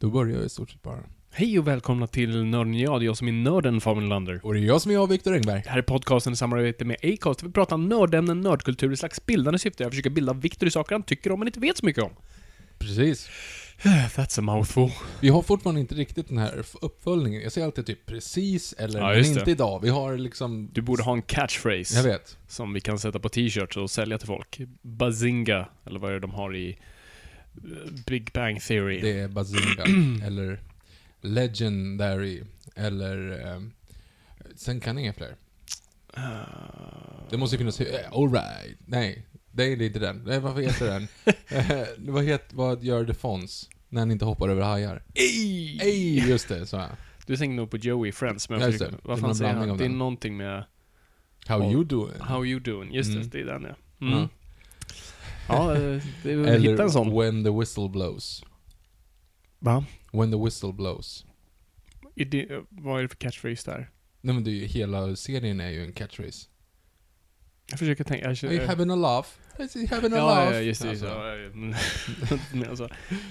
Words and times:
Då 0.00 0.10
börjar 0.10 0.36
jag 0.36 0.46
i 0.46 0.48
stort 0.48 0.70
sett 0.70 0.82
bara. 0.82 0.98
Hej 1.30 1.58
och 1.58 1.66
välkomna 1.68 2.06
till 2.06 2.44
Nörden 2.44 2.74
jag, 2.74 3.00
det 3.00 3.04
är 3.04 3.06
jag 3.06 3.16
som 3.16 3.28
är 3.28 3.32
nörden 3.32 3.80
Fabian 3.80 4.08
Lander. 4.08 4.40
Och 4.42 4.54
det 4.54 4.60
är 4.60 4.62
jag 4.62 4.82
som 4.82 4.90
är 4.90 4.94
jag, 4.94 5.06
Viktor 5.06 5.34
Engberg. 5.34 5.60
Det 5.64 5.70
här 5.70 5.78
är 5.78 5.82
podcasten 5.82 6.32
i 6.32 6.36
samarbete 6.36 6.84
med 6.84 6.96
Acast. 7.02 7.42
Vi 7.42 7.50
pratar 7.50 7.76
nördämnen, 7.76 8.40
nördkultur 8.40 8.92
i 8.92 8.96
slags 8.96 9.26
bildande 9.26 9.58
syfte. 9.58 9.82
Jag 9.82 9.92
försöker 9.92 10.10
bilda 10.10 10.32
Viktor 10.32 10.68
i 10.68 10.70
saker 10.70 10.94
han 10.94 11.02
tycker 11.02 11.32
om 11.32 11.38
men 11.38 11.48
inte 11.48 11.60
vet 11.60 11.76
så 11.76 11.86
mycket 11.86 12.04
om. 12.04 12.10
Precis. 12.78 13.28
That's 13.82 14.38
a 14.38 14.42
mouthful. 14.42 14.90
Vi 15.20 15.28
har 15.28 15.42
fortfarande 15.42 15.80
inte 15.80 15.94
riktigt 15.94 16.28
den 16.28 16.38
här 16.38 16.64
uppföljningen. 16.80 17.42
Jag 17.42 17.52
säger 17.52 17.66
alltid 17.66 17.86
typ 17.86 18.06
precis 18.06 18.72
eller 18.72 19.00
Ja, 19.00 19.08
men 19.08 19.24
inte 19.24 19.44
det. 19.44 19.50
idag. 19.50 19.80
Vi 19.82 19.88
har 19.88 20.16
liksom... 20.18 20.70
Du 20.72 20.80
borde 20.80 21.02
ha 21.02 21.12
en 21.12 21.22
catchphrase. 21.22 21.96
Jag 21.96 22.02
vet. 22.02 22.38
Som 22.48 22.72
vi 22.72 22.80
kan 22.80 22.98
sätta 22.98 23.18
på 23.18 23.28
t-shirts 23.28 23.76
och 23.76 23.90
sälja 23.90 24.18
till 24.18 24.26
folk. 24.26 24.60
Bazinga, 24.82 25.68
eller 25.86 26.00
vad 26.00 26.10
är 26.10 26.14
det 26.14 26.20
de 26.20 26.30
har 26.30 26.56
i 26.56 26.78
Big 28.06 28.32
Bang 28.32 28.60
Theory. 28.62 29.00
Det 29.00 29.20
är 29.20 29.28
Bazinga. 29.28 29.84
eller 30.26 30.60
Legendary. 31.20 32.42
Eller... 32.76 33.46
ehm, 33.54 33.72
sen 34.56 34.80
kan 34.80 34.98
inga 34.98 35.12
fler. 35.12 35.36
Det 37.30 37.36
måste 37.36 37.54
ju 37.56 37.58
finnas... 37.58 37.80
eh, 37.80 38.12
Alright. 38.12 38.78
Nej. 38.86 39.26
Det 39.52 39.62
är 39.64 39.82
inte 39.82 39.98
den. 39.98 40.22
Nej, 40.26 40.40
vad 40.40 40.62
heter 40.62 40.86
den? 40.86 41.08
Eh, 41.52 41.86
vad, 41.98 42.24
heter, 42.24 42.56
vad 42.56 42.84
gör 42.84 43.04
The 43.04 43.14
Fonz? 43.14 43.70
När 43.88 44.00
han 44.00 44.10
inte 44.10 44.24
hoppar 44.24 44.48
över 44.48 44.62
hajar. 44.62 45.02
Ey! 45.14 45.78
Ej, 45.80 46.28
just 46.28 46.48
det. 46.48 46.66
Så 46.66 46.76
här. 46.76 46.90
Du 47.26 47.36
tänkte 47.36 47.56
nog 47.56 47.70
på 47.70 47.76
Joey 47.76 48.12
Friends, 48.12 48.48
men 48.48 48.60
Ja, 48.60 48.64
jag 48.66 48.72
försöker, 48.72 48.98
vad 49.02 49.20
fan 49.20 49.34
säger 49.34 49.54
han? 49.54 49.76
Det 49.78 49.84
är 49.84 49.88
någonting 49.88 50.36
med 50.36 50.64
How 51.46 51.62
Ja. 51.62 51.70
you 51.72 51.84
doing? 51.84 52.20
How 52.20 52.44
you 52.46 52.60
doing? 52.60 52.94
Just 52.94 53.10
Mm. 53.10 53.22
det, 53.22 53.28
det 53.28 53.40
är 53.40 53.46
den 53.54 53.62
ja. 53.62 54.06
Mm. 54.06 54.18
Ja. 54.18 54.28
Ja, 55.52 55.74
eh, 55.76 56.02
det 56.22 56.58
hitta 56.60 56.82
en 56.82 56.90
sån. 56.90 57.18
When 57.18 57.44
the 57.44 57.50
whistle 57.50 57.88
blows. 57.88 58.44
Va? 59.58 59.84
When 60.12 60.30
the 60.32 60.38
whistle 60.44 60.72
blows. 60.72 61.26
Det, 62.14 62.50
eh, 62.50 62.60
vad 62.68 62.98
är 62.98 63.02
det 63.02 63.08
för 63.08 63.16
catchphrase 63.16 63.70
där? 63.70 63.90
Nej 64.20 64.34
men 64.34 64.44
det 64.44 64.50
är 64.50 64.52
ju, 64.52 64.66
hela 64.66 65.16
serien 65.16 65.60
är 65.60 65.70
ju 65.70 65.84
en 65.84 65.92
catchphrase. 65.92 66.46
Jag 67.70 67.78
försöker 67.78 68.04
tänka, 68.04 68.24
jag, 68.26 68.44
Are 68.44 68.54
you 68.54 68.66
having 68.66 68.90
a 68.90 68.96
laugh? 68.96 69.28
Is 69.58 69.74
he 69.74 69.86
having 69.96 70.12
a 70.12 70.16
ja, 70.16 70.26
laugh? 70.26 70.54
ja, 70.54 70.60
just 70.60 70.82
det. 70.82 70.88
Just, 70.88 71.04
Alltså. 71.04 71.18
ja, 72.30 72.38
men 72.52 72.68
alltså, 72.70 72.88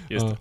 just 0.09 0.25
Ja. 0.25 0.37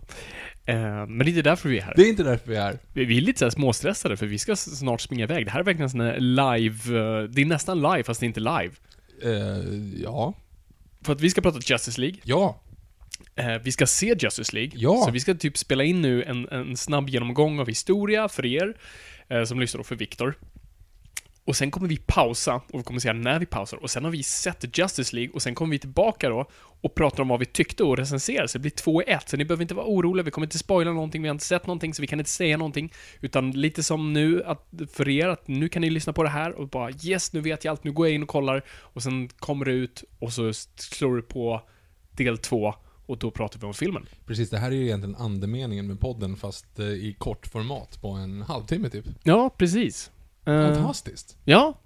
det. 0.64 0.72
Eh, 0.72 1.06
men 1.06 1.18
det 1.18 1.24
är 1.24 1.28
inte 1.28 1.42
därför 1.42 1.68
vi 1.68 1.78
är 1.78 1.82
här. 1.82 1.94
Det 1.96 2.02
är 2.02 2.08
inte 2.08 2.22
därför 2.22 2.50
vi 2.50 2.56
är 2.56 2.62
här. 2.62 2.78
Vi 2.92 3.04
vi 3.04 3.16
är 3.16 3.20
lite 3.20 3.38
så 3.38 3.44
här 3.44 3.50
småstressade 3.50 4.16
för 4.16 4.26
vi 4.26 4.38
ska 4.38 4.56
snart 4.56 5.00
springa 5.00 5.24
iväg. 5.24 5.44
Det 5.46 5.50
här 5.50 5.60
är 5.60 5.64
verkligen 5.64 5.90
sån 5.90 6.08
live, 6.08 6.98
eh, 6.98 7.22
det 7.22 7.42
är 7.42 7.46
nästan 7.46 7.82
live 7.82 8.02
fast 8.02 8.20
det 8.20 8.24
är 8.24 8.28
inte 8.28 8.40
live. 8.40 8.70
Eh, 9.22 10.02
ja. 10.02 10.34
För 11.08 11.12
att 11.12 11.20
vi 11.20 11.30
ska 11.30 11.40
prata 11.40 11.58
Justice 11.62 12.00
League. 12.00 12.18
Ja. 12.24 12.60
Eh, 13.36 13.58
vi 13.62 13.72
ska 13.72 13.86
se 13.86 14.16
Justice 14.18 14.52
League. 14.52 14.72
Ja. 14.74 15.02
Så 15.04 15.10
vi 15.10 15.20
ska 15.20 15.34
typ 15.34 15.58
spela 15.58 15.84
in 15.84 16.02
nu 16.02 16.22
en, 16.22 16.48
en 16.48 16.76
snabb 16.76 17.08
genomgång 17.08 17.60
av 17.60 17.66
historia 17.66 18.28
för 18.28 18.46
er, 18.46 18.76
eh, 19.28 19.44
som 19.44 19.60
lyssnar 19.60 19.80
och 19.80 19.86
för 19.86 19.96
Viktor. 19.96 20.38
Och 21.48 21.56
sen 21.56 21.70
kommer 21.70 21.88
vi 21.88 21.96
pausa, 21.96 22.54
och 22.54 22.78
vi 22.78 22.82
kommer 22.82 23.00
säga 23.00 23.12
när 23.12 23.38
vi 23.38 23.46
pausar. 23.46 23.76
Och 23.82 23.90
sen 23.90 24.04
har 24.04 24.10
vi 24.10 24.22
sett 24.22 24.78
Justice 24.78 25.16
League, 25.16 25.34
och 25.34 25.42
sen 25.42 25.54
kommer 25.54 25.70
vi 25.70 25.78
tillbaka 25.78 26.28
då 26.28 26.50
och 26.80 26.94
pratar 26.94 27.22
om 27.22 27.28
vad 27.28 27.40
vi 27.40 27.46
tyckte 27.46 27.84
och 27.84 27.96
recenserar. 27.96 28.46
Så 28.46 28.58
det 28.58 28.62
blir 28.62 28.70
två 28.70 29.02
i 29.02 29.04
ett, 29.08 29.28
så 29.28 29.36
ni 29.36 29.44
behöver 29.44 29.62
inte 29.62 29.74
vara 29.74 29.86
oroliga. 29.86 30.24
Vi 30.24 30.30
kommer 30.30 30.46
inte 30.46 30.58
spoila 30.58 30.92
någonting, 30.92 31.22
vi 31.22 31.28
har 31.28 31.34
inte 31.34 31.44
sett 31.44 31.66
någonting, 31.66 31.94
så 31.94 32.02
vi 32.02 32.06
kan 32.06 32.18
inte 32.18 32.30
säga 32.30 32.56
någonting. 32.56 32.92
Utan 33.20 33.50
lite 33.50 33.82
som 33.82 34.12
nu, 34.12 34.44
att 34.44 34.68
för 34.92 35.08
er, 35.08 35.28
att 35.28 35.48
nu 35.48 35.68
kan 35.68 35.82
ni 35.82 35.90
lyssna 35.90 36.12
på 36.12 36.22
det 36.22 36.28
här 36.28 36.52
och 36.52 36.68
bara 36.68 36.90
yes, 37.02 37.32
nu 37.32 37.40
vet 37.40 37.64
jag 37.64 37.72
allt, 37.72 37.84
nu 37.84 37.92
går 37.92 38.06
jag 38.06 38.14
in 38.14 38.22
och 38.22 38.28
kollar. 38.28 38.64
Och 38.68 39.02
sen 39.02 39.28
kommer 39.28 39.64
det 39.64 39.72
ut, 39.72 40.04
och 40.18 40.32
så 40.32 40.52
slår 40.76 41.16
du 41.16 41.22
på 41.22 41.62
del 42.10 42.38
två, 42.38 42.74
och 43.06 43.18
då 43.18 43.30
pratar 43.30 43.60
vi 43.60 43.66
om 43.66 43.74
filmen. 43.74 44.06
Precis, 44.26 44.50
det 44.50 44.58
här 44.58 44.70
är 44.70 44.76
ju 44.76 44.84
egentligen 44.84 45.16
andemeningen 45.16 45.86
med 45.86 46.00
podden 46.00 46.36
fast 46.36 46.78
eh, 46.78 46.86
i 46.86 47.16
kort 47.18 47.46
format 47.46 48.00
på 48.00 48.08
en 48.08 48.42
halvtimme 48.42 48.90
typ. 48.90 49.04
Ja, 49.22 49.50
precis. 49.58 50.10
Eh, 50.48 50.74
Fantastiskt. 50.74 51.36
Ja. 51.44 51.78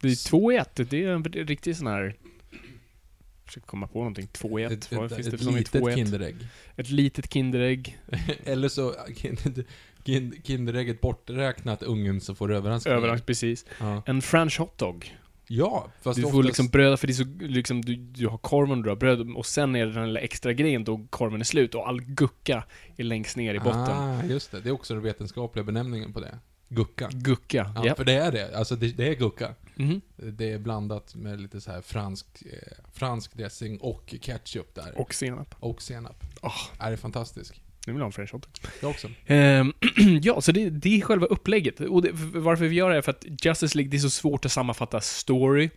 Det 0.00 0.08
är 0.08 0.28
två 0.28 0.52
i 0.52 0.56
ett. 0.56 0.80
Det 0.90 1.04
är 1.04 1.08
en 1.08 1.24
riktig 1.24 1.76
sån 1.76 1.86
här... 1.86 2.16
Jag 2.50 3.46
försöker 3.46 3.66
komma 3.66 3.86
på 3.86 3.98
någonting. 3.98 4.26
Två 4.32 4.60
i 4.60 4.62
ett. 4.64 4.72
Ett, 4.72 4.92
Vad 4.92 5.06
ett, 5.06 5.14
finns 5.16 5.26
det 5.26 5.32
ett 5.34 5.38
för 5.40 5.44
som 5.44 5.54
är 5.54 5.58
litet 5.58 5.74
i 5.74 5.88
ett? 5.90 5.94
Kinderägg. 5.96 6.36
Ett 6.76 6.90
litet 6.90 7.32
Kinderägg. 7.32 7.98
Eller 8.44 8.68
så, 8.68 8.94
kind- 9.16 9.64
kind- 10.04 10.46
Kinderägget 10.46 11.00
borträknat 11.00 11.82
ungen 11.82 12.20
så 12.20 12.34
får 12.34 12.48
du. 12.48 12.56
Överraskning, 12.56 13.20
precis. 13.26 13.64
Ja. 13.80 14.02
En 14.06 14.22
French 14.22 14.58
hotdog. 14.58 15.16
ja, 15.48 15.86
fast 16.02 16.16
Du 16.16 16.22
får 16.22 16.28
oftast- 16.28 16.46
liksom 16.46 16.68
bröd, 16.68 17.00
för 17.00 17.06
det 17.06 17.12
är 17.12 17.14
så, 17.14 17.24
liksom, 17.40 17.82
du, 17.84 17.96
du 17.96 18.26
har 18.28 18.38
korven, 18.38 18.82
du 18.82 18.88
har 18.88 18.96
bröd, 18.96 19.30
och 19.36 19.46
sen 19.46 19.76
är 19.76 19.86
det 19.86 19.92
den 19.92 20.06
lilla 20.06 20.20
extra 20.20 20.52
grejen 20.52 20.84
då 20.84 21.06
korven 21.10 21.40
är 21.40 21.44
slut, 21.44 21.74
och 21.74 21.88
all 21.88 22.00
gucka 22.00 22.64
är 22.96 23.04
längst 23.04 23.36
ner 23.36 23.54
i 23.54 23.58
botten. 23.58 23.96
Ah, 23.96 24.24
just 24.24 24.50
det. 24.50 24.60
Det 24.60 24.68
är 24.68 24.72
också 24.72 24.94
den 24.94 25.02
vetenskapliga 25.02 25.64
benämningen 25.64 26.12
på 26.12 26.20
det. 26.20 26.38
Gucka. 26.74 27.08
Gucka. 27.12 27.72
Ja, 27.76 27.86
Ja. 27.86 27.94
för 27.94 28.04
det 28.04 28.12
är 28.12 28.32
det. 28.32 28.56
Alltså 28.58 28.76
det, 28.76 28.88
det 28.96 29.08
är 29.08 29.14
gucka. 29.14 29.54
Mhm. 29.76 30.00
Det 30.16 30.52
är 30.52 30.58
blandat 30.58 31.14
med 31.14 31.40
lite 31.40 31.60
så 31.60 31.72
här 31.72 31.80
fransk, 31.80 32.26
eh, 32.52 32.58
fransk 32.92 33.34
dressing 33.34 33.78
och 33.78 34.14
ketchup 34.20 34.74
där. 34.74 34.98
Och 34.98 35.14
senap. 35.14 35.54
Och 35.60 35.82
senap. 35.82 36.24
Ah. 36.42 36.52
Är 36.78 36.90
det 36.90 36.96
fantastiskt. 36.96 37.54
Nu 37.86 37.92
vill 37.92 38.00
jag 38.00 38.04
ha 38.04 38.06
en 38.06 38.12
French 38.12 38.32
hotdog. 38.32 38.50
Jag 38.82 38.90
också. 38.90 39.08
Ehm, 39.26 39.72
ja, 40.22 40.40
så 40.40 40.52
det, 40.52 40.70
det 40.70 40.96
är 40.96 41.00
själva 41.00 41.26
upplägget. 41.26 41.80
Och 41.80 42.02
det, 42.02 42.10
varför 42.14 42.64
vi 42.66 42.74
gör 42.76 42.90
det 42.90 42.96
är 42.96 43.02
för 43.02 43.10
att 43.10 43.24
Justice 43.44 43.78
League, 43.78 43.90
det 43.90 43.96
är 43.96 43.98
så 43.98 44.10
svårt 44.10 44.44
att 44.44 44.52
sammanfatta 44.52 45.00
story. 45.00 45.70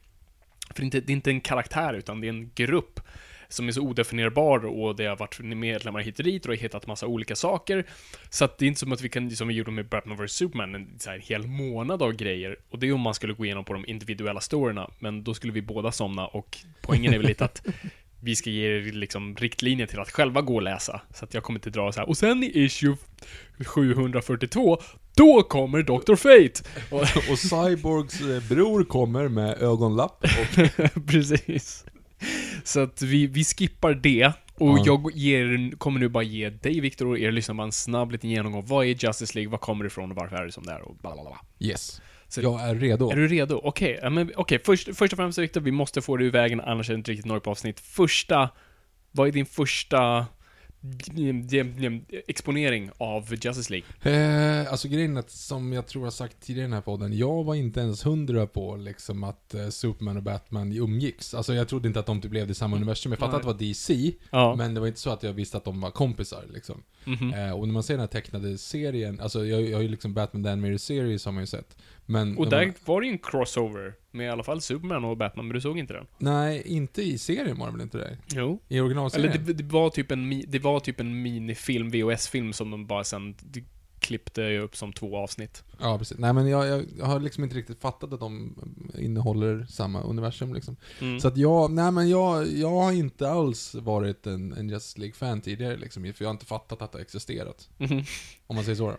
För 0.68 0.76
det 0.76 0.82
är 0.82 0.86
inte, 0.86 1.00
det 1.00 1.12
är 1.12 1.16
inte 1.16 1.30
en 1.32 1.42
karaktär, 1.42 1.94
utan 1.94 2.22
det 2.22 2.28
är 2.28 2.30
en 2.30 2.52
grupp 2.56 3.00
som 3.50 3.68
är 3.68 3.72
så 3.72 3.82
odefinierbar 3.82 4.66
och 4.66 4.96
det 4.96 5.06
har 5.06 5.16
varit 5.16 5.40
medlemmar 5.40 6.00
hit 6.00 6.20
och 6.20 6.26
dit 6.26 6.46
och 6.46 6.56
hittat 6.56 6.88
massa 6.88 7.08
olika 7.08 7.36
saker. 7.36 7.86
Så 8.30 8.46
att 8.46 8.58
det 8.58 8.66
är 8.66 8.68
inte 8.68 8.80
som 8.80 8.92
att 8.92 9.02
vi 9.02 9.10
kan, 9.10 9.32
som 9.32 9.48
vi 9.48 9.54
gjorde 9.54 9.72
med 9.72 9.90
Batman 9.90 10.26
vs 10.26 10.32
Superman, 10.32 10.76
en 10.76 11.00
så 11.00 11.10
här 11.10 11.20
hel 11.20 11.48
månad 11.48 12.02
av 12.02 12.14
grejer. 12.14 12.58
Och 12.70 12.80
det 12.80 12.88
är 12.88 12.94
om 12.94 13.02
man 13.02 13.14
skulle 13.14 13.34
gå 13.34 13.46
igenom 13.46 13.66
på 13.66 13.74
de 13.74 13.86
individuella 13.86 14.42
storyna, 14.42 14.90
men 15.00 15.24
då 15.24 15.34
skulle 15.34 15.54
vi 15.54 15.62
båda 15.62 15.92
somna 15.92 16.28
och 16.28 16.58
poängen 16.82 17.14
är 17.14 17.18
väl 17.18 17.28
lite 17.28 17.46
att 17.46 17.68
vi 18.20 18.36
ska 18.36 18.50
ge 18.50 18.78
er 18.78 18.92
liksom 18.92 19.36
riktlinjer 19.36 19.88
till 19.88 20.00
att 20.00 20.12
själva 20.12 20.42
gå 20.42 20.56
och 20.56 20.62
läsa. 20.62 21.02
Så 21.14 21.26
att 21.26 21.34
jag 21.34 21.44
kommer 21.44 21.60
inte 21.60 21.70
dra 21.70 21.92
så 21.92 22.00
här. 22.00 22.10
Och 22.10 22.18
sen 22.18 22.44
i 22.44 22.52
issue 22.54 22.98
742, 23.66 24.82
då 25.16 25.44
kommer 25.44 25.84
Dr. 25.84 26.16
Fate! 26.16 26.70
Och, 26.92 27.32
Och 27.32 27.40
Cyborgs 27.40 28.22
eh, 28.22 28.50
bror 28.50 28.84
kommer 28.84 29.28
med 29.28 29.62
ögonlapp 29.62 30.24
och... 30.24 31.08
precis. 31.08 31.86
Så 32.64 32.80
att 32.80 33.02
vi, 33.02 33.28
vi 33.28 33.44
skippar 33.44 33.94
det. 33.94 34.32
Och 34.60 34.78
Ja. 34.80 34.84
jag 34.86 35.12
ger, 35.16 35.78
kommer 35.78 36.00
nu 36.00 36.10
bara 36.10 36.24
ge 36.24 36.50
dig, 36.50 36.80
Viktor, 36.80 37.08
och 37.08 37.20
er 37.20 37.32
lyssnare 37.32 37.64
en 37.68 37.72
snabb 37.72 38.12
liten 38.12 38.30
genomgång. 38.30 38.66
Vad 38.66 38.86
är 38.86 39.06
Justice 39.06 39.36
League? 39.36 39.52
Vad 39.52 39.62
kommer 39.62 39.84
det 39.84 39.88
ifrån? 39.88 40.12
Och 40.12 40.18
varför 40.18 40.36
är 40.36 40.46
det 40.46 40.52
som 40.52 40.64
det 40.66 40.72
är? 40.72 40.82
Och. 40.82 40.98
Yes. 41.60 42.02
Så- 42.28 42.42
Jag 42.42 42.70
är 42.70 42.76
redo. 42.76 43.12
Är 43.12 43.16
du 43.16 43.28
redo? 43.28 43.62
Okej, 43.64 44.00
men 44.12 44.32
okej. 44.36 44.60
Först, 44.66 44.96
först 44.96 45.14
och 45.14 45.18
främst 45.18 45.38
Viktor, 45.38 45.62
vi 45.62 45.72
måste 45.72 46.02
få 46.02 46.18
det 46.18 46.24
ur 46.26 46.32
vägen, 46.32 46.62
annars 46.62 46.90
är 46.90 46.94
det 46.94 46.98
inte 46.98 47.12
riktigt 47.12 47.26
något 47.26 47.44
på 47.44 47.52
avsnitt. 47.52 47.80
Första, 47.80 48.50
vad 49.12 49.28
är 49.28 49.32
din 49.32 49.46
första 49.46 50.26
exponering 52.28 52.92
av 52.98 53.34
Justice 53.42 53.74
League? 53.74 53.88
Eh, 54.62 54.72
alltså 54.72 54.88
grejen 54.88 55.16
är 55.18 55.20
att, 55.20 55.32
som 55.32 55.74
jag 55.74 55.88
tror 55.88 56.04
jag 56.04 56.14
sagt 56.14 56.40
tidigare 56.42 56.64
i 56.64 56.68
den 56.68 56.74
här 56.74 56.82
podden, 56.82 57.18
jag 57.18 57.44
var 57.44 57.56
inte 57.56 57.80
ens 57.80 58.06
hundra 58.06 58.48
på 58.48 58.76
liksom 58.76 59.24
att 59.24 59.54
eh, 59.54 59.70
Superman 59.70 60.18
och 60.18 60.24
Batman 60.24 60.72
umgicks. 60.72 61.34
Alltså 61.34 61.54
jag 61.54 61.68
trodde 61.68 61.88
inte 61.88 62.00
att 62.00 62.06
de 62.06 62.22
typ 62.22 62.34
levde 62.34 62.52
i 62.52 62.56
samma 62.56 62.76
universum. 62.76 63.12
Jag 63.12 63.20
fattade 63.20 63.32
Nej. 63.44 63.52
att 63.52 63.60
det 63.60 63.66
var 63.66 63.70
DC, 63.70 64.14
Ja. 64.32 64.56
men 64.58 64.74
det 64.74 64.80
var 64.80 64.88
inte 64.88 65.00
så 65.00 65.10
att 65.10 65.24
jag 65.24 65.34
visste 65.34 65.58
att 65.58 65.66
de 65.66 65.82
var 65.82 65.92
kompisar 65.92 66.44
liksom. 66.54 66.84
Mhm. 67.06 67.34
Eh, 67.34 67.52
och 67.52 67.68
när 67.68 67.74
man 67.74 67.84
ser 67.84 67.94
den 67.94 68.00
här 68.02 68.08
tecknade 68.08 68.58
serien, 68.58 69.20
alltså 69.20 69.46
jag, 69.46 69.62
jag 69.62 69.78
har 69.78 69.82
ju 69.84 69.88
liksom 69.90 70.14
Batman 70.14 70.44
The 70.44 70.50
Animated 70.50 70.82
Series 70.82 71.26
har 71.26 71.32
man 71.32 71.44
ju 71.44 71.48
sett. 71.48 71.78
Men 72.10 72.38
Och 72.38 72.50
där 72.50 72.66
man, 72.66 72.76
var 72.86 73.02
det 73.02 73.08
ju 73.08 73.14
en 73.14 73.20
crossover 73.20 73.94
med 74.12 74.26
i 74.26 74.30
alla 74.30 74.44
fall 74.44 74.62
Superman 74.62 75.06
och 75.06 75.18
Batman, 75.18 75.48
men 75.48 75.54
du 75.54 75.62
såg 75.62 75.80
inte 75.80 75.94
den? 75.94 76.06
Nej, 76.18 76.64
inte 76.66 77.02
i 77.02 77.18
serien 77.18 77.60
var 77.60 77.66
det 77.66 77.72
väl 77.72 77.82
inte 77.82 77.98
det? 77.98 78.18
Jo. 78.28 78.60
I 78.68 78.80
originalserien? 78.80 79.32
Eller 79.32 79.44
det, 79.44 79.54
det, 79.54 79.64
var 79.64 79.90
typ 79.90 80.12
en, 80.12 80.44
det 80.48 80.60
var 80.60 80.80
typ 80.80 81.00
en 81.00 81.22
minifilm, 81.22 81.90
VHS-film, 81.90 82.54
som 82.54 82.72
de 82.72 82.88
bara 82.88 83.04
sen 83.04 83.36
klippte 84.00 84.58
upp 84.58 84.76
som 84.76 84.94
två 84.94 85.18
avsnitt. 85.18 85.64
Ja, 85.80 85.98
precis. 85.98 86.18
Nej 86.18 86.34
men 86.34 86.48
jag, 86.48 86.68
jag, 86.68 86.86
jag 86.98 87.06
har 87.06 87.20
liksom 87.20 87.44
inte 87.44 87.56
riktigt 87.56 87.82
fattat 87.82 88.14
att 88.14 88.20
de 88.20 88.56
innehåller 88.98 89.66
samma 89.70 90.02
universum 90.02 90.54
liksom. 90.54 90.76
Mm. 91.02 91.20
Så 91.20 91.28
att 91.28 91.38
jag, 91.38 91.72
nej 91.72 91.92
men 91.92 92.10
jag, 92.10 92.48
jag 92.48 92.70
har 92.70 92.92
inte 92.92 93.30
alls 93.30 93.76
varit 93.76 94.28
en, 94.28 94.54
en 94.54 94.70
Justice 94.70 95.00
League-fan 95.00 95.42
tidigare 95.42 95.78
liksom, 95.78 96.04
för 96.04 96.24
jag 96.24 96.30
har 96.30 96.34
inte 96.34 96.46
fattat 96.46 96.82
att 96.82 96.92
det 96.92 96.98
har 96.98 97.02
existerat. 97.02 97.70
Mhm. 97.78 98.04
Om 98.48 98.56
man 98.56 98.66
säger 98.66 98.76
så 98.76 98.88
då. 98.90 98.98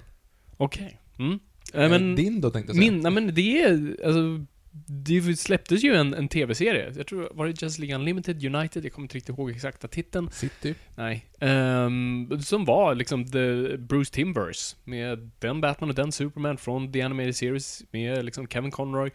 Okej. 0.57 0.99
Mm. 1.19 1.39
Äh, 1.75 1.91
men, 1.91 2.17
Din 2.17 2.41
då 2.41 2.51
tänkte 2.51 2.71
jag 2.71 2.77
säga. 2.77 2.93
min, 2.93 3.01
nej 3.01 3.13
men 3.13 3.35
det 3.35 3.63
är, 3.63 3.97
alltså, 4.05 4.45
det 4.87 5.37
släpptes 5.37 5.85
ju 5.85 5.95
en, 5.95 6.15
en 6.15 6.29
tv-serie. 6.29 6.93
Jag 6.97 7.07
tror, 7.07 7.29
var 7.35 7.47
det 7.47 7.63
Just 7.63 7.79
League 7.79 7.97
Unlimited, 7.97 8.45
United? 8.45 8.85
Jag 8.85 8.93
kommer 8.93 9.05
inte 9.05 9.17
riktigt 9.17 9.39
ihåg 9.39 9.51
exakta 9.51 9.89
titeln. 9.89 10.31
City. 10.31 10.75
Nej. 10.97 11.27
Ehm, 11.41 12.41
som 12.41 12.65
var 12.65 12.95
liksom 12.95 13.25
the 13.25 13.77
Bruce 13.77 14.15
Timbers. 14.15 14.77
Med 14.85 15.31
den 15.39 15.61
Batman 15.61 15.91
och 15.91 15.97
den 15.97 16.13
Superman 16.13 16.57
från 16.57 16.93
The 16.93 17.03
Animated 17.03 17.37
Series. 17.37 17.85
Med 17.91 18.25
liksom 18.25 18.49
Kevin 18.49 18.71
Conroy. 18.71 19.11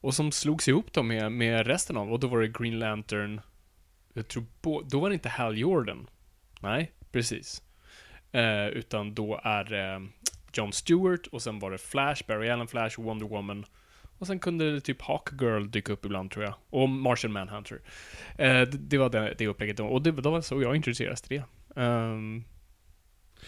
Och 0.00 0.14
som 0.14 0.32
slogs 0.32 0.68
ihop 0.68 0.92
då 0.92 1.02
med, 1.02 1.32
med 1.32 1.66
resten 1.66 1.96
av, 1.96 2.12
och 2.12 2.20
då 2.20 2.26
var 2.26 2.40
det 2.40 2.48
Green 2.48 2.78
Lantern. 2.78 3.40
Jag 4.12 4.28
tror 4.28 4.44
på, 4.60 4.82
då 4.90 5.00
var 5.00 5.08
det 5.08 5.14
inte 5.14 5.28
Hal 5.28 5.58
Jordan. 5.58 6.06
Nej, 6.60 6.92
precis. 7.12 7.62
Eh, 8.32 8.66
utan 8.66 9.14
då 9.14 9.40
är 9.44 9.64
det 9.64 10.08
John 10.56 10.72
Stewart 10.72 11.26
och 11.26 11.42
sen 11.42 11.58
var 11.58 11.70
det 11.70 11.78
Flash, 11.78 12.22
Barry 12.28 12.48
Allen 12.48 12.66
Flash, 12.68 13.00
Wonder 13.00 13.26
Woman. 13.26 13.64
Och 14.18 14.26
sen 14.26 14.38
kunde 14.38 14.72
det 14.72 14.80
typ 14.80 15.02
Hawk 15.02 15.28
Girl 15.40 15.70
dyka 15.70 15.92
upp 15.92 16.04
ibland 16.04 16.30
tror 16.30 16.44
jag. 16.44 16.54
Och 16.70 16.88
Martian 16.88 17.32
Manhunter. 17.32 17.80
Eh, 18.38 18.46
det, 18.46 18.64
det 18.66 18.98
var 18.98 19.10
det, 19.10 19.34
det 19.38 19.46
upplägget. 19.46 19.80
Och 19.80 20.02
det, 20.02 20.10
då 20.10 20.30
var 20.30 20.40
så 20.40 20.62
jag 20.62 20.76
introducerades 20.76 21.22
till 21.22 21.42
det. 21.74 21.80
Um, 21.82 22.44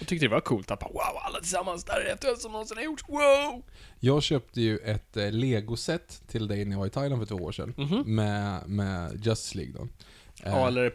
och 0.00 0.06
tyckte 0.06 0.26
det 0.26 0.30
var 0.30 0.40
coolt 0.40 0.70
att 0.70 0.80
bara, 0.80 0.92
wow, 0.92 1.22
alla 1.26 1.38
tillsammans, 1.38 1.84
det 1.84 1.92
här 1.92 2.00
är 2.00 2.04
det 2.04 2.10
häftigaste 2.10 2.42
som 2.42 2.52
någonsin 2.52 2.76
har 2.76 2.84
gjorts, 2.84 3.04
wow! 3.08 3.62
Jag 4.00 4.22
köpte 4.22 4.60
ju 4.60 4.78
ett 4.78 5.16
eh, 5.16 5.30
Lego-set 5.32 6.22
till 6.28 6.48
dig 6.48 6.64
när 6.64 6.72
jag 6.72 6.78
var 6.78 6.86
i 6.86 6.90
Thailand 6.90 7.28
för 7.28 7.36
två 7.36 7.44
år 7.44 7.52
sedan. 7.52 7.74
Mhm. 7.76 8.14
Med, 8.16 8.68
med 8.68 9.26
Justice 9.26 9.58
League 9.58 9.74
då. 9.78 9.82
Eh, 9.82 10.52
Ja, 10.52 10.66
eller 10.68 10.92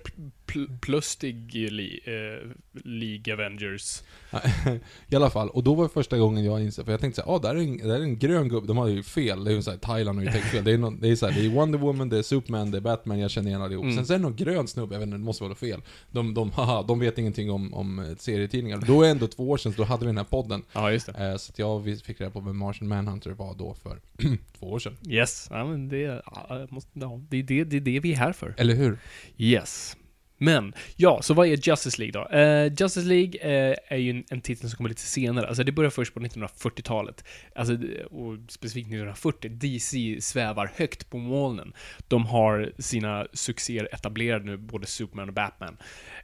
pl- 0.51 0.67
pl- 0.67 0.79
plustig 0.79 1.71
li, 1.71 1.99
eh, 2.05 2.49
League 2.83 3.33
Avengers. 3.33 4.03
I 5.07 5.15
alla 5.15 5.29
fall, 5.29 5.49
och 5.49 5.63
då 5.63 5.75
var 5.75 5.83
det 5.83 5.89
första 5.89 6.17
gången 6.17 6.45
jag 6.45 6.61
insåg, 6.61 6.85
för 6.85 6.91
jag 6.91 7.01
tänkte 7.01 7.21
såhär, 7.21 7.35
ah, 7.35 7.39
där 7.39 7.55
är 7.55 7.59
en, 7.59 7.77
där 7.77 7.99
är 7.99 8.01
en 8.01 8.19
grön 8.19 8.49
gubbe, 8.49 8.67
de 8.67 8.77
hade 8.77 8.91
ju 8.91 9.03
fel, 9.03 9.43
det 9.43 9.51
är 9.51 9.55
ju 9.55 9.61
såhär, 9.61 9.77
Thailand 9.77 10.17
har 10.17 10.25
ju 10.25 10.31
tänkt 10.31 10.47
fel. 10.47 10.63
Det 10.63 10.71
är, 10.71 10.77
någon, 10.77 10.99
det 10.99 11.07
är 11.07 11.15
såhär, 11.15 11.33
det 11.33 11.45
är 11.45 11.49
Wonder 11.49 11.79
Woman, 11.79 12.09
det 12.09 12.17
är 12.17 12.21
Superman, 12.21 12.71
det 12.71 12.77
är 12.77 12.81
Batman, 12.81 13.19
jag 13.19 13.31
känner 13.31 13.49
igen 13.49 13.61
allihop. 13.61 13.83
Mm. 13.83 13.95
Sen 13.95 14.05
så 14.05 14.13
är 14.13 14.17
det 14.17 14.23
någon 14.23 14.35
grön 14.35 14.67
snubbe, 14.67 14.95
jag 14.95 14.99
vet 14.99 15.07
inte, 15.07 15.17
det 15.17 15.23
måste 15.23 15.43
vara 15.43 15.55
fel. 15.55 15.81
De, 16.11 16.33
de, 16.33 16.51
haha, 16.51 16.83
de 16.87 16.99
vet 16.99 17.17
ingenting 17.17 17.51
om, 17.51 17.73
om 17.73 17.99
eh, 17.99 18.15
serietidningar. 18.17 18.83
Då 18.87 19.01
är 19.01 19.05
det 19.05 19.11
ändå 19.11 19.27
två 19.27 19.49
år 19.49 19.57
sedan, 19.57 19.73
så 19.73 19.81
då 19.81 19.83
hade 19.83 19.99
vi 19.99 20.05
den 20.05 20.17
här 20.17 20.23
podden. 20.23 20.63
Ja, 20.73 20.91
just 20.91 21.05
det. 21.05 21.29
Eh, 21.29 21.37
så 21.37 21.51
att 21.51 21.59
jag 21.59 21.99
fick 22.05 22.21
reda 22.21 22.31
på 22.31 22.39
vem 22.39 22.57
Martian 22.57 22.87
Manhunter 22.87 23.31
var 23.31 23.55
då 23.55 23.73
för 23.73 23.99
två 24.59 24.71
år 24.71 24.79
sedan. 24.79 24.97
Yes, 25.07 25.47
ja, 25.49 25.65
men 25.65 25.89
det, 25.89 26.21
måste, 26.69 26.89
ja, 26.93 27.21
det, 27.29 27.37
är 27.37 27.43
det, 27.43 27.63
det 27.63 27.77
är 27.77 27.81
det 27.81 27.99
vi 27.99 28.11
är 28.11 28.17
här 28.17 28.33
för. 28.33 28.55
Eller 28.57 28.75
hur? 28.75 28.99
Yes. 29.37 29.97
Men, 30.43 30.73
ja, 30.95 31.21
så 31.21 31.33
vad 31.33 31.47
är 31.47 31.69
Justice 31.69 32.01
League 32.01 32.21
då? 32.21 32.37
Eh, 32.37 32.73
Justice 32.79 33.07
League 33.07 33.39
eh, 33.41 33.75
är 33.87 33.97
ju 33.97 34.09
en, 34.09 34.23
en 34.29 34.41
titel 34.41 34.69
som 34.69 34.77
kommer 34.77 34.89
lite 34.89 35.01
senare. 35.01 35.47
Alltså 35.47 35.63
det 35.63 35.71
börjar 35.71 35.89
först 35.89 36.13
på 36.13 36.19
1940-talet. 36.19 37.25
Alltså, 37.55 37.73
och 38.11 38.37
specifikt 38.49 38.87
1940. 38.87 39.49
DC 39.49 40.17
svävar 40.21 40.71
högt 40.75 41.09
på 41.09 41.17
molnen. 41.17 41.73
De 42.07 42.25
har 42.25 42.71
sina 42.79 43.27
succéer 43.33 43.89
etablerade 43.91 44.45
nu, 44.45 44.57
både 44.57 44.87
Superman 44.87 45.27
och 45.27 45.33
Batman. 45.33 45.77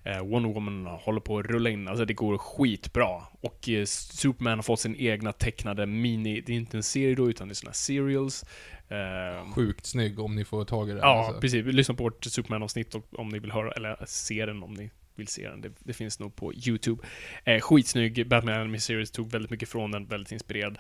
Eh, 0.04 0.26
Wonder 0.26 0.50
Woman 0.50 0.86
håller 0.86 1.20
på 1.20 1.40
att 1.40 1.46
rulla 1.46 1.70
in, 1.70 1.88
alltså 1.88 2.06
det 2.06 2.14
går 2.14 2.38
skitbra. 2.38 3.22
Och 3.42 3.70
eh, 3.70 3.86
Superman 3.86 4.58
har 4.58 4.64
fått 4.64 4.80
sin 4.80 4.96
egna 4.96 5.32
tecknade 5.32 5.86
mini, 5.86 6.42
det 6.42 6.54
är 6.54 6.58
inte 6.58 6.78
en 6.78 6.84
serie 6.84 7.16
då, 7.16 7.30
utan 7.30 7.48
det 7.48 7.52
är 7.52 7.56
såna 7.56 7.70
här 7.70 7.76
serials. 7.76 8.46
Eh, 8.90 9.54
Sjukt 9.54 9.86
snygg 9.86 10.20
om 10.20 10.36
ni 10.36 10.46
får 10.46 10.66
tag 10.66 10.90
i 10.90 10.94
det. 10.94 11.00
Ja, 11.00 11.26
alltså. 11.26 11.42
precis. 11.42 11.66
Lyssna 11.66 11.96
på 11.96 12.04
vårt 12.04 12.26
Superman-avsnitt 12.26 12.96
om 13.12 13.30
ni 13.30 13.40
vill 13.40 13.52
höra, 13.52 13.72
eller 13.72 13.98
se 14.06 14.46
den 14.46 14.64
om 14.64 14.74
ni 14.74 14.90
vill 15.16 15.28
se 15.28 15.50
den. 15.50 15.62
Det, 15.62 15.72
det 15.80 15.94
finns 15.94 16.20
nog 16.20 16.36
på 16.36 16.54
YouTube. 16.54 17.04
Eh, 17.44 17.62
skitsnygg. 17.62 18.28
Batman 18.28 18.56
Anime 18.56 18.80
Series 18.80 19.12
tog 19.12 19.32
väldigt 19.32 19.52
mycket 19.52 19.70
från 19.70 19.92
den, 19.92 20.06
väldigt 20.06 20.32
inspirerad. 20.32 20.78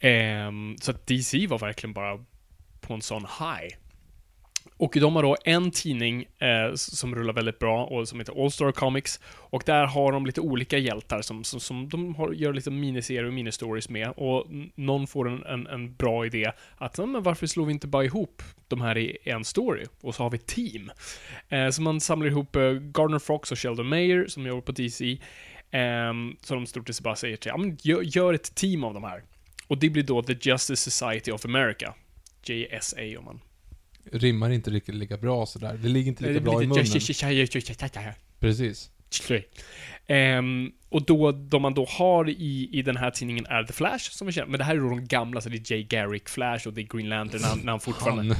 Ehm, 0.00 0.76
så 0.80 0.90
att 0.90 1.06
DC 1.06 1.46
var 1.46 1.58
verkligen 1.58 1.94
bara 1.94 2.24
på 2.80 2.94
en 2.94 3.02
sån 3.02 3.22
high. 3.22 3.76
Och 4.78 4.96
de 5.00 5.16
har 5.16 5.22
då 5.22 5.36
en 5.44 5.70
tidning 5.70 6.26
eh, 6.38 6.74
som 6.74 7.14
rullar 7.14 7.32
väldigt 7.32 7.58
bra 7.58 7.84
och 7.84 8.08
som 8.08 8.18
heter 8.18 8.44
All 8.44 8.50
Star 8.50 8.72
Comics. 8.72 9.20
Och 9.26 9.62
där 9.66 9.86
har 9.86 10.12
de 10.12 10.26
lite 10.26 10.40
olika 10.40 10.78
hjältar 10.78 11.22
som, 11.22 11.44
som, 11.44 11.60
som 11.60 11.88
de 11.88 12.14
har, 12.14 12.32
gör 12.32 12.52
lite 12.52 12.70
miniserier 12.70 13.24
och 13.24 13.32
ministories 13.32 13.88
med. 13.88 14.12
Och 14.16 14.46
någon 14.74 15.06
får 15.06 15.28
en, 15.28 15.44
en, 15.44 15.66
en 15.66 15.94
bra 15.94 16.26
idé 16.26 16.52
att, 16.76 16.98
men 16.98 17.22
varför 17.22 17.46
slår 17.46 17.66
vi 17.66 17.72
inte 17.72 17.86
bara 17.86 18.04
ihop 18.04 18.42
de 18.68 18.80
här 18.80 18.98
i 18.98 19.18
en 19.24 19.44
story? 19.44 19.84
Och 20.00 20.14
så 20.14 20.22
har 20.22 20.30
vi 20.30 20.36
ett 20.36 20.46
team. 20.46 20.90
Eh, 21.48 21.70
så 21.70 21.82
man 21.82 22.00
samlar 22.00 22.28
ihop 22.28 22.56
eh, 22.56 22.70
Gardner 22.70 23.18
Fox 23.18 23.52
och 23.52 23.58
Sheldon 23.58 23.88
Mayer 23.88 24.26
som 24.26 24.46
jobbar 24.46 24.60
på 24.62 24.72
DC. 24.72 25.18
Ehm, 25.70 26.36
så 26.40 26.54
de 26.54 26.66
stort 26.66 26.88
sett 26.88 27.00
bara 27.00 27.16
säger 27.16 27.36
till, 27.36 27.48
ja 27.48 27.56
men 27.56 27.78
gör, 27.82 28.02
gör 28.02 28.34
ett 28.34 28.54
team 28.54 28.84
av 28.84 28.94
de 28.94 29.04
här. 29.04 29.22
Och 29.66 29.78
det 29.78 29.90
blir 29.90 30.02
då 30.02 30.22
The 30.22 30.36
Justice 30.40 30.90
Society 30.90 31.32
of 31.32 31.44
America. 31.44 31.94
JSA 32.44 33.18
om 33.18 33.24
man 33.24 33.40
Rimmar 34.12 34.50
inte 34.50 34.70
riktigt 34.70 34.94
lika 34.94 35.16
bra 35.16 35.46
sådär. 35.46 35.78
Det 35.82 35.88
ligger 35.88 36.08
inte 36.08 36.22
lika 36.24 36.40
bra 36.40 36.52
i 36.62 36.66
munnen. 36.68 36.84
Precis. 38.40 38.90
Ehm, 40.08 40.72
och 40.90 41.06
då, 41.06 41.32
de 41.32 41.62
man 41.62 41.74
då 41.74 41.84
har 41.84 42.28
i, 42.28 42.68
i 42.72 42.82
den 42.82 42.96
här 42.96 43.10
tidningen 43.10 43.46
är 43.46 43.64
The 43.64 43.72
Flash, 43.72 44.10
som 44.10 44.26
vi 44.26 44.32
känner. 44.32 44.48
Men 44.48 44.58
det 44.58 44.64
här 44.64 44.76
är 44.76 44.80
då 44.80 44.88
de 44.88 45.06
gamla, 45.06 45.40
så 45.40 45.48
det 45.48 45.56
är 45.56 45.72
Jay 45.72 45.82
Garrick 45.82 46.28
Flash 46.28 46.66
och 46.66 46.74
det 46.74 46.80
är 46.80 46.96
Green 46.96 47.08
Lantern 47.08 47.40
när 47.40 47.48
han, 47.48 47.58
när 47.58 47.72
han 47.72 47.80
fortfarande... 47.80 48.34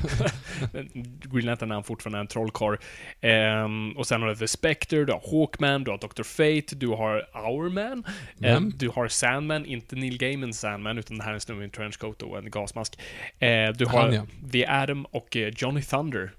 Green 1.33 1.47
Lantern 1.47 1.69
när 1.69 1.75
han 1.77 1.85
fortfarande 1.85 2.19
är 2.19 2.21
en 2.21 2.27
trollkarl. 2.27 2.77
Ehm, 3.21 3.93
och 3.93 4.07
sen 4.07 4.23
har 4.23 4.29
du 4.29 4.37
The 4.37 4.49
Spectre, 4.49 5.05
du 5.05 5.13
har 5.13 5.23
Hawkman, 5.31 5.85
du 5.85 5.91
har 5.91 5.99
Dr. 5.99 6.23
Fate, 6.23 6.77
du 6.77 6.89
har 6.89 7.29
Hourman, 7.33 8.05
Vem? 8.39 8.57
ehm, 8.57 8.73
du 8.77 8.89
har 8.89 9.09
Sandman, 9.09 9.67
inte 9.67 9.97
Neil 9.97 10.19
Gaimans 10.19 10.61
Sandman, 10.61 10.99
utan 10.99 11.19
det 11.19 11.25
här 11.25 11.31
är 11.31 11.35
en 11.35 11.41
snubbe 11.41 11.61
i 11.61 11.65
en 11.65 11.71
trenchcoat 11.71 12.23
och 12.23 12.39
en 12.39 12.51
gasmask. 12.51 12.99
Eh, 13.39 13.71
du 13.71 13.87
har 13.87 14.03
Han, 14.03 14.15
ja. 14.15 14.27
The 14.53 14.67
Atom 14.67 15.05
och 15.05 15.37
eh, 15.37 15.53
Johnny 15.57 15.83
Thunder. 15.83 16.31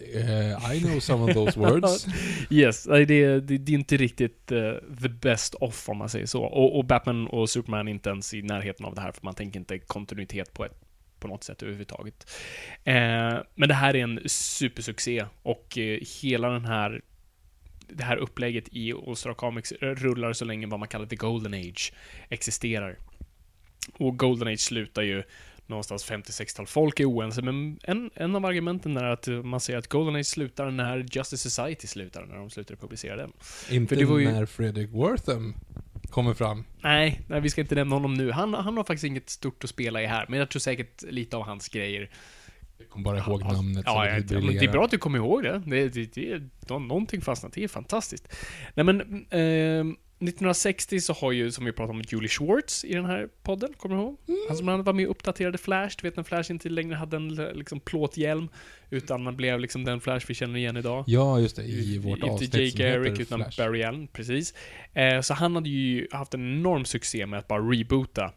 Uh, 0.00 0.74
I 0.74 0.80
know 0.80 1.00
some 1.00 1.24
of 1.24 1.34
those 1.34 1.60
words. 1.60 2.06
Yes, 2.50 2.84
det, 2.84 3.04
det, 3.04 3.40
det 3.40 3.72
är 3.72 3.78
inte 3.78 3.96
riktigt 3.96 4.52
uh, 4.52 4.72
the 5.02 5.08
best 5.08 5.54
off 5.54 5.88
om 5.88 5.96
man 5.96 6.08
säger 6.08 6.26
så. 6.26 6.42
Och, 6.42 6.78
och 6.78 6.84
Batman 6.84 7.26
och 7.26 7.50
Superman 7.50 7.88
är 7.88 7.92
inte 7.92 8.10
ens 8.10 8.34
i 8.34 8.42
närheten 8.42 8.86
av 8.86 8.94
det 8.94 9.00
här, 9.00 9.12
för 9.12 9.24
man 9.24 9.34
tänker 9.34 9.60
inte 9.60 9.78
kontinuitet 9.78 10.52
på, 10.52 10.64
ett, 10.64 10.80
på 11.18 11.28
något 11.28 11.44
sätt 11.44 11.62
överhuvudtaget. 11.62 12.30
Uh, 12.88 13.42
men 13.54 13.68
det 13.68 13.74
här 13.74 13.96
är 13.96 14.02
en 14.02 14.20
supersuccé 14.26 15.24
och 15.42 15.78
hela 16.20 16.48
den 16.48 16.64
här 16.64 17.00
det 17.88 18.04
här 18.04 18.16
upplägget 18.16 18.68
i 18.72 18.92
All-Star 18.92 19.34
Comics 19.34 19.72
rullar 19.80 20.32
så 20.32 20.44
länge 20.44 20.66
vad 20.66 20.80
man 20.80 20.88
kallar 20.88 21.06
The 21.06 21.16
Golden 21.16 21.54
Age 21.54 21.92
existerar. 22.28 22.98
Och 23.92 24.18
Golden 24.18 24.48
Age 24.48 24.60
slutar 24.60 25.02
ju 25.02 25.22
någonstans 25.68 26.10
50-60-tal. 26.10 26.66
Folk 26.66 27.00
är 27.00 27.04
oense, 27.04 27.42
men 27.42 27.78
en, 27.82 28.10
en 28.14 28.36
av 28.36 28.46
argumenten 28.46 28.96
är 28.96 29.04
att 29.04 29.28
man 29.44 29.60
säger 29.60 29.78
att 29.78 29.86
Golden 29.88 30.16
Age 30.16 30.26
slutar 30.26 30.70
när 30.70 30.98
Justice 31.10 31.50
Society 31.50 31.86
slutar, 31.86 32.26
när 32.26 32.36
de 32.36 32.50
slutar 32.50 32.76
publicera 32.76 33.16
den. 33.16 33.32
inte 33.70 33.94
det 33.94 34.00
ju- 34.00 34.32
när 34.32 34.46
Fredrik 34.46 34.90
Wortham 34.90 35.54
kommer 36.10 36.34
fram. 36.34 36.64
Nej, 36.80 37.20
nej, 37.28 37.40
vi 37.40 37.50
ska 37.50 37.60
inte 37.60 37.74
nämna 37.74 37.96
honom 37.96 38.14
nu. 38.14 38.30
Han, 38.30 38.54
han 38.54 38.76
har 38.76 38.84
faktiskt 38.84 39.04
inget 39.04 39.30
stort 39.30 39.64
att 39.64 39.70
spela 39.70 40.02
i 40.02 40.06
här, 40.06 40.26
men 40.28 40.38
jag 40.38 40.50
tror 40.50 40.60
säkert 40.60 41.02
lite 41.02 41.36
av 41.36 41.42
hans 41.42 41.68
grejer. 41.68 42.10
Jag 42.78 42.88
kommer 42.88 43.04
bara 43.04 43.18
ihåg 43.18 43.42
namnet. 43.42 43.82
Ja, 43.86 44.04
det 44.04 44.10
ja, 44.34 44.40
men 44.40 44.46
det 44.56 44.64
är 44.64 44.72
bra 44.72 44.84
att 44.84 44.90
du 44.90 44.98
kommer 44.98 45.18
ihåg 45.18 45.42
det. 45.42 45.62
det, 45.66 45.88
det, 45.88 46.14
det 46.14 46.42
nå- 46.68 46.78
någonting 46.78 47.20
fastnat. 47.20 47.52
Det 47.52 47.64
är 47.64 47.68
fantastiskt. 47.68 48.28
Nej, 48.74 48.84
men... 48.84 49.00
Eh, 49.30 49.96
1960 50.18 51.00
så 51.00 51.12
har 51.12 51.32
ju, 51.32 51.52
som 51.52 51.64
vi 51.64 51.72
pratade 51.72 51.98
om, 51.98 52.02
Julie 52.08 52.28
Schwartz 52.28 52.84
i 52.84 52.94
den 52.94 53.04
här 53.04 53.28
podden, 53.42 53.72
kommer 53.76 53.96
du 53.96 54.02
ihåg? 54.02 54.16
Mm. 54.28 54.40
Han 54.48 54.56
som 54.56 54.68
han 54.68 54.82
var 54.82 54.92
med 54.92 55.04
och 55.04 55.10
uppdaterade 55.10 55.58
Flash, 55.58 55.96
du 56.00 56.08
vet 56.08 56.16
när 56.16 56.24
Flash 56.24 56.50
inte 56.50 56.68
längre 56.68 56.94
hade 56.94 57.16
en 57.16 57.34
liksom, 57.34 57.80
plåthjälm, 57.80 58.48
utan 58.90 59.22
man 59.22 59.36
blev 59.36 59.60
liksom 59.60 59.84
den 59.84 60.00
Flash 60.00 60.26
vi 60.28 60.34
känner 60.34 60.58
igen 60.58 60.76
idag. 60.76 61.04
Ja, 61.06 61.40
just 61.40 61.56
det. 61.56 61.62
I 61.62 61.98
vårt 61.98 62.18
inte 62.18 62.30
avsnitt 62.30 62.54
Jay 62.54 62.70
som 62.70 62.80
heter 62.80 62.98
Garrick 62.98 63.20
utan 63.20 63.38
Flash. 63.38 63.58
Barry 63.58 63.82
Allen, 63.82 64.08
precis. 64.08 64.54
Eh, 64.92 65.20
så 65.20 65.34
han 65.34 65.54
hade 65.54 65.68
ju 65.68 66.08
haft 66.10 66.34
en 66.34 66.58
enorm 66.58 66.84
succé 66.84 67.26
med 67.26 67.38
att 67.38 67.48
bara 67.48 67.60
reboota 67.60 68.32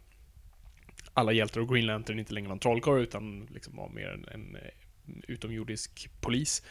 alla 1.14 1.32
hjältar 1.32 1.62
och 1.62 1.70
Green 1.70 1.86
Lantern 1.86 2.20
inte 2.20 2.34
längre 2.34 2.48
var 2.48 2.56
en 2.56 2.60
trollkarl 2.60 3.02
utan 3.02 3.48
liksom 3.54 3.76
var 3.76 3.90
mer 3.90 4.08
en, 4.08 4.26
en 4.34 4.56
eh, 4.56 4.62
utomjordisk 5.28 6.10
polis. 6.22 6.64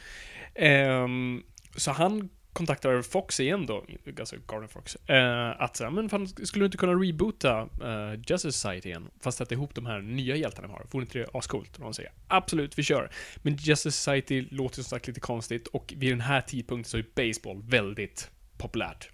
Ehm, 0.54 1.42
så 1.76 1.90
han 1.90 2.28
kontaktar 2.52 3.02
Fox 3.02 3.40
igen 3.40 3.66
då, 3.66 3.84
alltså 4.18 4.36
Garden 4.46 4.68
Fox, 4.68 4.96
eh, 4.96 5.62
att 5.62 5.80
men 5.92 6.08
fan, 6.08 6.28
skulle 6.28 6.62
du 6.62 6.64
inte 6.64 6.76
kunna 6.78 6.92
reboota 6.92 7.60
eh, 7.60 8.20
Justice 8.26 8.52
Society 8.52 8.88
igen? 8.88 9.08
Fast 9.20 9.38
sätta 9.38 9.54
ihop 9.54 9.74
de 9.74 9.86
här 9.86 10.00
nya 10.00 10.36
hjältarna 10.36 10.68
vi 10.68 10.72
har. 10.72 10.86
Vore 10.90 11.02
inte 11.02 11.18
det 11.18 11.26
ascoolt? 11.32 11.76
Och 11.76 11.82
de 11.82 11.94
säger 11.94 12.12
absolut, 12.28 12.78
vi 12.78 12.82
kör. 12.82 13.10
Men 13.36 13.56
Justice 13.56 13.98
Society 13.98 14.46
låter 14.50 14.74
som 14.74 14.84
sagt 14.84 15.06
lite 15.06 15.20
konstigt 15.20 15.66
och 15.66 15.94
vid 15.96 16.12
den 16.12 16.20
här 16.20 16.40
tidpunkten 16.40 16.90
så 16.90 16.98
är 16.98 17.04
baseball 17.14 17.62
väldigt 17.62 18.30
populärt. 18.58 19.10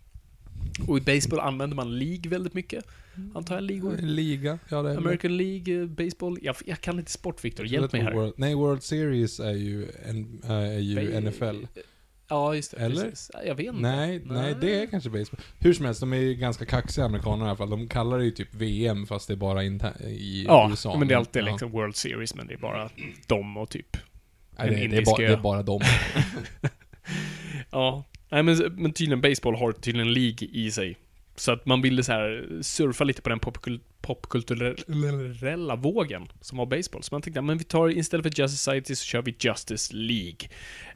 Och 0.88 0.98
i 0.98 1.00
baseball 1.00 1.40
använder 1.40 1.76
man 1.76 1.98
League 1.98 2.30
väldigt 2.30 2.54
mycket. 2.54 2.84
Antar 3.34 3.54
jag 3.54 3.64
ligor? 3.64 3.96
Liga, 3.96 4.58
ja 4.68 4.82
det 4.82 4.90
är 4.92 4.96
American 4.96 5.36
League, 5.36 5.80
eh, 5.80 5.86
baseball. 5.86 6.38
Jag, 6.42 6.56
jag 6.66 6.80
kan 6.80 6.98
inte 6.98 7.10
sport, 7.10 7.44
Victor. 7.44 7.66
Hjälp 7.66 7.92
mig 7.92 8.02
här. 8.02 8.12
World, 8.12 8.34
nej, 8.36 8.54
World 8.54 8.82
Series 8.82 9.40
är 9.40 9.52
ju, 9.52 9.86
en, 10.04 10.40
är 10.44 10.78
ju 10.78 11.12
Ba- 11.12 11.20
NFL. 11.30 11.66
Ja, 12.28 12.54
just 12.54 12.70
det. 12.70 12.76
Eller? 12.76 13.02
Precis. 13.10 13.30
Jag 13.46 13.54
vet 13.54 13.66
inte. 13.66 13.80
Nej, 13.80 14.22
nej, 14.24 14.54
det 14.60 14.82
är 14.82 14.86
kanske 14.86 15.10
baseball. 15.10 15.40
Hur 15.58 15.72
som 15.74 15.84
helst, 15.84 16.00
de 16.00 16.12
är 16.12 16.16
ju 16.16 16.34
ganska 16.34 16.64
kaxiga 16.66 17.04
amerikaner 17.04 17.44
i 17.44 17.48
alla 17.48 17.56
fall. 17.56 17.70
De 17.70 17.88
kallar 17.88 18.18
det 18.18 18.24
ju 18.24 18.30
typ 18.30 18.54
VM 18.54 19.06
fast 19.06 19.28
det 19.28 19.34
är 19.34 19.36
bara 19.36 19.64
i 19.64 20.44
Ja, 20.48 20.68
USA. 20.70 20.98
men 20.98 21.08
det 21.08 21.14
är 21.14 21.18
alltid 21.18 21.42
Ja. 21.42 21.46
liksom 21.50 21.70
World 21.70 21.96
Series, 21.96 22.34
men 22.34 22.46
det 22.46 22.54
är 22.54 22.58
bara 22.58 22.90
dem 23.26 23.56
och 23.56 23.70
typ... 23.70 23.96
Nej, 24.58 24.68
en 24.68 24.74
det, 24.74 24.86
det, 24.86 24.96
är 24.96 25.04
bara, 25.04 25.16
det 25.16 25.32
är 25.32 25.36
bara 25.36 25.62
dem. 25.62 25.80
Ja. 27.70 28.04
Nej, 28.28 28.42
men, 28.42 28.56
men 28.76 28.92
tydligen 28.92 29.20
baseball 29.20 29.54
har 29.56 29.72
tydligen 29.72 30.12
League 30.12 30.48
i 30.52 30.70
sig. 30.70 30.96
Så 31.36 31.52
att 31.52 31.66
man 31.66 31.82
ville 31.82 32.02
så 32.04 32.12
här 32.12 32.48
surfa 32.62 33.04
lite 33.04 33.22
på 33.22 33.28
den 33.28 33.40
popkul- 33.40 33.80
popkulturella 34.00 35.76
vågen 35.76 36.28
som 36.40 36.58
var 36.58 36.66
baseball. 36.66 37.02
Så 37.02 37.14
man 37.14 37.22
tänkte, 37.22 37.38
ja, 37.38 37.42
men 37.42 37.58
vi 37.58 37.64
tar 37.64 37.88
istället 37.98 38.22
för 38.34 38.42
Justice 38.42 38.64
Society 38.64 38.94
så 38.94 39.04
kör 39.04 39.22
vi 39.22 39.34
Justice 39.40 39.94
League. 39.96 40.48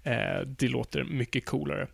Eh, 0.02 0.40
det 0.46 0.68
låter 0.68 1.04
mycket 1.04 1.46
coolare. 1.46 1.86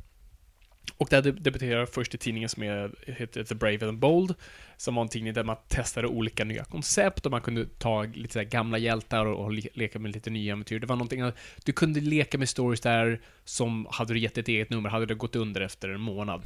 Och 0.97 1.09
där 1.11 1.23
deb- 1.23 1.41
debuterade 1.41 1.87
först 1.87 2.15
i 2.15 2.19
tidningen 2.19 2.49
som 2.49 2.63
heter 3.07 3.45
The 3.45 3.55
Brave 3.55 3.73
and 3.73 3.81
the 3.81 3.93
Bold, 4.01 4.35
som 4.77 4.95
var 4.95 5.03
en 5.03 5.09
tidning 5.09 5.35
där 5.35 5.45
man 5.45 5.57
testade 5.69 6.07
olika 6.09 6.45
nya 6.45 6.65
koncept 6.65 7.27
och 7.27 7.33
man 7.33 7.41
kunde 7.41 7.67
ta 7.79 8.03
lite 8.03 8.33
så 8.33 8.43
gamla 8.45 8.79
hjältar 8.79 9.27
och, 9.27 9.45
och 9.45 9.53
leka 9.53 9.99
med 9.99 10.13
lite 10.15 10.31
nya 10.31 10.53
äventyr. 10.53 10.79
Det 10.81 10.87
var 10.87 10.97
någonting, 10.97 11.21
att- 11.21 11.37
du 11.65 11.73
kunde 11.73 12.01
leka 12.01 12.39
med 12.39 12.49
stories 12.49 12.81
där 12.81 13.21
som, 13.45 13.87
hade 13.91 14.13
du 14.15 14.19
gett 14.21 14.39
ett 14.39 14.49
eget 14.49 14.71
nummer, 14.71 14.89
hade 14.91 15.07
det 15.07 15.15
gått 15.15 15.37
under 15.37 15.61
efter 15.61 15.89
en 15.89 16.01
månad. 16.01 16.43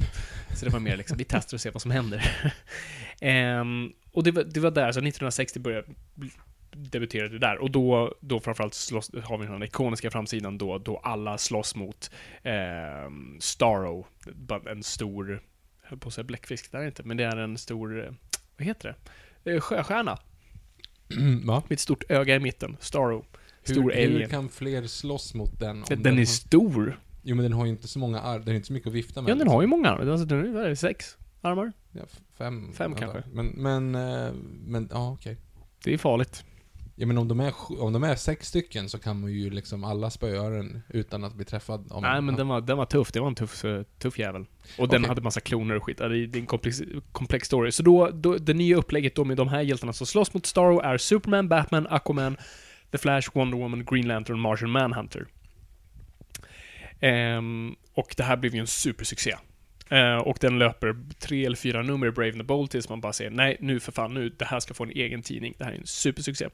Så 0.55 0.65
det 0.65 0.71
var 0.71 0.79
mer 0.79 0.97
liksom, 0.97 1.17
vi 1.17 1.23
testar 1.23 1.57
och 1.57 1.61
ser 1.61 1.71
vad 1.71 1.81
som 1.81 1.91
händer. 1.91 2.31
um, 3.61 3.93
och 4.11 4.23
det 4.23 4.31
var, 4.31 4.43
det 4.43 4.59
var 4.59 4.71
där, 4.71 4.91
så 4.91 4.99
1960 4.99 5.59
började 5.59 5.87
debuterade 6.79 7.39
där. 7.39 7.57
Och 7.57 7.71
då, 7.71 8.15
då 8.19 8.39
framförallt 8.39 8.73
slåss, 8.73 9.11
har 9.23 9.37
vi 9.37 9.45
den 9.45 9.63
ikoniska 9.63 10.11
framsidan 10.11 10.57
då, 10.57 10.77
då 10.77 10.97
alla 10.97 11.37
slåss 11.37 11.75
mot 11.75 12.11
eh, 12.43 12.53
Starro. 13.39 14.07
En 14.65 14.83
stor, 14.83 15.31
jag 15.81 15.89
höll 15.89 15.99
på 15.99 16.07
att 16.07 16.13
säga 16.13 16.25
bläckfisk, 16.25 16.71
det 16.71 16.77
är 16.77 16.85
inte, 16.85 17.03
men 17.03 17.17
det 17.17 17.23
är 17.23 17.37
en 17.37 17.57
stor, 17.57 18.05
eh, 18.05 18.11
vad 18.57 18.67
heter 18.67 18.95
det? 19.43 19.53
Eh, 19.53 19.59
Sjöstjärna. 19.61 20.17
Va? 21.43 21.63
Med 21.67 21.71
ett 21.75 21.79
stort 21.79 22.03
öga 22.09 22.35
i 22.35 22.39
mitten. 22.39 22.77
Starro. 22.79 23.25
Stor 23.63 23.75
Hur, 23.75 23.81
hur 23.81 23.91
alien. 23.91 24.29
kan 24.29 24.49
fler 24.49 24.87
slåss 24.87 25.33
mot 25.33 25.59
den? 25.59 25.83
Den, 25.87 26.03
den 26.03 26.13
är 26.13 26.17
har, 26.17 26.25
stor. 26.25 26.99
Jo 27.23 27.35
men 27.35 27.43
den 27.43 27.53
har 27.53 27.65
ju 27.65 27.71
inte 27.71 27.87
så 27.87 27.99
många 27.99 28.19
armar, 28.19 28.39
den 28.39 28.47
har 28.47 28.53
inte 28.53 28.67
så 28.67 28.73
mycket 28.73 28.87
att 28.87 28.93
vifta 28.93 29.21
med. 29.21 29.29
Ja, 29.29 29.33
den 29.33 29.37
liksom. 29.37 29.53
har 29.53 29.61
ju 29.61 29.67
många 29.67 29.89
armar. 29.89 30.11
Alltså, 30.11 30.25
den 30.25 30.55
är, 30.55 30.59
är 30.59 30.75
sex 30.75 31.17
armar. 31.41 31.71
Ja, 31.91 32.01
fem. 32.37 32.73
Fem 32.73 32.95
kanske. 32.95 33.23
Men, 33.31 33.47
men, 33.47 33.95
eh, 33.95 34.33
men 34.65 34.89
ja 34.91 35.11
okej. 35.11 35.37
Det 35.83 35.93
är 35.93 35.97
farligt. 35.97 36.43
Ja 37.01 37.05
men 37.05 37.17
om 37.17 37.27
de, 37.27 37.39
är, 37.39 37.53
om 37.81 37.93
de 37.93 38.03
är 38.03 38.15
sex 38.15 38.47
stycken 38.47 38.89
så 38.89 38.99
kan 38.99 39.21
man 39.21 39.31
ju 39.31 39.49
liksom 39.49 39.83
alla 39.83 40.09
spöa 40.09 40.49
den 40.49 40.81
utan 40.89 41.23
att 41.23 41.33
bli 41.33 41.45
träffad. 41.45 41.91
Om, 41.91 42.03
Nej, 42.03 42.21
men 42.21 42.35
den 42.35 42.47
var, 42.47 42.61
den 42.61 42.77
var 42.77 42.85
tuff. 42.85 43.11
Det 43.11 43.19
var 43.19 43.27
en 43.27 43.35
tuff, 43.35 43.65
eh, 43.65 43.83
tuff 43.83 44.19
jävel. 44.19 44.45
Och 44.77 44.87
den 44.87 45.01
Okej. 45.01 45.07
hade 45.09 45.21
massa 45.21 45.41
kloner 45.41 45.75
och 45.75 45.83
skit. 45.83 45.97
Det 45.97 46.05
är, 46.05 46.37
en 46.37 46.45
komplex, 46.45 46.81
komplex 47.11 47.47
story. 47.47 47.71
Så 47.71 47.83
då, 47.83 48.09
då, 48.09 48.37
det 48.37 48.53
nya 48.53 48.77
upplägget 48.77 49.15
då 49.15 49.23
med 49.23 49.37
de 49.37 49.47
här 49.47 49.61
hjältarna 49.61 49.93
som 49.93 50.07
slåss 50.07 50.33
mot 50.33 50.45
Starro 50.45 50.79
är 50.79 50.97
Superman, 50.97 51.49
Batman, 51.49 51.87
Aquaman, 51.89 52.37
The 52.91 52.97
Flash, 52.97 53.29
Wonder 53.33 53.57
Woman, 53.57 53.85
Green 53.85 54.07
Lantern, 54.07 54.39
Martian 54.39 54.71
Manhunter. 54.71 55.25
Ehm, 56.99 57.75
och 57.93 58.13
det 58.17 58.23
här 58.23 58.37
blev 58.37 58.55
ju 58.55 58.59
en 58.59 58.67
supersuccé. 58.67 59.35
Eh, 59.89 60.17
och 60.17 60.37
den 60.41 60.59
löper 60.59 60.95
tre 61.19 61.45
eller 61.45 61.57
fyra 61.57 61.81
nummer 61.81 62.07
i 62.07 62.11
Brave 62.11 62.31
and 62.31 62.39
the 62.39 62.43
Bold 62.43 62.69
tills 62.69 62.89
man 62.89 63.01
bara 63.01 63.13
säger 63.13 63.31
nej, 63.31 63.57
nu 63.59 63.79
för 63.79 63.91
fan, 63.91 64.13
nu, 64.13 64.29
det 64.29 64.45
här 64.45 64.59
ska 64.59 64.73
få 64.73 64.83
en 64.83 64.91
egen 64.91 65.21
tidning. 65.21 65.53
Det 65.57 65.63
här 65.63 65.71
är 65.71 65.77
en 65.77 65.87
supersuccé. 65.87 66.47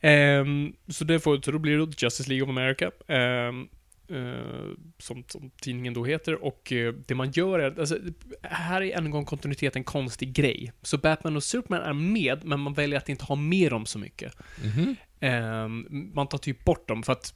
Ehm, 0.00 0.72
så, 0.88 1.04
det 1.04 1.20
får, 1.20 1.40
så 1.44 1.50
då 1.50 1.58
blir 1.58 1.78
det 1.78 2.02
Justice 2.02 2.28
League 2.28 2.44
of 2.44 2.48
America. 2.48 2.90
ehm, 3.08 3.68
eh, 4.08 4.76
som, 4.98 5.24
som 5.28 5.50
tidningen 5.60 5.94
då 5.94 6.04
heter. 6.04 6.44
Och 6.44 6.72
eh, 6.72 6.94
det 7.06 7.14
man 7.14 7.30
gör 7.30 7.58
är, 7.58 7.80
alltså, 7.80 7.98
här 8.42 8.82
är 8.82 8.98
än 8.98 9.04
en 9.04 9.10
gång 9.10 9.24
kontinuitet 9.24 9.76
en 9.76 9.84
konstig 9.84 10.32
grej. 10.32 10.72
Så 10.82 10.98
Batman 10.98 11.36
och 11.36 11.44
Superman 11.44 11.82
är 11.82 11.92
med, 11.92 12.44
men 12.44 12.60
man 12.60 12.74
väljer 12.74 12.98
att 12.98 13.08
inte 13.08 13.24
ha 13.24 13.36
med 13.36 13.70
dem 13.70 13.86
så 13.86 13.98
mycket. 13.98 14.32
Mhm. 14.64 14.96
Ehm, 15.20 16.10
man 16.14 16.26
tar 16.26 16.38
typ 16.38 16.64
bort 16.64 16.88
dem 16.88 17.02
för 17.02 17.12
att 17.12 17.34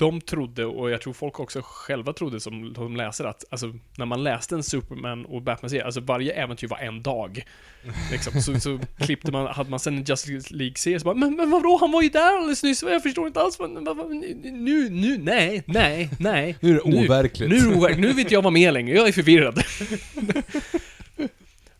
de 0.00 0.20
trodde, 0.20 0.64
och 0.64 0.90
jag 0.90 1.00
tror 1.00 1.12
folk 1.12 1.40
också 1.40 1.60
själva 1.64 2.12
trodde 2.12 2.40
som, 2.40 2.74
som 2.74 2.96
läser 2.96 3.24
att, 3.24 3.44
alltså, 3.50 3.74
när 3.98 4.06
man 4.06 4.22
läste 4.22 4.54
en 4.54 4.62
Superman 4.62 5.24
och 5.24 5.42
Batman-serie, 5.42 5.84
alltså 5.84 6.00
varje 6.00 6.32
äventyr 6.32 6.68
var 6.68 6.78
en 6.78 7.02
dag. 7.02 7.44
Liksom. 8.12 8.40
Så, 8.42 8.60
så 8.60 8.80
klippte 8.98 9.32
man, 9.32 9.46
hade 9.46 9.70
man 9.70 9.80
sen 9.80 9.96
en 9.98 10.04
Justice 10.04 10.54
League-serie 10.54 11.00
så 11.00 11.04
bara, 11.04 11.14
men, 11.14 11.36
men 11.36 11.50
vadå, 11.50 11.76
han 11.80 11.92
var 11.92 12.02
ju 12.02 12.08
där 12.08 12.36
alldeles 12.36 12.62
nyss, 12.62 12.82
jag 12.82 13.02
förstår 13.02 13.26
inte 13.26 13.40
alls, 13.40 13.58
vad, 13.58 13.84
vad, 13.84 13.96
vad, 13.96 14.10
nu, 14.10 14.88
nu, 14.90 15.18
nej, 15.18 15.62
nej, 15.66 16.10
nej. 16.18 16.56
Nu 16.60 16.70
är 16.70 16.74
det 16.74 16.90
Nu- 16.90 17.04
overkligt. 17.04 17.50
Nu 17.50 17.56
är 17.56 17.70
det 17.70 17.76
overkligt, 17.76 18.14
nu 18.14 18.20
inte 18.20 18.34
jag 18.34 18.42
vara 18.42 18.52
med 18.52 18.74
längre, 18.74 18.96
jag 18.96 19.08
är 19.08 19.12
förvirrad. 19.12 19.62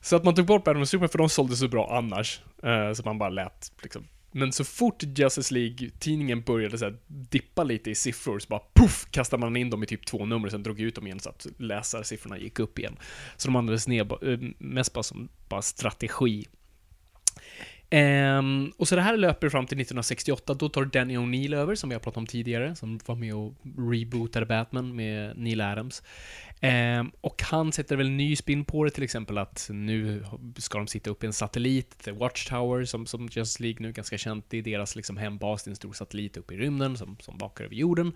så 0.01 0.17
att 0.17 0.25
man 0.25 0.35
tog 0.35 0.47
bort 0.47 0.65
Batman 0.65 0.83
och 0.83 0.89
Superman 0.89 1.09
för 1.09 1.19
de 1.19 1.29
sålde 1.29 1.57
så 1.57 1.69
bra 1.69 1.97
annars. 1.99 2.41
Eh, 2.63 2.93
så 2.93 3.03
man 3.05 3.19
bara 3.19 3.31
lät 3.31 3.73
liksom. 3.83 4.07
Men 4.33 4.53
så 4.53 4.65
fort 4.65 5.03
Justice 5.03 5.55
League-tidningen 5.55 6.43
började 6.43 6.79
så 6.79 6.85
här, 6.85 6.97
dippa 7.07 7.65
lite 7.65 7.91
i 7.91 7.95
siffror 7.95 8.39
så 8.39 8.49
bara 8.49 8.61
poff, 8.61 9.07
kastade 9.11 9.41
man 9.41 9.57
in 9.57 9.71
dem 9.71 9.83
i 9.83 9.87
typ 9.87 10.07
två 10.07 10.27
nummer 10.27 10.47
och 10.47 10.53
sen 10.53 10.63
drog 10.63 10.81
ut 10.81 10.95
dem 10.95 11.07
igen 11.07 11.21
så 11.21 11.31
att 11.31 11.47
läsarsiffrorna 11.57 12.39
gick 12.39 12.59
upp 12.59 12.79
igen. 12.79 12.97
Så 13.37 13.49
de 13.49 13.57
användes 13.57 13.89
ner, 13.89 14.31
eh, 14.31 14.39
mest 14.59 14.93
bara 14.93 15.03
som 15.03 15.29
bara 15.49 15.63
strategi. 15.63 16.47
Um, 17.93 18.73
och 18.77 18.89
så 18.89 18.97
det 18.97 19.03
här 19.03 19.17
löper 19.17 19.49
fram 19.49 19.67
till 19.67 19.77
1968, 19.81 20.55
då 20.55 20.69
tar 20.69 20.85
Danny 20.85 21.17
O'Neill 21.17 21.57
över, 21.57 21.75
som 21.75 21.89
vi 21.89 21.95
har 21.95 22.01
pratat 22.01 22.17
om 22.17 22.27
tidigare, 22.27 22.77
som 22.77 23.01
var 23.07 23.15
med 23.15 23.35
och 23.35 23.55
rebootade 23.93 24.47
Batman 24.47 24.97
med 24.97 25.39
Neil 25.39 25.61
Adams. 25.61 26.03
Um, 26.63 27.13
och 27.21 27.43
han 27.43 27.73
sätter 27.73 27.97
väl 27.97 28.11
ny 28.11 28.37
spin 28.37 28.65
på 28.65 28.85
det, 28.85 28.91
till 28.91 29.03
exempel 29.03 29.39
att 29.39 29.69
nu 29.73 30.25
ska 30.57 30.79
de 30.79 30.87
sitta 30.87 31.11
upp 31.11 31.25
i 31.25 31.27
en 31.27 31.33
satellit, 31.33 31.99
The 31.99 32.13
Watchtower, 32.13 32.85
som, 32.85 33.07
som 33.07 33.29
Justice 33.33 33.63
League 33.63 33.77
nu 33.81 33.89
är 33.89 33.93
ganska 33.93 34.19
känt, 34.19 34.45
det 34.49 34.59
är 34.59 34.63
deras 34.63 34.97
liksom 34.97 35.17
hembas, 35.17 35.63
det 35.63 35.69
är 35.69 35.73
en 35.73 35.77
stor 35.77 35.93
satellit 35.93 36.37
uppe 36.37 36.55
i 36.55 36.57
rymden 36.57 36.97
som, 36.97 37.17
som 37.21 37.39
vakar 37.39 37.65
över 37.65 37.75
jorden. 37.75 38.07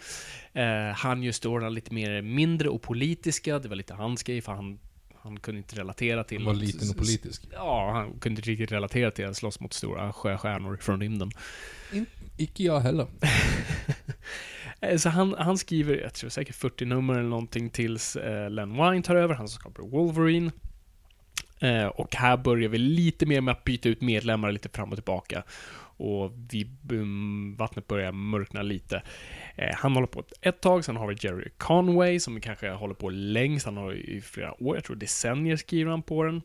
Uh, 0.56 0.94
han 0.94 1.22
gör 1.22 1.32
storyn 1.32 1.74
lite 1.74 1.94
mer 1.94 2.22
mindre 2.22 2.68
och 2.68 2.82
politiska, 2.82 3.58
det 3.58 3.68
var 3.68 3.76
lite 3.76 3.94
hans 3.94 4.22
grej, 4.22 4.40
för 4.40 4.52
han 4.52 4.78
han 5.24 5.40
kunde 5.40 5.58
inte 5.58 5.76
relatera 5.76 6.24
till... 6.24 6.38
Han 6.38 6.46
var 6.46 6.52
att- 6.52 6.58
liten 6.58 6.90
och 6.90 6.96
politisk. 6.96 7.42
Ja, 7.52 7.92
han 7.92 8.20
kunde 8.20 8.40
inte 8.40 8.50
riktigt 8.50 8.72
relatera 8.72 9.10
till 9.10 9.26
att 9.26 9.36
slåss 9.36 9.60
mot 9.60 9.72
stora 9.72 10.12
sjöstjärnor 10.12 10.76
från 10.76 11.00
rymden. 11.00 11.30
Icke 12.36 12.62
jag 12.62 12.80
heller. 12.80 13.06
Så 14.98 15.08
han, 15.08 15.34
han 15.38 15.58
skriver, 15.58 15.96
jag 15.96 16.14
tror 16.14 16.30
säkert 16.30 16.54
40 16.54 16.84
nummer 16.84 17.14
eller 17.14 17.28
någonting 17.28 17.70
tills 17.70 18.16
eh, 18.16 18.50
Len 18.50 18.76
Wein 18.76 19.02
tar 19.02 19.16
över, 19.16 19.34
han 19.34 19.48
som 19.48 19.60
skapar 19.60 19.82
Wolverine. 19.82 20.50
Eh, 21.60 21.86
och 21.86 22.14
här 22.14 22.36
börjar 22.36 22.68
vi 22.68 22.78
lite 22.78 23.26
mer 23.26 23.40
med 23.40 23.52
att 23.52 23.64
byta 23.64 23.88
ut 23.88 24.00
medlemmar 24.00 24.52
lite 24.52 24.68
fram 24.68 24.90
och 24.90 24.96
tillbaka. 24.96 25.42
Och 25.96 26.32
vi, 26.50 26.70
um, 26.90 27.56
vattnet 27.56 27.86
börjar 27.86 28.12
mörkna 28.12 28.62
lite. 28.62 29.02
Eh, 29.56 29.74
han 29.74 29.94
håller 29.94 30.06
på 30.06 30.20
ett, 30.20 30.32
ett 30.40 30.60
tag, 30.60 30.84
sen 30.84 30.96
har 30.96 31.06
vi 31.06 31.16
Jerry 31.20 31.50
Conway 31.56 32.20
som 32.20 32.40
kanske 32.40 32.70
håller 32.70 32.94
på 32.94 33.10
längst. 33.10 33.66
Han 33.66 33.76
har 33.76 33.92
i 33.92 34.20
flera 34.20 34.62
år, 34.62 34.76
jag 34.76 34.84
tror 34.84 34.96
decennier 34.96 35.56
skriver 35.56 35.90
han 35.90 36.02
på 36.02 36.22
den. 36.22 36.42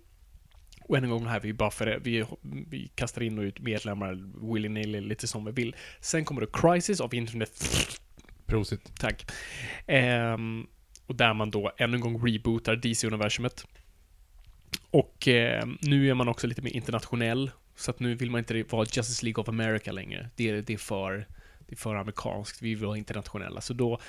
Och 0.89 0.98
än 0.98 1.03
en 1.03 1.10
gång 1.10 1.25
här, 1.25 1.39
vi 1.39 1.53
bara 1.53 1.72
för, 1.72 2.00
vi, 2.03 2.25
vi 2.41 2.88
kastar 2.96 3.22
in 3.22 3.38
och 3.38 3.44
ut 3.44 3.60
medlemmar 3.60 4.13
willy-nilly, 4.53 5.01
lite 5.01 5.27
som 5.27 5.46
vi 5.46 5.51
vill. 5.51 5.75
Sen 6.00 6.25
kommer 6.25 6.41
det 6.41 6.48
Crisis 6.53 7.00
of 7.00 7.13
Internet 7.13 7.51
Prosit. 8.46 9.00
Tack. 9.00 9.32
Ehm, 9.88 10.68
och 11.06 11.15
där 11.15 11.34
man 11.34 11.51
då 11.51 11.72
ännu 11.77 11.96
en 11.96 12.01
gång 12.01 12.27
rebootar 12.27 12.75
DC-universumet. 12.75 13.65
Och 14.91 15.27
eh, 15.27 15.68
nu 15.82 16.10
är 16.10 16.13
man 16.13 16.27
också 16.27 16.48
lite 16.48 16.62
mer 16.62 16.72
internationell, 16.72 17.51
så 17.79 17.91
att 17.91 18.00
nu 18.00 18.15
vill 18.15 18.31
man 18.31 18.39
inte 18.39 18.63
vara 18.69 18.86
Justice 18.91 19.25
League 19.25 19.41
of 19.41 19.50
America 19.50 19.91
längre. 19.91 20.29
Det 20.36 20.50
är, 20.50 20.62
det 20.62 20.74
är, 20.74 20.77
för, 20.77 21.27
det 21.59 21.74
är 21.74 21.75
för 21.75 21.95
amerikanskt, 21.95 22.62
vi 22.62 22.75
vill 22.75 22.86
vara 22.86 22.98
internationella. 22.98 23.62
Så 23.62 23.74
då 23.74 24.00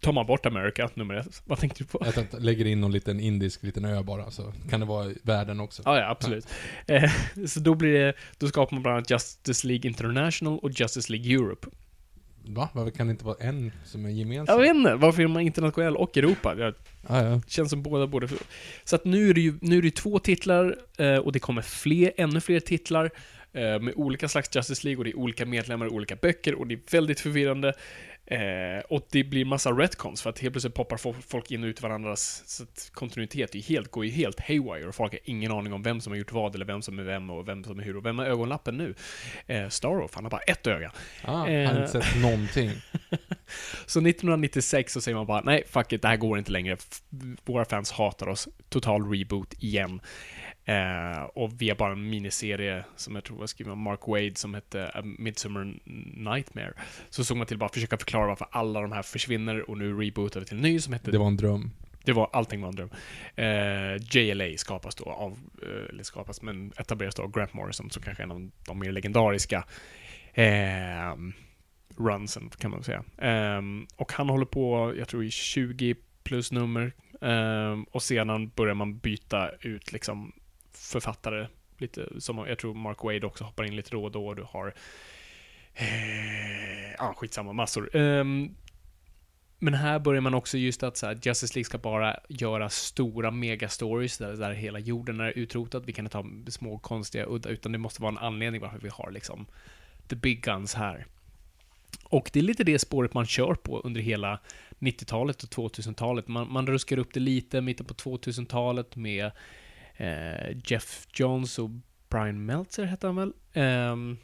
tar 0.00 0.12
man 0.12 0.26
bort 0.26 0.46
America, 0.46 0.90
nummer 0.94 1.14
ett. 1.14 1.42
Vad 1.44 1.58
tänkte 1.58 1.82
du 1.82 1.86
på? 1.88 2.02
Jag 2.04 2.14
tänkte, 2.14 2.38
lägger 2.38 2.64
in 2.64 2.80
någon 2.80 2.92
liten 2.92 3.20
indisk 3.20 3.62
liten 3.62 3.84
ö 3.84 4.02
bara, 4.02 4.30
så 4.30 4.52
kan 4.70 4.80
det 4.80 4.86
vara 4.86 5.14
världen 5.22 5.60
också. 5.60 5.82
Ja, 5.84 5.98
ja, 5.98 6.10
absolut. 6.10 6.48
Eh, 6.86 7.10
så 7.46 7.60
då 7.60 7.74
blir 7.74 7.92
det, 7.92 8.14
då 8.38 8.48
skapar 8.48 8.76
man 8.76 8.82
bland 8.82 8.96
annat 8.96 9.10
Justice 9.10 9.66
League 9.66 9.88
International 9.90 10.58
och 10.58 10.70
Justice 10.70 11.12
League 11.12 11.34
Europe. 11.34 11.68
Va? 12.50 12.68
Varför 12.72 12.90
kan 12.90 13.06
det 13.06 13.10
inte 13.10 13.24
vara 13.24 13.36
en 13.40 13.72
som 13.84 14.04
är 14.04 14.10
gemensam? 14.10 14.56
Jag 14.56 14.62
vet 14.62 14.76
inte, 14.76 14.94
varför 14.94 15.22
är 15.22 15.26
man 15.26 15.42
internationell 15.42 15.96
och 15.96 16.16
Europa? 16.16 16.54
Det 16.54 16.74
ja. 17.08 17.40
känns 17.46 17.70
som 17.70 17.82
båda 17.82 18.06
borde... 18.06 18.28
Så 18.84 18.96
att 18.96 19.04
nu 19.04 19.30
är 19.30 19.34
det 19.34 19.40
ju 19.40 19.54
nu 19.60 19.78
är 19.78 19.82
det 19.82 19.90
två 19.90 20.18
titlar, 20.18 20.76
eh, 20.98 21.16
och 21.16 21.32
det 21.32 21.38
kommer 21.38 21.62
fler, 21.62 22.12
ännu 22.16 22.40
fler 22.40 22.60
titlar, 22.60 23.10
eh, 23.52 23.80
med 23.80 23.92
olika 23.96 24.28
slags 24.28 24.56
Justice 24.56 24.86
League, 24.86 24.98
och 24.98 25.04
det 25.04 25.10
är 25.10 25.16
olika 25.16 25.46
medlemmar 25.46 25.86
och 25.86 25.92
olika 25.92 26.16
böcker, 26.16 26.54
och 26.54 26.66
det 26.66 26.74
är 26.74 26.80
väldigt 26.92 27.20
förvirrande. 27.20 27.74
Eh, 28.30 28.80
och 28.88 29.06
det 29.10 29.24
blir 29.24 29.44
massa 29.44 29.70
retcons, 29.70 30.22
för 30.22 30.30
att 30.30 30.38
helt 30.38 30.52
plötsligt 30.52 30.74
poppar 30.74 30.96
fo- 30.96 31.14
folk 31.28 31.50
in 31.50 31.62
och 31.62 31.66
ut 31.66 31.82
varandras 31.82 32.42
så 32.46 32.62
att 32.62 32.90
kontinuitet 32.94 33.54
är 33.54 33.58
helt, 33.60 33.90
går 33.90 34.04
ju 34.04 34.10
helt 34.10 34.40
haywire, 34.40 34.88
och 34.88 34.94
folk 34.94 35.12
har 35.12 35.20
ingen 35.24 35.52
aning 35.52 35.72
om 35.72 35.82
vem 35.82 36.00
som 36.00 36.12
har 36.12 36.18
gjort 36.18 36.32
vad, 36.32 36.54
eller 36.54 36.64
vem 36.66 36.82
som 36.82 36.98
är 36.98 37.02
vem, 37.02 37.30
och 37.30 37.48
vem 37.48 37.64
som 37.64 37.78
är 37.78 37.84
hur, 37.84 37.96
och 37.96 38.06
vem 38.06 38.18
har 38.18 38.26
ögonlappen 38.26 38.76
nu? 38.76 38.94
Eh, 39.46 39.68
Starro, 39.68 40.08
han 40.12 40.24
har 40.24 40.30
bara 40.30 40.40
ett 40.40 40.66
öga. 40.66 40.92
Ah, 41.24 41.32
har 41.36 41.48
Eh. 41.48 41.70
inte 41.70 41.88
sett 41.88 42.22
någonting. 42.22 42.70
Så 43.86 44.00
1996 44.00 44.92
så 44.92 45.00
säger 45.00 45.16
man 45.16 45.26
bara 45.26 45.40
nej, 45.40 45.62
fuck 45.68 45.92
it, 45.92 46.02
det 46.02 46.08
här 46.08 46.16
går 46.16 46.38
inte 46.38 46.52
längre. 46.52 46.76
Våra 47.44 47.64
fans 47.64 47.90
hatar 47.92 48.28
oss. 48.28 48.48
Total 48.68 49.10
reboot 49.12 49.54
igen. 49.62 50.00
Eh, 50.68 51.22
och 51.22 51.62
vi 51.62 51.68
har 51.68 51.76
bara 51.76 51.92
en 51.92 52.10
miniserie 52.10 52.84
som 52.96 53.14
jag 53.14 53.24
tror 53.24 53.36
var 53.36 53.46
skriven 53.46 53.70
av 53.70 53.76
Mark 53.78 54.00
Wade 54.06 54.34
som 54.34 54.54
hette 54.54 54.90
A 54.94 55.02
Midsummer 55.04 55.74
Nightmare. 56.34 56.72
Så 57.10 57.24
såg 57.24 57.36
man 57.36 57.46
till 57.46 57.58
bara 57.58 57.68
försöka 57.68 57.96
förklara 57.98 58.26
varför 58.26 58.46
alla 58.50 58.80
de 58.80 58.92
här 58.92 59.02
försvinner 59.02 59.70
och 59.70 59.78
nu 59.78 59.92
rebootar 60.00 60.40
vi 60.40 60.46
till 60.46 60.56
en 60.56 60.62
ny 60.62 60.80
som 60.80 60.92
hette 60.92 61.10
Det 61.10 61.18
var 61.18 61.26
en 61.26 61.36
dröm. 61.36 61.70
det 62.04 62.12
var, 62.12 62.30
allting 62.32 62.60
var 62.60 62.68
en 62.68 62.76
dröm. 62.76 62.90
Eh, 63.34 64.16
JLA 64.16 64.56
skapas 64.56 64.94
då 64.94 65.04
av, 65.04 65.38
eh, 65.62 65.88
eller 65.88 66.02
skapas, 66.02 66.42
men 66.42 66.72
etableras 66.76 67.14
då 67.14 67.22
av 67.22 67.30
Grant 67.32 67.54
Morrison, 67.54 67.90
som 67.90 68.02
kanske 68.02 68.22
är 68.22 68.24
en 68.24 68.30
av 68.30 68.50
de 68.66 68.78
mer 68.78 68.92
legendariska 68.92 69.64
eh, 70.34 71.16
runsen, 71.96 72.50
kan 72.58 72.70
man 72.70 72.82
säga. 72.82 73.04
Eh, 73.18 73.62
och 73.96 74.12
han 74.12 74.28
håller 74.28 74.46
på, 74.46 74.94
jag 74.98 75.08
tror 75.08 75.24
i 75.24 75.30
20 75.30 75.94
plus 76.22 76.52
nummer, 76.52 76.92
eh, 77.20 77.76
och 77.90 78.02
sedan 78.02 78.48
börjar 78.48 78.74
man 78.74 78.98
byta 78.98 79.50
ut 79.60 79.92
liksom 79.92 80.32
författare, 80.88 81.46
lite 81.78 82.20
som, 82.20 82.38
jag 82.38 82.58
tror 82.58 82.74
Mark 82.74 83.04
Wade 83.04 83.26
också 83.26 83.44
hoppar 83.44 83.64
in 83.64 83.76
lite 83.76 83.90
då 83.90 84.04
och 84.04 84.10
då, 84.10 84.34
du 84.34 84.42
har 84.42 84.74
eh, 85.74 86.92
ja, 86.98 87.14
skitsamma, 87.16 87.52
massor. 87.52 87.96
Um, 87.96 88.54
men 89.58 89.74
här 89.74 89.98
börjar 89.98 90.20
man 90.20 90.34
också 90.34 90.58
just 90.58 90.82
att 90.82 90.96
så 90.96 91.06
här, 91.06 91.18
Justice 91.22 91.54
League 91.54 91.64
ska 91.64 91.78
bara 91.78 92.16
göra 92.28 92.70
stora 92.70 93.30
megastories 93.30 94.18
där, 94.18 94.32
där 94.32 94.52
hela 94.52 94.78
jorden 94.78 95.20
är 95.20 95.38
utrotad. 95.38 95.86
Vi 95.86 95.92
kan 95.92 96.06
inte 96.06 96.18
ha 96.18 96.24
små 96.48 96.78
konstiga 96.78 97.26
udda, 97.28 97.48
utan 97.48 97.72
det 97.72 97.78
måste 97.78 98.02
vara 98.02 98.12
en 98.12 98.18
anledning 98.18 98.60
varför 98.60 98.78
vi 98.78 98.88
har 98.92 99.10
liksom 99.10 99.46
the 100.08 100.16
big 100.16 100.42
guns 100.42 100.74
här. 100.74 101.06
Och 102.04 102.30
det 102.32 102.38
är 102.38 102.42
lite 102.42 102.64
det 102.64 102.78
spåret 102.78 103.14
man 103.14 103.26
kör 103.26 103.54
på 103.54 103.80
under 103.80 104.00
hela 104.00 104.40
90-talet 104.78 105.42
och 105.42 105.48
2000-talet. 105.48 106.28
Man, 106.28 106.52
man 106.52 106.66
ruskar 106.66 106.98
upp 106.98 107.14
det 107.14 107.20
lite 107.20 107.60
mitten 107.60 107.86
på 107.86 107.94
2000-talet 107.94 108.96
med 108.96 109.30
Jeff 110.64 111.06
Jones 111.12 111.58
och 111.58 111.70
Brian 112.08 112.46
Meltzer 112.46 112.84
hette 112.84 113.06
han 113.06 113.16
väl? 113.16 113.32
Ehm, 113.52 114.16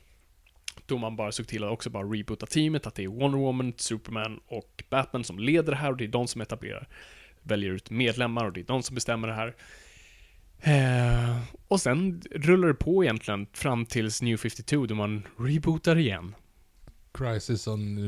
då 0.86 0.98
man 0.98 1.16
bara 1.16 1.32
såg 1.32 1.46
till 1.46 1.64
att 1.64 1.70
också 1.70 1.90
bara 1.90 2.04
reboota 2.04 2.46
teamet, 2.46 2.86
att 2.86 2.94
det 2.94 3.04
är 3.04 3.08
Wonder 3.08 3.38
Woman, 3.38 3.72
Superman 3.76 4.40
och 4.46 4.84
Batman 4.90 5.24
som 5.24 5.38
leder 5.38 5.72
det 5.72 5.78
här 5.78 5.90
och 5.90 5.96
det 5.96 6.04
är 6.04 6.08
de 6.08 6.28
som 6.28 6.40
etablerar, 6.40 6.88
väljer 7.42 7.70
ut 7.70 7.90
medlemmar 7.90 8.44
och 8.44 8.52
det 8.52 8.60
är 8.60 8.64
de 8.64 8.82
som 8.82 8.94
bestämmer 8.94 9.28
det 9.28 9.34
här. 9.34 9.54
Eh, 10.60 11.40
och 11.68 11.80
sen 11.80 12.22
rullar 12.30 12.68
det 12.68 12.74
på 12.74 13.04
egentligen 13.04 13.46
fram 13.52 13.86
tills 13.86 14.22
New 14.22 14.36
52 14.36 14.86
då 14.86 14.94
man 14.94 15.22
rebootar 15.38 15.98
igen. 15.98 16.34
Crisis 17.12 17.66
on... 17.66 17.98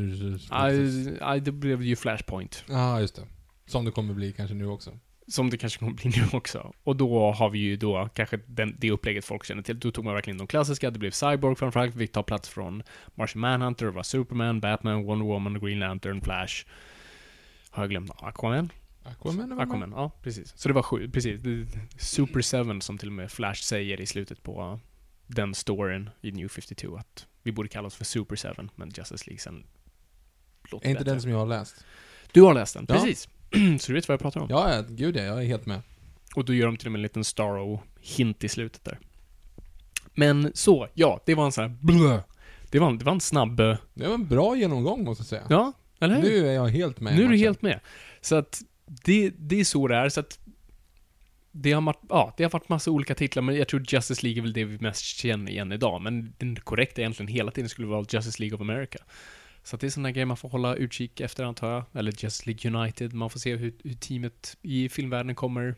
Aj, 1.20 1.40
det 1.40 1.52
blev 1.52 1.82
ju 1.82 1.96
Flashpoint. 1.96 2.64
Ja, 2.68 3.00
just 3.00 3.16
det. 3.16 3.22
Som 3.66 3.84
det 3.84 3.90
kommer 3.90 4.14
bli 4.14 4.32
kanske 4.32 4.54
nu 4.54 4.66
också. 4.66 4.98
Som 5.28 5.50
det 5.50 5.58
kanske 5.58 5.78
kommer 5.78 5.92
bli 5.92 6.10
nu 6.10 6.24
också. 6.32 6.72
Och 6.84 6.96
då 6.96 7.32
har 7.32 7.50
vi 7.50 7.58
ju 7.58 7.76
då 7.76 8.08
kanske 8.14 8.40
den, 8.46 8.76
det 8.78 8.90
upplägget 8.90 9.24
folk 9.24 9.44
känner 9.44 9.62
till. 9.62 9.78
Då 9.80 9.90
tog 9.90 10.04
man 10.04 10.14
verkligen 10.14 10.38
de 10.38 10.46
klassiska. 10.46 10.90
Det 10.90 10.98
blev 10.98 11.10
Cyborg 11.10 11.56
framförallt, 11.56 11.94
fick 11.96 12.12
ta 12.12 12.22
plats 12.22 12.48
från 12.48 12.82
Martian 13.14 13.40
Manhunter, 13.40 13.86
det 13.86 13.92
var 13.92 14.02
Superman, 14.02 14.60
Batman, 14.60 15.04
Wonder 15.04 15.26
Woman, 15.26 15.60
Green 15.60 15.78
Lantern, 15.78 16.20
Flash. 16.20 16.66
Har 17.70 17.82
jag 17.82 17.90
glömt? 17.90 18.10
Aquaman? 18.10 18.72
Aquaman 19.04 19.48
med? 19.48 19.60
Aquaman, 19.60 19.90
ja 19.96 20.10
precis. 20.22 20.52
Så 20.56 20.68
det 20.68 20.74
var 20.74 20.82
sju, 20.82 21.10
precis. 21.10 21.40
Super 21.98 22.42
7 22.74 22.80
som 22.80 22.98
till 22.98 23.08
och 23.08 23.12
med 23.12 23.30
Flash 23.32 23.62
säger 23.62 24.00
i 24.00 24.06
slutet 24.06 24.42
på 24.42 24.80
den 25.26 25.54
storyn 25.54 26.10
i 26.20 26.32
New 26.32 26.48
52 26.48 26.96
att 26.96 27.26
vi 27.42 27.52
borde 27.52 27.68
kalla 27.68 27.86
oss 27.86 27.94
för 27.94 28.04
Super 28.04 28.36
7, 28.36 28.68
men 28.74 28.88
Justice 28.96 29.24
League 29.26 29.38
sen 29.40 29.66
låter 30.70 30.86
Är 30.86 30.90
inte 30.90 31.00
bättre. 31.00 31.12
den 31.12 31.22
som 31.22 31.30
jag 31.30 31.38
har 31.38 31.46
läst? 31.46 31.84
Du 32.32 32.42
har 32.42 32.54
läst 32.54 32.74
den, 32.74 32.86
Ja. 32.88 32.94
precis. 32.94 33.28
så 33.80 33.86
du 33.92 33.94
vet 33.94 34.08
vad 34.08 34.12
jag 34.12 34.20
pratar 34.20 34.40
om. 34.40 34.46
Ja, 34.50 34.74
ja, 34.74 34.84
gud 34.88 35.16
ja, 35.16 35.22
jag 35.22 35.42
är 35.42 35.46
helt 35.46 35.66
med. 35.66 35.80
Och 36.34 36.44
då 36.44 36.54
gör 36.54 36.66
de 36.66 36.76
till 36.76 36.88
och 36.88 36.92
med 36.92 36.98
en 36.98 37.02
liten 37.02 37.24
Starro-hint 37.24 38.44
i 38.44 38.48
slutet 38.48 38.84
där. 38.84 38.98
Men 40.14 40.50
så, 40.54 40.88
ja, 40.94 41.20
det 41.26 41.34
var 41.34 41.44
en 41.44 41.52
sån 41.52 41.62
här 41.70 41.76
blö. 41.80 42.20
Det 42.70 42.78
var 42.78 42.88
en, 42.88 42.98
det 42.98 43.04
var 43.04 43.12
en 43.12 43.20
snabb... 43.20 43.60
eh, 43.60 43.76
Det 43.94 44.06
var 44.06 44.14
en 44.14 44.28
bra 44.28 44.56
genomgång 44.56 45.04
måste 45.04 45.20
jag 45.20 45.26
säga. 45.28 45.42
Ja, 45.50 45.72
eller 46.00 46.14
hur? 46.14 46.22
Nu 46.22 46.48
är 46.48 46.52
jag 46.52 46.68
helt 46.68 47.00
med. 47.00 47.16
nu 47.16 47.24
är 47.24 47.28
du 47.28 47.36
helt 47.36 47.62
med. 47.62 47.80
Så 48.20 48.34
att 48.36 48.62
det, 49.04 49.30
det 49.38 49.60
är 49.60 49.64
så 49.64 49.88
det 49.88 49.96
är, 49.96 50.08
så 50.08 50.20
att 50.20 50.38
det 51.52 51.72
har, 51.72 51.82
varit, 51.82 52.00
ja, 52.08 52.34
det 52.36 52.42
har 52.44 52.50
varit 52.50 52.68
massa 52.68 52.90
olika 52.90 53.14
titlar, 53.14 53.42
men 53.42 53.56
jag 53.56 53.68
tror 53.68 53.82
Justice 53.88 54.22
League 54.26 54.40
är 54.40 54.42
väl 54.42 54.52
det 54.52 54.64
vi 54.64 54.78
mest 54.78 55.02
känner 55.02 55.50
igen 55.52 55.72
idag. 55.72 56.02
Men 56.02 56.34
den 56.38 56.56
korrekta 56.56 57.00
egentligen 57.00 57.28
hela 57.28 57.50
tiden 57.50 57.68
skulle 57.68 57.88
vara 57.88 58.04
Justice 58.08 58.42
League 58.42 58.54
of 58.56 58.60
America. 58.60 58.98
Så 59.66 59.76
det 59.76 59.86
är 59.86 59.90
sådana 59.90 60.10
grejer 60.10 60.26
man 60.26 60.36
får 60.36 60.48
hålla 60.48 60.74
utkik 60.74 61.20
efter 61.20 61.44
antar 61.44 61.72
jag. 61.72 61.84
Eller 61.92 62.12
Justice 62.12 62.42
League 62.50 62.80
United. 62.80 63.12
Man 63.12 63.30
får 63.30 63.38
se 63.40 63.56
hur, 63.56 63.74
hur 63.84 63.94
teamet 63.94 64.56
i 64.62 64.88
filmvärlden 64.88 65.34
kommer, 65.34 65.74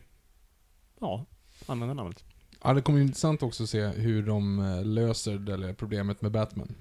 ja, 1.01 1.25
använda 1.65 1.93
namnet. 1.93 2.23
Ja, 2.63 2.73
det 2.73 2.81
kommer 2.81 2.99
ju 2.99 3.05
intressant 3.05 3.43
också 3.43 3.63
att 3.63 3.69
se 3.69 3.87
hur 3.87 4.23
de 4.23 4.59
eh, 4.59 4.85
löser 4.85 5.37
det 5.37 5.57
där 5.57 5.73
problemet 5.73 6.21
med 6.21 6.31
Batman. 6.31 6.75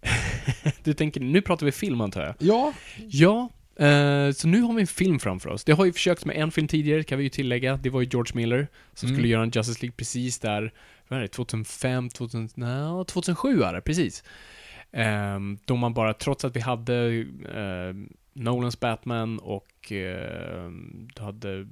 Du 0.84 0.94
tänker, 0.94 1.20
nu 1.20 1.42
pratar 1.42 1.66
vi 1.66 1.72
film 1.72 2.00
antar 2.00 2.22
jag? 2.22 2.34
Ja, 2.38 2.72
Ja, 3.08 3.48
eh, 3.86 4.32
så 4.32 4.48
nu 4.48 4.60
har 4.60 4.74
vi 4.74 4.80
en 4.80 4.86
film 4.86 5.18
framför 5.18 5.50
oss. 5.50 5.64
Det 5.64 5.72
har 5.72 5.84
ju 5.84 5.92
försökt 5.92 6.24
med 6.24 6.36
en 6.36 6.50
film 6.50 6.68
tidigare, 6.68 7.02
kan 7.02 7.18
vi 7.18 7.24
ju 7.24 7.30
tillägga. 7.30 7.76
Det 7.76 7.90
var 7.90 8.00
ju 8.00 8.08
George 8.12 8.32
Miller 8.36 8.68
som 8.94 9.06
Mm. 9.06 9.16
skulle 9.16 9.28
göra 9.28 9.42
en 9.42 9.50
Justice 9.50 9.82
League 9.82 9.94
precis 9.96 10.38
där, 10.38 10.72
vad 11.08 11.18
är 11.18 11.22
det, 11.22 11.28
2005, 11.28 12.08
2000, 12.10 12.48
nej, 12.54 13.04
2007 13.06 13.62
är 13.62 13.72
det, 13.74 13.80
precis. 13.80 14.24
Ehm, 14.92 15.58
då 15.64 15.76
man 15.76 15.94
bara, 15.94 16.14
trots 16.14 16.44
att 16.44 16.56
vi 16.56 16.60
hade 16.60 16.94
eh, 17.54 17.94
Nolans 18.32 18.80
Batman 18.80 19.38
och 19.38 19.92
eh, 19.92 20.70
du 21.14 21.22
hade 21.22 21.66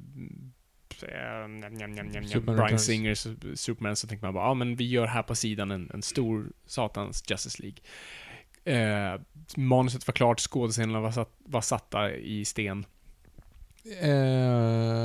Superman 2.28 2.56
Brian. 2.56 2.78
Singers 2.78 3.26
Superman, 3.54 3.96
så 3.96 4.06
tänkte 4.06 4.26
man 4.26 4.34
bara, 4.34 4.46
ja 4.46 4.54
men 4.54 4.76
vi 4.76 4.84
gör 4.88 5.06
här 5.06 5.22
på 5.22 5.34
sidan 5.34 5.70
en, 5.70 5.90
en 5.94 6.02
stor 6.02 6.52
satans 6.66 7.24
Justice 7.30 7.62
League. 7.62 7.78
Eh, 8.64 9.20
manuset 9.56 10.06
var 10.06 10.12
klart, 10.12 10.40
skådespelarna 10.40 11.00
var, 11.00 11.10
satt, 11.10 11.30
var 11.44 11.60
satta 11.60 12.12
i 12.16 12.44
sten. 12.44 12.86
eh, 14.02 14.08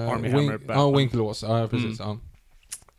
Army 0.09 0.27
Wink- 0.27 0.31
Hammer, 0.31 0.51
Ja, 0.53 0.57
Batman. 0.67 0.97
Winkleås. 0.97 1.43
Ja, 1.43 1.67
precis. 1.67 1.99
Mm. 1.99 2.09
Ja. 2.09 2.17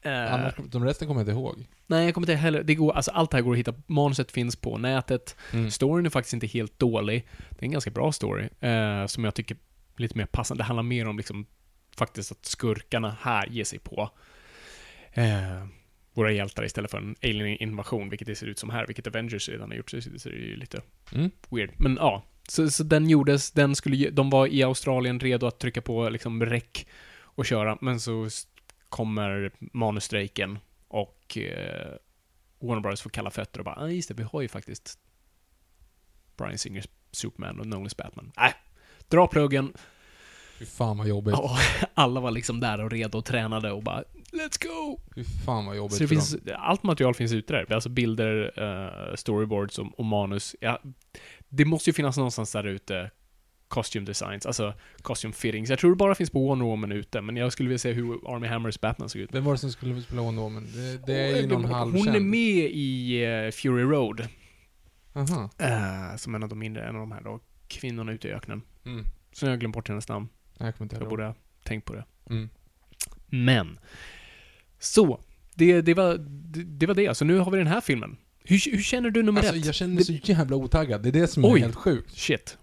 Eh, 0.03 0.35
Annars, 0.35 0.55
de 0.71 0.85
resten 0.85 1.09
kommer 1.09 1.21
jag 1.21 1.29
inte 1.29 1.33
ihåg. 1.41 1.67
nej, 1.87 2.05
jag 2.05 2.15
kommer 2.15 2.27
inte 2.31 2.35
heller, 2.41 2.63
det 2.63 2.75
går, 2.75 2.93
alltså 2.93 3.11
allt 3.11 3.31
det 3.31 3.37
här 3.37 3.43
går 3.43 3.53
att 3.53 3.59
hitta, 3.59 3.75
manuset 3.87 4.33
finns 4.33 4.57
på 4.57 4.79
nätet. 4.79 5.37
Mm. 5.53 5.71
Storyn 5.71 6.07
är 6.07 6.11
faktiskt 6.11 6.35
inte 6.35 6.47
helt 6.47 6.79
dålig. 6.79 7.29
Det 7.51 7.59
är 7.63 7.65
en 7.65 7.71
ganska 7.73 7.91
bra 7.91 8.13
story, 8.13 8.49
eh, 8.61 9.07
som 9.07 9.25
jag 9.25 9.35
tycker 9.35 9.55
är 9.97 10.01
lite 10.03 10.19
mer 10.19 10.27
passande. 10.27 10.61
Det 10.63 10.67
handlar 10.67 10.83
mer 10.83 11.09
om 11.09 11.17
liksom, 11.17 11.47
faktiskt 11.97 12.33
att 12.33 12.45
skurkarna 12.47 13.17
här 13.21 13.47
ger 13.47 13.65
sig 13.65 13.79
på 13.79 14.11
eh, 15.13 15.67
våra 16.15 16.33
hjältar 16.33 16.65
istället 16.65 16.91
för 16.91 16.99
en 16.99 17.17
alien-invasion, 17.23 18.09
vilket 18.11 18.27
det 18.29 18.35
ser 18.35 18.47
ut 18.47 18.59
som 18.59 18.71
här, 18.71 18.87
vilket 18.87 19.07
Avengers 19.07 19.49
redan 19.49 19.71
har 19.71 19.77
gjort, 19.77 19.91
så 19.91 19.97
det 19.97 20.19
ser 20.19 20.31
ju 20.31 20.57
lite 20.57 20.81
Mm. 21.15 21.31
weird. 21.51 21.71
Men 21.77 21.97
ja, 22.01 22.23
så, 22.49 22.71
så 22.71 22.83
den 22.83 23.09
gjordes, 23.09 23.51
den 23.51 23.75
skulle, 23.75 24.11
de 24.11 24.31
var 24.31 24.47
i 24.47 24.63
Australien 24.63 25.21
redo 25.21 25.47
att 25.47 25.59
trycka 25.59 25.81
på 25.83 26.09
liksom 26.09 26.47
räck 26.47 26.87
och 27.23 27.47
köra, 27.47 27.79
men 27.81 28.01
så 28.01 28.29
kommer 28.91 29.53
manusstrejken 29.61 30.59
och 30.89 31.39
eh, 31.39 31.93
Warner 32.59 32.81
Brothers 32.81 33.01
får 33.01 33.11
kalla 33.11 33.31
fötter 33.31 33.61
och 33.61 33.65
bara, 33.65 33.77
ah, 33.77 33.89
just 33.89 34.09
det, 34.09 34.15
vi 34.15 34.23
har 34.23 34.41
ju 34.41 34.49
faktiskt 34.49 34.99
Brian 36.37 36.59
Singers 36.59 36.89
Superman 37.13 37.61
och 37.61 37.67
Nolans 37.67 37.97
Batman. 37.97 38.33
Nej, 38.37 38.55
dra 39.09 39.27
pluggen. 39.27 39.73
Fy 40.59 40.67
fan 40.67 40.99
vad 40.99 41.09
jobbigt. 41.09 41.35
Och 41.35 41.51
alla 41.95 42.21
var 42.21 42.31
liksom 42.31 42.61
där 42.61 42.85
och 42.85 42.91
redo 42.91 43.19
och 43.19 43.25
tränade 43.25 43.73
och 43.73 43.83
bara 43.83 44.05
Let's 44.33 44.67
go! 44.67 45.01
Fy 45.15 45.25
fan 45.25 45.67
vad 45.67 45.77
jobbigt 45.77 45.97
Så 45.97 46.03
det 46.03 46.09
för 46.09 46.15
finns, 46.15 46.31
dem. 46.31 46.57
allt 46.59 46.83
material 46.83 47.15
finns 47.15 47.33
ute 47.33 47.53
där. 47.53 47.73
Alltså 47.73 47.89
bilder, 47.89 48.53
eh, 48.57 49.15
storyboards 49.15 49.79
och, 49.79 49.99
och 49.99 50.05
manus. 50.05 50.57
Ja, 50.61 50.81
det 51.49 51.65
måste 51.65 51.91
ju 51.91 51.95
finnas 51.95 52.17
någonstans 52.17 52.53
där 52.53 52.65
ute 52.65 53.11
costume 53.71 54.07
designs, 54.07 54.47
alltså 54.47 54.75
costume 55.03 55.33
fittings. 55.35 55.71
Jag 55.71 55.79
tror 55.79 55.91
det 55.91 55.97
bara 55.97 56.15
finns 56.15 56.31
på 56.31 56.47
Wonder 56.49 56.67
Woman 56.67 56.93
ute, 56.93 57.21
men 57.21 57.37
jag 57.37 57.53
skulle 57.53 57.69
vilja 57.69 57.79
se 57.79 57.93
hur 57.93 58.35
Army 58.35 58.47
Hammers 58.47 58.81
Batman 58.81 59.09
såg 59.09 59.21
ut. 59.23 59.35
Vem 59.35 59.45
var 59.45 59.53
det 59.53 59.59
som 59.59 59.73
skulle 59.73 60.03
spela 60.03 60.23
Wonder 60.23 60.43
Woman? 60.43 60.67
Det, 60.75 61.07
det 61.07 61.15
är 61.15 61.41
ju 61.41 61.47
någon 61.47 61.65
Hon 61.65 61.75
halvkänd. 61.75 62.17
är 62.17 62.21
med 62.21 62.71
i 62.73 63.23
eh, 63.25 63.51
Fury 63.51 63.83
Road, 63.83 64.29
Aha. 65.13 65.51
eh, 65.59 66.17
som 66.17 66.35
en 66.35 66.43
av 66.43 66.49
de 66.49 66.59
mindre, 66.59 66.83
en 66.89 66.95
av 66.95 67.01
de 67.01 67.13
här 67.13 67.21
då, 67.21 67.41
kvinnorna 67.69 68.13
ute 68.13 68.29
i 68.29 68.33
öknen. 68.33 68.63
Mm. 68.87 69.05
Så 69.33 69.47
nu 69.47 69.49
har 69.51 69.53
jag 69.53 69.61
glömt 69.61 69.75
bort 69.75 69.89
hennes 69.89 70.09
namn. 70.09 70.29
Jag 70.59 70.77
kommer 70.77 70.85
inte 70.87 70.97
Jag 71.03 71.09
borde 71.09 71.25
ha 71.25 71.35
tänkt 71.65 71.85
på 71.85 71.93
det. 71.95 72.05
Mm. 72.31 72.49
Men. 73.27 73.79
Så. 74.79 75.21
Det, 75.55 75.81
det, 75.81 75.95
var, 75.95 76.15
det, 76.19 76.63
det 76.65 76.87
var 76.87 76.95
det. 76.95 77.17
Så 77.17 77.25
nu 77.25 77.39
har 77.39 77.51
vi 77.51 77.59
den 77.59 77.67
här 77.67 77.81
filmen. 77.81 78.17
Hur, 78.45 78.71
hur 78.77 78.83
känner 78.83 79.11
du 79.11 79.23
nummer 79.23 79.41
Alltså 79.41 79.57
ett? 79.57 79.65
jag 79.65 79.75
känner 79.75 79.95
mig 79.95 80.05
så 80.05 80.13
jävla 80.13 80.57
otaggad. 80.57 81.03
Det 81.03 81.09
är 81.09 81.13
det 81.13 81.27
som 81.27 81.45
är 81.45 81.53
Oj. 81.53 81.61
helt 81.61 81.75
sjukt. 81.75 82.11
Shit. 82.19 82.59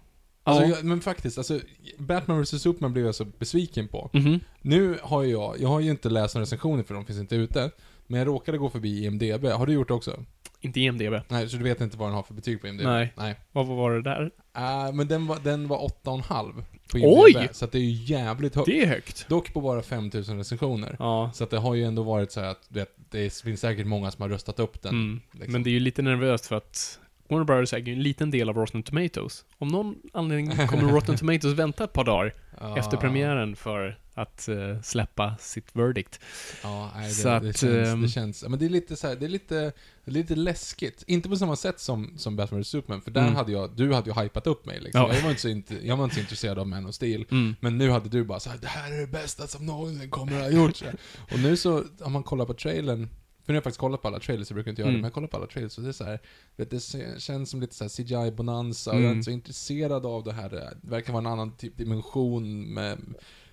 Alltså, 0.48 0.64
Ja. 0.64 0.76
jag, 0.76 0.84
men 0.84 1.00
faktiskt, 1.00 1.38
alltså, 1.38 1.60
Batman 1.98 2.42
vs 2.42 2.62
Superman 2.62 2.92
blev 2.92 3.06
jag 3.06 3.14
så 3.14 3.24
besviken 3.24 3.88
på. 3.88 4.10
Mhm. 4.12 4.40
Nu 4.62 4.98
har 5.02 5.24
jag, 5.24 5.60
jag 5.60 5.68
har 5.68 5.80
ju 5.80 5.90
inte 5.90 6.08
läst 6.08 6.34
några 6.34 6.42
recensioner 6.42 6.82
för 6.82 6.94
de 6.94 7.04
finns 7.06 7.18
inte 7.18 7.36
ute. 7.36 7.70
Men 8.06 8.18
jag 8.18 8.28
råkade 8.28 8.58
gå 8.58 8.70
förbi 8.70 9.04
IMDB. 9.04 9.44
Har 9.44 9.66
du 9.66 9.72
gjort 9.72 9.88
det 9.88 9.94
också? 9.94 10.24
Inte 10.60 10.80
IMDB. 10.80 11.14
Nej, 11.28 11.48
så 11.48 11.56
du 11.56 11.62
vet 11.62 11.80
inte 11.80 11.96
vad 11.96 12.08
den 12.08 12.14
har 12.14 12.22
för 12.22 12.34
betyg 12.34 12.60
på 12.60 12.68
IMDB? 12.68 12.84
Nej. 12.84 13.12
Nej. 13.16 13.36
Vad 13.52 13.66
vad 13.66 13.76
var 13.76 13.92
det 13.92 14.02
där? 14.02 14.30
Äh, 14.56 14.92
men 14.92 15.08
den 15.08 15.26
var, 15.26 15.38
den 15.44 15.68
var 15.68 15.78
8,5 16.04 16.62
på 16.92 16.98
IMDB. 16.98 17.18
Oj! 17.18 17.48
Så 17.52 17.64
att 17.64 17.72
det 17.72 17.78
är 17.78 17.82
ju 17.82 18.14
jävligt 18.14 18.54
högt. 18.54 18.66
Det 18.66 18.82
är 18.82 18.86
högt. 18.86 19.28
Dock 19.28 19.52
på 19.52 19.60
bara 19.60 19.82
5000 19.82 20.38
recensioner. 20.38 20.96
Ja. 20.98 21.30
Så 21.34 21.44
att 21.44 21.50
det 21.50 21.58
har 21.58 21.74
ju 21.74 21.84
ändå 21.84 22.02
varit 22.02 22.32
så 22.32 22.40
här 22.40 22.48
att 22.48 22.66
du 22.68 22.78
vet, 22.78 22.94
det 23.10 23.34
finns 23.34 23.60
säkert 23.60 23.86
många 23.86 24.10
som 24.10 24.22
har 24.22 24.28
röstat 24.28 24.60
upp 24.60 24.82
den. 24.82 24.92
Mm. 24.94 25.20
liksom. 25.32 25.52
Men 25.52 25.62
det 25.62 25.70
är 25.70 25.72
ju 25.72 25.80
lite 25.80 26.02
nervöst 26.02 26.46
för 26.46 26.56
att 26.56 26.98
Warner 27.28 27.44
Brothers 27.44 27.72
äger 27.72 27.86
ju 27.86 27.92
en 27.92 28.02
liten 28.02 28.30
del 28.30 28.48
av 28.48 28.56
Rotten 28.56 28.82
Tomatoes. 28.82 29.44
Om 29.58 29.68
någon 29.68 29.96
anledning 30.12 30.66
kommer 30.66 30.92
Rotten 30.92 31.16
Tomatoes 31.18 31.54
vänta 31.58 31.84
ett 31.84 31.92
par 31.92 32.04
dagar 32.04 32.34
Ja. 32.60 32.78
efter 32.78 32.96
premiären 32.96 33.56
för 33.56 33.98
att 34.14 34.48
eh, 34.48 34.80
släppa 34.82 35.36
sitt 35.40 35.76
verdict. 35.76 36.20
Ja, 36.62 36.90
nej, 36.96 37.08
det, 37.08 37.14
Så 37.14 37.28
det, 37.28 37.36
att, 37.36 37.42
känns, 37.56 37.62
ehm, 37.88 38.02
det 38.02 38.08
känns... 38.08 38.42
ja, 38.42 38.48
Men 38.48 38.58
det 38.58 38.64
är 38.64 38.68
lite 38.70 38.96
så 38.96 39.06
här, 39.08 39.16
det 39.16 39.24
är 39.26 39.28
lite, 39.28 39.72
det 40.04 40.10
lite 40.10 40.34
läskigt. 40.34 41.04
Inte 41.06 41.28
på 41.28 41.36
samma 41.36 41.56
sätt 41.56 41.80
som, 41.80 42.18
som 42.18 42.36
Batman 42.36 42.60
vs 42.60 42.68
Superman, 42.68 43.00
för 43.02 43.10
där 43.10 43.20
Mm. 43.22 43.34
hade 43.34 43.52
jag, 43.52 43.70
du 43.76 43.92
hade 43.94 44.10
ju 44.10 44.20
hypat 44.22 44.46
upp 44.46 44.66
mig 44.66 44.80
liksom. 44.80 45.00
Ja. 45.00 45.14
Jag, 45.14 45.22
var 45.22 45.30
inte 45.30 45.42
så 45.42 45.48
inte, 45.48 45.86
jag 45.86 45.96
var 45.96 46.04
inte 46.04 46.14
så 46.16 46.20
intresserad 46.20 46.58
av 46.58 46.66
Man 46.66 46.86
of 46.86 46.94
Steel. 46.94 47.24
Mm. 47.30 47.56
Men 47.60 47.78
nu 47.78 47.90
hade 47.90 48.08
du 48.08 48.24
bara 48.24 48.40
så 48.40 48.50
här, 48.50 48.58
det 48.58 48.66
här 48.68 48.92
är 48.92 49.00
det 49.00 49.06
bästa 49.06 49.46
som 49.46 49.66
någonsin 49.66 50.10
kommer 50.10 50.32
att 50.36 50.42
ha 50.42 50.50
gjorts. 50.50 50.82
och 51.32 51.38
nu 51.38 51.56
så, 51.56 51.84
om 52.00 52.12
man 52.12 52.22
kollar 52.22 52.44
på 52.44 52.54
trailern, 52.54 53.08
för 53.48 53.52
nu 53.52 53.56
har 53.56 53.58
jag 53.58 53.64
faktiskt 53.64 53.80
kollat 53.80 54.02
på 54.02 54.08
alla 54.08 54.20
trailers, 54.20 54.50
jag 54.50 54.54
brukar 54.54 54.70
inte 54.70 54.82
göra 54.82 54.88
det, 54.90 54.92
Mm. 54.92 55.00
men 55.00 55.06
jag 55.08 55.14
kollar 55.14 55.28
på 55.28 55.36
alla 55.36 55.46
trailers 55.46 55.78
och 55.78 55.84
det 55.84 55.90
är 55.90 55.92
så 55.92 56.04
här, 56.04 56.18
vet, 56.56 56.70
det 56.70 56.80
känns 57.20 57.50
som 57.50 57.60
lite 57.60 57.74
så 57.74 57.84
här 57.84 57.88
CGI-bonanza, 57.88 58.90
och 58.90 58.96
Mm. 58.96 59.04
jag 59.04 59.10
är 59.10 59.14
inte 59.16 59.24
så 59.24 59.30
intresserad 59.30 60.06
av 60.06 60.24
det 60.24 60.32
här, 60.32 60.48
det 60.50 60.76
verkar 60.82 61.12
vara 61.12 61.20
en 61.20 61.26
annan 61.32 61.56
typ 61.56 61.76
dimension 61.76 62.74
med, 62.74 62.98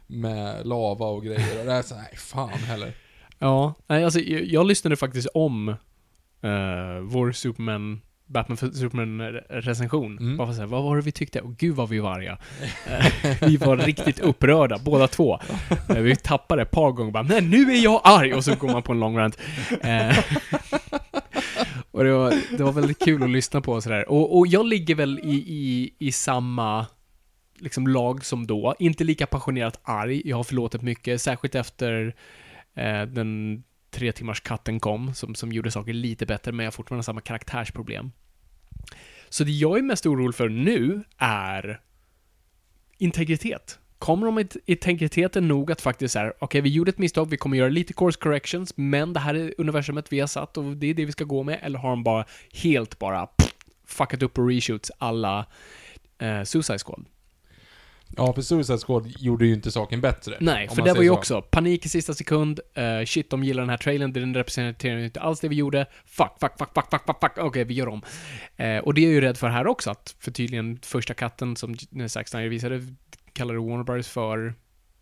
med 0.08 0.68
lava 0.68 1.06
och 1.06 1.24
grejer, 1.24 1.60
och 1.60 1.66
det 1.66 1.72
är 1.74 1.82
så 1.82 1.96
här, 1.96 2.02
nej 2.02 2.18
fan 2.18 2.50
heller. 2.50 2.94
Ja, 3.40 3.74
nej, 3.88 4.04
alltså 4.04 4.20
jag, 4.20 4.44
jag 4.46 4.66
lyssnade 4.66 4.96
faktiskt 4.96 5.28
om 5.34 5.70
eh, 6.42 7.00
vår 7.04 7.32
Superman 7.32 8.02
Batman 8.28 8.58
för 8.58 8.68
Superman-recension. 8.68 10.18
Mm. 10.18 10.38
Bara 10.38 10.48
för 10.48 10.52
att 10.52 10.56
säga, 10.56 10.68
vad 10.68 10.84
var 10.84 10.96
det 10.96 11.02
vi 11.02 11.12
tyckte? 11.12 11.42
Och 11.42 11.58
gud 11.58 11.76
vad 11.76 11.90
vi 11.90 12.00
var 12.00 12.12
arga. 12.12 12.38
Vi 13.42 13.58
var 13.58 13.78
riktigt 13.78 14.20
upprörda, 14.20 14.78
båda 14.78 15.08
två. 15.08 15.40
Eh, 15.90 15.96
vi 15.96 16.16
tappade 16.16 16.62
ett 16.62 16.72
par 16.72 16.92
gånger 16.92 17.12
bara, 17.12 17.24
nej 17.24 17.42
nu 17.42 17.72
är 17.72 17.84
jag 17.84 18.02
arg! 18.04 18.34
Och 18.34 18.44
så 18.44 18.56
går 18.56 18.70
man 18.70 18.84
på 18.84 18.92
en 18.92 19.00
lång 19.00 19.18
rant. 19.18 19.40
Eh, 19.82 20.18
och 21.92 22.04
det 22.04 22.12
var, 22.12 22.58
det 22.58 22.64
var 22.64 22.72
väldigt 22.72 23.00
kul 23.00 23.24
att 23.24 23.30
lyssna 23.30 23.62
på 23.62 23.74
och 23.74 23.84
sådär. 23.84 24.10
Och, 24.10 24.38
och 24.38 24.48
jag 24.48 24.66
ligger 24.66 24.96
väl 24.96 25.20
i, 25.20 25.36
i, 25.36 25.94
i 26.00 26.12
samma 26.12 26.86
liksom 27.60 27.88
lag 27.88 28.26
som 28.26 28.48
då. 28.48 28.76
Inte 28.80 29.04
lika 29.04 29.28
passionerat 29.28 29.80
arg. 29.84 30.22
Jag 30.26 30.38
har 30.38 30.44
förlåtit 30.44 30.82
mycket, 30.82 31.22
särskilt 31.22 31.56
efter 31.56 32.16
eh, 32.76 33.02
den 33.02 33.64
tre 33.96 34.12
timmars 34.12 34.42
katten 34.42 34.80
kom, 34.80 35.14
som, 35.14 35.36
som 35.36 35.52
gjorde 35.52 35.72
saker 35.72 35.94
lite 35.94 36.26
bättre, 36.26 36.52
men 36.52 36.64
jag 36.64 36.68
har 36.68 36.76
fortfarande 36.76 37.04
samma 37.04 37.22
karaktärsproblem. 37.22 38.12
Så 39.30 39.44
det 39.44 39.52
jag 39.52 39.78
är 39.78 39.82
mest 39.82 40.06
orolig 40.06 40.36
för 40.36 40.50
nu 40.50 41.04
är 41.18 41.82
integritet. 42.98 43.80
Kommer 44.00 44.26
de 44.26 44.36
med 44.36 44.56
integriteten 44.66 45.48
nog 45.48 45.72
att 45.72 45.82
faktiskt 45.82 46.14
säga, 46.14 46.34
okej, 46.40 46.62
vi 46.62 46.70
gjorde 46.70 46.90
ett 46.90 46.98
misstag, 46.98 47.30
vi 47.30 47.38
kommer 47.38 47.58
göra 47.58 47.70
lite 47.70 47.94
course 47.94 48.20
corrections, 48.20 48.78
men 48.78 49.14
det 49.14 49.20
här 49.20 49.36
är 49.36 49.54
universumet 49.58 50.14
vi 50.14 50.20
har 50.20 50.28
satt 50.28 50.58
och 50.58 50.78
det 50.78 50.88
är 50.88 50.94
det 50.94 51.06
vi 51.06 51.12
ska 51.12 51.24
gå 51.24 51.44
med, 51.44 51.60
eller 51.62 51.80
har 51.80 51.90
de 51.90 52.04
bara 52.04 52.26
helt 52.54 53.00
bara 53.00 53.26
pff, 53.26 53.56
fuckat 53.86 54.24
upp 54.24 54.38
och 54.38 54.48
reshoots 54.50 54.92
alla 54.98 55.46
eh, 56.18 56.44
Suicide 56.44 56.80
Squad? 56.80 57.06
Ja, 58.18 58.34
för 58.34 58.42
Suicide 58.42 58.78
Squad 58.78 59.14
gjorde 59.20 59.46
ju 59.46 59.54
inte 59.54 59.72
saken 59.72 60.02
bättre. 60.02 60.38
Nej, 60.40 60.68
för 60.68 60.82
det 60.82 60.94
var 60.94 61.02
ju 61.02 61.08
så. 61.08 61.14
också 61.14 61.42
panik 61.42 61.86
i 61.86 61.90
sista 61.90 62.14
sekund, 62.14 62.60
eh, 62.74 63.06
shit, 63.06 63.30
de 63.30 63.44
gillar 63.44 63.64
den 63.64 63.70
här 63.70 63.78
trailern, 63.78 64.14
den 64.14 64.34
representerar 64.34 64.98
inte 64.98 65.22
alls 65.22 65.40
det 65.40 65.48
vi 65.48 65.56
gjorde, 65.56 65.86
fuck, 66.06 66.32
fuck, 66.40 66.52
fuck, 66.60 66.70
fuck, 66.74 66.90
fuck, 66.92 67.06
fuck, 67.06 67.20
fuck, 67.22 67.38
okej, 67.38 67.64
vi 67.64 67.74
gör 67.74 67.88
om. 67.88 68.02
Eh, 68.56 68.78
och 68.78 68.94
det 68.94 69.02
är 69.02 69.04
jag 69.04 69.14
ju 69.14 69.22
rädd 69.22 69.38
för 69.38 69.48
här 69.48 69.68
också, 69.68 69.92
att 69.92 70.16
för 70.20 70.32
tydligen 70.32 70.80
första 70.84 71.14
katten 71.14 71.56
som 71.56 71.76
Zack 72.08 72.28
Snyder 72.28 72.50
visade 72.50 72.82
kallade 73.34 73.60
Warner 73.60 73.84
Brothers 73.84 74.08
för 74.08 74.54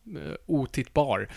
eh, 0.06 0.34
otittbar. 0.46 1.30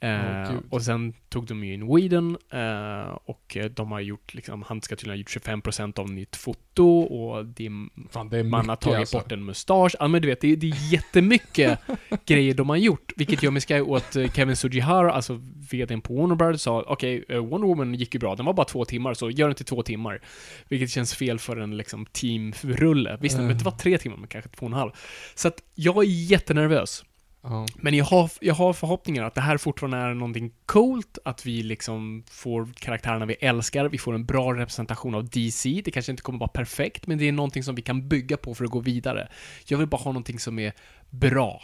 Eh, 0.00 0.52
gud. 0.52 0.62
och 0.70 0.82
sen 0.82 1.14
tog 1.28 1.46
de 1.46 1.64
ju 1.64 1.74
in 1.74 1.94
Whedon 1.94 2.36
eh, 2.50 3.18
och 3.24 3.56
eh, 3.56 3.64
de 3.64 3.92
har 3.92 4.00
gjort, 4.00 4.34
liksom, 4.34 4.62
han 4.62 4.82
ska 4.82 4.96
tydligen 4.96 5.16
ha 5.16 5.18
gjort 5.18 5.64
25% 5.64 5.98
av 5.98 6.10
nytt 6.10 6.36
foto 6.36 7.00
och 7.00 7.46
det 7.46 7.70
Fan, 8.10 8.28
det 8.28 8.44
man 8.44 8.68
har 8.68 8.76
tagit 8.76 8.98
alltså. 8.98 9.18
bort 9.18 9.32
en 9.32 9.44
mustasch. 9.44 9.94
Ja, 9.98 10.08
men 10.08 10.22
du 10.22 10.28
vet, 10.28 10.40
det 10.40 10.52
är, 10.52 10.56
det 10.56 10.66
är 10.66 10.92
jättemycket 10.92 11.78
grejer 12.26 12.54
de 12.54 12.68
har 12.68 12.76
gjort. 12.76 13.12
Vilket 13.16 13.42
gör 13.42 13.50
mig 13.50 13.62
skraj 13.62 13.82
åt 13.82 14.16
eh, 14.16 14.30
Kevin 14.30 14.56
Sujihara, 14.56 15.12
alltså 15.12 15.40
VDn 15.70 16.00
på 16.00 16.14
Warner 16.14 16.34
Brothers, 16.34 16.60
sa 16.60 16.84
okej, 16.86 17.24
eh, 17.28 17.38
Wonder 17.38 17.68
Woman 17.68 17.94
gick 17.94 18.14
ju 18.14 18.20
bra, 18.20 18.34
den 18.34 18.46
var 18.46 18.52
bara 18.52 18.66
två 18.66 18.84
timmar, 18.84 19.14
så 19.14 19.30
gör 19.30 19.46
den 19.46 19.54
till 19.54 19.64
två 19.64 19.82
timmar. 19.82 20.20
Vilket 20.68 20.90
känns 20.90 21.14
fel 21.14 21.38
för 21.38 21.56
en 21.56 21.76
liksom 21.76 22.06
teamrulle. 22.06 23.18
Visst, 23.20 23.36
behöver 23.36 23.52
inte 23.52 23.64
vara 23.64 23.76
tre 23.76 23.98
timmar, 23.98 24.16
men 24.16 24.28
kanske 24.28 24.50
två 24.50 24.66
och 24.66 24.72
en 24.72 24.78
halv. 24.78 24.90
Så 25.34 25.48
att 25.48 25.62
jag 25.74 25.96
är 25.96 26.08
jättenervös. 26.08 27.04
Ja. 27.42 27.66
Men 27.76 27.94
jag 27.94 28.04
har, 28.04 28.30
jag 28.40 28.54
har 28.54 28.72
förhoppningar 28.72 29.24
att 29.24 29.34
det 29.34 29.40
här 29.40 29.58
fortfarande 29.58 29.96
är 29.96 30.14
någonting 30.14 30.52
coolt, 30.66 31.18
att 31.24 31.46
vi 31.46 31.62
liksom 31.62 32.24
får 32.30 32.68
karaktärerna 32.74 33.26
vi 33.26 33.34
älskar, 33.34 33.88
vi 33.88 33.98
får 33.98 34.14
en 34.14 34.24
bra 34.24 34.54
representation 34.54 35.14
av 35.14 35.28
DC. 35.28 35.82
Det 35.84 35.90
kanske 35.90 36.12
inte 36.12 36.22
kommer 36.22 36.38
vara 36.38 36.48
perfekt, 36.48 37.06
men 37.06 37.18
det 37.18 37.28
är 37.28 37.32
någonting 37.32 37.62
som 37.62 37.74
vi 37.74 37.82
kan 37.82 38.08
bygga 38.08 38.36
på 38.36 38.54
för 38.54 38.64
att 38.64 38.70
gå 38.70 38.80
vidare. 38.80 39.28
Jag 39.66 39.78
vill 39.78 39.86
bara 39.86 40.02
ha 40.02 40.12
någonting 40.12 40.38
som 40.38 40.58
är 40.58 40.72
bra. 41.10 41.62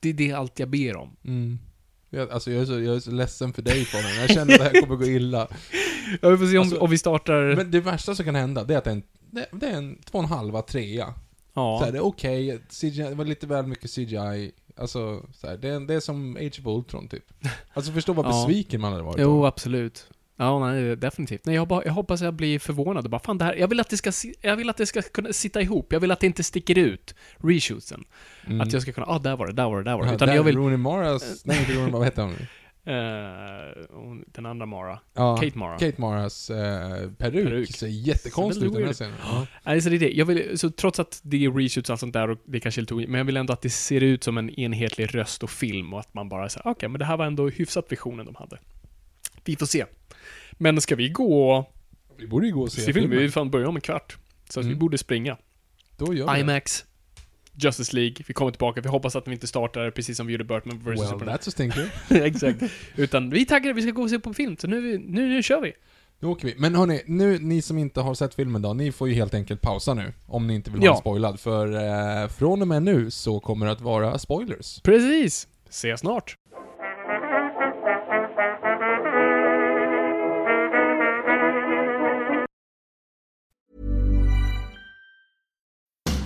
Det 0.00 0.08
är 0.08 0.12
det 0.12 0.32
allt 0.32 0.58
jag 0.58 0.68
ber 0.68 0.96
om. 0.96 1.16
Mm. 1.24 1.58
Jag, 2.10 2.30
alltså 2.30 2.50
jag 2.50 2.62
är, 2.62 2.66
så, 2.66 2.80
jag 2.80 2.96
är 2.96 3.00
så 3.00 3.10
ledsen 3.10 3.52
för 3.52 3.62
dig 3.62 3.84
Fabian. 3.84 4.20
Jag 4.20 4.30
känner 4.30 4.52
att 4.54 4.58
det 4.58 4.64
här 4.64 4.80
kommer 4.80 4.96
gå 4.96 5.04
illa. 5.06 5.48
Ja, 6.22 6.28
vi 6.28 6.36
får 6.38 6.46
se 6.46 6.58
om, 6.58 6.62
Alltså, 6.62 6.78
om 6.78 6.90
vi 6.90 6.98
startar... 6.98 7.56
Men 7.56 7.70
det 7.70 7.80
värsta 7.80 8.14
som 8.14 8.24
kan 8.24 8.34
hända, 8.34 8.64
det 8.64 8.74
är 8.74 8.78
att 8.78 8.84
det 8.84 8.90
är 8.90 8.94
en, 8.94 9.02
det, 9.30 9.46
det 9.52 9.66
är 9.66 9.76
en 9.76 9.98
två 10.02 10.18
och 10.18 10.24
en 10.24 10.30
halva, 10.30 10.62
trea. 10.62 11.14
ja. 11.54 11.78
Så 11.78 11.84
här, 11.84 11.92
det 11.92 11.98
är 11.98 12.04
okej, 12.04 12.60
CGI, 12.68 12.90
det 12.90 13.14
var 13.14 13.24
lite 13.24 13.46
väl 13.46 13.66
mycket 13.66 13.90
CGI. 13.94 14.52
Alltså, 14.80 15.26
så 15.32 15.46
här, 15.46 15.56
det, 15.56 15.68
är, 15.68 15.80
det 15.80 15.94
är 15.94 16.00
som 16.00 16.36
Age 16.36 16.60
of 16.60 16.66
Ultron 16.66 17.08
typ. 17.08 17.24
Alltså 17.72 17.92
förstå 17.92 18.12
vad 18.12 18.26
Ja. 18.32 18.46
besviken 18.46 18.80
man 18.80 18.92
hade 18.92 19.04
varit 19.04 19.20
Jo, 19.20 19.40
då. 19.40 19.46
absolut. 19.46 20.06
Ja, 20.36 20.58
nej, 20.58 20.96
definitivt. 20.96 21.44
Nej, 21.46 21.54
jag, 21.54 21.68
bara, 21.68 21.84
jag 21.84 21.92
hoppas 21.92 22.20
jag 22.20 22.34
blir 22.34 22.58
förvånad 22.58 23.04
och 23.04 23.10
bara, 23.10 23.18
fan 23.20 23.38
det 23.38 23.44
här, 23.44 23.54
jag 23.54 23.68
vill 23.68 23.80
att 23.80 23.88
det 23.90 23.96
ska, 23.96 24.12
si- 24.12 24.34
jag 24.40 24.56
vill 24.56 24.70
att 24.70 24.76
det 24.76 24.86
ska 24.86 25.02
kunna 25.02 25.32
sitta 25.32 25.60
ihop. 25.62 25.92
Jag 25.92 26.00
vill 26.00 26.10
att 26.10 26.20
det 26.20 26.26
inte 26.26 26.44
sticker 26.44 26.78
ut, 26.78 27.14
reshootsen. 27.36 28.04
Mm. 28.46 28.60
Att 28.60 28.72
jag 28.72 28.82
ska 28.82 28.92
kunna, 28.92 29.06
ah, 29.06 29.18
där 29.18 29.36
var 29.36 29.46
det, 29.46 29.52
där 29.52 29.64
var 29.64 29.76
det, 29.78 29.82
där 29.90 29.96
var 29.96 30.02
det. 30.02 30.08
Ja, 30.08 30.14
Utan 30.14 30.28
där, 30.28 30.34
jag 30.34 30.42
vill, 30.42 30.56
Rooney 30.56 30.76
Maras, 30.76 31.44
nej 31.44 31.58
inte 31.60 31.72
Rooney 31.72 31.90
Mara, 31.90 31.98
vad 31.98 32.06
heter 32.06 32.22
hon? 32.22 32.36
Hon- 33.90 34.24
den 34.26 34.46
andra 34.46 34.66
Mara. 34.66 34.98
Ja, 35.14 35.36
Kate 35.36 35.58
Mara. 35.58 35.78
Kate 35.78 36.00
Maras 36.00 36.50
eh, 36.50 37.10
peruk, 37.10 37.18
Peruk. 37.48 37.76
ser 37.76 37.86
jättekonstig 37.86 38.66
ut 38.66 38.72
i 38.72 38.76
den 38.76 38.86
här 38.86 38.92
scenen. 38.92 39.14
Ja. 39.22 39.46
Nej, 39.64 39.80
så 39.80 39.88
det 39.88 39.96
är 39.96 40.00
det. 40.00 40.10
Jag 40.12 40.26
vill, 40.26 40.58
så 40.58 40.70
trots 40.70 41.00
att 41.00 41.20
det 41.22 41.44
är 41.44 41.50
reshoots 41.50 41.90
och 41.90 41.94
allt 41.94 42.00
sånt 42.00 42.12
där 42.12 42.30
och 42.30 42.38
det 42.44 42.60
kanske 42.60 42.80
är 42.80 42.82
lite 42.82 42.94
men 42.94 43.14
jag 43.18 43.24
vill 43.24 43.36
ändå 43.36 43.52
att 43.52 43.62
det 43.62 43.70
ser 43.70 44.00
ut 44.00 44.24
som 44.24 44.38
en 44.38 44.50
enhetlig 44.50 45.14
röst 45.14 45.42
och 45.42 45.50
film 45.50 45.94
och 45.94 46.00
att 46.00 46.14
man 46.14 46.28
bara 46.28 46.48
säger, 46.48 46.66
okej, 46.68 46.88
men 46.88 46.98
det 46.98 47.04
här 47.04 47.16
var 47.16 47.26
ändå 47.26 47.48
hyfsat 47.48 47.86
visionen 47.92 48.26
de 48.26 48.34
hade. 48.34 48.58
Vi 49.44 49.56
får 49.56 49.66
se. 49.66 49.84
Men 50.52 50.80
ska 50.80 50.96
vi 50.96 51.08
gå 51.08 51.70
Vi 52.16 52.26
borde 52.26 52.46
ju 52.46 52.52
gå 52.52 52.62
och 52.62 52.72
se, 52.72 52.80
se 52.80 52.92
film? 52.92 53.02
filmen. 53.04 53.18
Vi 53.18 53.30
fan 53.30 53.50
börjar 53.50 53.66
om 53.66 53.76
en 53.76 53.80
kvart. 53.82 54.16
Så 54.48 54.60
att 54.60 54.66
vi 54.66 54.70
Mm. 54.70 54.78
borde 54.78 54.98
springa. 54.98 55.36
Då 55.96 56.14
gör 56.14 56.34
vi. 56.34 56.40
IMAX, 56.40 56.84
Justice 57.56 57.96
League, 57.96 58.14
vi 58.26 58.34
kommer 58.34 58.50
tillbaka. 58.50 58.80
Vi 58.80 58.88
hoppas 58.88 59.16
att 59.16 59.28
vi 59.28 59.32
inte 59.32 59.46
startar 59.46 59.90
precis 59.90 60.16
som 60.16 60.26
vi 60.26 60.32
gjorde 60.32 60.44
Burtman 60.44 60.78
vs. 60.78 60.86
Well, 60.86 60.98
Superman. 60.98 61.34
that's 61.34 61.48
a 61.48 61.50
stinker. 61.50 61.90
Exakt. 62.24 62.62
Utan 62.96 63.30
vi 63.30 63.40
är 63.40 63.44
taggade, 63.44 63.72
vi 63.72 63.82
ska 63.82 63.90
gå 63.90 64.02
och 64.02 64.10
se 64.10 64.18
på 64.18 64.34
film. 64.34 64.56
Så 64.56 64.66
nu, 64.66 64.98
nu, 64.98 65.28
nu 65.28 65.42
kör 65.42 65.60
vi. 65.60 65.72
Nu 66.22 66.28
åker 66.28 66.46
vi. 66.48 66.54
Men 66.58 66.74
hörni, 66.74 67.02
nu, 67.06 67.38
ni 67.38 67.62
som 67.62 67.78
inte 67.78 68.00
har 68.00 68.14
sett 68.14 68.34
filmen 68.34 68.62
då, 68.62 68.72
ni 68.74 68.92
får 68.92 69.08
ju 69.08 69.14
helt 69.14 69.34
enkelt 69.34 69.60
pausa 69.60 69.94
nu. 69.94 70.12
Om 70.26 70.46
ni 70.46 70.54
inte 70.54 70.70
vill 70.70 70.80
ha 70.80 70.86
Ja. 70.86 70.92
den 70.92 71.00
spoilad. 71.00 71.40
För 71.40 71.66
eh, 72.22 72.28
från 72.28 72.62
och 72.62 72.68
med 72.68 72.82
nu 72.82 73.10
så 73.10 73.40
kommer 73.40 73.66
det 73.66 73.72
att 73.72 73.80
vara 73.80 74.18
spoilers. 74.18 74.80
Precis. 74.80 75.48
Ses 75.68 76.00
snart. 76.00 76.36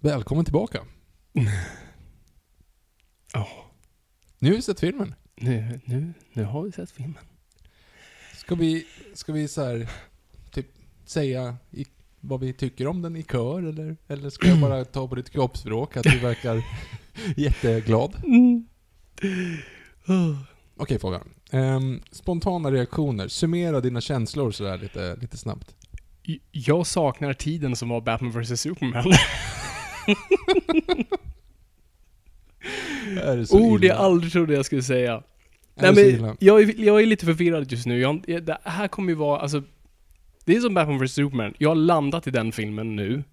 Välkommen 0.00 0.44
tillbaka. 0.44 0.80
Ja, 3.32 3.48
Nu 4.38 4.48
har 4.50 4.56
vi 4.56 4.62
sett 4.62 4.80
filmen. 4.80 5.14
nu, 5.36 5.80
nu, 5.84 6.12
nu 6.32 6.44
har 6.44 6.62
vi 6.62 6.72
sett 6.72 6.90
filmen. 6.90 7.18
Ska 8.36 8.54
vi, 8.54 8.86
ska 9.14 9.32
vi 9.32 9.48
så 9.48 9.64
här, 9.64 9.88
typ 10.50 10.66
säga 11.04 11.56
i, 11.70 11.86
vad 12.20 12.40
vi 12.40 12.52
tycker 12.52 12.86
om 12.86 13.02
den 13.02 13.16
i 13.16 13.22
kör 13.22 13.62
eller, 13.62 13.96
eller 14.08 14.30
ska 14.30 14.48
jag 14.48 14.60
bara 14.60 14.84
ta 14.84 15.08
på 15.08 15.14
ditt 15.14 15.30
kroppsspråk 15.30 15.96
att 15.96 16.02
du 16.02 16.18
verkar 16.22 16.62
jätteglad? 17.36 18.16
Okej 20.76 20.98
Fabian. 20.98 21.28
Ehm, 21.50 22.02
spontana 22.10 22.70
reaktioner. 22.70 23.28
Summera 23.28 23.80
dina 23.80 24.00
känslor 24.00 24.50
sådär 24.50 24.78
lite, 24.78 25.16
lite 25.16 25.36
snabbt. 25.36 25.74
Jag 26.52 26.86
saknar 26.86 27.32
tiden 27.32 27.76
som 27.76 27.88
var 27.88 28.00
Batman 28.00 28.30
vs 28.42 28.60
Superman. 28.60 29.04
Är 33.22 33.54
Ord 33.54 33.84
jag 33.84 33.96
aldrig 33.96 34.32
trodde 34.32 34.54
jag 34.54 34.66
skulle 34.66 34.82
säga. 34.82 35.22
Nej, 35.74 36.18
men 36.20 36.36
jag, 36.40 36.62
är, 36.62 36.80
jag 36.80 37.02
är 37.02 37.06
lite 37.06 37.26
förvirrad 37.26 37.72
just 37.72 37.86
nu. 37.86 38.00
Jag, 38.00 38.22
det 38.42 38.58
här 38.64 38.88
kommer 38.88 39.08
ju 39.08 39.14
vara, 39.14 39.40
alltså... 39.40 39.62
Det 40.44 40.56
är 40.56 40.60
som 40.60 40.74
Batman 40.74 40.98
vs 40.98 41.12
Superman. 41.12 41.54
Jag 41.58 41.68
har 41.68 41.76
landat 41.76 42.26
i 42.26 42.30
den 42.30 42.52
filmen 42.52 42.96
nu. 42.96 43.24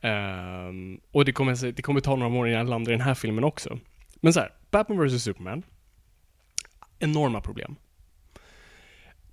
Ehm, 0.00 1.00
och 1.12 1.24
det 1.24 1.32
kommer, 1.32 1.72
det 1.72 1.82
kommer 1.82 2.00
ta 2.00 2.16
några 2.16 2.28
månader 2.28 2.50
innan 2.50 2.58
jag 2.60 2.70
landar 2.70 2.92
i 2.92 2.96
den 2.96 3.04
här 3.04 3.14
filmen 3.14 3.44
också. 3.44 3.78
Men 4.20 4.32
så 4.32 4.40
här, 4.40 4.52
Batman 4.70 5.08
vs 5.08 5.22
Superman. 5.22 5.62
Enorma 6.98 7.40
problem. 7.40 7.76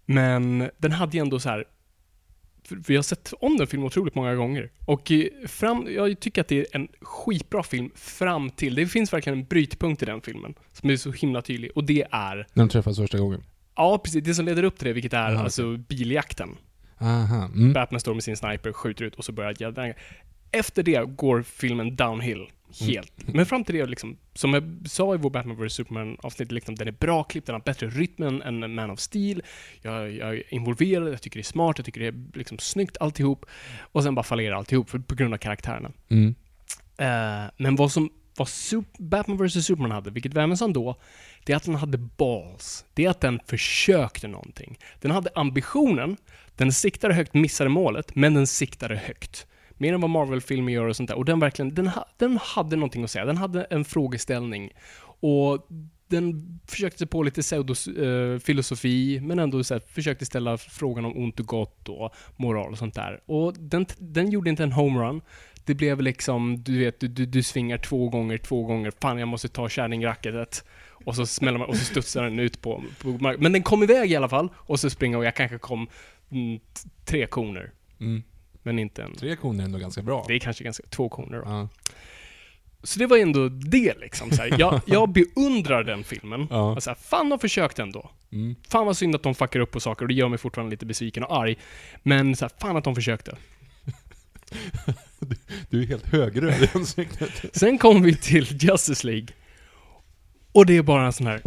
Men 0.06 0.70
den 0.78 0.92
hade 0.92 1.18
ju 1.18 1.22
ändå 1.22 1.40
så 1.40 1.50
här. 1.50 1.66
Jag 2.88 2.96
har 2.98 3.04
sett 3.04 3.34
om 3.40 3.58
den 3.58 3.68
filmen 3.68 3.88
otroligt 3.88 4.16
många 4.16 4.36
gånger. 4.36 4.72
Och 4.86 5.12
eh, 5.12 5.28
fram, 5.48 5.88
jag 5.90 6.20
tycker 6.20 6.42
att 6.42 6.48
det 6.48 6.60
är 6.60 6.66
en 6.72 6.88
skitbra 7.02 7.64
film 7.64 7.92
fram 7.96 8.50
till, 8.50 8.76
det 8.76 8.88
finns 8.88 9.14
verkligen 9.14 9.40
en 9.40 9.46
brytpunkt 9.46 10.04
i 10.04 10.06
den 10.06 10.22
filmen. 10.22 10.54
Som 10.74 10.90
är 10.90 10.96
så 10.96 11.12
himla 11.12 11.42
tydlig. 11.42 11.72
Och 11.76 11.84
det 11.84 12.08
är, 12.12 12.36
När 12.54 12.64
de 12.64 12.70
träffas 12.70 12.98
första 12.98 13.18
gången? 13.18 13.44
ja 13.76 13.98
precis, 14.04 14.24
det 14.24 14.34
som 14.36 14.46
leder 14.46 14.64
upp 14.64 14.78
till 14.78 14.88
det, 14.88 14.94
vilket 14.94 15.14
är 15.14 15.32
Jaha, 15.32 15.44
alltså 15.44 15.78
biljakten. 15.78 16.50
Aha. 16.98 17.46
Mm. 17.46 17.74
Batman 17.74 18.00
står 18.00 18.14
med 18.14 18.24
sin 18.24 18.38
sniper, 18.38 18.74
skjuter 18.74 19.06
ut 19.06 19.16
och 19.16 19.26
så 19.26 19.32
börjar 19.32 19.56
jävla... 19.60 19.94
Efter 20.52 20.84
det 20.84 21.16
går 21.16 21.42
filmen 21.44 21.96
downhill. 21.96 22.48
Helt. 22.80 23.14
Men 23.34 23.46
fram 23.46 23.64
till 23.64 23.76
det, 23.76 23.86
liksom, 23.86 24.18
som 24.34 24.54
jag 24.54 24.78
sa 24.86 25.14
i 25.16 25.18
vår 25.18 25.30
Batman 25.30 25.66
vs 25.66 25.74
Superman 25.74 26.18
avsnitt, 26.22 26.52
liksom, 26.52 26.76
den 26.76 26.88
är 26.88 26.92
bra 26.92 27.24
klippt, 27.24 27.48
den 27.48 27.54
har 27.54 27.62
bättre 27.62 27.88
rytm 27.88 28.42
än 28.42 28.76
Man 28.76 28.92
of 28.92 29.00
Steel. 29.00 29.42
Jag, 29.82 30.12
jag 30.12 30.36
är 30.36 30.54
involverad, 30.54 31.14
jag 31.14 31.22
tycker 31.22 31.38
det 31.38 31.42
är 31.42 31.44
smart, 31.44 31.78
jag 31.78 31.86
tycker 31.86 32.02
det 32.02 32.08
är 32.08 32.38
liksom 32.38 32.60
snyggt 32.60 32.98
alltihop. 33.00 33.46
Och 33.82 34.04
sen 34.04 34.16
bara 34.16 34.24
fallerar 34.24 34.56
alltihop 34.56 34.90
för, 34.90 35.00
på 35.00 35.16
grund 35.16 35.34
av 35.34 35.38
karaktärerna. 35.38 35.92
Mm. 36.10 36.36
Eh, 36.98 37.52
men 37.58 37.76
vad 37.76 37.92
som 37.92 38.10
vad 38.38 38.48
Sup- 38.48 38.98
Batman 38.98 39.38
vs 39.38 39.66
Superman 39.66 39.92
hade, 39.92 40.12
vilket 40.12 40.38
även 40.38 40.58
sa 40.58 40.68
då, 40.68 40.96
det 41.46 41.54
är 41.54 41.58
att 41.58 41.64
den 41.64 41.76
hade 41.76 41.98
balls. 41.98 42.86
Det 42.94 43.06
är 43.06 43.10
att 43.10 43.22
den 43.22 43.40
försökte 43.46 44.28
någonting. 44.28 44.80
Den 45.02 45.12
hade 45.12 45.30
ambitionen, 45.36 46.18
den 46.56 46.74
siktade 46.74 47.14
högt, 47.14 47.34
missade 47.34 47.70
målet, 47.70 48.16
men 48.16 48.34
den 48.34 48.48
siktade 48.48 48.96
högt. 48.96 49.48
Mer 49.82 49.94
än 49.94 50.02
vad 50.02 50.10
Marvel-filmer 50.10 50.74
gör 50.74 50.88
och 50.88 50.96
sånt 50.96 51.10
där. 51.10 51.18
Och 51.18 51.26
den 51.26 51.40
verkligen, 51.40 51.76
den, 51.76 51.88
ha, 51.88 52.06
den 52.18 52.40
hade 52.42 52.76
någonting 52.76 53.04
att 53.04 53.12
säga. 53.12 53.26
Den 53.26 53.38
hade 53.38 53.64
en 53.64 53.86
frågeställning. 53.86 54.72
Och 55.20 55.68
den 56.08 56.60
försökte 56.68 56.98
sig 56.98 57.08
på 57.08 57.24
lite 57.24 57.42
pseudofilosofi, 57.42 59.18
eh, 59.18 59.24
men 59.24 59.40
ändå 59.40 59.64
så 59.64 59.74
här, 59.74 59.82
försökte 59.88 60.26
ställa 60.26 60.58
frågan 60.58 61.06
om 61.06 61.18
ont 61.18 61.40
och 61.40 61.46
gott 61.46 61.90
och 61.90 62.16
moral 62.36 62.72
och 62.72 62.78
sånt 62.78 62.96
där. 62.96 63.22
Och 63.26 63.54
den, 63.54 63.86
den 63.98 64.30
gjorde 64.30 64.50
inte 64.50 64.64
en 64.64 64.72
homerun. 64.72 65.22
Det 65.66 65.76
blev 65.76 66.02
liksom, 66.02 66.64
du 66.64 66.80
vet, 66.80 67.00
du, 67.00 67.08
du, 67.08 67.26
du 67.26 67.44
svingar 67.44 67.78
två 67.78 68.10
gånger, 68.10 68.38
två 68.38 68.64
gånger. 68.64 68.92
Fan, 69.02 69.20
jag 69.20 69.28
måste 69.28 69.48
ta 69.48 69.70
kärringracketet. 69.70 70.66
Och 71.06 71.16
så 71.16 71.26
smäller 71.26 71.60
man, 71.60 71.68
och 71.68 71.78
så 71.78 71.86
studsar 71.86 72.24
den 72.24 72.40
ut 72.40 72.62
på, 72.62 72.84
på 73.02 73.08
marken. 73.08 73.44
Men 73.44 73.52
den 73.52 73.64
kom 73.64 73.84
iväg 73.84 74.12
i 74.12 74.16
alla 74.16 74.30
fall. 74.30 74.50
Och 74.56 74.80
så 74.80 74.90
springer 74.90 75.18
och 75.18 75.26
jag 75.26 75.36
kanske 75.36 75.58
kom 75.58 75.88
mm, 76.32 76.60
tre 77.06 77.26
koner. 77.26 77.72
Mm. 78.00 78.24
Men 78.64 78.80
inte 78.80 79.04
en... 79.04 79.16
Tre 79.16 79.36
koner 79.36 79.64
är 79.64 79.66
ändå 79.66 79.80
ganska 79.80 80.02
bra. 80.02 80.26
Det 80.28 80.34
är 80.36 80.40
kanske 80.40 80.64
ganska, 80.64 80.84
två 80.90 81.10
koner 81.10 81.38
då. 81.38 81.44
Ja. 81.46 81.70
Så 82.84 83.00
det 83.00 83.06
var 83.06 83.18
ändå 83.18 83.50
det 83.50 84.00
liksom. 84.00 84.32
Så 84.32 84.42
här. 84.42 84.56
Jag, 84.60 84.82
jag 84.86 85.10
beundrar 85.10 85.84
den 85.84 86.04
filmen. 86.04 86.48
Ja. 86.50 86.76
Och 86.76 86.84
så 86.84 86.90
här, 86.90 86.98
fan 86.98 87.30
de 87.30 87.40
försökte 87.40 87.82
ändå. 87.82 88.12
Mm. 88.32 88.56
Fan 88.68 88.86
vad 88.86 88.98
synd 88.98 89.16
att 89.16 89.24
de 89.24 89.36
fuckar 89.36 89.60
upp 89.60 89.72
på 89.72 89.80
saker 89.80 90.06
och 90.06 90.08
det 90.08 90.14
gör 90.14 90.28
mig 90.28 90.38
fortfarande 90.38 90.72
lite 90.72 90.86
besviken 90.86 91.24
och 91.24 91.38
arg. 91.38 91.58
Men 92.04 92.36
så 92.36 92.46
här, 92.46 92.52
fan 92.60 92.78
att 92.78 92.84
de 92.84 92.96
försökte. 92.96 93.38
Du 95.70 95.82
är 95.84 95.88
helt 95.88 96.06
högröd 96.06 96.64
i 96.64 96.70
ansiktet. 96.74 97.46
Sen 97.54 97.78
kom 97.78 98.02
vi 98.02 98.16
till 98.16 98.64
Justice 98.64 99.08
League. 99.08 99.28
Och 100.52 100.66
det 100.66 100.78
är 100.78 100.82
bara 100.82 101.06
en 101.06 101.14
sån 101.14 101.28
här... 101.28 101.42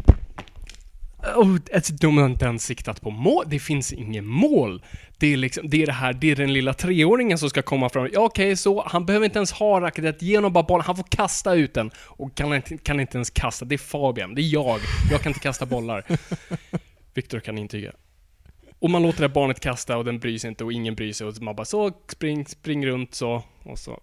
Oh, 1.37 1.57
alltså, 1.75 1.93
de 1.93 2.19
har 2.19 2.27
inte 2.27 2.45
ens 2.45 2.65
siktat 2.65 3.01
på 3.01 3.11
mål. 3.11 3.45
Det 3.49 3.59
finns 3.59 3.93
inget 3.93 4.25
mål. 4.25 4.83
Det 5.19 5.33
är 5.33 5.37
liksom, 5.37 5.71
det 5.71 5.83
är 5.83 5.87
det 5.87 5.93
här, 5.93 6.13
det 6.13 6.31
är 6.31 6.37
den 6.37 6.53
lilla 6.53 6.75
treåringen 6.75 7.39
som 7.39 7.51
ska 7.51 7.63
komma 7.63 7.89
fram. 7.89 8.09
Ja, 8.13 8.21
okej, 8.21 8.57
så 8.57 8.85
han 8.87 9.07
behöver 9.07 9.25
inte 9.25 9.39
ens 9.39 9.53
ha 9.53 9.81
racketet, 9.81 10.23
ge 10.23 10.37
honom 10.37 10.53
bara 10.53 10.65
bollen, 10.65 10.85
han 10.87 10.97
får 10.97 11.05
kasta 11.09 11.55
ut 11.55 11.75
den. 11.75 11.91
Och 11.97 12.35
kan 12.35 12.55
inte, 12.55 12.79
kan 12.79 13.01
inte 13.01 13.19
ens 13.19 13.31
kasta, 13.31 13.65
det 13.65 13.75
är 13.75 13.79
Fabian, 13.79 14.35
det 14.35 14.43
är 14.43 14.53
jag. 14.53 14.81
Jag 15.11 15.21
kan 15.21 15.31
inte 15.31 15.41
kasta 15.41 15.67
bollar. 15.67 16.05
Viktor 17.15 17.41
kan 17.41 17.59
intyga. 17.59 17.93
Och 18.79 18.91
man 18.91 19.03
låter 19.03 19.19
det 19.19 19.29
här 19.29 19.35
barnet 19.35 19.61
kasta 19.61 19.97
och 19.97 20.05
den 20.05 20.19
bryr 20.19 20.39
sig 20.39 20.49
inte 20.49 20.65
och 20.65 20.73
ingen 20.73 20.95
bryr 20.95 21.13
sig 21.13 21.27
och 21.27 21.43
man 21.43 21.57
bara 21.57 21.65
så, 21.65 21.93
spring, 22.09 22.47
spring 22.47 22.87
runt 22.87 23.15
så, 23.15 23.43
och 23.63 23.79
så 23.79 24.01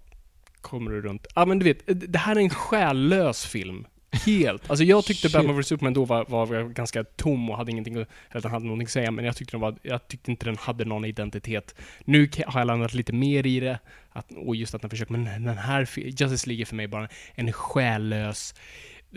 kommer 0.61 0.91
du 0.91 1.01
runt. 1.01 1.27
Ja 1.35 1.45
men 1.45 1.59
du 1.59 1.65
vet, 1.65 1.79
det 1.85 2.19
här 2.19 2.35
är 2.35 2.39
en 2.39 2.49
själlös 2.49 3.45
film. 3.45 3.85
Helt. 4.25 4.69
Alltså 4.69 4.83
jag 4.83 5.05
tyckte 5.05 5.27
Shit. 5.29 5.33
Batman 5.33 5.57
vs 5.61 5.67
Superman 5.67 5.93
då 5.93 6.05
var, 6.05 6.25
var 6.25 6.63
ganska 6.69 7.03
tom 7.03 7.49
och 7.49 7.57
hade 7.57 7.71
ingenting, 7.71 8.01
att- 8.01 8.07
eller 8.31 8.41
den 8.41 8.51
hade 8.51 8.65
någonting 8.65 8.85
att 8.85 8.91
säga, 8.91 9.11
men 9.11 9.25
jag 9.25 9.35
tyckte, 9.35 9.51
den 9.53 9.61
var, 9.61 9.75
jag 9.81 10.07
tyckte 10.07 10.31
inte 10.31 10.45
den 10.45 10.57
hade 10.57 10.85
någon 10.85 11.05
identitet. 11.05 11.75
Nu 12.05 12.29
har 12.47 12.59
jag 12.59 12.67
landat 12.67 12.93
lite 12.93 13.13
mer 13.13 13.47
i 13.47 13.59
det, 13.59 13.79
att, 14.11 14.31
och 14.31 14.55
just 14.55 14.75
att 14.75 14.81
den 14.81 14.89
försöker, 14.89 15.11
men 15.11 15.43
den 15.43 15.57
här, 15.57 15.89
Justice 15.97 16.47
League 16.49 16.63
är 16.63 16.65
för 16.65 16.75
mig 16.75 16.87
bara 16.87 17.07
en 17.35 17.53
själlös 17.53 18.55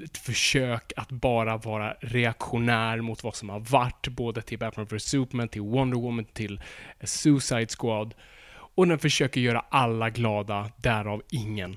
ett 0.05 0.19
försök 0.19 0.93
att 0.97 1.11
bara 1.11 1.57
vara 1.57 1.95
reaktionär 2.01 3.01
mot 3.01 3.25
vad 3.25 3.35
som 3.35 3.49
har 3.49 3.61
varit, 3.61 4.09
både 4.09 4.43
till 4.43 4.59
Batman 4.59 4.87
vs 4.87 5.03
Superman, 5.05 5.49
till 5.49 5.63
Wonder 5.63 5.99
Woman, 5.99 6.25
till 6.25 6.61
Suicide 7.03 7.67
Squad. 7.79 8.15
Och 8.77 8.89
den 8.89 8.99
försöker 8.99 9.41
göra 9.41 9.65
alla 9.69 10.11
glada, 10.11 10.71
därav 10.77 11.23
ingen. 11.31 11.77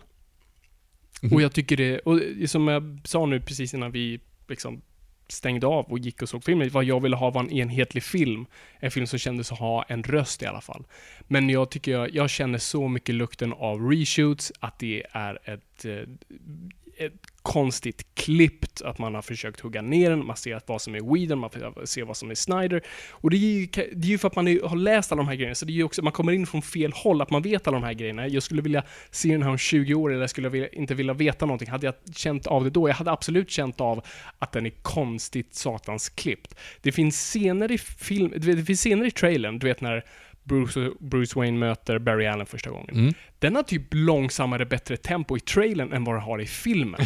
Och 1.32 1.41
jag 1.41 1.53
tycker 1.53 1.77
det, 1.77 1.99
och 1.99 2.19
som 2.49 2.67
jag 2.67 2.99
sa 3.03 3.25
nu 3.25 3.39
precis 3.39 3.73
innan 3.73 3.91
vi 3.91 4.19
liksom 4.47 4.82
stängde 5.30 5.67
av 5.67 5.86
och 5.86 5.99
gick 5.99 6.21
och 6.21 6.30
såg 6.30 6.43
filmen, 6.43 6.69
vad 6.69 6.84
jag 6.84 6.99
ville 6.99 7.15
ha 7.15 7.30
var 7.30 7.41
en 7.41 7.51
enhetlig 7.51 8.03
film. 8.03 8.45
En 8.80 8.91
film 8.91 9.08
som 9.08 9.19
kändes 9.19 9.51
att 9.51 9.60
ha 9.60 9.84
en 9.84 10.03
röst 10.03 10.43
i 10.43 10.45
alla 10.45 10.62
fall. 10.62 10.86
Men 11.27 11.49
jag 11.49 11.71
tycker 11.71 11.91
jag, 11.91 12.15
jag 12.15 12.30
känner 12.30 12.58
så 12.58 12.88
mycket 12.88 13.15
lukten 13.15 13.53
av 13.53 13.91
reshoots 13.91 14.51
att 14.60 14.80
det 14.80 15.03
är 15.12 15.39
ett, 15.43 15.86
eh, 15.86 17.06
ett 17.06 17.37
konstigt 17.47 18.05
klippt, 18.13 18.81
att 18.81 18.97
man 18.97 19.15
har 19.15 19.21
försökt 19.21 19.60
hugga 19.60 19.81
ner 19.81 20.10
den, 20.10 20.25
man 20.25 20.38
ser 20.38 20.62
vad 20.65 20.81
som 20.81 20.95
är 20.95 21.13
Whedon, 21.13 21.39
man 21.39 21.49
ser 21.86 22.03
vad 22.03 22.17
som 22.17 22.31
är 22.31 22.36
Snyder. 22.36 22.81
Och 23.12 23.29
det 23.29 23.38
är 23.38 23.39
ju, 23.39 23.67
det 23.95 24.07
är 24.07 24.10
ju 24.10 24.17
för 24.17 24.27
att 24.27 24.36
man 24.36 24.47
är, 24.47 24.67
har 24.67 24.75
läst 24.75 25.12
alla 25.12 25.19
de 25.19 25.27
här 25.27 25.36
grejerna, 25.36 25.55
så 25.55 25.65
det 25.65 25.71
är 25.71 25.73
ju 25.73 25.83
också, 25.83 26.01
man 26.01 26.13
kommer 26.13 26.31
in 26.31 26.47
från 26.47 26.62
fel 26.62 26.91
håll, 26.93 27.21
att 27.21 27.29
man 27.29 27.41
vet 27.41 27.67
alla 27.67 27.79
de 27.79 27.83
här 27.83 27.93
grejerna. 27.93 28.27
Jag 28.27 28.43
skulle 28.43 28.62
vilja 28.62 28.83
se 29.12 29.31
den 29.31 29.43
här 29.43 29.49
om 29.49 29.57
20 29.57 29.93
år, 29.93 30.10
eller 30.12 30.21
jag 30.21 30.29
skulle 30.29 30.49
vilja, 30.49 30.67
inte 30.67 30.93
vilja 30.93 31.13
veta 31.13 31.45
någonting. 31.45 31.69
Hade 31.69 31.86
jag 31.86 31.95
känt 32.15 32.47
av 32.47 32.63
det 32.63 32.69
då? 32.69 32.89
Jag 32.89 32.95
hade 32.95 33.12
absolut 33.12 33.49
känt 33.49 33.81
av 33.81 34.05
att 34.39 34.51
den 34.51 34.65
är 34.65 34.73
konstigt 34.81 35.55
satans 35.55 36.10
klippt. 36.10 36.55
Det 36.81 36.91
finns 36.91 37.15
scener 37.15 37.71
i 37.71 37.77
film, 37.77 38.33
det 38.36 38.65
finns 38.65 38.79
scener 38.79 39.05
i 39.05 39.12
trailern, 39.12 39.60
du 39.60 39.67
vet 39.67 39.81
när 39.81 40.03
Bruce, 40.47 40.91
Bruce 40.99 41.39
Wayne 41.39 41.57
möter 41.57 41.99
Barry 41.99 42.25
Allen 42.25 42.45
första 42.45 42.69
gången. 42.69 42.89
Mm. 42.89 43.13
Den 43.39 43.55
har 43.55 43.63
typ 43.63 43.83
långsammare, 43.91 44.65
bättre 44.65 44.97
tempo 44.97 45.38
i 45.38 45.39
trailern 45.39 45.93
än 45.93 46.03
vad 46.03 46.15
det 46.15 46.19
har 46.19 46.41
i 46.41 46.45
filmen. 46.45 47.01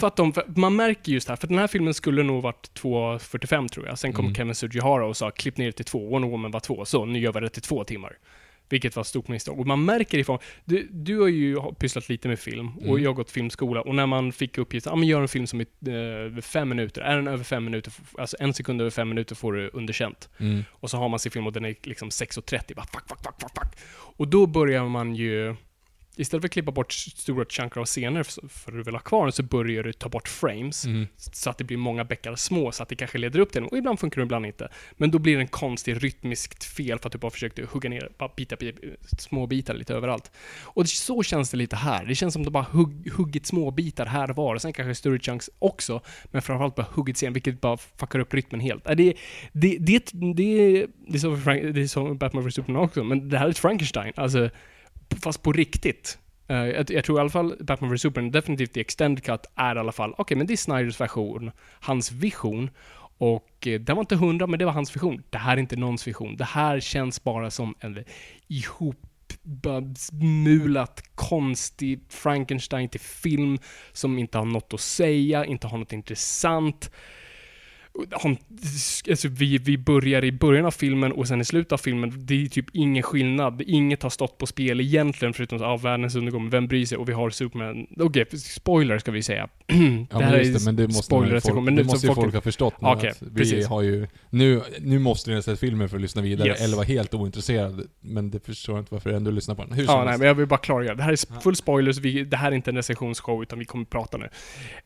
för 0.00 0.06
att 0.06 0.16
de, 0.16 0.32
för 0.32 0.44
man 0.56 0.76
märker 0.76 1.12
just 1.12 1.28
här, 1.28 1.36
för 1.36 1.48
den 1.48 1.58
här 1.58 1.66
filmen 1.66 1.94
skulle 1.94 2.22
nog 2.22 2.42
varit 2.42 2.70
2.45 2.80 3.68
tror 3.68 3.86
jag. 3.86 3.98
Sen 3.98 4.12
kom 4.12 4.24
Mm. 4.24 4.34
Kevin 4.34 4.54
Sugihara 4.54 5.06
och 5.06 5.16
sa 5.16 5.30
klipp 5.30 5.56
ner 5.56 5.66
det 5.66 5.72
till 5.72 5.84
två, 5.84 6.08
Wonder 6.08 6.28
Woman 6.28 6.50
var 6.50 6.60
två, 6.60 6.84
så 6.84 7.04
nu 7.04 7.18
gör 7.18 7.32
vi 7.32 7.40
det 7.40 7.48
till 7.48 7.62
två 7.62 7.84
timmar. 7.84 8.12
Vilket 8.72 8.96
var 8.96 9.04
stort 9.04 9.28
misstag. 9.28 9.60
Och 9.60 9.66
man 9.66 9.84
märker 9.84 10.18
ifrån, 10.18 10.38
du, 10.64 10.88
du 10.90 11.20
har 11.20 11.28
ju 11.28 11.56
pysslat 11.78 12.08
lite 12.08 12.28
med 12.28 12.38
film 12.38 12.68
och 12.76 12.82
Mm. 12.82 13.02
jag 13.02 13.10
har 13.10 13.14
gått 13.14 13.30
filmskola 13.30 13.80
och 13.82 13.94
när 13.94 14.06
man 14.06 14.32
fick 14.32 14.58
uppgiften, 14.58 14.90
ja 14.90 14.96
men 14.96 15.08
gör 15.08 15.20
en 15.22 15.28
film 15.28 15.46
som 15.46 15.60
är 15.60 15.66
eh, 16.36 16.40
fem 16.40 16.68
minuter, 16.68 17.02
är 17.02 17.16
den 17.16 17.28
över 17.28 17.44
fem 17.44 17.64
minuter, 17.64 17.92
alltså 18.18 18.36
en 18.40 18.54
sekund 18.54 18.80
över 18.80 18.90
fem 18.90 19.08
minuter 19.08 19.34
får 19.34 19.52
du 19.52 19.70
underkänt. 19.72 20.28
Mm. 20.38 20.64
Och 20.70 20.90
så 20.90 20.96
har 20.96 21.08
man 21.08 21.18
sin 21.18 21.32
film 21.32 21.46
och 21.46 21.52
den 21.52 21.64
är 21.64 21.74
liksom 21.82 22.08
6.30, 22.08 22.74
bara 22.74 22.86
fuck, 22.86 23.08
fuck, 23.08 23.18
fuck, 23.24 23.40
fuck, 23.40 23.50
fuck. 23.54 23.80
Och 24.16 24.28
då 24.28 24.46
börjar 24.46 24.84
man 24.88 25.14
ju, 25.14 25.56
istället 26.16 26.42
för 26.42 26.48
att 26.48 26.52
klippa 26.52 26.72
bort 26.72 26.92
stora 26.92 27.44
chunkar 27.44 27.80
av 27.80 27.84
scener 27.84 28.22
för 28.22 28.48
för 28.48 28.72
att 28.72 28.76
du 28.78 28.82
vill 28.82 28.94
ha 28.94 29.00
kvar 29.00 29.24
den, 29.24 29.32
så 29.32 29.42
börjar 29.42 29.82
du 29.82 29.92
ta 29.92 30.08
bort 30.08 30.28
frames. 30.28 30.84
Mm. 30.84 31.06
Så 31.16 31.50
att 31.50 31.58
det 31.58 31.64
blir 31.64 31.76
många 31.76 32.04
bäckar 32.04 32.34
små, 32.34 32.72
så 32.72 32.82
att 32.82 32.88
det 32.88 32.96
kanske 32.96 33.18
leder 33.18 33.40
upp 33.40 33.52
till 33.52 33.62
den. 33.62 33.70
Och 33.70 33.78
ibland 33.78 34.00
funkar 34.00 34.20
det, 34.20 34.22
ibland 34.22 34.46
inte. 34.46 34.68
Men 34.92 35.10
då 35.10 35.18
blir 35.18 35.36
det 35.36 35.42
en 35.42 35.48
konstig 35.48 36.04
rytmiskt 36.04 36.64
fel 36.64 36.98
för 36.98 37.06
att 37.06 37.12
du 37.12 37.18
bara 37.18 37.30
försökte 37.30 37.62
hugga 37.72 37.90
ner 37.90 38.10
bara 38.18 38.30
bitar, 38.36 38.56
bitar, 38.56 38.96
små 39.18 39.46
bitar 39.46 39.74
lite 39.74 39.94
överallt. 39.94 40.30
Och 40.62 40.88
så 40.88 41.22
känns 41.22 41.50
det 41.50 41.56
lite 41.56 41.76
här. 41.76 42.04
Det 42.04 42.14
känns 42.14 42.32
som 42.32 42.42
att 42.42 42.46
de 42.46 42.50
bara 42.50 42.66
hugg, 42.70 43.12
huggit 43.12 43.46
små 43.46 43.70
bitar 43.70 44.06
här 44.06 44.30
och 44.30 44.36
var. 44.36 44.54
Och 44.54 44.62
sen 44.62 44.72
kanske 44.72 44.94
större 44.94 45.18
chunks 45.18 45.50
också. 45.58 46.00
Men 46.24 46.42
framförallt 46.42 46.74
bara 46.74 46.86
huggit 46.90 47.16
sen, 47.16 47.32
vilket 47.32 47.60
bara 47.60 47.76
fuckar 47.76 48.18
upp 48.18 48.34
rytmen 48.34 48.60
helt. 48.60 48.86
Äh, 48.86 48.96
Det, 48.96 49.14
det, 49.52 49.76
det, 49.80 50.10
det, 50.12 50.86
det, 51.08 51.16
är 51.16 51.18
för 51.18 51.36
Frank, 51.36 51.74
det 51.74 51.80
är 51.80 51.86
som 51.86 52.18
Batman 52.18 52.48
vs 52.48 52.54
Superman 52.54 52.82
också, 52.82 53.04
men 53.04 53.28
det 53.28 53.38
här 53.38 53.46
är 53.46 53.50
ett 53.50 53.58
Frankenstein. 53.58 54.12
Alltså, 54.16 54.50
fast 55.16 55.42
på 55.42 55.52
riktigt. 55.52 56.18
Uh, 56.50 56.56
jag, 56.56 56.90
jag 56.90 57.04
tror 57.04 57.18
i 57.18 57.20
alla 57.20 57.30
fall 57.30 57.56
Batman 57.60 57.94
vs 57.94 58.00
Superman, 58.00 58.30
definitivt 58.30 58.76
i 58.76 58.80
Extended 58.80 59.24
Cut, 59.24 59.46
är 59.54 59.76
i 59.76 59.78
alla 59.78 59.92
fall, 59.92 60.14
okej 60.18 60.36
men 60.36 60.46
det 60.46 60.54
är 60.54 60.56
Snyders 60.56 61.00
version, 61.00 61.50
hans 61.80 62.12
vision. 62.12 62.70
Och 63.18 63.66
eh, 63.66 63.80
den 63.80 63.96
var 63.96 64.00
inte 64.02 64.16
hundra, 64.16 64.46
men 64.46 64.58
det 64.58 64.64
var 64.64 64.72
hans 64.72 64.96
vision. 64.96 65.22
Det 65.30 65.38
här 65.38 65.56
är 65.56 65.60
inte 65.60 65.76
någons 65.76 66.08
vision. 66.08 66.36
Det 66.36 66.44
här 66.44 66.80
känns 66.80 67.24
bara 67.24 67.50
som 67.50 67.74
en 67.80 68.04
ihopmulat, 69.68 71.02
konstig 71.14 72.00
Frankenstein 72.08 72.88
till 72.88 73.00
film 73.00 73.58
som 73.92 74.18
inte 74.18 74.38
har 74.38 74.44
något 74.44 74.74
att 74.74 74.80
säga, 74.80 75.44
inte 75.44 75.66
har 75.66 75.78
något 75.78 75.92
intressant. 75.92 76.90
Han, 78.10 78.36
alltså 79.10 79.28
vi, 79.28 79.58
vi 79.58 79.78
börjar 79.78 80.24
i 80.24 80.32
början 80.32 80.66
av 80.66 80.70
filmen 80.70 81.12
och 81.12 81.28
sen 81.28 81.40
i 81.40 81.44
slutet 81.44 81.72
av 81.72 81.76
filmen, 81.78 82.12
det 82.16 82.44
är 82.44 82.48
typ 82.48 82.66
ingen 82.72 83.02
skillnad. 83.02 83.62
Inget 83.66 84.02
har 84.02 84.10
stått 84.10 84.38
på 84.38 84.46
spel 84.46 84.80
egentligen, 84.80 85.34
förutom 85.34 85.56
att 85.58 85.62
ah, 85.64 85.76
världens 85.76 86.14
undergång, 86.16 86.50
vem 86.50 86.66
bryr 86.68 86.86
sig? 86.86 86.98
Och 86.98 87.08
vi 87.08 87.12
har 87.12 87.30
Superman. 87.30 87.86
Okej, 88.00 88.24
spoiler 88.38 88.98
ska 88.98 89.10
vi 89.10 89.22
säga. 89.22 89.48
Ja, 90.10 90.18
men 90.18 90.38
just 90.38 90.58
det, 90.58 90.64
men 90.64 90.76
det 90.76 90.86
måste, 90.88 91.14
ju 91.14 91.40
folk, 91.40 91.54
men 91.54 91.64
det 91.64 91.70
nu- 91.82 91.84
måste 91.84 92.06
ju 92.06 92.14
folk 92.14 92.34
ha 92.34 92.40
förstått 92.40 92.80
nu. 92.80 92.88
Att 92.88 93.04
vi 93.22 93.34
precis. 93.36 93.66
har 93.66 93.82
ju, 93.82 94.06
nu, 94.30 94.60
nu 94.80 94.98
måste 94.98 95.30
ni 95.30 95.36
ha 95.36 95.42
sett 95.42 95.60
filmen 95.60 95.88
för 95.88 95.96
att 95.96 96.02
lyssna 96.02 96.22
vidare, 96.22 96.48
Yes. 96.48 96.60
eller 96.64 96.76
vara 96.76 96.86
helt 96.86 97.14
ointresserad. 97.14 97.86
Men 98.00 98.30
det 98.30 98.46
förstår 98.46 98.74
jag 98.76 98.82
inte 98.82 98.94
varför 98.94 99.10
du 99.10 99.16
ändå 99.16 99.30
lyssnar 99.30 99.54
på 99.54 99.64
den. 99.64 99.72
Hur 99.72 99.84
Ja, 99.84 99.96
nej, 99.98 100.04
helst. 100.06 100.18
men 100.18 100.28
jag 100.28 100.34
vill 100.34 100.46
bara 100.46 100.58
klargöra. 100.60 100.94
Det 100.94 101.02
här 101.02 101.12
är 101.12 101.40
full 101.40 101.56
spoilers. 101.56 101.98
Vi, 101.98 102.24
det 102.24 102.36
här 102.36 102.52
är 102.52 102.54
inte 102.56 102.70
en 102.70 102.76
recensionsshow, 102.76 103.42
utan 103.42 103.58
vi 103.58 103.64
kommer 103.64 103.84
prata 103.84 104.18
nu. 104.18 104.28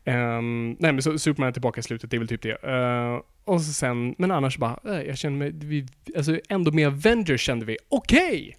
Ehm, 0.05 0.75
nej, 0.79 0.93
men 0.93 1.01
så 1.01 1.17
Superman 1.19 1.47
är 1.47 1.51
tillbaka 1.51 1.79
i 1.79 1.83
slutet, 1.83 2.11
det 2.11 2.17
är 2.17 2.19
väl 2.19 2.27
typ 2.27 2.41
det. 2.41 2.57
Uh, 2.97 3.21
och 3.47 3.61
så 3.61 3.73
sen, 3.73 4.15
men 4.17 4.31
annars 4.31 4.57
bara, 4.57 4.79
eh, 4.85 5.01
jag 5.01 5.17
känner 5.17 5.37
mig, 5.37 5.51
vi, 5.53 5.85
alltså 6.17 6.39
ändå 6.49 6.71
med 6.71 6.87
Avengers 6.87 7.41
kände 7.41 7.65
vi, 7.65 7.77
okej! 7.89 8.57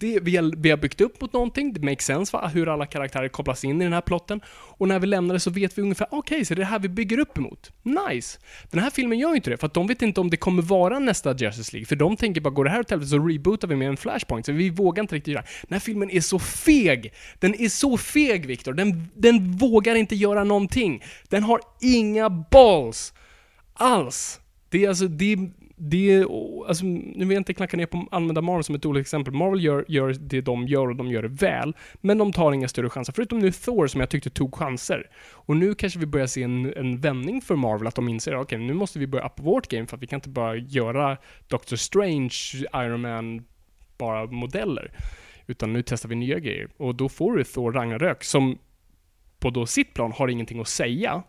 Det, 0.00 0.20
vi, 0.20 0.36
har, 0.36 0.52
vi 0.56 0.70
har 0.70 0.76
byggt 0.76 1.00
upp 1.00 1.20
mot 1.20 1.32
någonting, 1.32 1.72
det 1.72 1.82
makes 1.82 2.04
sense 2.04 2.36
va? 2.36 2.50
hur 2.54 2.68
alla 2.68 2.86
karaktärer 2.86 3.28
kopplas 3.28 3.64
in 3.64 3.80
i 3.80 3.84
den 3.84 3.92
här 3.92 4.00
plotten. 4.00 4.40
Och 4.50 4.88
när 4.88 4.98
vi 4.98 5.06
lämnar 5.06 5.34
det 5.34 5.40
så 5.40 5.50
vet 5.50 5.78
vi 5.78 5.82
ungefär, 5.82 6.06
okej, 6.10 6.44
så 6.44 6.54
det 6.54 6.58
är 6.58 6.64
det 6.64 6.70
här 6.70 6.78
vi 6.78 6.88
bygger 6.88 7.18
upp 7.18 7.38
emot. 7.38 7.72
Nice! 7.82 8.38
Den 8.70 8.80
här 8.80 8.90
filmen 8.90 9.18
gör 9.18 9.30
ju 9.30 9.36
inte 9.36 9.50
det, 9.50 9.56
för 9.56 9.66
att 9.66 9.74
de 9.74 9.86
vet 9.86 10.02
inte 10.02 10.20
om 10.20 10.30
det 10.30 10.36
kommer 10.36 10.62
vara 10.62 10.98
nästa 10.98 11.36
Justice 11.36 11.72
League. 11.72 11.86
För 11.86 11.96
de 11.96 12.16
tänker 12.16 12.40
bara, 12.40 12.50
går 12.50 12.64
det 12.64 12.70
här 12.70 12.80
åt 12.80 12.90
helvete 12.90 13.10
så 13.10 13.18
rebootar 13.18 13.68
vi 13.68 13.76
med 13.76 13.88
en 13.88 13.96
Flashpoint. 13.96 14.46
Så 14.46 14.52
vi 14.52 14.70
vågar 14.70 15.02
inte 15.02 15.14
riktigt 15.14 15.34
göra 15.34 15.42
det. 15.42 15.48
Den 15.68 15.74
här 15.74 15.80
filmen 15.80 16.10
är 16.10 16.20
så 16.20 16.38
feg! 16.38 17.12
Den 17.38 17.54
är 17.54 17.68
så 17.68 17.98
feg, 17.98 18.46
Viktor. 18.46 18.72
Den, 18.72 19.08
den 19.14 19.52
vågar 19.52 19.94
inte 19.94 20.16
göra 20.16 20.44
någonting. 20.44 21.02
Den 21.28 21.42
har 21.42 21.60
inga 21.80 22.30
balls! 22.30 23.12
Alls! 23.78 24.40
Det 24.68 24.84
är 24.84 24.88
alltså, 24.88 25.08
det, 25.08 25.36
det 25.76 26.24
alltså, 26.68 26.84
nu 26.84 27.18
vill 27.24 27.30
jag 27.30 27.40
inte 27.40 27.54
knacka 27.54 27.76
ner 27.76 27.86
på 27.86 28.08
använda 28.10 28.40
Marvel 28.40 28.64
som 28.64 28.74
ett 28.74 28.82
dåligt 28.82 29.00
exempel. 29.00 29.34
Marvel 29.34 29.64
gör, 29.64 29.84
gör 29.88 30.12
det 30.20 30.40
de 30.40 30.68
gör 30.68 30.88
och 30.88 30.96
de 30.96 31.10
gör 31.10 31.22
det 31.22 31.28
väl, 31.28 31.76
men 32.00 32.18
de 32.18 32.32
tar 32.32 32.52
inga 32.52 32.68
större 32.68 32.90
chanser. 32.90 33.12
Förutom 33.12 33.38
nu 33.38 33.52
Thor 33.52 33.86
som 33.86 34.00
jag 34.00 34.10
tyckte 34.10 34.30
tog 34.30 34.54
chanser. 34.54 35.10
Och 35.32 35.56
nu 35.56 35.74
kanske 35.74 35.98
vi 35.98 36.06
börjar 36.06 36.26
se 36.26 36.42
en, 36.42 36.74
en 36.76 37.00
vändning 37.00 37.40
för 37.40 37.56
Marvel, 37.56 37.86
att 37.86 37.94
de 37.94 38.08
inser 38.08 38.36
okej, 38.36 38.58
nu 38.58 38.74
måste 38.74 38.98
vi 38.98 39.06
börja 39.06 39.26
upp 39.26 39.40
vårt 39.40 39.68
game 39.68 39.86
för 39.86 39.96
att 39.96 40.02
vi 40.02 40.06
kan 40.06 40.16
inte 40.16 40.28
bara 40.28 40.56
göra 40.56 41.16
Doctor 41.48 41.76
Strange, 41.76 42.34
Iron 42.74 43.00
Man, 43.00 43.44
bara 43.98 44.26
modeller. 44.26 44.92
Utan 45.46 45.72
nu 45.72 45.82
testar 45.82 46.08
vi 46.08 46.14
nya 46.14 46.38
grejer. 46.38 46.68
Och 46.76 46.94
då 46.94 47.08
får 47.08 47.36
du 47.36 47.44
Thor 47.44 47.72
Ragnarök 47.72 48.24
som 48.24 48.58
på 49.38 49.50
då 49.50 49.66
sitt 49.66 49.94
plan 49.94 50.12
har 50.12 50.28
ingenting 50.28 50.60
att 50.60 50.68
säga, 50.68 51.22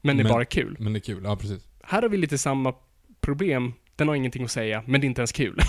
men 0.00 0.16
det 0.16 0.22
är 0.22 0.28
bara 0.28 0.44
kul. 0.44 0.76
Men 0.78 0.92
det 0.92 0.98
är 0.98 1.00
kul, 1.00 1.22
ja 1.24 1.36
precis. 1.36 1.71
Här 1.82 2.02
har 2.02 2.08
vi 2.08 2.16
lite 2.16 2.38
samma 2.38 2.74
problem. 3.20 3.72
Den 3.96 4.08
har 4.08 4.14
ingenting 4.14 4.44
att 4.44 4.50
säga, 4.50 4.82
men 4.86 5.00
det 5.00 5.04
är 5.04 5.08
inte 5.08 5.20
ens 5.20 5.32
kul. 5.32 5.58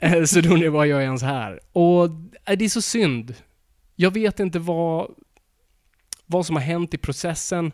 Eh, 0.00 0.24
så 0.24 0.40
då 0.40 0.48
undrar 0.48 0.64
jag, 0.64 0.72
vad 0.72 0.86
gör 0.86 1.00
jag 1.00 1.04
ens 1.04 1.22
här? 1.22 1.60
Och 1.72 2.04
eh, 2.44 2.58
det 2.58 2.64
är 2.64 2.68
så 2.68 2.82
synd. 2.82 3.34
Jag 3.96 4.10
vet 4.10 4.40
inte 4.40 4.58
vad, 4.58 5.10
vad 6.26 6.46
som 6.46 6.56
har 6.56 6.62
hänt 6.62 6.94
i 6.94 6.98
processen. 6.98 7.72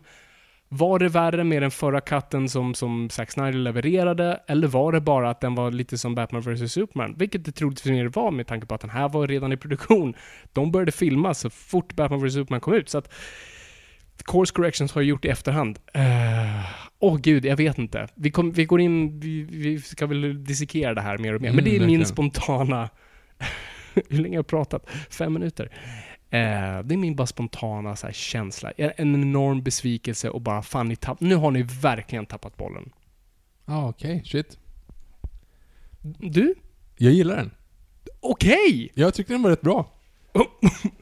Var 0.67 0.99
det 0.99 1.09
värre 1.09 1.43
med 1.43 1.61
den 1.61 1.71
förra 1.71 2.01
katten 2.01 2.49
som, 2.49 2.73
som 2.73 3.09
Zack 3.09 3.31
Snyder 3.31 3.59
levererade? 3.59 4.39
Eller 4.47 4.67
var 4.67 4.91
det 4.91 5.01
bara 5.01 5.29
att 5.29 5.41
den 5.41 5.55
var 5.55 5.71
lite 5.71 5.97
som 5.97 6.15
Batman 6.15 6.41
vs 6.41 6.71
Superman? 6.71 7.15
Vilket 7.17 7.45
det 7.45 7.51
troligtvis 7.51 7.91
mer 7.91 8.05
var 8.05 8.31
med 8.31 8.47
tanke 8.47 8.67
på 8.67 8.75
att 8.75 8.81
den 8.81 8.89
här 8.89 9.09
var 9.09 9.27
redan 9.27 9.51
i 9.51 9.57
produktion. 9.57 10.13
De 10.53 10.71
började 10.71 10.91
filma 10.91 11.33
så 11.33 11.49
fort 11.49 11.93
Batman 11.93 12.27
vs 12.27 12.33
Superman 12.33 12.61
kom 12.61 12.73
ut. 12.73 12.89
Så 12.89 12.97
att 12.97 13.13
Course 14.25 14.53
corrections 14.53 14.93
har 14.93 15.01
gjort 15.01 15.25
i 15.25 15.27
efterhand. 15.27 15.79
Eh, 15.93 16.65
Åh 17.01 17.17
gud, 17.17 17.45
jag 17.45 17.57
vet 17.57 17.77
inte. 17.77 18.07
Vi, 18.15 18.31
kom, 18.31 18.51
vi 18.51 18.65
går 18.65 18.81
in, 18.81 19.19
vi, 19.19 19.43
vi 19.43 19.79
ska 19.81 20.07
väl 20.07 20.43
dissekera 20.43 20.93
det 20.93 21.01
här 21.01 21.17
mer 21.17 21.33
och 21.33 21.41
mer. 21.41 21.49
Men 21.51 21.59
Mm, 21.59 21.65
det 21.65 21.75
är 21.75 21.79
min 21.79 21.99
verkligen. 21.99 22.05
spontana... 22.05 22.89
Hur 24.09 24.17
länge 24.17 24.35
har 24.35 24.39
jag 24.39 24.47
pratat? 24.47 24.89
Fem 25.09 25.33
minuter. 25.33 25.65
Eh, 26.29 26.79
det 26.83 26.95
är 26.95 26.97
min 26.97 27.15
bara 27.15 27.27
spontana 27.27 27.95
så 27.95 28.07
här, 28.07 28.13
känsla. 28.13 28.71
En 28.77 28.91
en 28.97 29.15
enorm 29.21 29.63
besvikelse 29.63 30.29
och 30.29 30.41
bara 30.41 30.61
fan, 30.61 30.87
ni 30.87 30.95
tapp, 30.95 31.21
nu 31.21 31.35
har 31.35 31.51
ni 31.51 31.63
verkligen 31.81 32.25
tappat 32.25 32.57
bollen. 32.57 32.91
Ja, 33.65 33.89
okej, 33.89 34.21
shit. 34.25 34.57
Du? 36.19 36.55
Jag 36.97 37.13
gillar 37.13 37.35
den. 37.35 37.51
Okej! 38.19 38.91
Jag 38.93 39.13
tyckte 39.13 39.33
den 39.33 39.41
var 39.41 39.49
rätt 39.49 39.61
bra. 39.61 39.91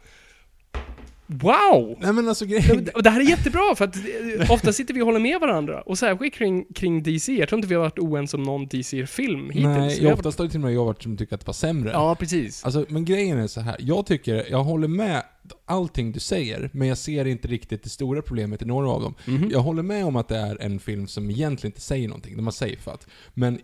Wow! 1.32 1.98
Nej 2.02 2.14
men 2.14 2.28
alltså 2.30 2.46
grejen... 2.46 2.90
det- 3.04 3.10
här 3.10 3.20
är 3.20 3.26
jättebra, 3.30 3.76
för 3.76 3.86
att 3.86 3.96
eh, 3.96 4.52
ofta 4.52 4.74
sitter 4.74 4.94
vi 4.94 5.02
och 5.02 5.06
håller 5.06 5.20
med 5.20 5.40
varandra. 5.40 5.82
Och 5.82 5.98
särskilt 5.98 6.34
kring, 6.34 6.66
kring 6.76 7.04
DC. 7.04 7.34
Jag 7.34 7.50
tror 7.50 7.58
inte 7.58 7.68
vi 7.68 7.76
har 7.76 7.82
varit 7.82 8.00
oense 8.00 8.38
om 8.38 8.44
någon 8.44 8.68
DC-film 8.68 9.50
hittills. 9.50 9.66
Nej, 9.66 10.04
jag, 10.04 10.14
oftast 10.14 10.38
har 10.40 10.46
det 10.46 10.52
till 10.52 10.60
och 10.60 10.66
med 10.66 10.74
jag 10.74 10.86
varit 10.86 11.04
som 11.04 11.18
tycker 11.18 11.36
att 11.36 11.42
det 11.42 11.48
var 11.48 11.54
sämre. 11.54 11.92
Ja, 11.94 12.16
precis. 12.16 12.64
Alltså, 12.66 12.86
men 12.90 13.06
grejen 13.06 13.38
är 13.40 13.48
så 13.48 13.62
här. 13.62 13.76
jag 13.80 14.06
tycker, 14.06 14.46
jag 14.52 14.64
håller 14.64 14.88
med 14.88 15.24
allting 15.66 16.12
du 16.12 16.20
säger, 16.20 16.70
men 16.74 16.88
jag 16.88 16.98
ser 16.98 17.26
inte 17.26 17.48
riktigt 17.48 17.84
det 17.84 17.90
stora 17.90 18.22
problemet 18.22 18.62
i 18.62 18.66
några 18.66 18.90
av 18.90 19.02
dem. 19.02 19.16
Mhm. 19.26 19.50
Jag 19.52 19.60
håller 19.60 19.84
med 19.84 20.06
om 20.06 20.16
att 20.16 20.28
det 20.28 20.38
är 20.38 20.62
en 20.62 20.80
film 20.80 21.08
som 21.08 21.30
egentligen 21.32 21.72
inte 21.72 21.82
säger 21.82 22.08
någonting, 22.08 22.36
de 22.36 22.46
har 22.48 22.52
safeat. 22.52 23.08
Men 23.34 23.60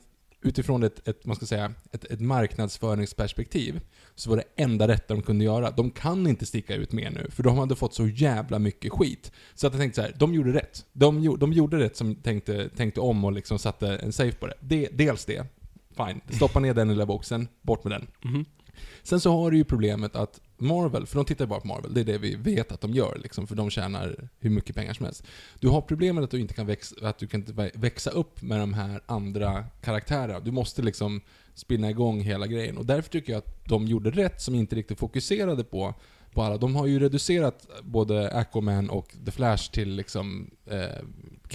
utifrån 0.46 0.84
ett, 0.84 1.08
ett, 1.08 1.26
man 1.26 1.36
ska 1.36 1.46
säga, 1.46 1.74
ett, 1.92 2.06
ett 2.06 2.22
marknadsföringsperspektiv, 2.22 3.82
så 4.16 4.30
var 4.30 4.38
det 4.38 4.44
enda 4.56 4.88
rätta 4.88 5.14
de 5.14 5.24
kunde 5.24 5.46
göra. 5.46 5.72
De 5.72 5.92
kan 5.92 6.28
inte 6.28 6.46
sticka 6.46 6.76
ut 6.76 6.92
mer 6.92 7.10
nu, 7.10 7.28
för 7.30 7.44
de 7.44 7.58
hade 7.58 7.76
fått 7.76 7.94
så 7.94 8.08
jävla 8.08 8.60
mycket 8.60 8.92
skit. 8.92 9.32
Så 9.56 9.68
att 9.68 9.74
jag 9.74 9.82
tänkte 9.82 9.96
så 9.96 10.02
här, 10.02 10.16
de 10.18 10.34
gjorde 10.34 10.54
rätt. 10.54 10.86
De, 10.94 11.38
de 11.40 11.54
gjorde 11.54 11.78
rätt 11.78 11.98
som 11.98 12.16
tänkte, 12.16 12.70
tänkte 12.70 13.00
om 13.00 13.26
och 13.26 13.32
liksom 13.32 13.60
satte 13.60 13.96
en 13.96 14.14
safe 14.14 14.38
på 14.38 14.48
det. 14.48 14.56
det. 14.60 14.90
Dels 14.92 15.26
det. 15.26 15.46
Fine. 15.98 16.22
Stoppa 16.30 16.60
ner 16.60 16.74
den 16.74 16.90
lilla 16.90 17.06
boxen, 17.06 17.48
bort 17.62 17.84
med 17.84 17.92
den. 17.92 18.08
Mhm. 18.22 18.46
Sen 19.04 19.20
så 19.20 19.32
har 19.32 19.52
du 19.52 19.58
ju 19.58 19.64
problemet 19.64 20.16
att 20.16 20.42
Marvel, 20.58 21.06
för 21.06 21.16
de 21.16 21.26
tittar 21.26 21.46
bara 21.46 21.60
på 21.60 21.68
Marvel, 21.68 21.94
det 21.94 22.02
är 22.02 22.06
det 22.06 22.18
vi 22.18 22.36
vet 22.36 22.72
att 22.72 22.82
de 22.82 22.94
gör 22.94 23.20
liksom, 23.24 23.48
för 23.48 23.56
de 23.56 23.70
tjänar 23.70 24.30
hur 24.40 24.50
mycket 24.50 24.76
pengar 24.76 24.94
som 24.94 25.06
helst. 25.06 25.24
Du 25.60 25.68
har 25.68 25.82
problemet 25.82 26.24
att 26.24 26.32
du 26.32 26.40
inte 26.40 26.54
kan 26.54 26.68
växa, 26.68 26.96
att 27.02 27.18
du 27.18 27.28
kan 27.28 27.40
inte 27.40 27.72
växa 27.74 28.10
upp 28.10 28.42
med 28.42 28.60
de 28.60 28.74
här 28.74 29.02
andra 29.06 29.66
karaktärerna. 29.82 30.40
Du 30.40 30.52
måste 30.52 30.82
liksom 30.82 31.22
spinna 31.54 31.90
igång 31.90 32.22
hela 32.22 32.48
grejen. 32.48 32.78
Och 32.78 32.86
därför 32.86 33.10
tycker 33.10 33.34
jag 33.34 33.38
att 33.38 33.66
de 33.66 33.88
gjorde 33.88 34.10
rätt 34.10 34.42
som 34.42 34.56
inte 34.56 34.76
riktigt 34.76 35.00
fokuserade 35.00 35.64
på, 35.64 35.94
på 36.34 36.42
alla. 36.42 36.58
De 36.58 36.76
har 36.76 36.86
ju 36.86 37.00
reducerat 37.00 37.68
både 37.84 38.32
Aquaman 38.32 38.90
och 38.90 39.16
The 39.26 39.32
Flash 39.32 39.72
till 39.72 39.96
liksom 39.96 40.52
eh, 40.66 41.04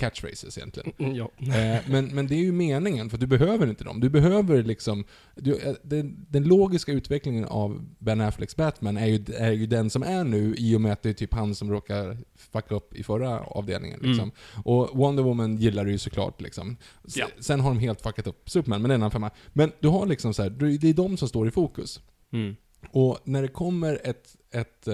catchphrases 0.00 0.58
egentligen. 0.58 0.92
Mm, 0.98 1.14
Ja. 1.14 1.30
Eh, 1.40 1.80
men, 1.88 2.06
men 2.14 2.26
det 2.26 2.34
är 2.34 2.38
ju 2.42 2.52
meningen, 2.52 3.10
för 3.10 3.18
du 3.18 3.26
behöver 3.26 3.66
inte 3.66 3.84
dem. 3.84 4.00
Du 4.00 4.08
behöver 4.08 4.62
liksom... 4.62 5.04
Du, 5.36 5.56
eh, 5.58 5.74
den, 5.82 6.26
den 6.28 6.44
logiska 6.44 6.92
utvecklingen 6.92 7.44
av 7.44 7.84
Ben 7.98 8.20
Afflecks 8.20 8.56
Batman 8.56 8.96
är 8.96 9.06
ju, 9.06 9.24
är 9.36 9.52
ju 9.52 9.66
den 9.66 9.90
som 9.90 10.02
är 10.02 10.24
nu, 10.24 10.54
i 10.58 10.76
och 10.76 10.80
med 10.80 10.92
att 10.92 11.02
det 11.02 11.08
är 11.08 11.12
typ 11.12 11.34
han 11.34 11.54
som 11.54 11.70
råkar 11.70 12.18
fucka 12.36 12.74
upp 12.74 12.94
i 12.94 13.02
förra 13.02 13.40
avdelningen. 13.40 14.00
Liksom. 14.02 14.30
Och 14.64 14.90
Wonder 14.98 15.22
Woman 15.22 15.56
gillar 15.56 15.84
du 15.84 15.90
ju 15.92 15.98
såklart. 15.98 16.40
Liksom. 16.40 16.76
S- 17.06 17.16
Ja. 17.16 17.26
Sen 17.40 17.60
har 17.60 17.70
de 17.70 17.78
helt 17.78 18.02
fuckat 18.02 18.26
upp 18.26 18.50
Superman, 18.50 18.82
men 18.82 18.88
det 18.88 18.92
är 18.92 18.94
en 18.94 19.02
annan 19.02 19.10
femma. 19.10 19.30
Men 19.52 19.72
du 19.80 19.88
har 19.88 20.06
liksom 20.06 20.34
så 20.34 20.42
här, 20.42 20.50
det 20.50 20.88
är 20.88 20.94
de 20.94 21.16
som 21.16 21.28
står 21.28 21.48
i 21.48 21.50
fokus. 21.50 22.00
Mm. 22.32 22.56
Och 22.90 23.18
när 23.24 23.42
det 23.42 23.48
kommer 23.48 24.00
ett... 24.04 24.36
ett 24.50 24.88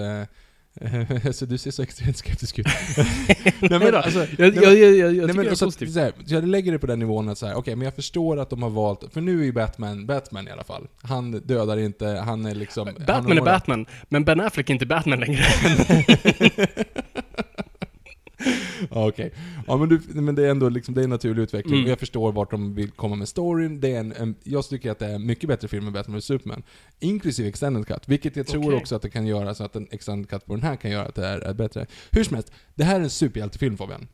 eh, 0.81 1.25
alltså 1.25 1.45
du 1.45 1.57
ser 1.57 1.71
så 1.71 1.81
extremt 1.83 2.17
skeptisk 2.17 2.59
ut. 2.59 2.67
nej 3.59 3.79
men 3.79 3.95
alltså... 3.95 4.19
Jag, 4.19 4.29
jag, 4.39 4.55
men- 4.55 4.63
jag, 4.63 4.73
jag, 4.73 4.95
jag 4.95 5.05
Nej, 5.07 5.21
tycker 5.21 5.33
men, 5.33 5.45
det 5.45 5.51
är 5.51 5.55
så, 5.55 5.65
att- 5.65 5.67
positivt. 5.67 5.93
så, 5.93 5.99
här, 5.99 6.11
så 6.25 6.33
jag 6.35 6.47
lägger 6.47 6.71
det 6.71 6.79
på 6.79 6.87
den 6.87 6.99
nivån 6.99 7.29
att 7.29 7.37
så 7.37 7.47
här, 7.47 7.55
okej, 7.55 7.75
men 7.75 7.85
jag 7.85 7.95
förstår 7.95 8.39
att 8.39 8.49
de 8.49 8.63
har 8.63 8.69
valt, 8.69 9.03
för 9.13 9.21
nu 9.21 9.39
är 9.39 9.43
ju 9.45 9.51
Batman 9.51 10.05
Batman 10.05 10.47
i 10.47 10.51
alla 10.51 10.63
fall. 10.63 10.87
Han 11.01 11.31
dödar 11.31 11.77
inte, 11.77 12.05
han 12.07 12.45
är 12.45 12.55
liksom... 12.55 12.89
Batman 13.07 13.37
är 13.37 13.41
Batman, 13.41 13.85
men 14.09 14.25
Ben 14.25 14.41
Affleck 14.41 14.69
är 14.69 14.73
inte 14.73 14.85
Batman 14.85 15.19
längre. 15.19 15.45
Ja, 18.91 19.07
okej. 19.07 19.31
Ja, 19.67 19.77
men, 19.77 19.89
du, 19.89 20.01
men 20.21 20.35
det 20.35 20.45
är 20.45 20.51
ändå 20.51 20.69
liksom, 20.69 20.93
det 20.93 21.01
är 21.01 21.03
en 21.03 21.09
naturlig 21.09 21.43
utveckling. 21.43 21.73
Mm. 21.73 21.85
Och 21.85 21.91
jag 21.91 21.99
förstår 21.99 22.31
vart 22.31 22.51
de 22.51 22.75
vill 22.75 22.91
komma 22.91 23.15
med 23.15 23.27
storyn. 23.27 23.79
Det 23.79 23.95
är 23.95 23.99
en, 23.99 24.11
en, 24.11 24.35
jag 24.43 24.69
tycker 24.69 24.91
att 24.91 24.99
det 24.99 25.05
är 25.05 25.15
en 25.15 25.25
mycket 25.25 25.47
bättre 25.47 25.67
film 25.67 25.87
än 25.87 25.93
Batman 25.93 26.17
vs 26.17 26.25
Superman. 26.25 26.63
Inklusive 26.99 27.49
Extended 27.49 27.87
Cut. 27.87 28.03
Vilket 28.05 28.35
jag 28.35 28.47
tror 28.47 28.65
Okej. 28.65 28.77
också 28.77 28.95
att 28.95 29.01
det 29.01 29.09
kan 29.09 29.27
göra, 29.27 29.55
så 29.55 29.63
att 29.63 29.75
en 29.75 29.87
Extended 29.91 30.29
Cut 30.29 30.45
på 30.45 30.55
den 30.55 30.63
här 30.63 30.75
kan 30.75 30.91
göra 30.91 31.07
att 31.07 31.15
det 31.15 31.27
är, 31.27 31.39
är 31.39 31.53
bättre. 31.53 31.85
Hur 32.11 32.23
som 32.23 32.35
helst, 32.35 32.51
det 32.75 32.83
här 32.83 32.99
är 32.99 33.03
en 33.03 33.09
superhjältefilm 33.09 33.77
Fabian. 33.77 34.07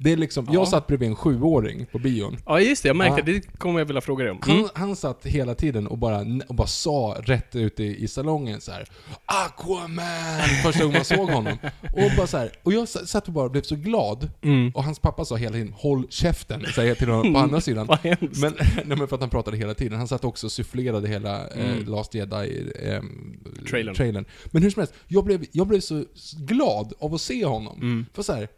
Det 0.00 0.12
är 0.12 0.16
liksom, 0.16 0.44
Ja. 0.48 0.52
jag 0.54 0.68
satt 0.68 0.86
bredvid 0.86 1.08
en 1.08 1.16
sjuåring 1.16 1.86
på 1.92 1.98
bion. 1.98 2.36
ja, 2.46 2.60
just 2.60 2.82
det. 2.82 2.88
Jag 2.88 2.96
märkte 2.96 3.22
det. 3.22 3.32
Det 3.32 3.58
kommer 3.58 3.78
jag 3.78 3.86
vilja 3.86 4.00
fråga 4.00 4.24
dig 4.24 4.30
om. 4.32 4.40
Mm. 4.48 4.56
Han, 4.60 4.70
han 4.88 4.96
satt 4.96 5.26
hela 5.26 5.54
tiden 5.54 5.86
och 5.86 5.98
bara, 5.98 6.24
och 6.48 6.54
bara 6.54 6.66
sa 6.66 7.16
rätt 7.22 7.56
ut 7.56 7.80
i, 7.80 8.04
i 8.04 8.08
salongen 8.08 8.60
så 8.60 8.72
här 8.72 8.88
Aquaman! 9.26 10.48
Första 10.62 10.82
gången 10.84 10.96
man 10.98 11.04
såg 11.04 11.30
honom. 11.30 11.58
Och 11.82 12.10
bara 12.16 12.26
så 12.26 12.36
här, 12.38 12.52
och 12.62 12.72
jag 12.72 12.88
satt 12.88 13.26
och 13.26 13.32
bara 13.32 13.48
blev 13.48 13.62
så 13.62 13.76
glad. 13.76 14.30
Mm. 14.42 14.70
Och 14.74 14.84
hans 14.84 14.98
pappa 14.98 15.24
sa 15.24 15.36
hela 15.36 15.52
tiden 15.52 15.72
'Håll 15.76 16.06
käften' 16.10 16.72
säger 16.74 16.94
till 16.94 17.08
honom 17.08 17.32
på 17.34 17.38
andra 17.40 17.60
sidan. 17.60 17.86
Vad. 17.86 17.98
Men, 18.20 18.20
nej, 18.84 18.96
men 18.96 19.08
för 19.08 19.14
att 19.14 19.20
han 19.20 19.30
pratade 19.30 19.56
hela 19.56 19.74
tiden. 19.74 19.98
Han 19.98 20.08
satt 20.08 20.24
också 20.24 20.46
och 20.46 20.52
sufflerade 20.52 21.08
hela 21.08 21.48
eh, 21.48 21.68
Mm. 21.68 21.84
Last 21.86 22.14
Jedi 22.14 22.72
ehm, 22.82 23.38
Trailern. 23.70 23.94
trailern. 23.94 24.24
Men 24.46 24.62
hur 24.62 24.70
som 24.70 24.80
helst, 24.80 24.94
jag 25.08 25.24
blev, 25.24 25.44
jag 25.52 25.66
blev 25.66 25.80
så 25.80 26.04
glad 26.38 26.92
av 27.00 27.14
att 27.14 27.20
se 27.20 27.44
honom. 27.44 27.76
Mm. 27.82 28.06
För 28.14 28.22
så 28.22 28.32
här, 28.32 28.48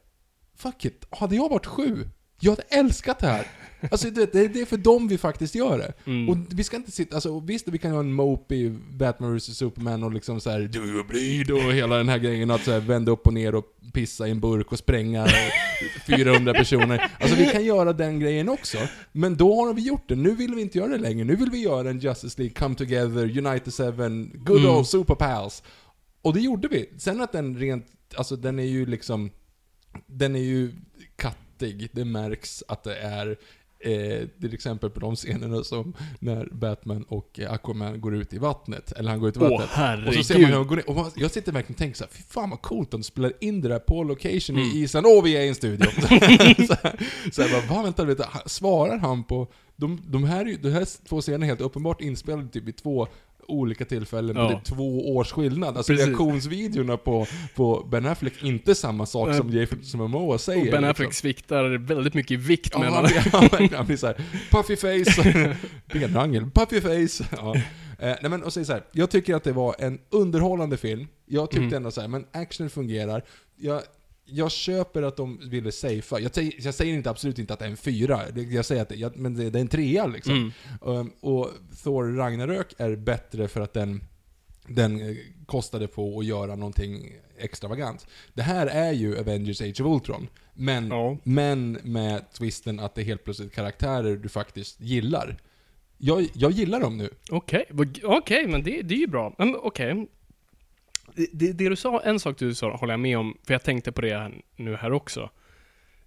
fuck 0.61 0.85
it, 0.85 1.07
hade 1.11 1.37
jag 1.37 1.49
varit 1.49 1.67
sju, 1.67 2.09
jag 2.41 2.53
hade 2.53 2.63
älskat 2.63 3.19
det 3.19 3.27
här. 3.27 3.47
Alltså 3.91 4.11
det, 4.11 4.33
det, 4.33 4.49
det 4.49 4.61
är 4.61 4.67
för 4.67 4.77
dem 4.77 5.09
vi 5.09 5.19
faktiskt 5.19 5.55
gör 5.55 5.79
det. 5.79 5.93
Mm. 6.07 6.29
Och 6.29 6.37
vi 6.51 6.65
ska 6.65 6.77
inte 6.77 6.91
sitta, 6.91 7.15
alltså 7.15 7.41
visst 7.41 7.69
vi 7.69 7.79
kan 7.79 7.91
ha 7.93 8.01
en 8.01 8.13
mopey 8.13 8.71
Batman 8.93 9.37
vs 9.37 9.57
Superman 9.57 10.03
och 10.03 10.13
liksom 10.13 10.41
så 10.41 10.51
här 10.51 10.61
Do 10.61 10.79
you 10.79 11.05
bleed? 11.05 11.51
och 11.51 11.73
hela 11.73 11.97
den 11.97 12.09
här 12.09 12.19
grejen 12.19 12.51
att 12.51 12.65
så 12.65 12.71
här, 12.73 12.81
vända 12.81 13.13
upp 13.13 13.27
och 13.27 13.35
ner 13.35 13.55
och 13.55 13.65
pissa 13.93 14.29
i 14.29 14.31
en 14.31 14.41
burk 14.41 14.73
och 14.73 14.79
spränga 14.79 15.27
400 16.07 16.55
personer. 16.55 17.11
Alltså 17.21 17.37
vi 17.37 17.47
kan 17.47 17.65
göra 17.65 17.93
den 17.93 18.21
grejen 18.21 18.49
också. 18.49 18.79
Men 19.13 19.37
då 19.37 19.67
har 19.67 19.75
vi 19.75 19.83
gjort 19.83 20.09
det, 20.09 20.17
nu 20.17 20.31
vill 20.35 20.55
vi 20.55 20.63
inte 20.63 20.79
göra 20.79 20.89
det 20.89 20.99
längre. 20.99 21.25
Nu 21.25 21.37
vill 21.37 21.51
vi 21.51 21.63
göra 21.63 21.91
en 21.91 21.99
Justice 21.99 22.39
League, 22.39 22.55
Come 22.55 22.75
Together, 22.75 23.39
Unite 23.39 23.71
Seven, 23.71 24.33
Good 24.35 24.61
Mm. 24.61 24.71
Old 24.77 24.87
Super 24.87 25.15
Pals. 25.15 25.63
Och 26.23 26.35
det 26.35 26.41
gjorde 26.41 26.69
vi. 26.69 26.91
Sen 26.99 27.21
att 27.21 27.33
den 27.33 27.59
rent, 27.59 27.87
alltså 28.17 28.37
den 28.37 28.59
är 28.59 28.65
ju 28.65 28.87
liksom, 28.87 29.31
den 30.07 30.37
är 30.37 30.41
ju 30.41 30.73
kattig. 31.17 31.89
Det 31.93 32.05
märks 32.05 32.63
att 32.69 32.85
det 32.85 32.97
är 32.97 33.37
Eh, 33.83 34.27
till 34.41 34.55
exempel 34.55 34.91
på 34.91 35.01
de 35.01 35.17
scenerna 35.17 35.65
som 35.65 35.93
när 36.19 36.49
Batman 36.53 37.03
och 37.09 37.41
eh, 37.41 37.53
Aquaman 37.53 38.01
går 38.01 38.15
ut 38.17 38.33
i 38.35 38.39
vattnet, 38.39 38.93
eller 38.93 39.11
han 39.11 39.21
går 39.21 39.29
ut 39.29 39.37
i 39.37 39.41
Åh, 39.41 39.51
vattnet. 39.61 40.09
och 40.09 40.15
så 40.15 40.23
ser 40.25 40.35
man 40.35 40.45
hur 40.45 40.49
herregud. 40.51 40.55
han 40.59 40.67
går 40.67 40.77
ner, 40.77 40.89
och 40.89 40.95
man, 40.97 41.11
jag 41.17 41.31
sitter 41.31 41.53
verkligen 41.53 41.75
och 41.75 41.79
tänker 41.79 41.97
så 41.97 42.05
här, 42.05 42.11
fy 42.11 42.23
fan 42.23 42.51
vad 42.51 42.63
coolt 42.63 42.91
de 42.91 43.03
spelar 43.03 43.33
in 43.41 43.61
det 43.61 43.69
där 43.69 43.79
på 43.79 44.03
location 44.05 44.57
Mm. 44.57 44.69
i 44.71 44.81
Island, 44.83 45.07
åh 45.07 45.25
vi 45.25 45.37
är 45.37 45.41
i 45.41 45.49
en 45.49 45.55
studio! 45.55 45.87
så 47.33 47.43
här, 47.43 47.69
bara, 47.69 47.83
vad 47.85 48.07
vänta 48.07 48.27
Han- 48.31 48.43
svarar 48.49 48.99
han 48.99 49.25
på, 49.25 49.49
de, 49.77 50.01
de, 50.09 50.25
här, 50.25 50.57
de 50.63 50.71
här 50.71 51.09
två 51.09 51.21
scenerna 51.21 51.45
är 51.45 51.49
helt 51.49 51.61
uppenbart 51.61 52.01
inspelade 52.01 52.49
typ 52.49 52.69
i 52.69 52.73
två 52.73 53.09
olika 53.49 53.85
tillfällen 53.85 54.37
Ja. 54.37 54.49
på 54.49 54.55
typ 54.55 54.65
två 54.65 55.17
års 55.17 55.33
skillnad. 55.33 55.77
Alltså 55.77 55.93
Precis. 55.93 56.07
reaktionsvideorna 56.07 56.97
på, 56.97 57.27
på 57.55 57.87
Ben 57.91 58.07
Affleck, 58.07 58.45
inte 58.45 58.75
samma 58.75 59.07
sak 59.07 59.29
Nej. 59.29 59.37
som 59.37 59.51
Jason 59.51 59.81
Momoa 60.01 60.39
säger. 60.39 60.61
Och 60.61 60.65
Ben 60.65 60.73
liksom. 60.73 60.91
Affleck 60.91 61.15
sviktar 61.15 61.79
väldigt 61.79 62.15
mycket 62.15 62.31
i 62.31 62.37
vikt 62.37 62.71
Ja, 62.73 62.79
mellan... 62.79 62.95
han 63.05 63.07
blir, 63.13 63.33
han 63.33 63.49
blir, 63.69 63.77
han 63.77 63.87
blir 63.87 63.97
såhär, 63.97 64.17
puffy 64.51 64.77
face, 64.77 65.57
benrangel, 65.93 66.51
puffy 66.51 66.81
face. 66.81 67.25
Ja. 67.37 67.57
Eh, 67.99 68.17
nej 68.23 68.31
men, 68.31 68.43
och 68.43 68.53
så, 68.53 68.65
så 68.65 68.73
här, 68.73 68.83
jag 68.93 69.11
tycker 69.11 69.35
att 69.35 69.45
det 69.45 69.53
var 69.53 69.75
en 69.79 69.99
underhållande 70.11 70.77
film. 70.77 71.07
Jag 71.27 71.51
tyckte 71.51 71.63
Mm. 71.65 71.75
ändå 71.77 71.91
så 71.91 72.01
här, 72.01 72.09
men 72.09 72.25
action 72.33 72.71
fungerar. 72.71 73.23
Jag, 73.57 73.83
jag 74.33 74.51
köper 74.51 75.03
att 75.03 75.17
de 75.17 75.41
ville 75.51 75.73
safea. 75.73 76.19
Jag, 76.21 76.35
säger- 76.35 76.55
jag 76.59 76.75
säger 76.75 76.95
inte 76.95 77.11
absolut 77.11 77.39
inte 77.39 77.53
att 77.53 77.59
det 77.59 77.65
är 77.65 77.71
en 77.71 77.77
fyra, 77.77 78.21
jag 78.51 78.65
säger 78.65 78.83
att 78.83 78.89
det, 78.89 78.95
jag, 78.97 79.17
men 79.17 79.35
det, 79.35 79.51
det 79.51 79.59
är 79.59 79.61
en 79.61 79.69
trea 79.69 80.07
liksom. 80.07 80.35
Mm. 80.35 80.53
Um, 80.81 81.13
och 81.21 81.49
Thor 81.83 82.17
Ragnarök 82.17 82.75
är 82.79 82.97
bättre 82.97 83.49
för 83.49 83.61
att 83.61 83.73
den, 83.73 84.05
den 84.67 85.01
eh, 85.11 85.17
kostade 85.47 85.87
på 85.89 86.19
att 86.19 86.25
göra 86.27 86.57
någonting 86.57 87.13
extravagant. 87.39 88.07
Det 88.35 88.43
här 88.43 88.67
är 88.67 88.93
ju 88.93 89.19
Avengers 89.19 89.61
Age 89.63 89.81
of 89.81 89.87
Ultron, 89.87 90.29
men, 90.55 90.89
Ja. 90.89 91.17
men 91.23 91.73
med 91.83 92.33
twisten 92.33 92.81
att 92.81 92.95
det 92.95 93.01
är 93.03 93.05
helt 93.05 93.25
plötsligt 93.25 93.55
karaktärer 93.55 94.17
du 94.17 94.29
faktiskt 94.29 94.81
gillar. 94.81 95.37
Jag, 95.99 96.29
jag 96.35 96.51
gillar 96.51 96.81
dem 96.81 96.97
nu. 96.99 97.11
Okej, 97.31 97.65
vad- 97.71 97.99
okej, 98.05 98.47
men 98.47 98.63
det, 98.63 98.83
det 98.83 98.95
är 98.95 98.99
ju 98.99 99.07
bra. 99.07 99.35
Okej. 99.63 99.95
Det, 99.95 100.07
det, 101.15 101.53
det 101.53 101.69
du 101.69 101.77
sa, 101.77 102.01
en 102.01 102.21
sak 102.21 102.39
du 102.39 102.55
sa 102.55 102.77
håller 102.77 102.93
jag 102.93 103.01
med 103.01 103.19
om, 103.19 103.37
för 103.47 103.55
jag 103.55 103.63
tänkte 103.63 103.93
på 103.93 104.01
det 104.01 104.19
här, 104.19 104.35
nu 104.57 104.77
här 104.77 104.93
också. 104.93 105.31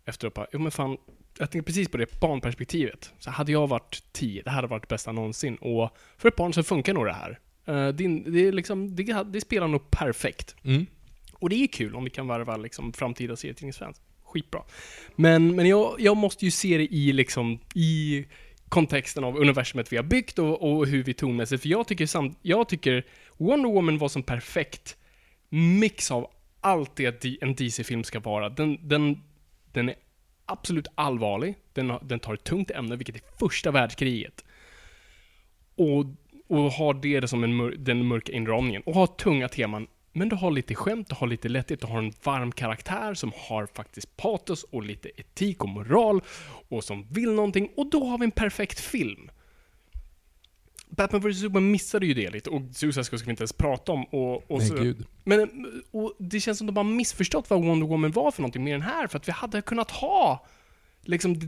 Efter 0.05 0.27
att 0.27 0.33
bara, 0.33 0.47
jo 0.53 0.59
men 0.59 0.71
fan, 0.71 0.97
jag 1.37 1.51
tänkte 1.51 1.65
precis 1.65 1.89
på 1.89 1.97
det 1.97 2.19
barnperspektivet. 2.19 3.13
Så 3.19 3.31
hade 3.31 3.51
jag 3.51 3.67
varit 3.67 4.03
10, 4.11 4.41
det 4.41 4.49
här 4.49 4.55
hade 4.55 4.67
varit 4.67 4.83
det 4.83 4.93
bästa 4.93 5.11
någonsin. 5.11 5.55
Och 5.55 5.97
för 6.17 6.27
ett 6.27 6.35
barn 6.35 6.53
så 6.53 6.63
funkar 6.63 6.93
nog 6.93 7.05
det 7.05 7.13
här. 7.13 7.39
Eh, 7.65 7.87
det, 7.87 8.07
det, 8.25 8.51
liksom, 8.51 8.95
det, 8.95 9.23
det 9.23 9.41
spelar 9.41 9.67
nog 9.67 9.91
perfekt. 9.91 10.55
Mm. 10.63 10.85
Och 11.33 11.49
det 11.49 11.55
är 11.55 11.67
kul 11.67 11.95
om 11.95 12.03
vi 12.03 12.09
kan 12.09 12.27
varva 12.27 12.57
liksom 12.57 12.93
framtida 12.93 13.35
serietidningsfans. 13.35 14.01
Skitbra. 14.23 14.61
Men, 15.15 15.55
men 15.55 15.65
jag, 15.65 15.95
jag 15.99 16.17
måste 16.17 16.45
ju 16.45 16.51
se 16.51 16.77
det 16.77 16.93
i 16.93 17.13
liksom, 17.13 17.59
i 17.75 18.25
kontexten 18.69 19.23
av 19.23 19.37
universumet 19.37 19.93
vi 19.93 19.97
har 19.97 20.03
byggt 20.03 20.39
och, 20.39 20.71
och 20.71 20.87
hur 20.87 21.03
vi 21.03 21.13
tonmässigt, 21.13 21.61
för 21.61 21.69
jag 21.69 21.87
tycker, 21.87 22.05
samt, 22.05 22.39
jag 22.41 22.69
tycker 22.69 23.05
Wonder 23.37 23.69
Woman 23.69 23.97
var 23.97 24.07
som 24.09 24.23
perfekt 24.23 24.97
mix 25.49 26.11
av 26.11 26.31
allt 26.61 26.95
det 26.95 27.25
en 27.41 27.55
DC-film 27.55 28.03
ska 28.03 28.19
vara. 28.19 28.49
Den, 28.49 28.87
den, 28.87 29.23
den 29.71 29.89
är 29.89 29.95
absolut 30.45 30.87
allvarlig, 30.95 31.55
den, 31.73 31.93
den 32.01 32.19
tar 32.19 32.33
ett 32.33 32.43
tungt 32.43 32.71
ämne, 32.71 32.95
vilket 32.95 33.15
är 33.15 33.21
första 33.39 33.71
världskriget. 33.71 34.45
Och 35.75 36.05
och 36.47 36.71
har 36.71 36.93
det 36.93 37.27
som 37.27 37.43
en 37.43 37.55
mör- 37.55 37.75
den 37.77 38.07
mörka 38.07 38.31
inramningen. 38.31 38.81
Och 38.85 38.93
har 38.93 39.07
tunga 39.07 39.49
teman. 39.49 39.87
Men 40.11 40.29
du 40.29 40.35
har 40.35 40.51
lite 40.51 40.75
skämt, 40.75 41.09
du 41.09 41.15
har 41.15 41.27
lite 41.27 41.49
lätthet, 41.49 41.81
du 41.81 41.87
har 41.87 41.97
en 41.97 42.13
varm 42.23 42.51
karaktär 42.51 43.13
som 43.13 43.31
har 43.35 43.67
faktiskt 43.73 44.17
patos 44.17 44.63
och 44.63 44.83
lite 44.83 45.09
etik 45.15 45.63
och 45.63 45.69
moral 45.69 46.21
och 46.69 46.83
som 46.83 47.07
vill 47.09 47.31
någonting. 47.31 47.69
Och 47.77 47.89
då 47.89 48.05
har 48.05 48.17
vi 48.17 48.25
en 48.25 48.31
perfekt 48.31 48.79
film. 48.79 49.31
Batman 50.95 51.21
vs 51.21 51.39
Superman 51.39 51.71
missade 51.71 52.05
ju 52.05 52.13
det 52.13 52.29
lite 52.29 52.49
och 52.49 52.61
Suicide 52.71 53.03
Squad 53.03 53.19
ska 53.19 53.25
vi 53.25 53.31
inte 53.31 53.41
ens 53.41 53.53
prata 53.53 53.91
om. 53.91 54.03
Och, 54.05 54.51
och 54.51 54.59
Nej, 54.59 54.67
så, 54.67 54.75
gud. 54.75 55.05
Men 55.23 55.49
och 55.91 56.13
det 56.19 56.39
känns 56.39 56.57
som 56.57 56.67
de 56.67 56.77
har 56.77 56.83
missförstått 56.83 57.49
vad 57.49 57.65
Wonder 57.65 57.87
Woman 57.87 58.11
var 58.11 58.31
för 58.31 58.41
någonting 58.41 58.63
mer 58.63 58.75
än 58.75 58.81
här, 58.81 59.07
för 59.07 59.17
att 59.17 59.27
vi 59.27 59.31
hade 59.31 59.61
kunnat 59.61 59.91
ha 59.91 60.45
liksom 61.05 61.39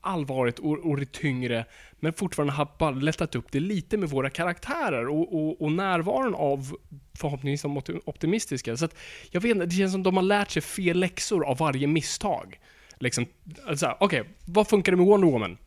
allvaret 0.00 0.58
och, 0.58 0.78
och 0.78 0.96
det 0.96 1.12
tyngre, 1.12 1.64
men 2.00 2.12
fortfarande 2.12 2.52
ha 2.52 2.76
bara 2.78 2.90
lättat 2.90 3.34
upp 3.34 3.52
det 3.52 3.60
lite 3.60 3.96
med 3.96 4.08
våra 4.08 4.30
karaktärer 4.30 5.08
och, 5.08 5.34
och, 5.34 5.62
och 5.62 5.72
närvaron 5.72 6.34
av 6.34 6.76
förhoppningsvis 7.18 7.62
de 7.62 7.78
opti- 7.78 8.00
optimistiska. 8.04 8.76
Så 8.76 8.84
att, 8.84 8.96
jag 9.30 9.40
vet 9.40 9.50
inte, 9.50 9.66
det 9.66 9.74
känns 9.74 9.92
som 9.92 10.02
de 10.02 10.16
har 10.16 10.22
lärt 10.22 10.50
sig 10.50 10.62
fel 10.62 10.98
läxor 10.98 11.44
av 11.44 11.58
varje 11.58 11.86
misstag. 11.86 12.60
Liksom, 12.98 13.26
alltså, 13.66 13.96
okej, 14.00 14.24
vad 14.44 14.68
funkar 14.68 14.92
det 14.92 14.96
med 14.96 15.06
Wonder 15.06 15.28
Woman? 15.28 15.58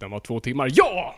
Den 0.00 0.10
var 0.10 0.20
två 0.20 0.40
timmar. 0.40 0.70
Ja! 0.74 1.16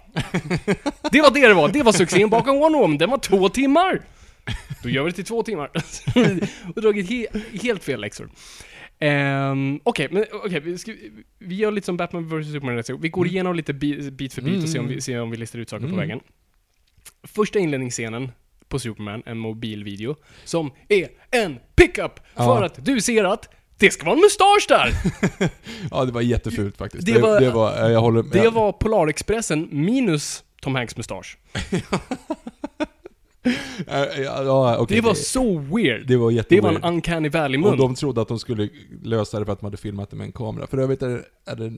Det 1.13 1.21
var 1.21 1.35
det 1.35 1.49
det 1.49 1.55
var. 1.55 1.69
Det 1.69 1.83
var 1.83 1.93
succén 1.93 2.31
bakom 2.31 2.59
Wonder 2.59 2.79
Woman. 2.79 2.99
Den 2.99 3.11
var 3.11 3.19
två 3.19 3.49
timmar! 3.49 4.01
Då 4.83 4.89
gör 4.89 5.03
vi 5.05 5.11
det 5.11 5.15
till 5.17 5.25
två 5.25 5.43
timmar. 5.43 5.71
och 6.77 6.83
dragit 6.83 7.11
he 7.11 7.27
helt 7.63 7.85
fel 7.85 8.01
läxor. 8.01 8.31
Um, 9.01 9.81
Okej, 9.85 10.09
men 10.11 10.25
okej, 10.33 10.61
vi, 10.61 10.79
ska- 10.79 10.95
vi 11.39 11.55
gör 11.55 11.71
lite 11.71 11.85
som 11.85 11.97
Batman 11.97 12.41
vs 12.41 12.53
Superman. 12.53 12.83
Vi 13.01 13.09
går 13.09 13.27
igenom 13.27 13.55
lite 13.57 13.73
bi- 13.73 14.11
bit 14.11 14.35
för 14.35 14.43
bit 14.43 14.63
och 14.63 14.69
ser 14.69 14.79
om 14.81 14.89
vi, 14.89 15.01
ser 15.01 15.21
om 15.21 15.31
vi 15.31 15.37
listar 15.37 15.59
ut 15.59 15.69
saker 15.71 15.89
på 15.89 15.97
vägen. 15.97 16.21
Första 17.23 17.59
inledningsscenen 17.59 18.33
på 18.69 18.79
Superman, 18.79 19.23
en 19.27 19.39
mobilvideo, 19.39 20.17
som 20.45 20.71
är 20.89 21.09
en 21.31 21.59
pickup 21.77 22.21
för 22.35 22.43
Ja. 22.45 22.65
att 22.65 22.85
du 22.85 23.01
ser 23.01 23.25
att 23.25 23.49
det 23.87 23.91
ska 23.91 24.05
vara 24.05 24.15
en 24.17 24.21
mustasch 24.21 24.67
där! 24.69 24.93
Ja, 25.91 26.05
det 26.05 26.13
var 26.13 26.21
jättefult 26.21 26.77
faktiskt. 26.77 27.07
Det 27.07 27.19
var- 27.19 27.41
det 27.41 27.51
var 27.51 27.91
jag 27.91 28.01
håller 28.01 28.23
Det 28.23 28.49
var 28.51 28.73
Polarexpressen 28.73 29.69
minus 29.73 30.45
Tom 30.61 30.75
Hanks 30.75 30.97
mustasch. 30.97 31.39
Ja, 33.87 34.77
okej, 34.79 34.97
Det 34.97 35.01
var 35.01 35.15
så 35.15 35.59
weird. 35.59 36.07
det 36.07 36.17
var 36.17 36.31
Det 36.31 36.35
jätteweird. 36.37 36.65
var 36.65 36.71
en 36.89 36.95
uncanny 36.95 37.29
valley-mun. 37.29 37.71
Och 37.71 37.77
de 37.77 37.95
trodde 37.95 38.23
att 38.23 38.29
de 38.29 38.39
skulle 38.39 38.69
lösa 39.03 39.39
det 39.39 39.45
för 39.45 39.53
att 39.53 39.61
de 39.61 39.65
hade 39.67 39.77
filmat 39.77 40.11
det 40.11 40.17
med 40.17 40.25
en 40.25 40.33
kamera. 40.33 40.67
För 40.67 40.79
övrigt 40.79 41.03
är 41.03 41.09
det, 41.09 41.23
är 41.47 41.57
det 41.57 41.73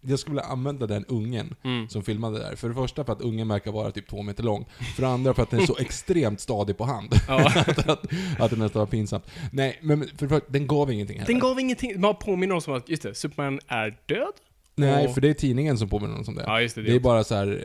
jag 0.00 0.18
skulle 0.18 0.34
vilja 0.34 0.48
använda 0.48 0.86
den 0.86 1.04
ungen 1.04 1.54
Mm. 1.64 1.88
som 1.88 2.02
filmade 2.02 2.38
där. 2.38 2.56
För 2.56 2.68
det 2.68 2.74
första 2.74 3.04
för 3.04 3.12
att 3.12 3.20
ungen 3.20 3.48
verkar 3.48 3.72
vara 3.72 3.90
typ 3.90 4.08
två 4.08 4.22
meter 4.22 4.42
lång. 4.42 4.66
För 4.94 5.02
det 5.02 5.08
andra 5.08 5.34
för 5.34 5.42
att 5.42 5.50
den 5.50 5.60
är 5.60 5.66
så 5.66 5.76
extremt 5.80 6.40
stadig 6.40 6.78
på 6.78 6.84
hand. 6.84 7.14
Ja. 7.28 7.46
att, 7.56 7.88
att, 7.88 8.06
att 8.40 8.50
det 8.50 8.56
nästan 8.56 8.80
var 8.80 8.86
pinsamt. 8.86 9.24
Nej, 9.52 9.78
men 9.82 10.00
för 10.08 10.26
det 10.26 10.28
första, 10.28 10.46
den 10.52 10.66
gav 10.66 10.92
ingenting 10.92 11.16
heller. 11.18 11.26
Den 11.32 11.38
gav 11.38 11.60
ingenting, 11.60 12.00
man 12.00 12.16
påminner 12.16 12.54
oss 12.54 12.68
om 12.68 12.74
att, 12.74 12.88
just 12.88 13.02
det, 13.02 13.14
Superman 13.14 13.60
är 13.66 13.98
död. 14.06 14.32
Nej, 14.74 15.06
och- 15.06 15.14
för 15.14 15.20
det 15.20 15.28
är 15.28 15.34
tidningen 15.34 15.78
som 15.78 15.88
påminner 15.88 16.20
oss 16.20 16.28
om 16.28 16.34
det. 16.34 16.42
Ja, 16.46 16.60
just 16.60 16.74
det. 16.74 16.82
det 16.82 16.94
är 16.94 17.00
bara 17.00 17.24
så 17.24 17.34
här. 17.34 17.64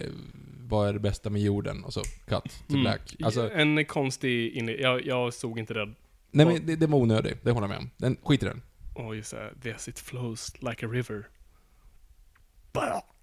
vad 0.67 0.89
är 0.89 0.93
det 0.93 0.99
bästa 0.99 1.29
med 1.29 1.41
jorden? 1.41 1.84
Och 1.84 1.93
så 1.93 1.99
cut 2.01 2.43
to 2.43 2.49
Mm. 2.69 2.82
black. 2.82 3.15
Alltså, 3.23 3.51
En 3.53 3.86
konstig 3.86 4.53
inle- 4.55 4.82
jag, 4.82 5.05
jag 5.05 5.34
såg 5.34 5.59
inte 5.59 5.73
det. 5.73 5.86
nej 6.32 6.45
men 6.45 6.65
det, 6.65 6.75
det 6.75 6.88
var 6.88 6.97
onödigt, 6.99 7.38
det 7.43 7.51
håller 7.51 7.63
jag 7.67 7.69
med 7.69 7.77
om. 7.79 7.89
Den, 7.97 8.17
skit 8.23 8.43
i 8.43 8.45
den. 8.45 8.61
Åh, 8.95 9.15
just 9.15 9.32
det. 9.61 9.69
Yes, 9.69 9.88
it 9.88 9.99
flows 9.99 10.53
like 10.61 10.86
a 10.86 10.89
river. 10.91 11.27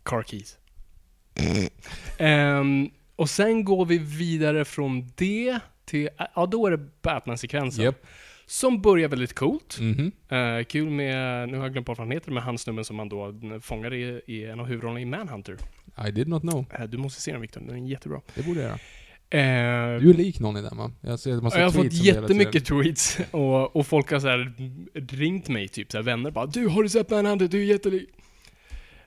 Car 0.03 0.23
keys. 0.23 0.57
Ehm, 2.19 2.91
och 3.17 3.31
sen 3.31 3.65
går 3.65 3.87
vi 3.87 3.99
vidare 3.99 4.65
från 4.65 5.13
det 5.17 5.59
till, 5.85 6.09
ja 6.35 6.47
då 6.47 6.67
är 6.67 6.71
det 6.71 6.89
Batman-sekvensen. 7.03 7.85
Japp. 7.85 8.07
Som 8.47 8.83
börjar 8.83 9.09
väldigt 9.09 9.35
coolt. 9.35 9.79
Mhm. 9.81 10.13
Eh, 10.29 10.65
kul 10.65 10.91
med, 10.91 11.49
nu 11.49 11.57
har 11.57 11.65
jag 11.65 11.73
glömt 11.73 11.87
bort 11.87 11.99
vad 11.99 12.07
han 12.07 12.13
heter, 12.13 12.31
med 12.33 12.43
han 12.43 12.59
snubben 12.59 12.85
som 12.85 12.97
man 12.97 13.09
då 13.09 13.35
fångar 13.61 13.95
i, 13.95 14.21
i 14.27 14.45
en 14.45 14.61
av 14.61 14.67
huvudrollerna 14.67 15.01
i 15.01 15.05
Manhunter. 15.05 15.57
I 16.09 16.11
did 16.11 16.29
not 16.29 16.43
know. 16.43 16.65
Eh, 16.79 16.85
du 16.85 16.99
måste 16.99 17.21
se 17.21 17.33
den 17.33 17.41
Victor, 17.41 17.61
den 17.61 17.85
är 17.85 17.89
jättebra. 17.91 18.21
Det 18.35 18.43
borde 18.47 18.61
jag 18.61 18.69
göra. 18.69 18.79
Eh, 19.31 20.01
Du 20.01 20.11
är 20.11 20.15
lik 20.15 20.41
någon 20.41 20.57
i 20.57 20.63
den 20.63 20.77
va? 20.77 20.91
Jag 21.01 21.19
ser 21.21 21.41
massa 21.41 21.59
jag 21.59 21.67
har 21.67 21.73
fått 21.73 21.93
jättemycket 21.93 22.65
tweets 22.67 23.19
och, 23.31 23.77
och 23.77 23.87
folk 23.87 24.11
har 24.11 24.21
så 24.21 24.29
här 24.29 24.53
ringt 25.17 25.49
mig, 25.49 25.69
typ 25.69 25.91
så 25.93 25.99
här, 25.99 26.03
vänner 26.03 26.31
bara 26.31 26.47
Du, 26.47 26.67
har 26.69 26.83
du 26.83 26.89
sett 26.89 27.11
Manhunter? 27.11 27.49
Du 27.49 27.61
är 27.61 27.65
jättelik. 27.65 28.09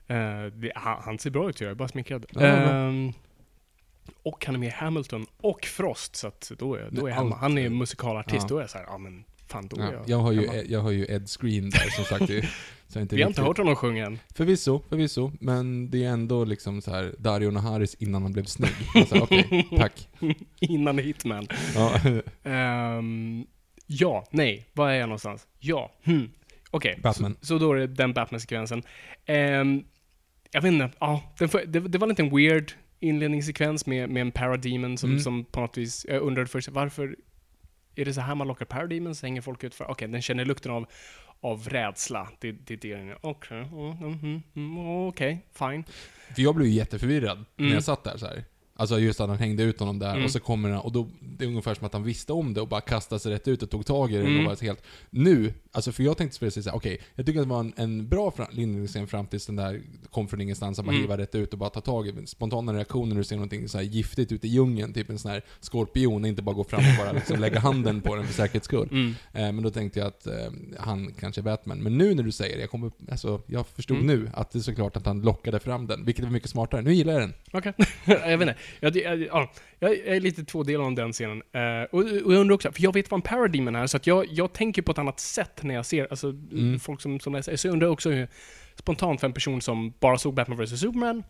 Eh, 0.08 0.46
det, 0.54 0.72
han, 0.76 1.02
han 1.04 1.20
ser 1.20 1.30
bra 1.30 1.50
ut, 1.50 1.62
jag 1.62 1.72
är 1.72 1.76
bara 1.76 1.88
smickrad. 1.88 2.26
Ja. 2.32 2.42
Ehm, 2.42 3.14
och 4.24 4.46
han 4.46 4.56
är 4.56 4.60
med 4.60 4.68
i 4.68 4.72
Hamilton 4.72 5.26
och 5.42 5.66
Frost, 5.66 6.16
så 6.16 6.28
att 6.28 6.52
då 6.60 6.76
är, 6.76 6.90
då 6.92 7.08
är 7.08 7.12
hemma. 7.12 7.36
Han 7.36 7.58
är 7.58 7.70
musikalartist, 7.70 8.42
Ja. 8.42 8.48
då 8.48 8.58
är 8.58 8.62
jag 8.62 8.70
så 8.70 8.78
här, 8.78 8.86
ja 8.86 8.98
men 8.98 9.24
fan 9.48 9.68
då 9.68 9.82
är 9.82 9.86
Ja, 9.86 9.92
jag 9.94 10.10
jag, 10.10 10.18
har 10.18 10.32
ju, 10.32 10.48
hemma. 10.48 10.64
jag 10.70 10.80
har 10.80 10.92
ju 10.92 11.06
Ed 11.10 11.30
Screen 11.30 11.70
där 11.70 11.90
som 11.90 12.04
sagt. 12.06 12.28
det- 12.28 12.50
Så 12.88 13.00
inte 13.00 13.16
Vi 13.16 13.22
har 13.22 13.30
inte 13.30 13.42
hört 13.42 13.58
honom 13.58 13.76
sjunga 13.76 14.06
än. 14.06 14.20
Förvisso, 14.36 14.82
förvisso. 14.90 15.32
Men 15.40 15.92
det 15.92 16.04
är 16.04 16.10
ändå 16.10 16.46
liksom 16.46 16.82
så 16.82 16.92
här 16.92 17.16
Dario 17.20 17.52
Naharis 17.52 17.96
innan 17.96 18.22
han 18.24 18.32
blev 18.34 18.44
snygg. 18.46 18.72
Okej, 19.22 19.68
tack. 19.78 20.10
Innan 20.60 20.98
Hitman. 20.98 21.48
Ja. 21.76 21.94
Ehm, 22.44 23.46
ja, 23.88 24.28
nej, 24.32 24.68
var 24.74 24.90
är 24.90 24.94
jag 25.00 25.10
någonstans? 25.10 25.48
Ja, 25.60 25.92
hmm. 26.04 26.32
Okej, 26.72 27.00
Batman. 27.04 27.36
Så, 27.40 27.46
så 27.46 27.58
då 27.58 27.74
är 27.74 27.78
det 27.78 27.88
den 27.88 28.14
Batman-sekvensen. 28.14 28.84
Ehm, 29.26 29.84
jag 30.52 30.62
vet 30.62 30.72
inte, 30.74 30.90
ja, 31.00 31.34
får- 31.38 31.66
det, 31.68 31.80
det 31.80 31.98
var 31.98 32.20
en 32.22 32.36
weird 32.36 32.72
inledningssekvens 33.00 33.86
med, 33.86 34.10
med 34.10 34.22
en 34.22 34.32
Parademon 34.32 34.98
som, 34.98 35.10
Mm. 35.10 35.22
som 35.22 35.46
på 35.46 35.60
något 35.60 35.78
vis, 35.78 36.06
jag 36.10 36.22
undrade 36.22 36.48
först 36.48 36.70
varför 36.70 37.16
är 37.96 38.06
det 38.06 38.14
så 38.14 38.22
här 38.22 38.36
man 38.36 38.48
lockar 38.48 38.66
Parademons? 38.66 39.22
Hänger 39.22 39.42
folk 39.42 39.64
ut 39.64 39.76
för, 39.76 39.92
okej, 39.92 40.08
den 40.08 40.22
känner 40.22 40.46
lukten 40.46 40.72
av, 40.72 40.86
av 41.42 41.70
rädsla. 41.70 42.28
Det, 42.40 42.52
det 42.52 42.74
är 42.74 42.78
det 42.78 42.92
är. 42.94 43.18
Okej, 43.22 43.58
mm, 43.58 43.92
mm, 43.92 44.14
mm, 44.24 44.42
mm, 44.56 44.78
okej, 45.08 45.46
fine. 45.54 45.84
För 46.36 46.42
jag 46.42 46.56
blev 46.56 46.68
ju 46.68 46.74
jätteförvirrad 46.74 47.46
när 47.56 47.66
Mm. 47.66 47.74
jag 47.74 47.84
satt 47.84 48.04
där 48.04 48.18
så 48.18 48.26
här. 48.26 48.44
Alltså 48.76 49.00
just 49.00 49.20
att 49.22 49.30
han 49.30 49.38
hängde 49.38 49.64
ut 49.64 49.80
honom 49.80 50.00
där 50.00 50.12
Mm. 50.12 50.24
och 50.26 50.32
så 50.32 50.40
kommer 50.40 50.70
han, 50.70 50.80
och 50.80 50.92
då, 50.92 51.10
det 51.22 51.46
är 51.46 51.48
ungefär 51.48 51.74
som 51.74 51.86
att 51.86 51.94
han 51.94 52.04
visste 52.04 52.34
om 52.34 52.54
det 52.54 52.62
och 52.62 52.68
bara 52.68 52.82
kastade 52.82 53.20
sig 53.20 53.32
rätt 53.34 53.48
ut 53.48 53.64
och 53.64 53.70
tog 53.70 53.86
tag 53.86 54.12
i 54.12 54.18
det 54.18 54.22
Mm. 54.26 54.40
och 54.40 54.46
var 54.46 54.64
helt... 54.64 54.84
Nu, 55.10 55.54
alltså 55.72 55.92
för 55.92 56.04
jag 56.04 56.18
tänkte 56.18 56.40
precis 56.40 56.64
såhär, 56.64 56.78
okej, 56.78 57.02
jag 57.16 57.26
tycker 57.26 57.40
att 57.40 57.46
det 57.46 57.50
var 57.50 57.60
en, 57.60 57.74
en 57.76 58.08
bra 58.08 58.34
inledningsscen 58.52 59.08
fram 59.08 59.28
tills 59.28 59.46
den 59.46 59.56
där 59.56 59.82
kom 60.10 60.28
från 60.28 60.42
ingenstans, 60.42 60.80
att 60.80 60.86
bara 60.86 60.92
Mm. 60.92 61.02
hiva 61.02 61.18
rätt 61.18 61.36
ut 61.36 61.54
och 61.54 61.60
bara 61.60 61.70
ta 61.70 61.82
tag 61.82 62.08
i 62.08 62.28
spontana 62.28 62.74
reaktioner 62.74 63.08
när 63.14 63.16
du 63.18 63.24
ser 63.24 63.36
någonting 63.36 63.70
så 63.70 63.82
giftigt 63.82 64.32
ute 64.32 64.48
i 64.48 64.50
djungeln, 64.50 64.94
typ 64.94 65.10
en 65.10 65.20
sån 65.20 65.32
här 65.32 65.42
skorpion, 65.60 66.26
inte 66.26 66.42
bara 66.42 66.56
gå 66.56 66.64
fram 66.64 66.80
och 66.80 67.06
bara 67.06 67.12
liksom 67.12 67.40
lägga 67.40 67.60
handen 67.60 68.02
på 68.02 68.16
den 68.16 68.26
för 68.28 68.34
säkerhets 68.34 68.66
skull. 68.66 68.88
Mm. 68.92 69.10
Eh, 69.34 69.42
men 69.54 69.62
då 69.62 69.70
tänkte 69.70 70.00
jag 70.00 70.08
att 70.08 70.28
eh, 70.28 70.34
han 70.80 71.14
kanske 71.20 71.42
är 71.42 71.44
Batman. 71.44 71.78
Men 71.84 71.98
nu 71.98 72.14
när 72.16 72.24
du 72.24 72.32
säger 72.32 72.56
det, 72.56 72.62
jag, 72.62 72.70
kommer, 72.70 72.92
alltså, 73.12 73.42
jag 73.48 73.68
förstod 73.68 73.98
Mm. 73.98 74.08
nu 74.08 74.30
att 74.34 74.52
det 74.52 74.60
är 74.60 74.62
såklart 74.62 74.98
att 74.98 75.06
han 75.06 75.22
lockade 75.22 75.60
fram 75.60 75.88
den, 75.88 76.06
vilket 76.06 76.26
var 76.26 76.32
mycket 76.32 76.50
smartare. 76.50 76.82
Nu 76.82 76.94
gillar 76.94 77.14
jag 77.14 77.22
den. 77.22 77.34
Okej. 77.52 77.74
jag 78.06 78.38
vet 78.38 78.48
inte. 78.48 78.56
Jag, 78.80 78.96
jag, 78.98 79.22
ja, 79.22 79.52
jag 79.82 79.92
är 80.16 80.20
lite 80.20 80.44
tvådelad 80.44 80.88
om 80.88 80.96
den 80.96 81.12
scenen. 81.14 81.42
Eh, 81.52 81.84
och, 81.92 82.00
och 82.00 82.34
jag 82.34 82.40
undrar 82.40 82.56
också, 82.56 82.72
för 82.72 82.84
jag 82.84 82.94
vet 82.94 83.12
vad 83.12 83.18
en 83.18 83.22
parademon 83.22 83.76
är, 83.76 83.88
så 83.88 83.98
att 83.98 84.08
jag, 84.08 84.26
jag 84.30 84.54
tänker 84.54 84.82
på 84.82 84.92
ett 84.92 84.98
annat 84.98 85.20
sätt 85.20 85.64
när 85.64 85.76
jag 85.76 85.86
ser, 85.86 86.08
alltså 86.10 86.30
Mm. 86.30 86.80
folk 86.80 87.02
som, 87.02 87.20
som 87.20 87.34
läser. 87.34 87.56
Så 87.56 87.68
jag 87.68 87.74
undrar 87.74 87.88
också 87.88 88.10
hur, 88.10 88.28
spontant 88.76 89.20
för 89.20 89.28
en 89.28 89.34
person 89.34 89.62
som 89.62 89.94
bara 90.00 90.18
såg 90.18 90.34
Batman 90.34 90.58
vs 90.66 90.80
Superman, 90.80 91.24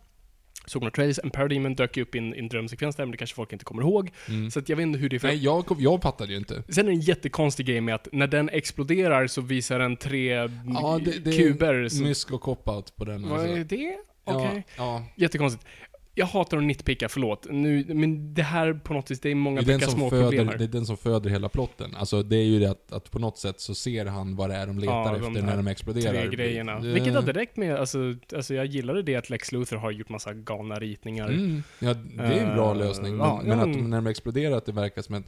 såg 0.66 0.82
några 0.82 0.90
trailers, 0.90 1.18
en 1.24 1.30
parademon 1.30 1.74
dök 1.74 1.96
upp 1.96 2.14
i 2.14 2.18
en, 2.18 2.34
en 2.34 2.48
drömsekvens 2.48 2.96
där, 2.96 3.04
men 3.04 3.10
det 3.10 3.16
kanske 3.16 3.36
folk 3.36 3.52
inte 3.52 3.64
kommer 3.64 3.82
ihåg. 3.82 4.10
Så 4.52 4.58
att 4.58 4.68
jag 4.68 4.76
vet 4.76 4.82
inte 4.82 4.98
hur 4.98 5.08
det 5.08 5.16
är 5.16 5.18
för... 5.20 5.28
Nej, 5.28 5.44
jag, 5.44 5.66
kom- 5.66 5.80
jag 5.80 6.02
fattade 6.02 6.32
ju 6.32 6.38
inte. 6.38 6.62
Sen 6.68 6.86
är 6.86 6.90
det 6.90 6.96
en 6.96 7.00
jättekonstig 7.00 7.66
grej 7.66 7.80
med 7.80 7.94
att 7.94 8.08
när 8.12 8.26
den 8.26 8.48
exploderar 8.48 9.26
så 9.26 9.40
visar 9.40 9.78
den 9.78 9.96
tre 9.96 10.28
Ja, 10.66 11.00
det, 11.04 11.24
det 11.24 11.36
kuber. 11.36 11.74
är 11.74 11.88
som- 11.88 12.04
mysk 12.04 12.30
och 12.32 12.42
cop-out 12.42 12.96
på 12.96 13.04
den. 13.04 13.28
Vad 13.28 13.40
är 13.44 13.48
Alltså. 13.48 13.64
det? 13.76 13.96
Okej. 14.24 14.64
Ja, 14.76 14.84
ja. 14.84 15.04
Jättekonstigt. 15.16 15.66
Jag 16.14 16.26
hatar 16.26 16.56
att 16.56 16.62
nitpicka, 16.64 17.08
förlåt. 17.08 17.46
Nu, 17.50 17.84
men 17.94 18.34
det 18.34 18.42
här 18.42 18.72
på 18.74 18.94
något 18.94 19.10
vis, 19.10 19.20
det 19.20 19.30
är 19.30 19.34
många 19.34 19.62
Det, 19.62 19.72
är 19.74 19.78
små 19.78 20.10
problem 20.10 20.30
föder, 20.30 20.44
här. 20.44 20.58
det 20.58 20.64
är 20.64 20.68
den 20.68 20.86
som 20.86 20.96
föder 20.96 21.30
hela 21.30 21.48
plotten. 21.48 21.94
Alltså 21.96 22.22
det 22.22 22.36
är 22.36 22.44
ju 22.44 22.58
det 22.60 22.70
att, 22.70 22.92
att 22.92 23.10
på 23.10 23.18
något 23.18 23.38
sätt 23.38 23.60
så 23.60 23.74
ser 23.74 24.06
han 24.06 24.36
vad 24.36 24.50
det 24.50 24.56
är 24.56 24.66
de 24.66 24.78
letar 24.78 24.92
Ja, 24.92 25.18
de 25.18 25.26
efter 25.28 25.42
när 25.42 25.56
de 25.56 25.66
exploderar. 25.66 26.12
Tre 26.12 26.28
grejerna. 26.36 26.80
Det- 26.80 26.92
Vilket 26.92 27.14
har 27.14 27.22
direkt 27.22 27.56
med, 27.56 27.76
alltså, 27.76 27.98
alltså 28.36 28.54
jag 28.54 28.66
gillade 28.66 29.02
det 29.02 29.14
att 29.16 29.30
Lex 29.30 29.52
Luthor 29.52 29.76
har 29.76 29.90
gjort 29.90 30.08
massa 30.08 30.34
galna 30.34 30.74
ritningar. 30.78 31.28
Mm, 31.28 31.62
ja, 31.78 31.94
det 31.94 32.22
är 32.22 32.46
en 32.46 32.56
bra 32.56 32.70
Eh, 32.70 32.76
lösning. 32.78 33.16
Men, 33.16 33.26
ja, 33.26 33.40
men 33.44 33.60
att 33.60 33.68
när 33.88 33.96
de 33.96 34.06
exploderar, 34.06 34.56
att 34.56 34.66
det 34.66 34.72
verkar 34.72 35.02
som 35.02 35.14
att... 35.14 35.24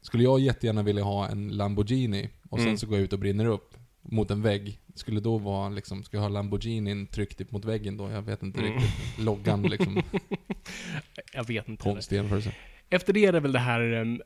Skulle 0.00 0.22
jag 0.22 0.40
jättegärna 0.40 0.82
vilja 0.82 1.02
ha 1.04 1.28
en 1.28 1.48
Lamborghini 1.48 2.28
och 2.50 2.58
sen 2.58 2.66
Mm. 2.66 2.78
så 2.78 2.86
går 2.86 2.96
jag 2.96 3.04
ut 3.04 3.12
och 3.12 3.18
brinner 3.18 3.46
upp 3.46 3.74
mot 4.10 4.30
en 4.30 4.42
vägg. 4.42 4.78
Skulle 4.94 5.20
då 5.20 5.38
vara 5.38 5.68
liksom, 5.68 6.02
jag 6.10 6.20
ha 6.20 6.28
Lamborghinin 6.28 7.06
tryckt 7.06 7.40
upp 7.40 7.52
mot 7.52 7.64
väggen 7.64 7.96
då? 7.96 8.10
Jag 8.10 8.22
vet 8.22 8.42
inte 8.42 8.60
Mm. 8.60 8.72
riktigt. 8.72 9.18
Loggan 9.18 9.62
liksom. 9.62 10.02
Jag 11.32 11.46
vet 11.46 11.68
inte. 11.68 11.82
Konstig 11.82 12.16
jämförelse. 12.16 12.52
Efter 12.90 13.12
det 13.12 13.24
är 13.26 13.32
det 13.32 13.40
väl 13.40 13.52
det 13.52 13.58
här, 13.58 13.80
um, 13.92 14.20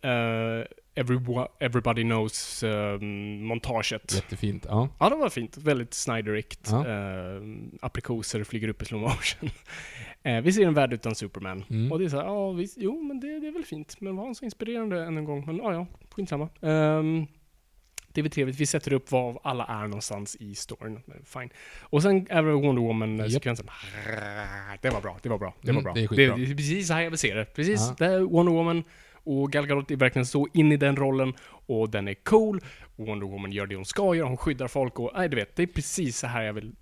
Everyone, 0.95 1.47
Everybody 1.61 2.03
Knows-montaget. 2.03 4.15
Jättefint. 4.15 4.67
Ja. 4.69 4.89
Ja, 5.01 5.09
det 5.11 5.17
var 5.17 5.29
fint. 5.29 5.57
Väldigt 5.57 5.95
Snyderikt. 5.95 6.69
Ja. 6.71 6.89
Eh, 6.89 7.43
aprikoser 7.81 8.45
flyger 8.45 8.69
upp 8.69 8.83
i 8.83 8.85
slow 8.85 9.01
motion. 9.01 9.51
eh, 10.23 10.41
vi 10.41 10.53
ser 10.53 10.67
en 10.67 10.75
värld 10.75 10.93
utan 10.93 11.15
Superman. 11.15 11.65
Mm. 11.71 11.93
Och 11.93 11.99
det 11.99 12.05
är 12.05 12.09
så 12.09 12.17
här, 12.17 12.25
ja 12.25 12.51
visst, 12.53 12.77
jo 12.81 13.03
men 13.03 13.21
det, 13.21 13.41
det 13.41 13.47
är 13.49 13.53
väl 13.53 13.65
fint. 13.65 13.97
Men 14.01 14.17
var 14.17 14.25
han 14.25 14.35
så 14.35 14.45
inspirerande 14.45 15.05
än 15.05 15.19
en 15.19 15.25
gång? 15.25 15.47
Men 15.47 15.57
ja, 15.57 15.73
ja, 15.73 15.87
skitsamma. 16.11 16.49
Um, 16.61 17.27
det 18.15 18.21
är 18.21 18.23
väl 18.23 18.31
trevligt. 18.33 18.57
Vi 18.61 18.67
sätter 18.67 18.93
upp 18.93 19.11
var 19.13 19.41
alla 19.45 19.65
är 19.67 19.83
någonstans 19.87 20.37
i 20.41 20.55
storyn. 20.55 21.01
Fine. 21.25 21.49
Och 21.83 22.03
sen 22.03 22.27
är 22.31 22.43
det 22.43 22.53
Wonder 22.53 22.83
Woman-sekvensen. 22.83 23.67
Det 24.83 24.91
var 24.91 25.01
bra, 25.01 25.19
det 25.23 25.29
var 25.29 25.39
bra, 25.39 25.55
det 25.61 25.73
var 25.73 25.81
Mm, 25.81 25.85
bra. 25.85 25.93
det 25.95 26.03
är 26.03 26.07
skitbra. 26.09 26.37
det 26.37 26.43
är 26.53 26.55
precis 26.57 26.87
så 26.89 26.95
här 26.95 27.01
jag 27.03 27.11
vill 27.11 27.19
se 27.19 27.35
det. 27.35 27.45
Precis, 27.45 27.81
Ja. 27.81 27.95
det 27.99 28.07
är 28.15 28.21
Wonder 28.21 28.53
Woman. 28.53 28.85
Och 29.25 29.53
Gal 29.53 29.67
Gadot 29.67 29.91
är 29.91 29.97
verkligen 29.97 30.27
så 30.27 30.49
in 30.55 30.73
i 30.73 30.77
den 30.77 30.97
rollen. 30.97 31.33
Och 31.67 31.91
den 31.91 32.09
är 32.09 32.15
cool. 32.15 32.61
Wonder 32.97 33.27
Woman 33.27 33.53
gör 33.53 33.67
det 33.67 33.75
hon 33.77 33.85
ska 33.85 34.15
göra. 34.15 34.29
Hon 34.29 34.37
skyddar 34.37 34.69
folk 34.69 34.99
och, 34.99 35.11
nej 35.15 35.29
du 35.29 35.37
vet, 35.37 35.57
det 35.57 35.63
är 35.63 35.67
precis 35.67 36.19
så 36.19 36.27
här 36.27 36.43
jag 36.43 36.53
vill... 36.53 36.73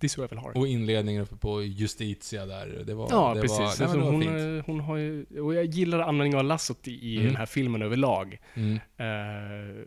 Det 0.00 0.06
är 0.06 0.08
så 0.08 0.20
jag 0.20 0.28
vill 0.28 0.38
ha 0.38 0.52
det. 0.52 0.58
Och 0.58 0.68
inledningen 0.68 1.22
uppe 1.22 1.36
på 1.36 1.62
Justitia 1.62 2.46
där. 2.46 2.82
Det 2.86 2.94
var... 2.94 3.08
Ja, 3.10 3.34
det 3.34 3.40
precis. 3.40 3.58
Var, 3.58 3.64
alltså, 3.66 3.86
det 3.86 3.98
var 3.98 4.10
hon, 4.10 4.22
fint. 4.22 4.34
eh, 4.34 4.66
hon 4.66 4.80
har 4.80 4.96
ju, 4.96 5.26
och 5.40 5.54
jag 5.54 5.64
gillar 5.64 5.98
användningen 5.98 6.38
av 6.38 6.44
lassot 6.44 6.88
i, 6.88 7.14
Mm. 7.16 7.26
den 7.26 7.36
här 7.36 7.46
filmen 7.46 7.82
överlag. 7.82 8.38
Mm. 8.54 8.72
Uh, 8.74 9.84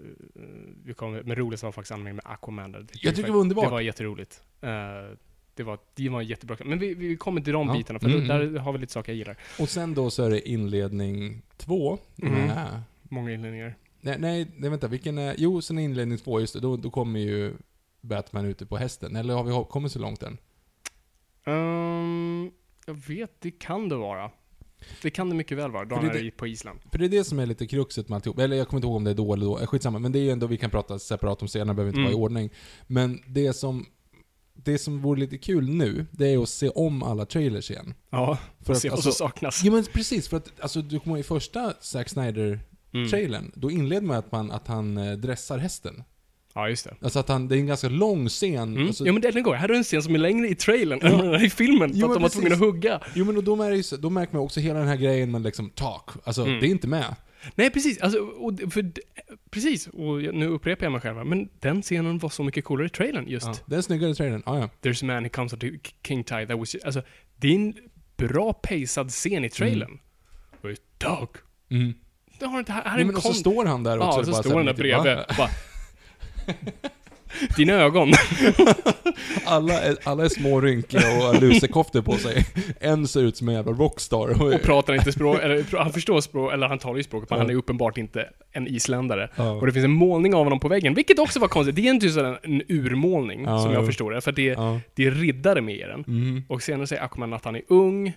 vi 0.86 0.94
kom, 0.94 1.12
men 1.14 1.36
roligast 1.36 1.64
var 1.64 1.72
faktiskt 1.72 1.92
användningen 1.92 2.16
med 2.26 2.34
Aquaman. 2.34 2.72
där. 2.72 2.86
Jag 3.02 3.16
tycker 3.16 3.28
det 3.28 3.34
var 3.34 3.42
underbart. 3.42 3.66
Det 3.66 3.72
var 3.72 3.82
jätteroligt. 3.82 4.42
Eh, 4.62 4.70
det 5.56 5.64
var, 5.64 5.80
det 5.96 6.10
var 6.10 6.22
jättebra. 6.22 6.58
Men 6.66 6.80
vi, 6.80 6.94
vi 6.94 7.18
kommer 7.18 7.42
till 7.42 7.54
de 7.54 7.68
Ja. 7.68 7.74
bitarna, 7.74 8.00
för 8.00 8.08
Mm, 8.10 8.28
då, 8.28 8.34
mm. 8.34 8.54
där 8.54 8.60
har 8.60 8.74
vi 8.74 8.80
lite 8.80 8.94
saker 8.94 9.12
jag 9.12 9.18
gillar. 9.18 9.38
Och 9.60 9.70
sen 9.70 9.94
då 9.94 10.10
så 10.10 10.24
är 10.24 10.30
det 10.30 10.50
inledning 10.50 11.42
två. 11.58 11.98
Mm. 12.22 12.50
Många 13.04 13.32
inledningar. 13.34 13.76
Nej, 14.02 14.16
nej, 14.20 14.48
nej, 14.56 14.70
vänta. 14.70 14.88
Vilken 14.88 15.18
är... 15.18 15.36
Jo, 15.38 15.62
sen 15.62 15.78
är 15.78 15.84
inledning 15.84 16.18
två, 16.18 16.40
just 16.40 16.54
det. 16.54 16.60
Då, 16.60 16.78
då 16.78 16.90
kommer 16.90 17.20
ju 17.20 17.54
Batman 18.08 18.46
ute 18.46 18.66
på 18.66 18.78
hästen. 18.78 19.16
Eller 19.16 19.34
har 19.34 19.44
vi 19.44 19.66
kommit 19.70 19.92
så 19.92 20.00
långt 20.00 20.24
än? 20.24 20.38
Ehm, 21.46 22.52
jag 22.86 22.94
vet, 22.94 23.32
det 23.42 23.52
kan 23.52 23.90
det 23.90 23.96
vara. 23.96 24.32
Det 25.02 25.10
kan 25.10 25.30
det 25.30 25.36
mycket 25.36 25.58
väl 25.58 25.72
vara. 25.72 25.86
Då 25.86 25.96
han 25.96 26.06
det- 26.08 26.20
är 26.20 26.24
i- 26.26 26.32
på 26.32 26.48
Island. 26.48 26.80
För 26.92 26.98
det 27.00 27.06
är 27.06 27.10
det 27.10 27.24
som 27.24 27.40
är 27.40 27.46
lite 27.46 27.68
kruxet 27.68 28.10
med 28.10 28.16
alltihop. 28.16 28.40
Eller 28.40 28.56
jag 28.58 28.68
kommer 28.68 28.78
inte 28.78 28.88
ihåg 28.88 28.96
om 28.96 29.04
det 29.04 29.10
är 29.12 29.16
då 29.16 29.34
eller 29.34 29.46
då. 29.46 29.60
Eh, 29.60 29.66
Skitsamma. 29.68 30.00
Men 30.00 30.12
det 30.12 30.20
är 30.20 30.24
ju 30.24 30.30
ändå, 30.32 30.48
vi 30.48 30.58
kan 30.58 30.70
prata 30.70 31.00
separat 31.00 31.42
om 31.42 31.48
senare, 31.48 31.76
behöver 31.76 31.90
inte 31.90 32.00
Mm. 32.00 32.12
vara 32.12 32.22
i 32.22 32.24
ordning. 32.26 32.50
Men 32.88 33.20
det 33.28 33.54
som... 33.54 33.86
Det 34.60 34.78
som 34.78 35.02
vore 35.02 35.20
lite 35.20 35.38
kul 35.38 35.70
nu, 35.70 36.06
det 36.12 36.34
är 36.34 36.38
att 36.44 36.50
se 36.50 36.70
om 36.70 37.04
alla 37.04 37.26
trailers 37.26 37.72
igen. 37.72 37.94
Ja, 38.10 38.38
För 38.62 38.74
att, 38.74 38.80
se 38.80 38.90
vad 38.90 38.98
alltså- 38.98 39.12
som 39.12 39.28
saknas. 39.28 39.62
Jo 39.64 39.74
men 39.74 39.84
precis, 39.84 40.28
för 40.30 40.38
att 40.38 40.62
alltså, 40.62 40.82
du 40.82 41.00
kommer 41.00 41.16
ihåg 41.16 41.20
i 41.20 41.24
första 41.24 41.74
Zack 41.82 42.10
Snyder-trailern, 42.10 43.42
Mm. 43.44 43.52
då 43.56 43.72
inleder 43.72 44.08
man 44.08 44.18
att, 44.18 44.32
man 44.32 44.52
att 44.52 44.68
han 44.68 44.98
eh, 44.98 45.12
dressar 45.18 45.58
hästen. 45.58 46.04
Ja, 46.58 46.70
just 46.70 46.86
det. 46.86 46.96
Alltså 47.02 47.20
att 47.20 47.30
han, 47.30 47.48
det 47.48 47.56
är 47.56 47.60
en 47.60 47.68
ganska 47.68 47.90
lång 47.90 48.30
scen. 48.30 48.56
Mm. 48.76 48.88
Alltså, 48.88 49.06
ja 49.06 49.14
men 49.14 49.22
det 49.22 49.42
går. 49.42 49.54
Här 49.54 49.70
är 49.70 49.74
en 49.74 49.84
scen 49.84 50.04
som 50.04 50.16
är 50.16 50.20
längre 50.20 50.48
i 50.48 50.56
trailern 50.56 51.02
än 51.02 51.18
den 51.18 51.42
i 51.42 51.50
filmen. 51.50 51.92
Jo, 51.94 52.08
för 52.08 52.14
att 52.14 52.14
de 52.14 52.22
var 52.24 52.30
tvungna 52.30 52.54
att 52.54 52.60
hugga. 52.60 53.02
Jo 53.14 53.26
men 53.26 53.46
då, 53.46 53.84
så, 53.84 53.98
då 53.98 54.10
märker 54.10 54.34
man 54.34 54.44
också 54.44 54.60
hela 54.60 54.80
den 54.80 54.88
här 54.88 54.96
grejen 54.96 55.32
med 55.32 55.42
liksom 55.42 55.70
talk. 55.70 56.10
Alltså, 56.24 56.42
Mm. 56.42 56.60
det 56.60 56.68
är 56.68 56.70
inte 56.70 56.88
med. 56.88 57.16
Nej, 57.56 57.70
precis. 57.70 58.02
Alltså, 58.02 58.20
och, 58.20 58.60
för, 58.74 58.92
precis. 59.50 59.88
Och 59.88 60.36
nu 60.36 60.48
upprepar 60.48 60.86
jag 60.86 60.92
mig 60.92 61.02
själv 61.02 61.26
men 61.26 61.50
den 61.60 61.82
scenen 61.82 62.18
var 62.18 62.30
så 62.30 62.44
mycket 62.44 62.66
coolare 62.66 62.88
i 62.88 62.90
trailern 62.90 63.28
just. 63.28 63.48
Ja, 63.48 63.56
det 63.66 63.76
är 63.76 63.82
snyggare 63.82 64.16
trailern. 64.16 64.44
Ah, 64.46 64.58
ja. 64.58 64.70
There's 64.82 65.04
a 65.04 65.08
man 65.08 65.24
who 65.24 65.30
comes 65.30 65.52
to 65.52 65.58
King 66.08 66.24
Tide 66.24 66.48
that 66.48 66.60
was... 66.60 66.76
Alltså, 66.86 67.02
det 67.36 67.48
är 67.48 67.56
en 67.56 67.74
bra 68.18 68.54
pacad 68.54 69.10
scen 69.10 69.46
i 69.46 69.50
trailern. 69.50 70.00
Är 70.64 70.76
Dog. 70.98 71.30
Mm. 71.70 71.94
Det 72.40 72.46
har 72.46 72.60
inte... 72.60 72.72
Här, 72.72 72.84
här 72.84 72.92
är 72.92 72.94
Nej, 72.94 73.02
en 73.02 73.08
men 73.08 73.16
och 73.16 73.22
så 73.24 73.34
står 73.34 73.66
han 73.66 73.84
där 73.84 73.98
också. 73.98 74.08
Ja, 74.08 74.20
och 74.20 74.26
så 74.26 74.32
bara 74.32 74.44
står 74.44 74.56
han 74.56 74.66
där 74.66 74.74
bredvid. 74.74 75.18
Bara, 75.38 75.50
Dina 77.58 77.74
ögon. 77.74 78.14
Alla 79.46 79.82
är, 79.82 79.98
alla 80.04 80.26
är 80.26 80.30
små 80.30 80.62
rynkiga 80.62 81.00
och 81.18 81.24
har 81.24 81.42
lusekoftor 81.42 82.02
på 82.02 82.14
sig. 82.18 82.46
En 82.80 83.08
ser 83.08 83.24
ut 83.24 83.38
som 83.38 83.50
en 83.50 83.56
jävla 83.56 83.72
rockstar. 83.72 84.42
Och 84.42 84.62
pratar 84.62 84.94
inte 84.94 85.12
språk, 85.12 85.40
eller 85.44 85.78
han 85.78 85.94
förstår 85.94 86.22
språk, 86.22 86.54
eller 86.54 86.68
han 86.68 86.80
talar 86.80 86.98
ju 86.98 87.04
språket, 87.04 87.30
men 87.30 87.40
Ja. 87.40 87.44
han 87.44 87.52
är 87.52 87.56
uppenbart 87.56 87.98
inte 87.98 88.30
en 88.52 88.68
isländare. 88.68 89.30
Ja. 89.36 89.52
Och 89.52 89.66
det 89.66 89.72
finns 89.72 89.86
en 89.86 89.92
målning 89.92 90.36
av 90.36 90.44
honom 90.44 90.60
på 90.60 90.68
väggen, 90.68 90.94
vilket 90.94 91.20
också 91.20 91.40
var 91.40 91.48
konstigt. 91.48 91.76
Det 91.76 91.88
är 91.88 91.90
inte 91.94 92.10
sådär 92.10 92.40
en 92.44 92.62
urmålning, 92.68 93.44
Ja, 93.44 93.60
som 93.60 93.74
jag 93.74 93.86
förstår 93.86 94.12
det. 94.12 94.22
För 94.22 94.32
det, 94.32 94.56
det 94.94 95.06
är 95.06 95.12
riddare 95.12 95.62
med 95.62 95.76
i 95.76 95.82
den. 95.82 96.04
Mm. 96.08 96.44
Och 96.50 96.64
senare 96.64 96.88
säger 96.88 97.02
Aquaman 97.04 97.34
att 97.34 97.46
han 97.46 97.56
är 97.56 97.62
ung. 97.68 98.14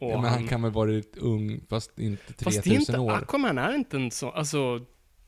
Och 0.00 0.10
Ja, 0.10 0.20
men 0.20 0.30
han 0.30 0.48
kan 0.48 0.62
väl 0.62 0.72
vara 0.72 1.02
ung, 1.16 1.60
fast 1.70 1.98
inte 1.98 2.44
Fast 2.44 2.64
det 2.64 2.70
är 2.70 2.74
3000 2.74 2.80
inte, 2.80 2.98
år. 2.98 3.12
Aquaman 3.12 3.58
är 3.58 3.74
inte 3.74 3.96
en 3.96 4.10
sån, 4.10 4.30
alltså... 4.34 4.80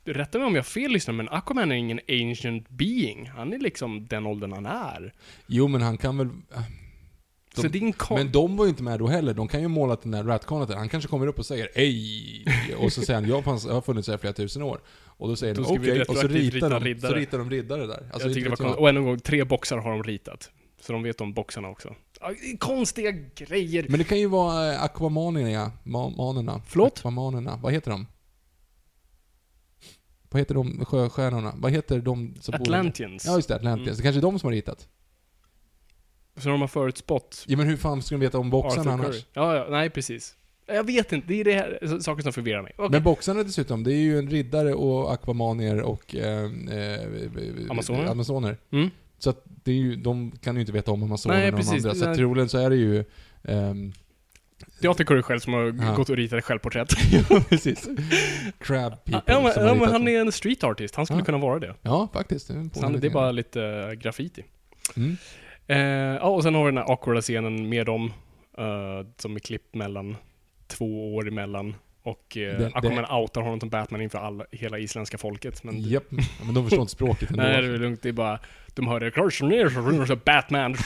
Rätta 0.05 0.39
mig 0.39 0.47
om 0.47 0.55
jag 0.55 0.63
har 0.63 0.65
fel 0.65 0.91
lyssnare, 0.93 1.17
men 1.17 1.29
Aquaman 1.29 1.73
är 1.73 1.77
ingen 1.77 2.01
ancient 2.09 2.69
being. 2.69 3.27
Han 3.29 3.53
är 3.53 3.59
liksom 3.59 4.07
den 4.07 4.27
åldern 4.27 4.53
han 4.53 4.67
är. 4.67 5.13
Jo, 5.47 5.69
men 5.69 5.83
han 5.83 5.99
kan 5.99 6.19
väl... 6.19 6.29
så 7.55 7.67
är 7.67 7.77
en 7.77 7.93
kon... 7.93 8.19
Men 8.19 8.33
de 8.33 8.57
var 8.57 8.65
ju 8.65 8.69
inte 8.69 8.83
med 8.83 8.99
då 8.99 9.07
heller. 9.07 9.35
De 9.35 9.49
kan 9.49 9.61
ju 9.61 9.69
måla 9.69 9.97
den 10.03 10.11
där 10.13 10.25
ratconet. 10.25 10.75
Han 10.75 10.89
kanske 10.89 11.09
kommer 11.09 11.27
upp 11.27 11.39
och 11.39 11.47
säger 11.47 11.69
Ej! 11.75 12.45
Och 12.79 12.93
så 12.93 13.03
säger 13.03 13.21
han 13.21 13.29
jag, 13.29 13.45
fanns, 13.45 13.67
har 13.69 13.81
funnits 13.81 14.09
här 14.09 14.17
flera 14.17 14.33
tusen 14.33 14.63
år. 14.63 14.81
Och 15.07 15.29
då 15.29 15.37
säger 15.37 15.55
de 15.55 15.65
okej, 15.67 16.03
och 16.03 16.17
så 16.17 16.29
ritar 16.29 16.53
rita 16.53 16.69
de, 16.69 16.81
så 16.81 16.85
riddare. 16.85 17.19
ritar 17.19 17.39
de 17.39 17.51
riddare 17.51 17.87
där. 17.87 18.09
Alltså, 18.13 18.29
jag 18.29 18.35
tycker 18.35 18.51
det 18.51 18.63
var. 18.63 18.81
Och 18.81 18.89
än 18.89 18.97
en 18.97 19.05
gång, 19.05 19.19
tre 19.19 19.45
boxar 19.45 19.77
har 19.77 19.91
de 19.91 20.03
ritat. 20.03 20.51
Så 20.81 20.93
de 20.93 21.03
vet 21.03 21.21
om 21.21 21.33
boxarna 21.33 21.69
också. 21.69 21.95
Konstiga 22.59 23.11
grejer. 23.35 23.87
Men 23.89 23.99
det 23.99 24.05
kan 24.05 24.19
ju 24.19 24.27
vara 24.27 24.73
eh, 24.73 24.83
akvamanerna, 24.83 25.73
ma- 25.85 26.17
manerna. 26.17 26.63
Förlåt? 26.67 26.99
Akvamanerna, 26.99 27.59
vad 27.63 27.73
heter 27.73 27.91
de? 27.91 28.07
Vad 30.33 30.41
heter 30.41 30.55
de 30.55 30.85
sjöstjärnorna? 30.85 31.53
Vad 31.57 31.73
heter 31.73 31.99
de 32.01 32.35
som 32.41 32.53
bor 32.53 32.59
där? 32.59 32.79
Atlanteans. 32.79 33.25
Ja 33.27 33.37
just 33.37 33.49
det, 33.49 33.55
Atlanteans. 33.55 33.87
Mm. 33.89 33.97
Det 33.97 34.03
kanske 34.03 34.19
är 34.21 34.23
de 34.23 34.39
som 34.39 34.47
har 34.47 34.53
ritat. 34.53 34.89
Så 36.37 36.49
de 36.49 36.61
har 36.61 36.69
förutspått 36.69 37.45
Ja 37.49 37.57
men 37.57 37.67
hur 37.67 37.77
fan 37.77 38.03
ska 38.03 38.15
de 38.15 38.21
veta 38.21 38.39
om 38.39 38.51
boxarna 38.51 38.93
Arthur 38.93 39.05
annars? 39.05 39.27
Ja, 39.33 39.57
ja, 39.57 39.67
nej 39.71 39.91
precis. 39.91 40.35
Jag 40.67 40.85
vet 40.85 41.13
inte, 41.13 41.29
det 41.29 41.41
är 41.41 41.45
det 41.45 41.53
här 41.53 41.99
saker 42.01 42.23
som 42.23 42.33
förvirrar 42.33 42.63
mig. 42.63 42.73
Okej. 42.77 42.91
Men 42.91 43.03
boxarna 43.03 43.43
dessutom, 43.43 43.85
det 43.85 43.93
är 43.93 43.97
ju 44.01 44.19
en 44.19 44.31
riddare 44.31 44.75
och 44.75 45.13
akvamanier 45.13 45.81
och 45.81 46.15
eh, 46.17 46.45
eh, 46.71 47.71
Amazoner. 47.71 48.07
amazoner. 48.07 48.57
Mm. 48.71 48.91
Så 49.19 49.31
att 49.31 49.43
det 49.45 49.71
är 49.73 49.77
ju, 49.77 49.97
de 49.97 50.31
kan 50.31 50.55
ju 50.55 50.61
inte 50.61 50.73
veta 50.73 50.91
om 50.91 51.03
amazonerna 51.03 51.57
och 51.57 51.65
de 51.65 51.69
andra. 51.69 51.95
Så 51.95 52.07
Nej. 52.07 52.17
troligen 52.17 52.49
så 52.49 52.59
är 52.59 52.71
det 52.71 52.77
ju... 52.77 53.05
ehm, 53.45 53.93
Curry 55.07 55.23
själv 55.23 55.39
som 55.41 55.53
har 55.53 55.75
Ja. 55.83 55.95
gått 55.97 56.11
och 56.11 56.17
ritat 56.17 56.39
ett 56.39 56.45
självporträtt. 56.45 56.89
precis. 57.49 57.89
Crab 58.59 59.05
people 59.05 59.23
Ja, 59.27 59.41
men, 59.57 59.67
ja, 59.67 59.75
men 59.75 59.89
han 59.89 60.09
är 60.09 60.21
en 60.21 60.33
street 60.33 60.65
artist. 60.65 60.95
Han 60.97 61.07
skulle 61.07 61.21
Ja. 61.21 61.25
kunna 61.25 61.39
vara 61.39 61.59
det. 61.59 61.75
Ja, 61.83 62.09
faktiskt. 62.13 62.49
Det 62.49 62.55
är, 62.55 62.83
han, 62.83 63.01
det 63.01 63.07
är 63.07 63.11
bara 63.11 63.33
lite 63.33 63.63
eh, 63.65 63.91
graffiti. 63.93 64.45
Mm. 64.97 65.17
Eh, 65.67 66.23
och 66.23 66.43
sen 66.43 66.55
har 66.55 66.65
vi 66.65 66.71
den 66.71 66.79
här 66.79 66.93
awkwarda 66.93 67.21
scenen 67.21 67.69
med 67.69 67.87
dem, 67.87 68.13
eh, 68.59 69.07
som 69.19 69.35
är 69.37 69.41
klippt 69.41 69.75
mellan 69.75 70.17
två 70.67 71.15
år 71.15 71.29
emellan. 71.29 71.75
Och 72.03 72.37
eh, 72.37 72.59
Det- 72.59 72.71
Aquaman 72.75 73.05
outar 73.21 73.41
honom 73.43 73.61
som 73.61 73.69
Batman 73.69 74.01
inför 74.03 74.19
alla, 74.19 74.45
hela 74.51 74.79
isländska 74.79 75.19
folket. 75.19 75.65
Men 75.65 75.81
Japp, 75.83 76.05
ja, 76.11 76.25
men 76.45 76.55
de 76.55 76.65
förstår 76.65 76.81
inte 76.81 76.93
språket 76.93 77.31
ändå. 77.31 77.43
Nej, 77.43 77.63
det 77.63 77.69
är 77.69 77.79
lugnt. 77.79 78.03
Det 78.03 78.09
är 78.09 78.13
bara... 78.13 78.39
De 78.75 78.87
hörde 78.87 79.11
"Kanske 79.11 79.45
ner 79.45 80.15
Batman, 80.25 80.77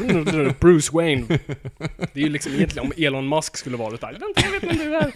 Bruce 0.61 0.91
Wayne. 0.93 1.27
Det 2.13 2.21
är 2.21 2.25
ju 2.25 2.29
liksom 2.29 2.53
egentligen 2.53 2.87
om 2.87 2.93
Elon 3.05 3.29
Musk 3.29 3.57
skulle 3.57 3.77
vara 3.77 3.91
där. 3.97 4.13
Vänta, 4.21 4.41
jag 4.45 4.51
vet 4.51 4.63
vem 4.63 4.77
du 4.77 4.97
är. 4.97 5.13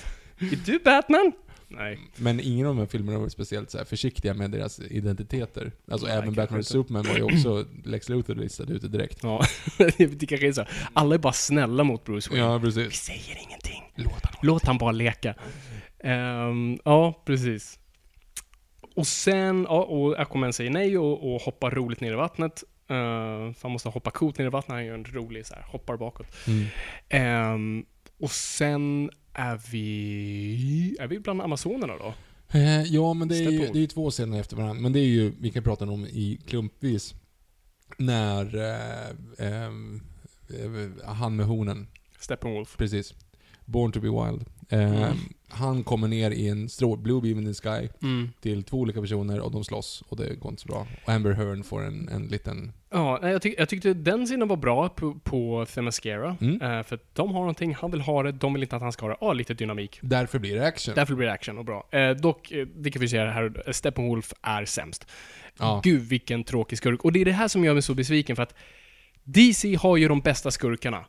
Är 0.53 0.59
du 0.67 0.79
Batman? 0.85 1.33
Nej. 1.69 1.99
Men 2.17 2.41
ingen 2.41 2.67
av 2.67 2.75
de 2.75 2.81
här 2.81 2.87
filmerna 2.87 3.19
var 3.19 3.29
speciellt 3.29 3.71
så 3.71 3.85
försiktiga 3.85 4.35
med 4.35 4.51
deras 4.51 4.81
identiteter. 4.81 5.73
Alltså 5.91 6.07
Nej, 6.07 6.17
även 6.17 6.35
Batman 6.35 6.47
och 6.59 6.59
inte. 6.61 6.71
Superman 6.73 7.05
var 7.09 7.17
ju 7.17 7.23
också, 7.23 7.65
Lex 7.85 8.09
Luthor 8.09 8.35
listade 8.35 8.73
ut 8.73 8.83
det 8.83 8.89
direkt. 8.89 9.19
Ja, 9.23 9.45
det 9.99 10.27
kanske 10.27 10.49
är 10.49 10.53
så. 10.53 10.65
Alla 10.93 11.15
är 11.15 11.19
bara 11.19 11.33
snälla 11.33 11.85
mot 11.85 12.05
Bruce 12.05 12.31
Wayne. 12.31 12.45
Ja, 12.45 12.59
Vi 12.59 12.65
precis. 12.65 12.95
säger 13.03 13.39
ingenting. 13.49 13.93
Låt 13.95 14.25
han 14.25 14.35
Låt 14.43 14.65
han 14.67 14.79
bara 14.79 14.93
leka. 14.93 15.35
Ehm, 16.05 16.79
ja, 16.85 17.23
precis. 17.25 17.79
Och 18.97 19.07
sen, 19.07 19.67
ja, 19.69 19.83
och 19.83 20.21
Aquaman 20.21 20.53
säger 20.53 20.71
nej 20.71 20.99
och, 20.99 21.35
och 21.35 21.41
hoppar 21.41 21.71
roligt 21.71 22.01
ner 22.01 22.13
i 22.13 22.17
vattnet. 22.17 22.65
Uh, 22.91 22.97
för 23.53 23.63
han 23.63 23.73
måste 23.73 23.89
hoppa 23.89 24.11
coolt 24.11 24.39
ner 24.39 24.47
i 24.47 24.49
vattnet, 24.49 24.75
han 24.75 24.87
gör 24.87 24.95
en 24.95 25.05
rolig 25.05 25.47
så 25.47 25.55
här, 25.55 25.63
hoppar 25.63 25.97
bakåt. 25.97 26.27
Mm. 26.47 26.67
Ehm, 27.09 27.85
och 28.21 28.31
sen 28.31 29.11
är 29.33 29.61
vi... 29.73 30.97
Är 31.01 31.07
vi 31.07 31.19
bland 31.19 31.43
Amazonerna 31.43 31.97
då? 31.97 32.15
Eh, 32.53 32.83
ja, 32.83 33.15
men 33.15 33.29
det 33.29 33.39
är, 33.39 33.51
ju, 33.51 33.59
det 33.59 33.79
är 33.79 33.81
ju 33.81 33.87
två 33.87 34.11
scener 34.11 34.41
efter 34.41 34.57
varandra. 34.57 34.83
Men 34.83 34.93
det 34.93 35.01
är 35.01 35.07
ju, 35.07 35.33
vi 35.41 35.51
kan 35.51 35.63
prata 35.63 35.85
om 35.85 36.07
i 36.07 36.41
klumpvis. 36.47 37.15
När 37.97 38.57
eh, 38.57 39.49
eh, 39.49 39.71
han 41.05 41.37
med 41.37 41.47
hornen, 41.47 41.87
Steppenwolf. 42.19 42.77
precis. 42.77 43.15
Born 43.65 43.93
to 43.93 44.01
be 44.01 44.09
wild. 44.09 44.45
Eh, 44.71 45.13
Han 45.53 45.83
kommer 45.85 46.09
ner 46.09 46.31
i 46.31 46.49
en 46.49 46.69
strå, 46.69 46.97
blue 46.97 47.21
beam 47.21 47.39
in 47.39 47.55
the 47.55 47.55
sky 47.69 47.89
Mm. 48.03 48.29
till 48.41 48.63
två 48.63 48.77
olika 48.79 49.01
personer 49.01 49.41
och 49.41 49.53
de 49.53 49.65
slåss 49.65 50.03
och 50.09 50.17
det 50.17 50.35
går 50.35 50.51
inte 50.51 50.63
så 50.63 50.69
bra. 50.69 50.87
Och 51.05 51.13
Amber 51.13 51.33
Hearn 51.33 51.65
får 51.65 51.83
en, 51.85 52.09
en 52.09 52.27
liten... 52.27 52.73
Ja, 52.91 53.29
jag, 53.29 53.43
tyck, 53.43 53.55
jag 53.59 53.69
tyckte 53.69 53.95
den 53.95 54.27
scenen 54.27 54.49
var 54.49 54.57
bra 54.57 54.89
på, 54.89 55.15
på 55.15 55.67
Themyscira. 55.75 56.37
Mm. 56.41 56.63
Eh, 56.63 56.83
för 56.83 56.95
att 56.97 57.15
de 57.15 57.29
har 57.33 57.41
någonting, 57.41 57.75
han 57.75 57.91
vill 57.91 58.01
ha 58.01 58.23
det, 58.23 58.33
de 58.33 58.53
vill 58.55 58.63
inte 58.63 58.77
att 58.77 58.83
han 58.83 58.93
ska 58.93 59.05
ha 59.07 59.11
det. 59.11 59.17
Ja, 59.21 59.33
lite 59.33 59.55
dynamik. 59.55 59.99
Därför 60.03 60.39
blir 60.39 60.55
det 60.57 60.67
action. 60.67 60.95
Därför 60.95 61.15
blir 61.15 61.27
det 61.27 61.33
action 61.33 61.59
och 61.59 61.65
bra. 61.65 61.89
Eh, 61.93 62.11
dock, 62.11 62.51
eh, 62.53 62.67
det 62.77 62.91
kan 62.91 63.01
vi 63.01 63.09
säga 63.09 63.31
här, 63.31 63.73
Steppenwolf 63.73 64.33
är 64.43 64.65
sämst. 64.65 65.07
Ja. 65.59 65.81
Gud 65.85 66.03
vilken 66.03 66.45
tråkig 66.45 66.79
skurk. 66.79 67.05
Och 67.05 67.13
det 67.13 67.21
är 67.21 67.25
det 67.25 67.33
här 67.33 67.49
som 67.49 67.65
gör 67.65 67.73
mig 67.75 67.83
så 67.83 67.95
besviken 67.95 68.37
för 68.37 68.43
att 68.43 68.55
DC 69.25 69.75
har 69.75 69.97
ju 69.97 70.09
de 70.09 70.21
bästa 70.21 70.51
skurkarna. 70.51 71.05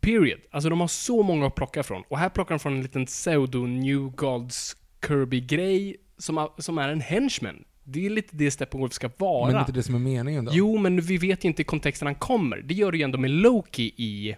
Period. 0.00 0.40
Alltså 0.50 0.70
de 0.70 0.80
har 0.80 0.88
så 0.88 1.22
många 1.22 1.46
att 1.46 1.54
plocka 1.54 1.82
från. 1.82 2.02
Och 2.08 2.18
här 2.18 2.28
plockar 2.28 2.54
de 2.54 2.58
från 2.58 2.74
en 2.74 2.82
liten 2.82 3.06
pseudo 3.06 3.66
New 3.66 3.98
Gods 3.98 4.76
Kirby-grej 5.06 5.96
som, 6.18 6.48
som 6.58 6.78
är 6.78 6.88
en 6.88 7.00
henchman. 7.00 7.64
Det 7.84 8.06
är 8.06 8.10
lite 8.10 8.36
det 8.36 8.50
Steppenwolf 8.50 8.92
ska 8.92 9.10
vara. 9.16 9.46
Men 9.46 9.54
det 9.54 9.58
är 9.58 9.60
inte 9.60 9.72
det 9.72 9.82
som 9.82 9.94
är 9.94 9.98
meningen 9.98 10.44
då? 10.44 10.52
Jo, 10.54 10.78
men 10.78 11.00
vi 11.00 11.18
vet 11.18 11.44
ju 11.44 11.48
inte 11.48 11.64
kontexten 11.64 12.06
han 12.06 12.14
kommer. 12.14 12.56
Det 12.56 12.74
gör 12.74 12.92
det 12.92 12.98
ju 12.98 13.04
ändå 13.04 13.18
med 13.18 13.30
Loki 13.30 13.94
i, 13.96 14.36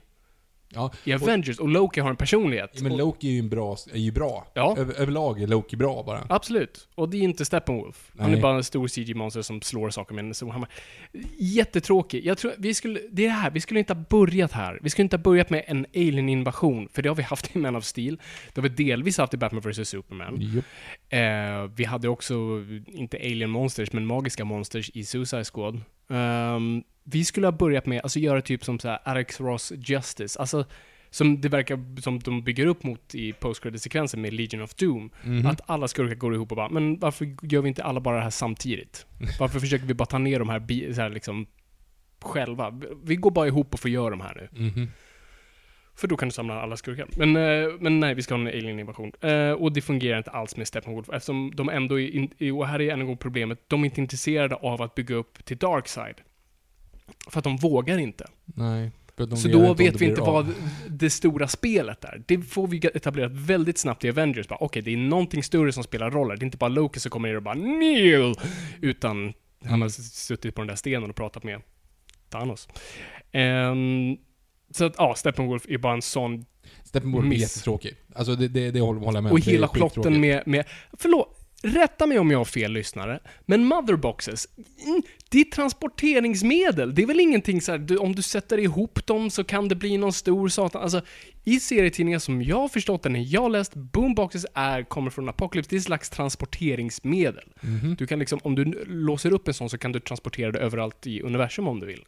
Ja. 0.75 0.93
i 1.05 1.12
Avengers, 1.12 1.59
och 1.59 1.68
Loki 1.68 2.01
har 2.01 2.11
en 2.11 2.16
personlighet. 2.16 2.71
Ja, 2.75 2.83
Men 2.83 2.93
Och- 2.93 2.99
Loki 2.99 3.29
är 3.29 3.33
ju, 3.33 3.39
en 3.39 3.49
bra, 3.49 3.77
är 3.93 3.99
ju 3.99 4.12
bra. 4.12 4.47
Ja. 4.55 4.75
Över, 4.79 4.95
överlag 4.95 5.43
är 5.43 5.47
Loki 5.47 5.77
bra 5.77 6.03
bara. 6.07 6.27
Absolut. 6.29 6.89
Och 6.95 7.09
det 7.09 7.16
är 7.16 7.23
inte 7.23 7.45
Steppenwolf. 7.45 8.11
Han 8.18 8.31
Nej. 8.31 8.39
är 8.39 8.43
bara 8.43 8.57
en 8.57 8.64
stor 8.64 8.89
CG-monster 8.89 9.43
som 9.43 9.62
slår 9.62 9.91
saker 9.91 10.14
med 10.14 10.25
en 10.25 10.35
stor 10.35 10.51
hammare. 10.51 10.71
Jättetråkig. 11.39 12.27
Jag 12.27 12.39
tror, 12.39 12.53
vi 12.59 12.75
skulle, 12.75 13.01
det 13.11 13.23
är 13.23 13.27
det 13.27 13.33
här, 13.35 13.51
vi 13.51 13.61
skulle 13.61 13.81
inte 13.81 13.93
ha 13.95 14.05
börjat 14.11 14.53
här. 14.53 14.79
Vi 14.83 14.91
skulle 14.91 15.03
inte 15.03 15.16
ha 15.16 15.23
börjat 15.23 15.51
med 15.51 15.64
en 15.66 15.87
alien-invasion, 15.95 16.89
för 16.93 17.03
det 17.03 17.09
har 17.09 17.16
vi 17.16 17.23
haft 17.23 17.57
i 17.57 17.59
Man 17.59 17.77
of 17.77 17.85
Steel. 17.85 18.18
Det 18.55 18.61
har 18.61 18.68
vi 18.68 18.85
delvis 18.85 19.18
haft 19.18 19.35
i 19.35 19.37
Batman 19.37 19.61
vs. 19.62 19.89
Superman. 19.89 20.37
Japp. 20.41 20.64
Eh, 21.09 21.71
vi 21.77 21.85
hade 21.85 22.09
också, 22.09 22.35
inte 22.87 23.16
alien 23.16 23.51
monsters, 23.51 23.93
men 23.93 24.07
magiska 24.07 24.45
monsters 24.45 24.91
i 24.95 25.05
Suicide 25.05 25.45
Squad. 25.45 25.81
Ehm, 26.11 26.83
vi 27.11 27.25
skulle 27.25 27.47
ha 27.47 27.53
börjat 27.53 27.87
med, 27.87 28.01
alltså 28.03 28.19
göra 28.19 28.43
typ 28.43 28.65
som 28.65 28.79
så 28.79 28.89
här 28.89 28.99
Alex 29.05 29.41
Ross 29.41 29.73
Justice, 29.77 30.41
alltså 30.41 30.65
som 31.11 31.41
det 31.41 31.49
verkar 31.49 32.01
som 32.01 32.19
de 32.19 32.43
bygger 32.43 32.67
upp 32.67 32.83
mot 32.83 33.15
i 33.15 33.33
post 33.33 33.63
sekvensen 33.77 34.21
med 34.21 34.33
Legion 34.33 34.63
of 34.63 34.75
Doom. 34.75 35.11
Mhm. 35.25 35.47
Att 35.47 35.61
alla 35.67 35.89
skurkar 35.89 36.15
går 36.15 36.35
ihop 36.35 36.51
och 36.51 36.57
bara, 36.57 36.69
men 36.69 36.99
varför 36.99 37.37
gör 37.43 37.63
vi 37.63 37.69
inte 37.69 37.85
alla 37.85 38.01
bara 38.01 38.17
det 38.17 38.23
här 38.23 38.31
samtidigt? 38.31 39.07
Varför 39.39 39.61
försöker 39.61 39.87
vi 39.87 39.95
bara 39.95 40.07
ta 40.07 40.19
ner 40.19 40.39
de 40.39 40.49
här, 40.49 40.93
så 40.93 41.01
här 41.01 41.11
liksom, 41.11 41.47
själva? 42.21 42.81
Vi 43.05 43.17
går 43.17 43.31
bara 43.31 43.47
ihop 43.47 43.75
och 43.75 43.81
får 43.81 43.91
göra 43.91 44.11
de 44.11 44.21
här 44.21 44.49
nu. 44.53 44.69
Mhm. 44.69 44.89
För 45.95 46.09
då 46.09 46.17
kan 46.17 46.29
du 46.29 46.33
samla 46.33 46.61
alla 46.61 46.77
skurkar. 46.77 47.09
Men, 47.17 47.37
eh, 47.37 47.73
men 47.81 48.01
nej, 48.01 48.15
vi 48.15 48.23
ska 48.23 48.35
ha 48.35 48.41
en 48.41 48.47
alien-invasion. 48.47 49.13
Eh, 49.21 49.53
och 49.53 49.73
det 49.73 49.81
fungerar 49.81 50.19
inte 50.19 50.31
alls 50.31 50.57
med 50.57 50.69
Steppenwolf, 50.69 51.09
eftersom 51.09 51.53
de 51.55 51.69
ändå 51.69 52.01
är, 52.01 52.09
in, 52.09 52.53
och 52.53 52.67
här 52.67 52.81
är 52.81 52.93
än 52.93 53.01
en 53.01 53.07
gång 53.07 53.17
problemet, 53.17 53.59
de 53.69 53.81
är 53.81 53.85
inte 53.85 54.01
intresserade 54.01 54.55
av 54.55 54.83
att 54.83 54.95
bygga 54.95 55.15
upp 55.15 55.45
till 55.45 55.57
Darkside. 55.57 56.15
För 57.27 57.39
att 57.39 57.45
de 57.45 57.57
vågar 57.57 57.99
inte. 57.99 58.27
Nej. 58.45 58.91
Så 59.37 59.49
då 59.49 59.75
vet 59.75 60.01
vi 60.01 60.05
inte 60.05 60.21
av. 60.21 60.33
vad 60.33 60.55
det 60.89 61.11
stora 61.11 61.49
spelet 61.49 62.05
är. 62.05 62.23
Det 62.27 62.43
får 62.43 62.67
vi 62.67 62.87
etablerat 62.95 63.33
väldigt 63.33 63.79
snabbt 63.79 64.05
i 64.05 64.09
Avengers. 64.09 64.47
Okej, 64.51 64.83
det 64.83 64.93
är 64.93 64.97
någonting 64.97 65.43
större 65.43 65.73
som 65.73 65.85
spelar 65.85 66.11
roller. 66.11 66.37
Det 66.37 66.43
är 66.43 66.45
inte 66.45 66.57
bara 66.57 66.69
Loki 66.69 67.01
som 67.01 67.11
kommer 67.11 67.29
ner 67.29 67.37
och 67.37 67.43
bara 67.43 67.55
Neil! 67.55 68.35
Utan 68.81 69.33
han 69.65 69.83
har 69.83 69.89
suttit 69.89 70.55
på 70.55 70.61
den 70.61 70.69
där 70.69 70.77
stenen 70.77 71.11
och 71.11 71.17
pratat 71.17 71.45
med 71.45 71.63
Thanos. 72.29 72.69
Ehm, 73.33 74.17
så 74.71 74.85
att, 74.85 74.95
ja, 74.99 75.15
Steppenwolf 75.15 75.67
är 75.69 75.79
bara 75.79 75.95
en 75.95 76.03
sån... 76.03 76.45
Steppenwolf 76.85 77.25
är 77.25 77.29
miss. 77.29 77.41
jättetråkig. 77.41 77.97
Alltså 78.15 78.37
det, 78.37 78.49
det, 78.49 78.71
det 78.71 78.81
håller 78.81 79.03
jag 79.03 79.13
med 79.13 79.31
om. 79.31 79.33
Och 79.33 79.39
är 79.39 79.43
hela 79.43 79.69
plotten 79.69 80.21
med, 80.21 80.43
med... 80.47 80.65
Förlåt, 80.93 81.39
rätta 81.63 82.07
mig 82.07 82.19
om 82.19 82.31
jag 82.31 82.39
har 82.39 82.45
fel 82.45 82.73
lyssnare, 82.73 83.21
men 83.47 83.65
motherboxes, 83.65 84.49
mm, 84.87 85.03
det 85.29 85.41
är 85.41 85.45
transporteringsmedel. 85.45 86.95
Det 86.95 87.03
är 87.03 87.07
väl 87.07 87.21
ingenting 87.21 87.61
så 87.61 87.73
här, 87.73 87.79
du, 87.79 87.97
om 87.97 88.15
du 88.15 88.23
sätter 88.23 88.59
ihop 88.59 89.07
dem 89.07 89.31
så 89.31 89.45
kan 89.45 89.69
det 89.69 89.75
bli 89.75 89.99
någon 89.99 90.13
stor 90.13 90.49
satan. 90.49 90.83
Alltså, 90.83 91.03
i 91.45 91.61
serietidningar 91.61 92.19
som 92.19 92.43
jag 92.43 92.57
har 92.57 92.69
förstått 92.69 93.03
det 93.03 93.09
när 93.09 93.25
jag 93.33 93.51
läst, 93.53 93.75
boomboxes 93.75 94.47
är, 94.55 94.83
kommer 94.83 95.11
från 95.11 95.29
Apocalypse, 95.29 95.71
det 95.71 95.77
är 95.77 95.79
ett 95.79 95.85
slags 95.85 96.11
transporteringsmedel. 96.11 97.53
Mhm. 97.61 97.97
Du 97.99 98.07
kan 98.07 98.19
liksom, 98.19 98.41
om 98.43 98.55
du 98.55 98.85
låser 98.87 99.33
upp 99.33 99.49
en 99.49 99.55
sån 99.55 99.71
så 99.71 99.79
kan 99.79 99.93
du 99.93 100.01
transportera 100.01 100.53
det 100.53 100.59
överallt 100.59 101.07
i 101.07 101.23
universum 101.23 101.69
om 101.69 101.81
du 101.81 101.87
vill. 101.87 102.05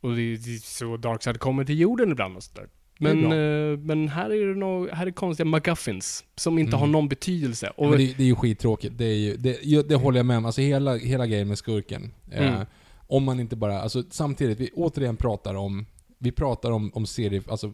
Och 0.00 0.16
det 0.16 0.22
är 0.22 0.58
så 0.58 0.96
Darkseid 0.96 1.38
kommer 1.38 1.64
till 1.64 1.80
jorden 1.80 2.12
ibland 2.12 2.36
och 2.36 2.42
sådär. 2.42 2.68
Men, 2.98 3.24
eh, 3.24 3.78
men 3.78 4.08
här 4.08 4.30
är 4.30 4.46
det 4.46 4.54
nog, 4.60 4.88
här 4.90 5.06
är 5.06 5.10
konstiga 5.10 5.44
McGuffins 5.48 6.24
som 6.36 6.58
inte 6.58 6.70
Mm. 6.70 6.80
har 6.80 6.86
någon 6.86 7.08
betydelse. 7.08 7.72
Och, 7.76 7.88
Men 7.90 7.98
det, 7.98 8.14
det 8.16 8.22
är 8.22 8.26
ju 8.26 8.34
skittråkigt. 8.34 8.98
Det, 8.98 9.04
är 9.04 9.14
ju, 9.14 9.36
det, 9.36 9.88
det 9.88 9.94
håller 9.94 10.18
jag 10.18 10.26
med 10.26 10.38
om. 10.38 10.44
Alltså 10.46 10.60
hela, 10.60 10.96
hela 10.96 11.26
grejen 11.26 11.48
med 11.48 11.58
skurken. 11.58 12.12
Eh, 12.32 12.46
Mm. 12.54 12.66
om 13.08 13.24
man 13.24 13.40
inte 13.40 13.56
bara, 13.56 13.80
alltså 13.80 14.02
samtidigt, 14.10 14.60
vi 14.60 14.70
återigen 14.74 15.16
pratar 15.16 15.54
om, 15.54 15.86
vi 16.18 16.32
pratar 16.32 16.70
om, 16.70 16.90
om 16.94 17.06
serier, 17.06 17.42
alltså 17.48 17.72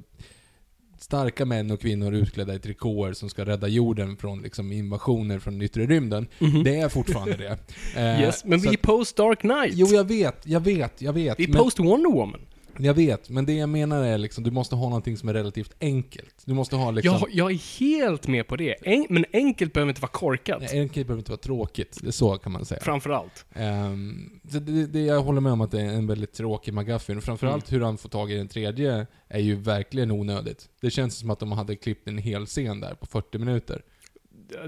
starka 0.98 1.44
män 1.44 1.70
och 1.70 1.80
kvinnor 1.80 2.14
utklädda 2.14 2.54
i 2.54 2.58
trikåer 2.58 3.12
som 3.12 3.28
ska 3.30 3.44
rädda 3.44 3.68
jorden 3.68 4.16
från 4.16 4.42
liksom 4.42 4.72
invasioner 4.72 5.38
från 5.38 5.62
yttre 5.62 5.86
rymden. 5.86 6.26
Mhm. 6.38 6.64
Det 6.64 6.76
är 6.76 6.88
fortfarande 6.88 7.36
det. 7.36 7.58
Eh, 7.96 8.20
yes, 8.22 8.44
men 8.44 8.60
vi 8.60 8.68
är 8.68 8.76
post 8.76 9.16
Dark 9.16 9.40
Knight. 9.40 9.72
Jo, 9.74 9.86
jag 9.86 10.04
vet, 10.08 10.46
jag 10.46 10.60
vet, 10.60 11.02
jag 11.02 11.12
vet. 11.12 11.38
vi 11.40 11.44
är 11.44 11.52
post 11.52 11.78
Wonder 11.78 12.10
Woman. 12.10 12.40
Jag 12.78 12.94
vet, 12.94 13.30
men 13.30 13.46
det 13.46 13.52
jag 13.52 13.68
menar 13.68 14.04
är 14.04 14.18
liksom, 14.18 14.44
du 14.44 14.50
måste 14.50 14.74
ha 14.74 14.84
någonting 14.84 15.16
som 15.16 15.28
är 15.28 15.34
relativt 15.34 15.74
enkelt. 15.80 16.34
Du 16.44 16.54
måste 16.54 16.76
ha 16.76 16.90
liksom... 16.90 17.18
Jag, 17.20 17.28
jag 17.32 17.50
är 17.52 17.80
helt 17.80 18.28
med 18.28 18.46
på 18.48 18.56
det. 18.56 18.74
En, 18.82 19.06
men 19.10 19.24
enkelt 19.32 19.72
behöver 19.72 19.90
inte 19.90 20.00
vara 20.00 20.10
korkat. 20.10 20.60
Nej, 20.60 20.80
enkelt 20.80 21.06
behöver 21.06 21.20
inte 21.20 21.30
vara 21.30 21.40
tråkigt, 21.40 22.00
så 22.10 22.38
kan 22.38 22.52
man 22.52 22.64
säga. 22.64 22.80
Framförallt. 22.80 23.44
Ehm, 23.54 24.40
så 24.50 24.58
det, 24.58 24.86
det, 24.86 25.00
jag 25.00 25.22
håller 25.22 25.40
med 25.40 25.52
om 25.52 25.60
att 25.60 25.70
det 25.70 25.80
är 25.80 25.86
en 25.86 26.06
väldigt 26.06 26.32
tråkig 26.32 26.74
McGuffin. 26.74 27.20
Framförallt 27.22 27.70
Mm. 27.70 27.80
hur 27.80 27.86
han 27.86 27.98
får 27.98 28.08
tag 28.08 28.32
i 28.32 28.36
den 28.36 28.48
tredje 28.48 29.06
är 29.28 29.40
ju 29.40 29.54
verkligen 29.54 30.10
onödigt. 30.10 30.68
Det 30.80 30.90
känns 30.90 31.18
som 31.18 31.30
att 31.30 31.38
de 31.38 31.52
hade 31.52 31.76
klippt 31.76 32.08
en 32.08 32.18
hel 32.18 32.46
scen 32.46 32.80
där 32.80 32.94
på 32.94 33.06
40 33.06 33.38
minuter. 33.38 33.82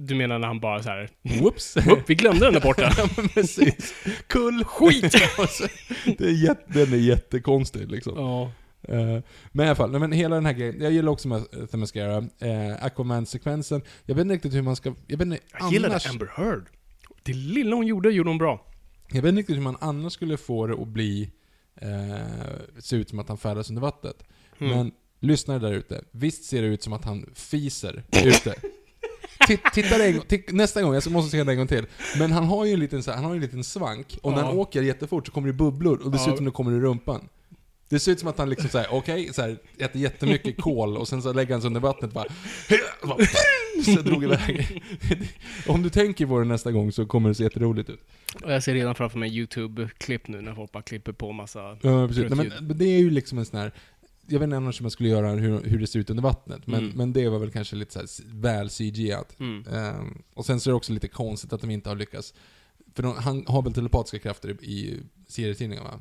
Du 0.01 0.15
menar 0.15 0.39
när 0.39 0.47
han 0.47 0.61
bara 0.61 0.83
så 0.83 0.89
här. 0.89 1.09
Whoops! 1.23 1.77
"Upp, 1.91 2.03
vi 2.07 2.15
glömde 2.15 2.45
den 2.45 2.55
där 2.55 2.61
borta. 2.61 2.93
ja, 2.99 3.09
men 3.17 3.29
precis. 3.29 3.95
Kull 4.27 4.65
skit! 4.65 5.13
det 6.19 6.25
är 6.25 6.45
jätte, 6.45 6.65
den 6.67 6.93
är 6.93 6.97
jättekonstig 6.97 7.91
liksom. 7.91 8.13
ja. 8.17 8.53
Eh, 8.89 9.23
men 9.53 9.67
i 9.67 9.69
alla 9.69 9.75
fall, 9.75 9.91
nej, 9.91 10.01
men 10.01 10.13
hela 10.13 10.35
den 10.35 10.47
här 10.47 10.53
grejen. 10.53 10.81
Jag 10.81 10.93
gillar 10.93 11.13
också 11.13 11.29
med 11.29 11.39
uh, 11.57 11.67
Themyscira. 11.67 12.19
Uh, 12.19 12.85
Aquaman-sekvensen. 12.85 13.83
Jag 14.05 14.15
vet 14.15 14.23
inte 14.23 14.35
riktigt 14.35 14.55
hur 14.55 14.63
man 14.63 14.77
ska... 14.77 14.95
Jag 15.07 15.19
vet 15.19 15.27
inte, 15.27 15.39
Jag 15.61 15.73
gillade 15.73 15.95
annars, 15.95 16.11
Amber 16.11 16.31
Heard. 16.37 16.67
Det 17.23 17.33
lilla 17.33 17.77
hon 17.77 17.87
gjorde, 17.87 18.11
gjorde 18.11 18.31
hon 18.31 18.39
bra. 18.39 18.67
jag 19.09 19.23
vet 19.23 19.29
inte 19.29 19.41
riktigt 19.41 19.57
hur 19.57 19.63
man 19.63 19.77
annars 19.81 20.13
skulle 20.13 20.37
få 20.37 20.67
det 20.67 20.83
att 20.83 20.89
bli... 20.89 21.31
Uh, 21.83 22.79
se 22.79 22.97
ut 22.97 23.09
som 23.09 23.19
att 23.19 23.29
han 23.29 23.39
färdas 23.39 23.69
under 23.69 23.83
vattnet. 23.83 24.25
Mm. 24.59 24.77
Men 24.77 24.93
lyssnare 25.21 25.59
där 25.59 25.73
ute. 25.73 26.05
Visst 26.11 26.45
ser 26.45 26.63
det 26.63 26.69
ut 26.69 26.83
som 26.83 26.93
att 26.93 27.05
han 27.05 27.31
fiser 27.35 28.05
ute. 28.25 28.55
Titt, 29.47 29.61
titta 29.75 30.05
en 30.05 30.21
nästa 30.57 30.83
gång, 30.83 30.95
jag 30.95 31.11
måste 31.11 31.31
se 31.31 31.45
det 31.45 31.53
en 31.53 31.59
gång 31.59 31.67
till. 31.67 31.87
Men 32.19 32.33
han 32.33 32.45
har 32.45 32.65
ju 32.65 32.73
en 32.73 32.81
liten, 32.81 33.03
han 33.07 33.25
har 33.25 33.35
en 33.35 33.41
liten 33.41 33.65
svank, 33.65 34.19
och 34.23 34.33
när 34.33 34.43
han 34.43 34.57
åker 34.57 34.83
jättefort 34.83 35.27
så 35.27 35.33
kommer 35.33 35.47
det 35.49 35.55
bubblor, 35.55 36.01
och 36.05 36.11
det 36.11 36.19
ser 36.19 36.27
Ja. 36.27 36.33
ut 36.33 36.37
som 36.37 36.45
det 36.47 36.51
kommer 36.53 36.73
i 36.73 36.81
rumpan. 36.81 37.29
Det 37.89 38.01
ser 38.01 38.13
ut 38.13 38.21
som 38.21 38.29
att 38.29 38.39
han 38.39 38.51
liksom 38.51 38.69
såhär, 38.69 38.87
okej, 38.91 39.31
så 39.33 39.43
här, 39.43 39.57
äter 39.79 40.01
jättemycket 40.03 40.61
kol 40.61 40.97
och 40.97 41.09
sen 41.09 41.23
så 41.23 41.33
lägger 41.33 41.53
han 41.55 41.61
sig 41.61 41.67
under 41.67 41.81
vattnet 41.81 42.05
och 42.11 42.15
bara, 42.15 42.25
och 43.03 43.09
bara 43.09 43.19
så 43.85 44.01
drog 44.03 44.25
iväg. 44.25 44.83
Om 45.69 45.83
du 45.83 45.91
tänker 45.91 46.27
på 46.27 46.39
det 46.39 46.45
nästa 46.45 46.73
gång 46.73 46.93
så 46.93 47.07
kommer 47.07 47.29
det 47.29 47.35
se 47.35 47.43
jätteroligt 47.43 47.91
ut. 47.91 48.01
Och 48.45 48.53
jag 48.53 48.63
ser 48.63 48.75
redan 48.75 48.95
framför 48.95 49.19
mig 49.19 49.31
YouTube-klipp 49.39 50.29
nu 50.29 50.41
när 50.41 50.55
folk 50.55 50.73
bara 50.73 50.83
klipper 50.83 51.13
på 51.13 51.33
massa... 51.33 51.79
Ja, 51.83 52.09
precis. 52.09 52.25
Nej, 52.31 52.51
men 52.61 52.79
det 52.79 52.85
är 52.85 52.99
ju 52.99 53.11
liksom 53.11 53.39
en 53.39 53.45
sån 53.45 53.59
här, 53.61 53.73
jag 54.27 54.39
vet 54.39 54.45
inte 54.47 54.57
annars 54.57 54.81
hur 54.81 54.85
man 54.85 54.91
skulle 54.91 55.09
göra 55.09 55.31
hur, 55.31 55.65
hur 55.65 55.79
det 55.79 55.87
ser 55.87 55.99
ut 55.99 56.11
under 56.11 56.23
vattnet, 56.23 56.67
men, 56.67 56.81
Mm. 56.85 56.97
men 56.97 57.13
det 57.13 57.29
var 57.29 57.39
väl 57.39 57.51
kanske 57.51 57.77
lite 57.77 57.93
så 57.93 57.99
här 57.99 58.41
väl 58.41 58.71
CG-at. 58.71 59.41
Mm. 59.41 59.65
Ehm, 59.73 60.23
och 60.35 60.47
sen 60.47 60.61
så 60.61 60.71
är 60.71 60.73
det 60.73 60.77
också 60.77 60.93
lite 60.93 61.09
konstigt 61.09 61.53
att 61.53 61.61
de 61.61 61.71
inte 61.71 61.89
har 61.89 61.97
lyckats, 61.97 62.35
för 62.95 63.03
de, 63.03 63.15
han 63.17 63.45
har 63.49 63.63
väl 63.63 63.73
telepatiska 63.75 64.19
krafter 64.19 64.49
i, 64.49 64.55
i 64.65 65.01
serietidningarna 65.29 65.89
va? 65.91 65.99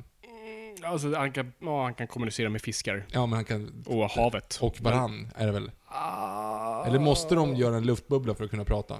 Alltså, 0.84 1.14
han 1.14 1.32
kan, 1.32 1.52
ja, 1.58 1.82
han 1.84 1.94
kan 1.94 2.06
kommunicera 2.06 2.48
med 2.50 2.60
fiskar. 2.62 3.06
Ja 3.12 3.26
men 3.26 3.32
han 3.36 3.44
kan, 3.44 3.84
Och 3.86 4.10
havet. 4.10 4.58
och 4.60 4.80
varann 4.80 5.28
är 5.36 5.46
det 5.46 5.52
väl? 5.52 5.70
Ah. 5.86 6.84
Eller 6.86 6.98
måste 6.98 7.34
de 7.34 7.56
göra 7.56 7.76
en 7.76 7.86
luftbubbla 7.86 8.34
för 8.34 8.44
att 8.44 8.50
kunna 8.50 8.64
prata? 8.64 8.96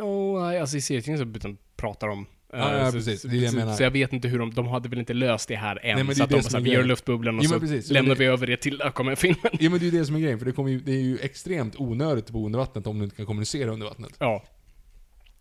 Oh, 0.00 0.42
nej, 0.42 0.60
alltså 0.60 0.76
i 0.76 0.80
serietidningen 0.80 1.34
så 1.42 1.56
pratar 1.76 2.08
de. 2.08 2.26
Ja, 2.52 2.72
Eh, 2.74 2.78
ja, 2.78 2.86
så, 2.86 2.92
precis. 2.96 3.20
Så, 3.22 3.28
Det 3.28 3.36
är 3.36 3.38
det 3.40 3.44
jag 3.46 3.54
menar. 3.54 3.74
så 3.74 3.82
jag 3.82 3.90
vet 3.90 4.12
inte 4.12 4.28
hur 4.28 4.38
de, 4.38 4.50
de 4.54 4.66
hade 4.68 4.88
väl 4.88 4.98
inte 4.98 5.14
löst 5.14 5.48
det 5.48 5.56
här 5.56 5.76
än. 5.84 5.94
Nej, 5.94 5.96
men 5.96 6.06
det 6.06 6.14
så 6.14 6.24
att 6.24 6.30
de 6.30 6.40
bara, 6.52 6.60
vi 6.62 6.70
gör 6.70 6.84
luftbubblan 6.84 7.38
och 7.38 7.44
Jo, 7.44 7.50
så 7.50 7.60
precis. 7.60 7.90
lämnar 7.90 8.14
vi 8.14 8.24
över 8.24 8.46
det 8.46 8.56
till 8.56 8.82
Aquaman-filmen. 8.82 9.52
Ja 9.60 9.70
men 9.70 9.78
det 9.80 9.86
är 9.86 9.90
ju 9.92 9.98
det 9.98 10.04
som 10.04 10.16
är 10.16 10.20
grejen, 10.20 10.38
för 10.38 10.46
det, 10.46 10.52
kommer 10.52 10.70
ju, 10.70 10.80
det 10.80 10.92
är 10.92 11.00
ju 11.02 11.18
extremt 11.18 11.74
onödigt 11.80 12.30
bo 12.30 12.46
under 12.46 12.58
vattnet 12.58 12.86
om 12.86 12.98
du 12.98 13.04
inte 13.04 13.16
kan 13.16 13.26
kommunicera 13.26 13.70
under 13.70 13.86
vattnet. 13.86 14.12
ja. 14.18 14.44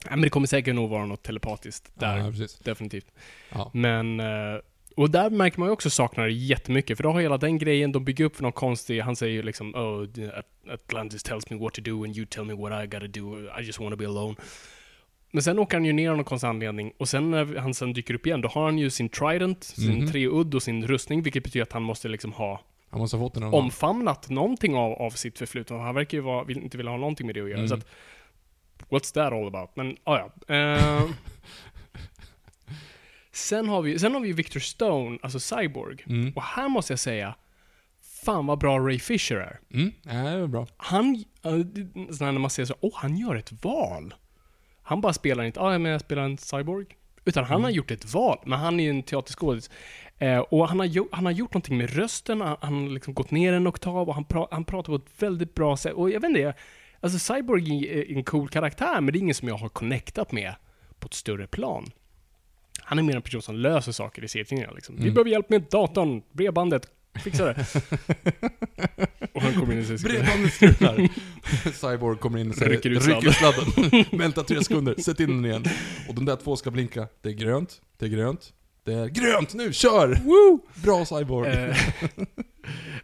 ja. 0.03 0.09
Men 0.09 0.21
det 0.21 0.29
kommer 0.29 0.47
säkert 0.47 0.75
nog 0.75 0.89
vara 0.89 1.05
något 1.05 1.23
telepatiskt 1.23 1.91
där. 1.93 2.17
Ja. 2.17 2.47
Definitivt. 2.63 3.07
Ja. 3.51 3.71
Men... 3.73 4.19
eh, 4.19 4.25
Och 4.95 5.09
där 5.09 5.29
märker 5.29 5.59
man 5.59 5.69
ju 5.69 5.73
också 5.73 5.89
saknar 5.89 6.25
det 6.25 6.31
jättemycket, 6.33 6.97
för 6.97 7.03
då 7.03 7.11
har 7.11 7.21
hela 7.21 7.37
den 7.37 7.57
grejen, 7.57 7.91
de 7.91 8.05
bygger 8.05 8.25
upp 8.25 8.35
för 8.35 8.43
någon 8.43 8.51
konstig, 8.51 8.99
han 9.01 9.15
säger 9.15 9.33
ju 9.33 9.41
liksom 9.41 9.75
oh, 9.75 10.05
Atlantis 10.73 11.23
tells 11.23 11.49
me 11.49 11.57
what 11.57 11.73
to 11.73 11.81
do 11.81 12.03
and 12.03 12.17
you 12.17 12.25
tell 12.25 12.45
me 12.45 12.53
what 12.53 12.83
I 12.83 12.87
gotta 12.87 13.07
do, 13.07 13.37
I 13.59 13.63
just 13.63 13.79
wanna 13.79 13.95
be 13.95 14.05
alone. 14.05 14.35
Men 15.31 15.43
sen 15.43 15.59
åker 15.59 15.77
han 15.77 15.85
ju 15.85 15.93
ner 15.93 16.09
av 16.09 16.15
någon 16.15 16.25
konstig 16.25 16.47
anledning, 16.47 16.93
och 16.97 17.09
sen 17.09 17.31
när 17.31 17.55
han 17.57 17.73
sen 17.73 17.93
dyker 17.93 18.13
upp 18.13 18.25
igen, 18.25 18.41
då 18.41 18.47
har 18.49 18.65
han 18.65 18.77
ju 18.77 18.89
sin 18.89 19.09
trident, 19.09 19.63
sin 19.63 19.97
Mhm. 19.99 20.11
treudd 20.11 20.55
och 20.55 20.63
sin 20.63 20.87
rustning, 20.87 21.21
vilket 21.21 21.43
betyder 21.43 21.63
att 21.63 21.73
han 21.73 21.83
måste 21.83 22.07
liksom 22.07 22.33
ha 22.33 22.61
Han 22.89 22.99
måste 22.99 23.17
ha 23.17 23.25
fått 23.25 23.33
den 23.33 23.43
någon. 23.43 23.53
omfamnat 23.63 24.29
någonting 24.29 24.75
av, 24.75 24.91
av 24.93 25.09
sitt 25.09 25.37
förflutna. 25.37 25.77
Han 25.77 25.95
verkar 25.95 26.17
ju 26.17 26.21
vara, 26.21 26.43
vill, 26.43 26.57
inte 26.57 26.77
vilja 26.77 26.91
ha 26.91 26.97
någonting 26.97 27.25
med 27.27 27.35
det 27.35 27.41
att 27.41 27.49
göra. 27.49 27.59
Mm. 27.59 27.67
Så 27.69 27.75
att, 27.75 27.85
what's 28.89 29.13
that 29.13 29.33
all 29.33 29.47
about? 29.47 29.75
Men, 29.75 29.97
ah, 30.03 30.19
ja. 30.47 30.55
Eh, 30.55 31.03
sen, 33.31 33.69
har 33.69 33.81
vi, 33.81 33.99
sen 33.99 34.13
har 34.13 34.19
vi 34.21 34.33
Victor 34.33 34.59
Stone, 34.59 35.17
alltså 35.21 35.39
Cyborg. 35.39 36.03
Mm. 36.09 36.33
Och 36.35 36.43
här 36.43 36.69
måste 36.69 36.93
jag 36.93 36.99
säga, 36.99 37.35
fan 38.23 38.45
vad 38.45 38.59
bra 38.59 38.79
Ray 38.79 38.99
Fisher 38.99 39.35
är. 39.35 39.59
Mm. 39.73 39.91
Ja, 40.03 40.11
det 40.13 40.17
är 40.43 40.47
bra. 40.47 40.67
Han, 40.77 41.23
när 41.43 42.39
man 42.39 42.49
ser 42.49 42.65
så, 42.65 42.75
åh, 42.81 42.91
han 42.95 43.17
gör 43.17 43.35
ett 43.35 43.63
val. 43.63 44.13
Han 44.87 45.01
bara 45.01 45.13
spelar 45.13 45.43
inte, 45.43 45.59
ah, 45.59 45.77
men 45.77 45.91
jag 45.91 46.01
spelar 46.01 46.23
en 46.23 46.37
cyborg. 46.37 46.85
Utan 47.25 47.43
han 47.43 47.63
har 47.63 47.69
gjort 47.69 47.91
ett 47.91 48.13
val, 48.13 48.39
men 48.45 48.59
han 48.59 48.79
är 48.79 48.83
ju 48.83 48.89
en 48.89 49.03
teaterskådis. 49.03 49.69
Eh, 50.17 50.37
och 50.39 50.67
han 50.67 50.79
har, 50.79 51.15
han 51.15 51.25
har 51.25 51.31
gjort 51.31 51.53
någonting 51.53 51.77
med 51.77 51.89
rösten, 51.95 52.41
han 52.41 52.57
han 52.61 52.73
har 52.83 52.89
liksom 52.89 53.13
gått 53.13 53.31
ner 53.31 53.53
en 53.53 53.67
oktav 53.67 54.07
och 54.09 54.15
han, 54.15 54.25
pra, 54.25 54.47
han 54.51 54.63
pratar 54.65 54.91
på 54.91 54.95
ett 54.95 55.21
väldigt 55.23 55.53
bra 55.55 55.77
sätt. 55.77 55.93
Och 55.93 56.09
jag 56.09 56.19
vet 56.19 56.29
inte, 56.29 56.53
alltså 56.99 57.33
Cyborg 57.33 57.87
är 57.87 58.17
en 58.17 58.23
cool 58.23 58.49
karaktär, 58.49 59.01
men 59.01 59.05
det 59.13 59.17
är 59.17 59.21
ingen 59.21 59.35
som 59.35 59.47
jag 59.47 59.55
har 59.57 59.69
connectat 59.69 60.31
med 60.31 60.53
på 60.99 61.05
ett 61.05 61.13
större 61.13 61.47
plan. 61.47 61.85
Han 62.81 62.99
är 62.99 63.03
mer 63.03 63.15
en 63.15 63.21
person 63.21 63.41
som 63.41 63.55
löser 63.55 63.91
saker 63.91 64.23
i 64.23 64.27
serietidningar 64.27 64.71
liksom. 64.75 64.95
Vi 64.95 65.01
Mm. 65.01 65.13
behöver 65.13 65.31
hjälp 65.31 65.49
med 65.49 65.61
datorn, 65.61 66.21
bredbandet, 66.31 66.87
fixa 67.23 67.45
det. 67.45 67.65
och 69.33 69.41
han 69.41 69.53
kommer 69.53 69.73
in 69.73 69.79
och 69.79 69.85
säger 69.85 70.03
Bredbandet 70.03 70.53
strular. 70.53 71.09
Cyborg 71.91 72.17
kommer 72.17 72.39
in 72.39 72.49
och 72.49 72.55
säger 72.55 72.71
Rycker 72.71 72.89
ut 72.89 73.07
rycker 73.07 73.31
sladden. 73.31 74.05
Vänta 74.19 74.43
tre 74.43 74.63
sekunder, 74.63 74.95
sätt 75.01 75.19
in 75.19 75.27
den 75.27 75.45
igen. 75.45 75.63
Och 76.09 76.15
de 76.15 76.25
där 76.25 76.35
två 76.35 76.55
ska 76.55 76.71
blinka. 76.71 77.07
Det 77.21 77.29
är 77.29 77.33
grönt, 77.33 77.81
det 77.97 78.05
är 78.05 78.09
grönt, 78.09 78.53
det 78.83 78.93
är 78.93 79.07
grönt, 79.07 79.53
nu 79.53 79.73
kör! 79.73 80.07
Woo! 80.07 80.59
Bra 80.83 81.05
Cyborg. 81.05 81.49
Eh, 81.49 81.75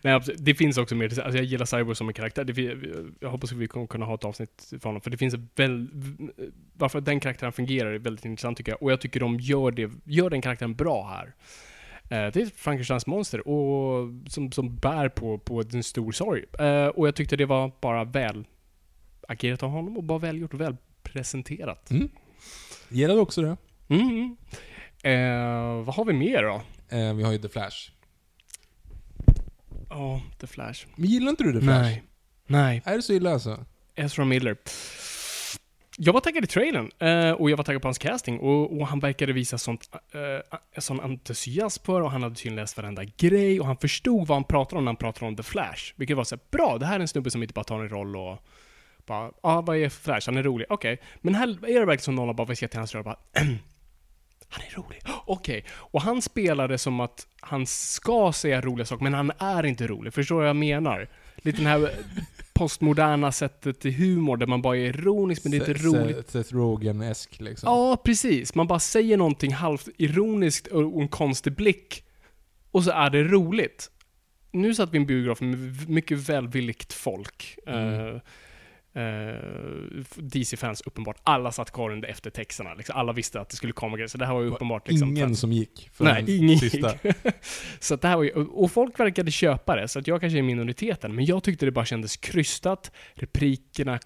Nej, 0.01 0.21
det 0.37 0.55
finns 0.55 0.77
också 0.77 0.95
mer 0.95 1.05
alltså 1.05 1.37
jag 1.37 1.45
gillar 1.45 1.65
Cyborg 1.65 1.95
som 1.95 2.07
en 2.07 2.13
karaktär. 2.13 2.43
Det, 2.43 2.61
jag 3.19 3.29
hoppas 3.29 3.51
att 3.51 3.57
vi 3.57 3.67
kommer 3.67 3.87
kunna 3.87 4.05
ha 4.05 4.15
ett 4.15 4.23
avsnitt 4.23 4.67
för 4.69 4.89
honom, 4.89 5.01
för 5.01 5.09
det 5.09 5.17
finns 5.17 5.35
väl, 5.55 5.87
varför 6.77 7.01
den 7.01 7.19
karaktären 7.19 7.53
fungerar 7.53 7.93
är 7.93 7.99
väldigt 7.99 8.25
intressant 8.25 8.57
tycker 8.57 8.71
jag. 8.71 8.83
Och 8.83 8.91
jag 8.91 9.01
tycker 9.01 9.19
de 9.19 9.39
gör, 9.39 9.71
det, 9.71 9.91
gör 10.03 10.29
den 10.29 10.41
karaktären 10.41 10.75
bra 10.75 11.07
här. 11.07 11.33
Eh, 12.13 12.31
det 12.33 12.41
är 12.41 12.45
Frankensteins 12.55 13.07
monster 13.07 13.47
och, 13.47 14.09
som, 14.27 14.51
som 14.51 14.75
bär 14.75 15.09
på, 15.09 15.37
på 15.37 15.63
en 15.73 15.83
stor 15.83 16.11
sorg. 16.11 16.43
Eh, 16.59 16.87
och 16.87 17.07
jag 17.07 17.15
tyckte 17.15 17.35
det 17.35 17.45
var 17.45 17.71
bara 17.81 18.03
väl 18.03 18.45
agerat 19.27 19.63
av 19.63 19.69
honom 19.69 19.97
och 19.97 20.03
bara 20.03 20.19
välgjort 20.19 20.53
och 20.53 20.61
väl 20.61 20.75
presenterat. 21.03 21.91
Mm. 21.91 22.09
Gillade 22.89 23.19
också 23.19 23.41
det. 23.41 23.57
Mm. 23.87 24.37
Eh, 25.03 25.85
vad 25.85 25.95
har 25.95 26.05
vi 26.05 26.13
mer 26.13 26.43
då? 26.43 26.61
Eh, 26.97 27.13
vi 27.13 27.23
har 27.23 27.31
ju 27.31 27.37
The 27.37 27.49
Flash. 27.49 27.91
Ja, 29.89 30.21
The 30.39 30.47
Flash. 30.47 30.85
Men 30.95 31.09
gillar 31.09 31.29
inte 31.29 31.43
du 31.43 31.53
The 31.53 31.61
Flash? 31.61 31.81
Nej. 31.81 32.03
Nej. 32.47 32.81
Är 32.85 32.95
det 32.95 33.01
så 33.01 33.13
illa 33.13 33.31
alltså? 33.31 33.65
Ezra 33.95 34.25
Miller. 34.25 34.57
Jag 35.97 36.13
var 36.13 36.21
taggad 36.21 36.43
i 36.43 36.47
trailern 36.47 36.91
eh, 36.99 37.31
och 37.31 37.49
jag 37.49 37.57
var 37.57 37.63
taggad 37.63 37.81
på 37.81 37.87
hans 37.87 37.97
casting 37.97 38.39
och, 38.39 38.77
och 38.77 38.87
han 38.87 38.99
verkade 38.99 39.33
visa 39.33 39.57
sånt, 39.57 39.89
eh, 40.11 40.57
sån 40.77 40.99
entusiasm 40.99 41.83
för 41.85 42.01
och 42.01 42.11
han 42.11 42.23
hade 42.23 42.35
tydligen 42.35 42.55
läst 42.55 42.77
varenda 42.77 43.03
grej 43.03 43.59
och 43.59 43.65
han 43.65 43.77
förstod 43.77 44.27
vad 44.27 44.35
han 44.35 44.43
pratade 44.43 44.77
om 44.77 44.85
när 44.85 44.89
han 44.89 44.95
pratade 44.95 45.25
om 45.25 45.35
The 45.35 45.43
Flash. 45.43 45.93
Vilket 45.95 46.17
var 46.17 46.23
så 46.23 46.35
här, 46.35 46.41
bra, 46.51 46.77
det 46.77 46.85
här 46.85 46.95
är 46.95 46.99
en 46.99 47.07
snubbe 47.07 47.31
som 47.31 47.43
inte 47.43 47.53
bara 47.53 47.63
tar 47.63 47.79
en 47.79 47.89
roll 47.89 48.15
och 48.15 48.37
bara, 49.05 49.23
ja, 49.25 49.33
ah, 49.41 49.61
vad 49.61 49.77
är 49.77 49.89
Flash? 49.89 50.21
Han 50.25 50.37
är 50.37 50.43
rolig. 50.43 50.67
Okej. 50.69 51.01
Men 51.21 51.35
här 51.35 51.47
är 51.47 51.79
det 51.79 51.85
verkligen 51.85 51.99
som 51.99 52.15
någon 52.15 52.27
har 52.27 52.33
bara 52.33 52.47
viskat 52.47 52.71
till 52.71 52.79
hans 52.79 52.95
röra, 52.95 52.99
och 52.99 53.05
bara, 53.05 53.17
han 54.49 54.63
är 54.67 54.75
rolig. 54.75 55.01
Okej. 55.25 55.65
Och 55.71 56.01
han 56.01 56.21
spelade 56.21 56.77
som 56.77 56.99
att 56.99 57.27
han 57.39 57.65
ska 57.65 58.31
säga 58.31 58.61
roliga 58.61 58.85
saker, 58.85 59.03
men 59.03 59.13
han 59.13 59.31
är 59.37 59.65
inte 59.65 59.87
rolig. 59.87 60.13
Förstår 60.13 60.35
du 60.35 60.39
vad 60.39 60.49
jag 60.49 60.55
menar? 60.55 61.07
Lite 61.35 61.57
den 61.57 61.67
här 61.67 61.91
postmoderna 62.53 63.31
sättet 63.31 63.79
till 63.79 63.93
humor 63.93 64.37
där 64.37 64.47
man 64.47 64.61
bara 64.61 64.77
är 64.77 64.85
ironisk 64.85 65.43
men 65.43 65.51
det 65.51 65.57
är 65.57 65.69
inte 65.69 65.73
roligt. 65.73 66.29
Seth 66.29 66.53
Rogen-esk 66.53 67.41
liksom. 67.41 67.67
Ja, 67.69 67.97
precis. 68.03 68.55
Man 68.55 68.67
bara 68.67 68.79
säger 68.79 69.17
någonting 69.17 69.53
halvt 69.53 69.89
ironiskt 69.97 70.67
och 70.67 71.01
en 71.01 71.07
konstig 71.07 71.55
blick. 71.55 72.03
Och 72.71 72.83
så 72.83 72.91
är 72.91 73.09
det 73.09 73.23
roligt. 73.23 73.89
Nu 74.51 74.75
satt 74.75 74.91
vi 74.91 74.97
i 74.97 75.01
en 75.01 75.07
biograf 75.07 75.41
med 75.41 75.89
mycket 75.89 76.17
välvilligt 76.17 76.93
folk. 76.93 77.57
Mm. 77.67 78.15
Eh, 78.15 78.21
DC-fans 80.15 80.81
uppenbart. 80.81 81.17
Alla 81.23 81.51
satt 81.51 81.71
kvar 81.71 81.89
under 81.91 82.07
eftertexterna. 82.09 82.73
Liksom. 82.73 82.95
Alla 82.95 83.13
visste 83.13 83.41
att 83.41 83.49
det 83.49 83.55
skulle 83.55 83.73
komma 83.73 83.97
grejer. 83.97 84.07
Så 84.07 84.17
det 84.17 84.25
här 84.25 84.33
var 84.33 84.41
ju 84.41 84.47
uppenbart. 84.49 84.87
Liksom, 84.89 85.09
Ingen 85.09 85.27
fans- 85.27 85.39
som 85.39 85.51
gick 85.51 85.89
för 85.93 86.03
Nej, 86.03 86.37
ingen 86.37 86.57
sista. 86.59 86.93
gick. 87.03 87.15
så 87.79 87.93
att 87.93 88.01
det 88.01 88.07
här 88.07 88.15
var 88.15 88.23
ju, 88.23 88.31
och 88.33 88.71
folk 88.71 88.99
verkade 88.99 89.31
köpa 89.31 89.75
det, 89.75 89.87
så 89.87 89.99
att 89.99 90.07
jag 90.07 90.21
kanske 90.21 90.37
är 90.39 90.43
minoriteten, 90.43 91.15
men 91.15 91.25
jag 91.25 91.43
tyckte 91.43 91.65
det 91.65 91.71
bara 91.71 91.85
kändes 91.85 92.17
krystat. 92.17 92.91
Replikerna 93.13 93.99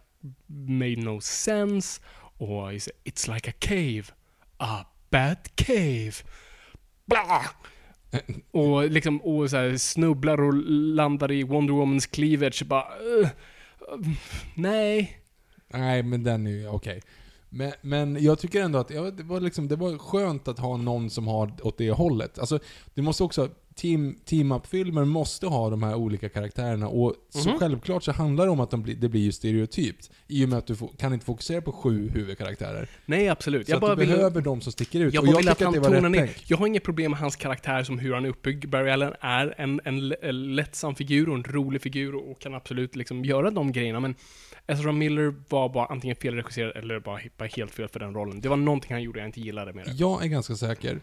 made 0.48 0.96
no 0.96 1.22
sense. 1.22 2.02
Och 2.38 2.72
it's 2.72 3.34
like 3.34 3.50
a 3.50 3.54
cave. 3.60 4.04
A 4.58 4.86
bad 5.10 5.38
cave. 5.56 6.12
Blah! 7.06 7.46
Och 8.52 8.90
liksom, 8.92 9.22
och 9.22 9.50
så 9.50 9.58
här, 9.58 9.78
snubblar 9.78 10.42
och 10.42 10.54
landar 10.70 11.32
i 11.32 11.44
Wonder 11.44 11.74
Womans 11.74 12.06
cleavage. 12.06 12.64
Bara, 12.66 12.86
uh, 13.22 13.28
nej. 14.56 15.20
Nej, 15.68 16.04
men 16.04 16.24
den 16.24 16.48
är 16.48 16.52
ju 16.52 16.68
okej. 16.68 16.98
Okay. 16.98 17.02
Men, 17.50 17.74
men 17.82 18.24
jag 18.24 18.40
tycker 18.40 18.62
ändå 18.62 18.80
att 18.80 18.90
ja, 18.90 19.12
det, 19.12 19.24
var 19.24 19.40
liksom, 19.40 19.68
det 19.68 19.76
var 19.76 19.98
skönt 19.98 20.48
att 20.48 20.60
ha 20.60 20.78
någon 20.78 21.10
som 21.10 21.28
har 21.28 21.54
åt 21.62 21.78
det 21.78 21.92
hållet. 21.92 22.40
Alltså, 22.40 22.60
det 22.94 23.02
måste 23.02 23.24
också... 23.24 23.50
Team, 23.78 24.16
team-up-filmer 24.26 25.06
måste 25.06 25.48
ha 25.48 25.70
de 25.70 25.84
här 25.84 25.96
olika 25.96 26.30
karaktärerna 26.30 26.88
och 26.88 27.14
så 27.30 27.50
Mhm. 27.50 27.60
självklart 27.60 28.04
så 28.04 28.12
handlar 28.12 28.46
det 28.46 28.52
om 28.52 28.60
att 28.60 28.72
de 28.72 28.84
blir, 28.84 28.96
det 28.96 29.10
blir 29.10 29.22
ju 29.22 29.32
stereotypt. 29.32 30.12
I 30.28 30.46
och 30.46 30.50
med 30.50 30.58
att 30.58 30.68
du 30.68 30.76
kan 30.98 31.14
inte 31.14 31.26
fokusera 31.26 31.62
på 31.62 31.72
sju 31.72 32.10
huvudkaraktärer. 32.10 32.90
Nej, 33.06 33.30
absolut. 33.30 33.66
Så 33.68 33.72
jag 33.74 33.82
bara 33.82 33.96
du 33.96 34.02
ville- 34.02 34.16
behöver 34.16 34.42
de 34.42 34.62
som 34.62 34.72
sticker 34.72 35.00
ut. 35.00 35.14
Jag 35.14 35.24
och 35.24 35.30
jag 35.30 35.38
vill 35.38 35.50
att 35.50 35.62
att 35.62 35.74
det 35.74 35.80
var 35.80 35.90
rätt 35.90 36.14
tänk. 36.14 36.44
Jag 36.48 36.58
har 36.58 36.68
inget 36.68 36.84
problem 36.84 37.12
med 37.12 37.20
hans 37.20 37.36
karaktär 37.36 37.84
som 37.84 38.00
hur 38.00 38.14
han 38.14 38.26
är 38.26 38.30
uppbyggd. 38.30 38.70
Barry 38.70 38.90
Allen 38.90 39.14
är 39.22 39.54
en, 39.58 39.82
en, 39.86 40.14
en 40.22 40.56
lättsam 40.56 40.96
figur 40.96 41.30
och 41.30 41.36
en 41.36 41.44
rolig 41.44 41.82
figur 41.82 42.16
och 42.16 42.40
kan 42.42 42.54
absolut 42.56 42.96
liksom 42.96 43.26
göra 43.26 43.52
de 43.52 43.72
grejerna. 43.72 44.00
Men 44.00 44.16
Ezra 44.68 44.92
Miller 44.92 45.36
var 45.50 45.70
bara 45.70 45.86
antingen 45.86 46.16
felregisserad 46.16 46.78
eller 46.78 47.00
bara, 47.00 47.20
bara 47.38 47.50
helt 47.56 47.72
fel 47.72 47.88
för 47.88 48.00
den 48.00 48.14
rollen. 48.14 48.42
Det 48.42 48.50
var 48.50 48.58
någonting 48.58 48.92
han 48.92 49.04
gjorde 49.04 49.20
jag 49.20 49.28
inte 49.28 49.42
gillade 49.42 49.74
med 49.74 49.86
det. 49.86 49.92
Jag 49.92 50.24
är 50.24 50.28
ganska 50.28 50.56
säker. 50.56 51.00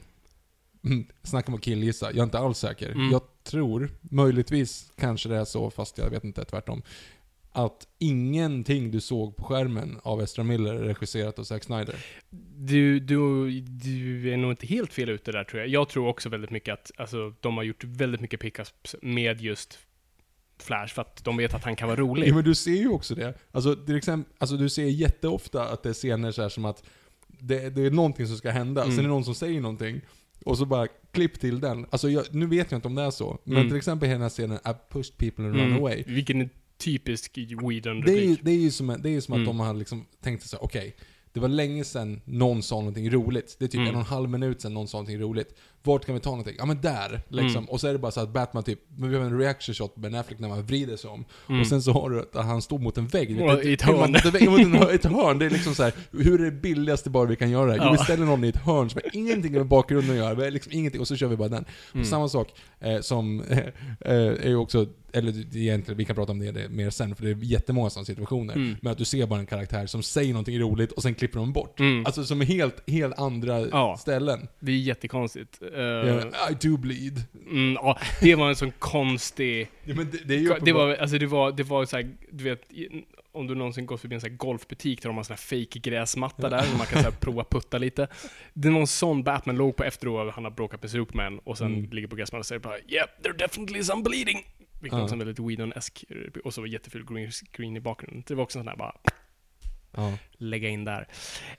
Mm, 0.84 1.06
Snacka 1.22 1.48
om 1.48 1.54
att 1.54 1.62
killgissa. 1.62 2.06
Jag 2.06 2.18
är 2.18 2.22
inte 2.22 2.38
alls 2.38 2.58
säker. 2.58 2.90
Mm. 2.90 3.10
Jag 3.10 3.22
tror, 3.42 3.90
möjligtvis 4.00 4.92
kanske 4.96 5.28
det 5.28 5.36
är 5.36 5.44
så, 5.44 5.70
fast 5.70 5.98
jag 5.98 6.10
vet 6.10 6.24
inte, 6.24 6.44
tvärtom. 6.44 6.82
Att 7.52 7.86
ingenting 7.98 8.90
du 8.90 9.00
såg 9.00 9.36
på 9.36 9.44
skärmen 9.44 9.98
av 10.02 10.22
Ezra 10.22 10.44
Miller 10.44 10.74
är 10.74 10.82
regisserat 10.84 11.38
av 11.38 11.44
Zack 11.44 11.64
Snyder. 11.64 11.94
Du, 12.56 13.00
du, 13.00 13.50
du 13.60 14.32
är 14.32 14.36
nog 14.36 14.52
inte 14.52 14.66
helt 14.66 14.92
fel 14.92 15.08
ute 15.08 15.32
där 15.32 15.44
tror 15.44 15.60
jag. 15.60 15.68
Jag 15.68 15.88
tror 15.88 16.08
också 16.08 16.28
väldigt 16.28 16.50
mycket 16.50 16.74
att 16.74 16.90
alltså, 16.96 17.34
de 17.40 17.56
har 17.56 17.64
gjort 17.64 17.84
väldigt 17.84 18.20
mycket 18.20 18.40
pickups 18.40 18.96
med 19.02 19.40
just 19.40 19.78
Flash 20.58 20.94
för 20.94 21.02
att 21.02 21.24
de 21.24 21.36
vet 21.36 21.54
att 21.54 21.64
han 21.64 21.76
kan 21.76 21.88
vara 21.88 22.00
rolig. 22.00 22.28
Ja, 22.28 22.34
men 22.34 22.44
du 22.44 22.54
ser 22.54 22.70
ju 22.76 22.88
också 22.88 23.14
det. 23.14 23.34
Alltså, 23.52 23.76
till 23.76 23.96
exempel, 23.96 24.32
alltså 24.38 24.56
du 24.56 24.68
ser 24.68 24.84
jätteofta 24.84 25.68
att 25.68 25.82
det 25.82 25.88
är 25.88 25.92
scener 25.92 26.30
så 26.32 26.50
som 26.50 26.64
att 26.64 26.84
det, 27.28 27.70
det 27.70 27.82
är 27.82 27.90
någonting 27.90 28.26
som 28.26 28.36
ska 28.36 28.50
hända, 28.50 28.82
Mm. 28.82 28.96
sen 28.96 29.04
är 29.04 29.08
det 29.08 29.14
någon 29.14 29.24
som 29.24 29.34
säger 29.34 29.60
någonting, 29.60 30.00
och 30.44 30.58
så 30.58 30.66
bara 30.66 30.86
klipp 31.12 31.40
till 31.40 31.60
den. 31.60 31.86
Alltså 31.90 32.10
jag, 32.10 32.24
nu 32.34 32.46
vet 32.46 32.70
jag 32.70 32.78
inte 32.78 32.88
om 32.88 32.94
det 32.94 33.02
är 33.02 33.10
så, 33.10 33.38
men 33.44 33.56
Mm. 33.56 33.68
till 33.68 33.76
exempel 33.76 34.08
här 34.08 34.28
scenen, 34.28 34.58
I 34.58 34.72
pushed 34.92 35.16
people 35.18 35.44
and 35.44 35.54
run 35.54 35.64
Mm. 35.64 35.78
away. 35.78 36.04
Vilken 36.06 36.40
är 36.40 36.48
typisk 36.78 37.34
Det 37.34 37.40
är, 37.40 37.44
ju- 37.44 37.56
Whedon-replik. 37.68 38.40
det 38.42 38.50
är 38.50 38.56
ju 38.56 38.70
som, 38.70 38.86
det 39.02 39.08
är 39.08 39.12
ju 39.12 39.20
som 39.20 39.32
att 39.32 39.36
Mm. 39.38 39.46
de 39.46 39.60
har 39.60 39.74
liksom 39.74 40.06
tänkt 40.22 40.42
sig 40.46 40.58
okej, 40.62 40.96
det 41.32 41.40
var 41.40 41.48
länge 41.48 41.84
sedan 41.84 42.20
någon 42.24 42.62
sa 42.62 42.74
någonting 42.76 43.10
roligt. 43.10 43.56
Det 43.58 43.64
är 43.64 43.68
typ 43.68 43.74
Mm. 43.78 43.88
en 43.88 43.94
och 43.94 44.00
en 44.00 44.06
halv 44.06 44.28
minut 44.30 44.60
sedan 44.60 44.74
någon 44.74 44.88
sa 44.88 44.98
någonting 44.98 45.18
roligt. 45.20 45.54
Vart 45.84 46.04
kan 46.06 46.14
vi 46.14 46.20
ta 46.20 46.30
någonting? 46.30 46.54
Ja 46.58 46.66
men 46.66 46.80
där! 46.80 47.20
Liksom. 47.28 47.56
Mm. 47.56 47.64
Och 47.64 47.80
så 47.80 47.86
är 47.88 47.92
det 47.92 47.98
bara 47.98 48.12
så 48.12 48.20
att 48.20 48.32
Batman 48.32 48.62
typ, 48.62 48.78
men 48.96 49.10
vi 49.10 49.16
har 49.16 49.24
en 49.24 49.38
reaction 49.38 49.74
shot 49.74 49.96
med 49.96 50.10
Ben 50.12 50.20
Affleck 50.20 50.38
när 50.38 50.48
man 50.48 50.62
vrider 50.62 50.96
sig 50.96 51.10
om. 51.10 51.24
Mm. 51.48 51.60
Och 51.60 51.66
sen 51.66 51.82
så 51.82 51.92
har 51.92 52.10
du 52.10 52.20
att 52.20 52.44
han 52.46 52.62
står 52.62 52.78
mot 52.78 52.98
en 52.98 53.06
vägg. 53.06 53.42
Och 53.42 53.64
i 53.64 53.72
ett 53.72 53.88
Hur 53.88 53.92
man- 53.92 54.00
hörn. 54.00 54.12
mot 54.12 54.24
en 54.24 54.30
vägg, 54.32 54.50
mot 54.50 54.60
en 54.60 54.74
hör- 54.74 54.94
ett 54.94 55.04
hörn. 55.04 55.38
Det 55.38 55.46
är 55.46 55.50
liksom 55.50 55.74
så 55.74 55.82
här, 55.82 55.92
hur 56.12 56.40
är 56.40 56.44
det 56.44 56.50
billigaste 56.50 57.10
bara 57.10 57.24
vi 57.26 57.36
kan 57.36 57.50
göra 57.50 57.66
det 57.66 57.72
här? 57.72 57.78
Jo, 57.78 57.84
Ja. 57.84 57.92
vi 57.92 57.98
ställer 57.98 58.26
någon 58.26 58.44
i 58.44 58.48
ett 58.48 58.56
hörn 58.56 58.90
som 58.90 59.00
har 59.04 59.16
ingenting 59.16 59.52
med 59.52 59.66
bakgrunden 59.66 60.10
att 60.10 60.16
göra. 60.16 60.50
Liksom 60.50 60.72
ingenting, 60.72 61.00
och 61.00 61.08
så 61.08 61.16
kör 61.16 61.26
vi 61.28 61.36
bara 61.36 61.48
den. 61.48 61.64
Mm. 61.94 62.04
Samma 62.06 62.28
sak 62.28 62.48
eh, 62.80 63.00
som 63.00 63.40
eh, 63.40 63.58
är 64.00 64.48
ju 64.48 64.56
också, 64.56 64.86
eller 65.12 65.56
egentligen, 65.56 65.98
vi 65.98 66.04
kan 66.04 66.16
prata 66.16 66.32
om 66.32 66.38
det, 66.38 66.68
mer 66.70 66.90
sen, 66.90 67.14
för 67.16 67.24
det 67.24 67.30
är 67.30 67.36
jättemånga 67.44 67.90
sådana 67.90 68.04
situationer. 68.06 68.54
Mm. 68.54 68.76
Men 68.82 68.92
att 68.92 68.98
du 68.98 69.04
ser 69.04 69.26
bara 69.26 69.40
en 69.40 69.46
karaktär 69.46 69.86
som 69.86 70.02
säger 70.02 70.32
någonting 70.32 70.58
roligt 70.60 70.92
och 70.92 71.02
sen 71.02 71.14
klipper 71.14 71.38
de 71.38 71.52
bort. 71.52 71.80
Mm. 71.80 72.06
Alltså 72.06 72.24
som 72.24 72.40
helt, 72.40 72.90
helt 72.90 73.18
andra 73.18 73.60
Ja. 73.60 73.96
ställen. 74.00 74.48
Det 74.60 74.72
är 74.72 74.76
jättekonstigt. 74.76 75.62
Eh, 75.74 75.80
Ja, 75.82 76.50
I 76.50 76.54
do 76.68 76.76
bleed. 76.76 77.22
mm, 77.50 77.74
ja, 77.74 77.98
det 78.20 78.34
var 78.34 78.48
en 78.48 78.56
sån 78.56 78.72
konstig... 78.78 79.68
Ja, 79.84 79.94
men 79.94 80.10
det, 80.10 80.18
det 80.24 80.34
är 80.34 80.38
ju 80.38 80.54
Det 80.64 80.72
var, 80.72 80.94
alltså 80.94 81.18
det 81.18 81.26
var, 81.26 81.52
det 81.52 81.62
var 81.62 81.84
så 81.84 81.96
här, 81.96 82.10
du 82.30 82.44
vet, 82.44 82.62
om 83.32 83.46
du 83.46 83.54
någonsin 83.54 83.86
gått 83.86 84.00
förbi 84.00 84.14
en 84.14 84.20
sån 84.20 84.30
här 84.30 84.36
golfbutik 84.36 85.02
där 85.02 85.08
de 85.08 85.14
har 85.16 85.20
en 85.20 85.24
sån 85.24 85.34
här 85.34 85.64
fake 85.64 85.78
gräsmatta 85.78 86.48
där, 86.48 86.58
och 86.72 86.78
man 86.78 86.86
kan 86.86 87.02
så 87.02 87.10
här 87.10 87.16
prova 87.20 87.44
putta 87.44 87.78
lite. 87.78 88.08
Det 88.52 88.70
var 88.70 88.80
en 88.80 88.86
sån 88.86 89.22
Batman 89.22 89.56
låg 89.56 89.76
på 89.76 89.84
efter 89.84 90.06
då 90.06 90.30
han 90.30 90.44
har 90.44 90.50
bråkat 90.50 90.82
med 90.82 90.90
Superman, 90.90 91.38
och 91.44 91.58
sen 91.58 91.66
Mm. 91.74 91.90
ligger 91.90 92.08
på 92.08 92.16
gräsmattan 92.16 92.40
och 92.40 92.46
säger 92.46 92.60
bara 92.60 92.78
“Yep, 92.78 93.22
there 93.22 93.34
definitely 93.38 93.82
some 93.84 94.02
bleeding”. 94.02 94.46
Vilket 94.80 94.98
Ja. 94.98 95.02
också 95.04 95.14
är 95.14 95.18
väldigt 95.18 95.38
Whedon-esk, 95.38 96.04
och 96.44 96.54
så 96.54 96.60
var 96.60 96.68
jätteful 96.68 97.04
green 97.06 97.30
screen 97.30 97.76
i 97.76 97.80
bakgrunden. 97.80 98.22
Det 98.26 98.34
var 98.34 98.42
också 98.42 98.58
en 98.58 98.64
sån 98.64 98.68
här 98.68 98.76
bara, 98.76 98.96
Ja. 99.96 100.12
lägga 100.38 100.68
in 100.68 100.84
där. 100.84 101.08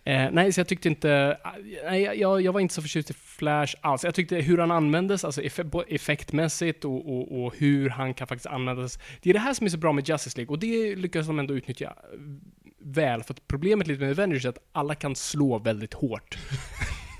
Eh, 0.04 0.30
nej, 0.32 0.54
så 0.54 0.60
jag 0.60 0.68
tyckte 0.68 0.88
inte... 0.88 1.38
Nej, 1.86 2.02
jag, 2.02 2.42
jag 2.42 2.54
var 2.54 2.60
inte 2.60 2.74
så 2.74 2.82
förtjust 2.82 3.10
i 3.10 3.14
Flash 3.14 3.76
alls. 3.82 4.04
Jag 4.04 4.16
tyckte 4.16 4.36
hur 4.36 4.58
han 4.58 4.72
användes, 4.72 5.26
alltså 5.26 5.42
eff 5.42 5.60
effektmässigt 5.88 6.86
och, 6.86 7.10
och, 7.10 7.44
och 7.44 7.54
hur 7.58 7.90
han 7.90 8.14
kan 8.14 8.28
faktiskt 8.28 8.48
användas. 8.48 9.00
Det 9.22 9.30
är 9.30 9.34
det 9.34 9.40
här 9.40 9.54
som 9.54 9.66
är 9.66 9.70
så 9.70 9.78
bra 9.78 9.94
med 9.94 10.10
Justice 10.10 10.38
League 10.38 10.54
och 10.54 10.60
det 10.60 10.96
lyckas 10.96 11.28
de 11.28 11.40
ändå 11.40 11.54
utnyttja 11.54 11.86
eh, 11.86 12.20
väl. 12.80 13.24
För 13.24 13.34
att 13.34 13.48
problemet 13.48 13.88
lite 13.88 14.02
med 14.02 14.12
Avengers 14.12 14.46
är 14.46 14.50
att 14.50 14.60
alla 14.72 14.96
kan 14.96 15.16
slå 15.16 15.60
väldigt 15.60 15.94
hårt. 15.94 16.38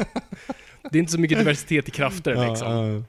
det 0.92 0.98
är 0.98 1.00
inte 1.00 1.12
så 1.12 1.20
mycket 1.20 1.38
diversitet 1.38 1.88
i 1.88 1.92
krafter 1.92 2.50
liksom. 2.50 2.72
Ja, 2.72 3.04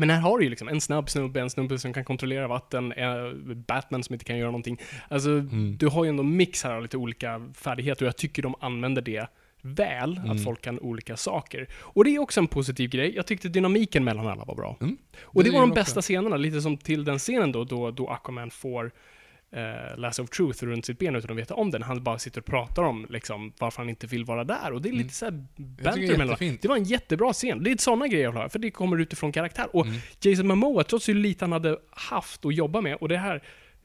Men 0.00 0.10
här 0.10 0.20
har 0.20 0.38
du 0.38 0.44
ju 0.44 0.50
liksom 0.50 0.68
en 0.68 0.80
snabb 0.80 1.10
snubbe, 1.10 1.40
en 1.40 1.50
snubbe 1.50 1.78
som 1.78 1.92
kan 1.92 2.04
kontrollera 2.04 2.48
vatten, 2.48 2.92
eh, 2.92 3.32
Batman 3.66 4.02
som 4.04 4.12
inte 4.14 4.24
kan 4.24 4.38
göra 4.38 4.50
någonting. 4.50 4.78
Alltså, 5.08 5.30
Mm. 5.30 5.76
du 5.76 5.86
har 5.86 6.04
ju 6.04 6.08
ändå 6.08 6.22
mix 6.22 6.64
här 6.64 6.72
av 6.74 6.82
lite 6.82 6.96
olika 6.96 7.48
färdigheter 7.54 8.04
och 8.04 8.08
jag 8.08 8.16
tycker 8.16 8.42
de 8.42 8.54
använder 8.60 9.02
det 9.02 9.26
väl, 9.62 10.16
Mm. 10.16 10.30
att 10.30 10.44
folk 10.44 10.62
kan 10.62 10.78
olika 10.78 11.16
saker. 11.16 11.66
Och 11.80 12.04
det 12.04 12.10
är 12.14 12.18
också 12.18 12.40
en 12.40 12.46
positiv 12.46 12.90
grej. 12.90 13.12
Jag 13.16 13.26
tyckte 13.26 13.48
dynamiken 13.48 14.04
mellan 14.04 14.26
alla 14.26 14.44
var 14.44 14.54
bra. 14.54 14.76
Mm. 14.80 14.96
Och 15.22 15.44
det 15.44 15.50
Det 15.50 15.54
var 15.54 15.60
de 15.60 15.70
bästa 15.70 15.98
också. 15.98 16.06
scenerna, 16.12 16.36
lite 16.36 16.60
som 16.60 16.76
till 16.76 17.04
den 17.04 17.18
scenen 17.18 17.52
då, 17.52 17.64
då, 17.64 17.90
då 17.90 18.08
Aquaman 18.08 18.50
får 18.50 18.90
eh, 19.52 19.98
Lasso 19.98 20.22
of 20.22 20.30
Truth 20.30 20.64
runt 20.64 20.84
sitt 20.86 20.98
ben 20.98 21.16
utan 21.16 21.30
att 21.30 21.36
veta 21.36 21.54
om 21.54 21.70
den. 21.70 21.82
Han 21.82 22.02
bara 22.02 22.18
sitter 22.18 22.40
och 22.40 22.44
pratar 22.46 22.82
om 22.82 23.06
liksom, 23.10 23.52
varför 23.58 23.78
han 23.82 23.88
inte 23.90 24.06
vill 24.06 24.24
vara 24.24 24.44
där. 24.44 24.72
Och 24.72 24.82
det 24.82 24.88
är 24.88 24.92
lite 24.92 25.14
såhär 25.14 25.32
Mm. 25.32 25.46
det 25.56 25.82
är 25.82 25.84
banter 25.84 26.18
mellan. 26.18 26.36
Det 26.62 26.68
var 26.68 26.76
en 26.76 26.84
jättebra 26.84 27.32
scen. 27.32 27.62
Det 27.62 27.70
är 27.72 27.76
sådana 27.76 28.08
grejer 28.08 28.24
jag 28.24 28.32
vill 28.32 28.40
ha, 28.42 28.48
för 28.48 28.58
det 28.58 28.70
kommer 28.70 28.98
utifrån 29.00 29.32
karaktär. 29.32 29.66
Och 29.76 29.86
Mm. 29.86 29.98
Jason 30.20 30.46
Momoa, 30.46 30.84
trots 30.84 31.08
hur 31.08 31.14
lite 31.14 31.44
han 31.44 31.52
hade 31.52 31.78
haft 31.90 32.44
att 32.44 32.54
jobba 32.54 32.80
med, 32.80 32.94
och 32.96 33.08
det 33.08 33.18
här 33.18 33.42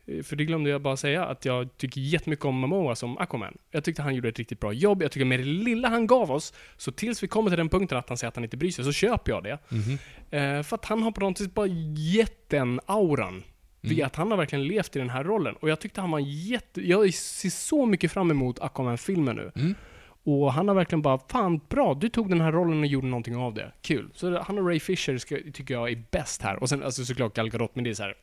eh, 0.08 0.24
för 0.24 0.36
det 0.36 0.46
glömde 0.46 0.70
jag 0.70 0.82
bara 0.82 0.98
säga, 0.98 1.26
att 1.26 1.46
jag 1.46 1.78
tycker 1.78 2.02
jättemycket 2.02 2.46
om 2.46 2.56
Momoa 2.56 2.96
som 2.96 3.18
Aquaman. 3.18 3.58
Jag 3.72 3.84
tyckte 3.84 4.02
han 4.02 4.16
gjorde 4.16 4.30
ett 4.30 4.40
riktigt 4.40 4.60
bra 4.60 4.74
jobb, 4.74 5.02
jag 5.04 5.12
tycker 5.12 5.26
med 5.26 5.40
det 5.40 5.44
lilla 5.46 5.90
han 5.90 6.08
gav 6.08 6.32
oss, 6.32 6.54
så 6.78 6.92
tills 6.92 7.24
vi 7.24 7.28
kommer 7.28 7.50
till 7.50 7.58
den 7.58 7.70
punkten 7.70 7.98
att 7.98 8.10
han 8.10 8.18
säger 8.18 8.30
att 8.30 8.36
han 8.36 8.44
inte 8.44 8.58
bryr 8.58 8.72
sig, 8.72 8.86
så 8.86 8.92
köper 8.92 9.32
jag 9.32 9.44
det. 9.44 9.60
Mhm. 9.70 9.98
Eh, 10.32 10.64
för 10.64 10.76
att 10.76 10.86
han 10.86 11.04
har 11.04 11.12
på 11.12 11.22
något 11.22 11.38
sätt 11.38 11.54
bara 11.54 11.68
gett 11.98 12.50
den 12.50 12.80
auran. 12.86 13.44
Vid 13.90 14.04
att 14.04 14.16
han 14.16 14.32
har 14.32 14.38
verkligen 14.38 14.68
levt 14.68 14.96
i 14.96 15.00
den 15.00 15.10
här 15.10 15.24
rollen. 15.24 15.56
Och 15.56 15.70
jag 15.70 15.80
tyckte 15.80 16.02
han 16.02 16.12
var 16.12 16.20
jätte... 16.20 16.88
Jag 16.90 17.14
ser 17.14 17.50
så 17.50 17.86
mycket 17.86 18.12
fram 18.12 18.32
emot 18.32 18.60
Aquaman-filmen 18.60 19.36
nu. 19.36 19.52
Mm. 19.56 19.76
Och 20.24 20.54
han 20.54 20.68
har 20.68 20.76
verkligen 20.76 21.02
bara, 21.02 21.20
fan 21.30 21.60
bra, 21.70 21.94
du 21.94 22.10
tog 22.10 22.30
den 22.30 22.42
här 22.42 22.52
rollen 22.52 22.80
och 22.80 22.86
gjorde 22.86 23.08
någonting 23.08 23.36
av 23.36 23.54
det. 23.54 23.72
Kul. 23.82 24.10
Så 24.14 24.30
det- 24.30 24.40
han 24.42 24.58
och 24.58 24.68
Ray 24.68 24.80
Fisher 24.80 25.18
ska, 25.18 25.38
tycker 25.54 25.74
jag 25.74 25.92
är 25.92 26.04
bäst 26.12 26.42
här. 26.42 26.56
Och 26.56 26.70
sen 26.70 26.84
alltså 26.84 27.06
såklart 27.06 27.36
Gal 27.36 27.50
Gadot, 27.50 27.76
men 27.76 27.84
det 27.84 27.90
är 27.90 27.94
så 27.94 28.04
här. 28.04 28.14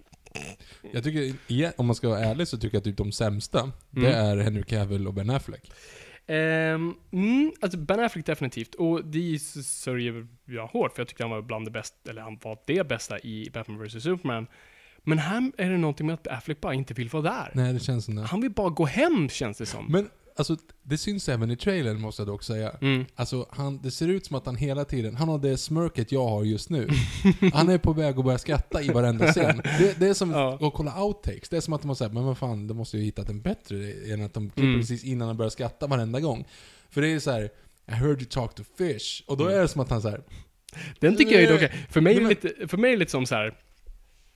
Jag 0.92 1.04
tycker, 1.04 1.72
om 1.76 1.86
man 1.86 1.94
ska 1.94 2.08
vara 2.08 2.20
ärlig 2.20 2.48
så 2.48 2.56
tycker 2.58 2.74
jag 2.76 2.80
att 2.80 2.84
typ 2.84 2.96
de 2.96 3.12
sämsta, 3.12 3.72
det 3.90 4.06
Mm. 4.14 4.38
är 4.40 4.44
Henry 4.44 4.62
Cavill 4.62 5.06
och 5.06 5.14
Ben 5.14 5.30
Affleck. 5.30 5.72
Ehm, 6.26 6.94
mm, 7.12 7.52
alltså 7.60 7.78
Ben 7.78 8.00
Affleck 8.00 8.26
definitivt. 8.26 8.74
Och 8.74 9.04
det 9.04 9.38
sörjer 9.64 10.26
jag 10.44 10.66
hårt, 10.66 10.92
för 10.94 11.00
jag 11.02 11.08
tyckte 11.08 11.22
han 11.24 11.30
var 11.30 11.42
bland 11.42 11.66
det 11.66 11.70
bästa, 11.70 12.10
eller 12.10 12.22
han 12.22 12.38
var 12.42 12.58
det 12.66 12.88
bästa 12.88 13.18
i 13.20 13.50
Batman 13.52 13.82
vs 13.84 14.02
Superman. 14.02 14.46
Men 15.04 15.18
här 15.18 15.52
är 15.58 15.70
det 15.70 15.78
någonting 15.78 16.06
med 16.06 16.14
att 16.14 16.26
Affleck 16.28 16.60
bara 16.60 16.74
inte 16.74 16.94
vill 16.94 17.08
vara 17.08 17.22
där. 17.22 17.50
Nej, 17.54 17.72
det 17.72 17.80
känns 17.80 18.04
som 18.04 18.14
det. 18.14 18.22
Han 18.22 18.40
vill 18.40 18.50
bara 18.50 18.70
gå 18.70 18.84
hem, 18.84 19.28
känns 19.28 19.58
det 19.58 19.66
som. 19.66 19.86
Men, 19.92 20.10
alltså, 20.36 20.56
det 20.82 20.98
syns 20.98 21.28
även 21.28 21.50
i 21.50 21.56
trailern 21.56 22.00
måste 22.00 22.22
jag 22.22 22.26
dock 22.26 22.42
säga. 22.42 22.70
Mm. 22.80 23.04
Alltså, 23.14 23.46
han, 23.50 23.82
det 23.82 23.90
ser 23.90 24.08
ut 24.08 24.26
som 24.26 24.36
att 24.36 24.46
han 24.46 24.56
hela 24.56 24.84
tiden, 24.84 25.16
han 25.16 25.28
har 25.28 25.38
det 25.38 25.56
smörket 25.56 26.12
jag 26.12 26.28
har 26.28 26.44
just 26.44 26.70
nu. 26.70 26.88
Han 27.52 27.68
är 27.68 27.78
på 27.78 27.92
väg 27.92 28.18
att 28.18 28.24
börja 28.24 28.38
skratta 28.38 28.82
i 28.82 28.88
varenda 28.88 29.32
scen. 29.32 29.62
Det, 29.78 30.00
det 30.00 30.08
är 30.08 30.14
som 30.14 30.30
Ja. 30.30 30.58
att 30.66 30.74
kolla 30.74 31.02
outtakes. 31.04 31.48
Det 31.48 31.56
är 31.56 31.60
som 31.60 31.72
att 31.74 31.80
de 31.82 31.88
har 31.88 31.94
sagt, 31.94 32.14
men 32.14 32.24
vad 32.24 32.38
fan, 32.38 32.66
de 32.68 32.76
måste 32.76 32.96
ju 32.96 33.02
ha 33.02 33.04
hittat 33.04 33.28
en 33.28 33.40
bättre 33.40 33.76
än 34.12 34.24
att 34.24 34.34
de 34.34 34.50
klipper 34.50 34.62
Mm. 34.68 34.80
precis 34.80 35.04
innan 35.04 35.28
han 35.28 35.36
börjar 35.36 35.50
skratta 35.50 35.86
varenda 35.86 36.20
gång. 36.20 36.44
För 36.90 37.00
det 37.02 37.08
är 37.12 37.18
så 37.18 37.30
här. 37.30 37.42
I 37.88 37.92
heard 37.92 38.18
you 38.20 38.24
talk 38.30 38.54
to 38.54 38.62
fish. 38.78 39.22
Och 39.26 39.36
då 39.36 39.44
Mm. 39.44 39.56
är 39.56 39.60
det 39.62 39.68
som 39.68 39.80
att 39.80 39.90
han 39.90 40.02
så 40.02 40.08
här. 40.08 40.22
Den 41.00 41.16
tycker 41.16 41.32
jag 41.32 41.42
är 41.42 41.56
okej. 41.56 41.72
För 41.90 42.00
mig 42.00 42.16
är 42.16 42.28
lite, 42.28 42.68
för 42.68 42.76
mig 42.76 42.88
är 42.90 42.92
det 42.92 42.98
lite 42.98 43.10
som 43.10 43.26
så 43.26 43.34
här. 43.34 43.54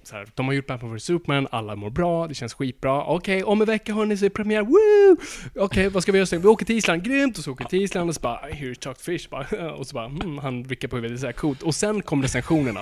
Så 0.07 0.17
här, 0.17 0.27
de 0.35 0.47
har 0.47 0.55
gjort 0.55 0.67
Batman 0.67 0.97
vs 0.97 1.05
Superman, 1.05 1.49
alla 1.51 1.77
mår 1.77 1.91
bra, 1.91 2.27
det 2.29 2.35
känns 2.35 2.55
skitbra. 2.55 3.05
Okej, 3.05 3.45
om 3.45 3.61
en 3.61 3.67
vecka 3.67 3.95
hörni 3.95 4.17
så 4.17 4.25
är 4.25 4.29
det 4.29 4.35
premiär, 4.35 4.63
woo! 4.63 5.17
Okej, 5.65 5.89
vad 5.89 6.03
ska 6.03 6.13
vi 6.13 6.19
göra 6.19 6.27
sen? 6.27 6.43
Vi 6.43 6.49
åker 6.49 6.67
till 6.67 6.77
Island, 6.77 7.05
grymt! 7.05 7.39
Och 7.39 7.45
så 7.45 7.53
åker 7.53 7.65
vi 7.65 7.69
till 7.69 7.83
Island 7.83 8.09
och 8.09 8.15
så 8.15 8.21
bara, 8.21 8.37
here 8.37 8.55
hear 8.55 8.65
you 8.65 8.75
talk 8.75 9.01
fish, 9.01 9.29
bara, 9.31 9.73
och 9.75 9.87
så 9.87 9.95
bara, 9.95 10.05
mm, 10.05 10.39
han 10.39 10.63
vrickar 10.63 10.89
på 10.89 10.97
huvudet, 10.97 11.17
det 11.17 11.19
är 11.19 11.21
så 11.21 11.27
här 11.27 11.33
coolt. 11.33 11.63
Och 11.63 11.75
sen 11.75 12.03
kom 12.03 12.23
recensionerna 12.23 12.81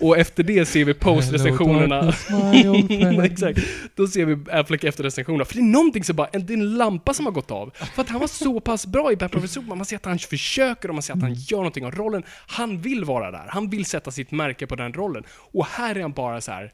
och 0.00 0.18
efter 0.18 0.42
det 0.42 0.66
ser 0.66 0.84
vi 0.84 0.94
post-recensionerna. 0.94 2.12
Exakt. 3.24 3.58
Då 3.94 4.06
ser 4.06 4.24
vi 4.24 4.50
Affleck 4.50 4.84
efter 4.84 5.04
recensionerna. 5.04 5.44
För 5.44 5.54
det 5.54 5.60
är 5.60 5.64
någonting 5.64 6.04
som 6.04 6.16
bara, 6.16 6.28
det 6.32 6.52
är 6.52 6.56
en 6.56 6.76
lampa 6.76 7.14
som 7.14 7.26
har 7.26 7.32
gått 7.32 7.50
av. 7.50 7.70
För 7.94 8.02
att 8.02 8.08
han 8.08 8.20
var 8.20 8.26
så 8.28 8.60
pass 8.60 8.86
bra 8.86 9.12
i 9.12 9.16
Batman 9.16 9.42
vs 9.42 9.50
Superman. 9.52 9.78
Man 9.78 9.84
ser 9.84 9.96
att 9.96 10.04
han 10.04 10.18
försöker 10.18 10.88
och 10.88 10.94
man 10.94 11.02
ser 11.02 11.12
att 11.14 11.22
han 11.22 11.34
gör 11.34 11.58
någonting 11.58 11.84
av 11.84 11.92
rollen. 11.94 12.22
Han 12.46 12.80
vill 12.80 13.04
vara 13.04 13.30
där. 13.30 13.44
Han 13.48 13.70
vill 13.70 13.84
sätta 13.84 14.10
sitt 14.10 14.30
märke 14.30 14.66
på 14.66 14.76
den 14.76 14.92
rollen. 14.92 15.24
Och 15.52 15.66
här 15.66 15.94
är 15.96 16.00
han 16.02 16.12
bara 16.12 16.40
så 16.40 16.52
här. 16.52 16.72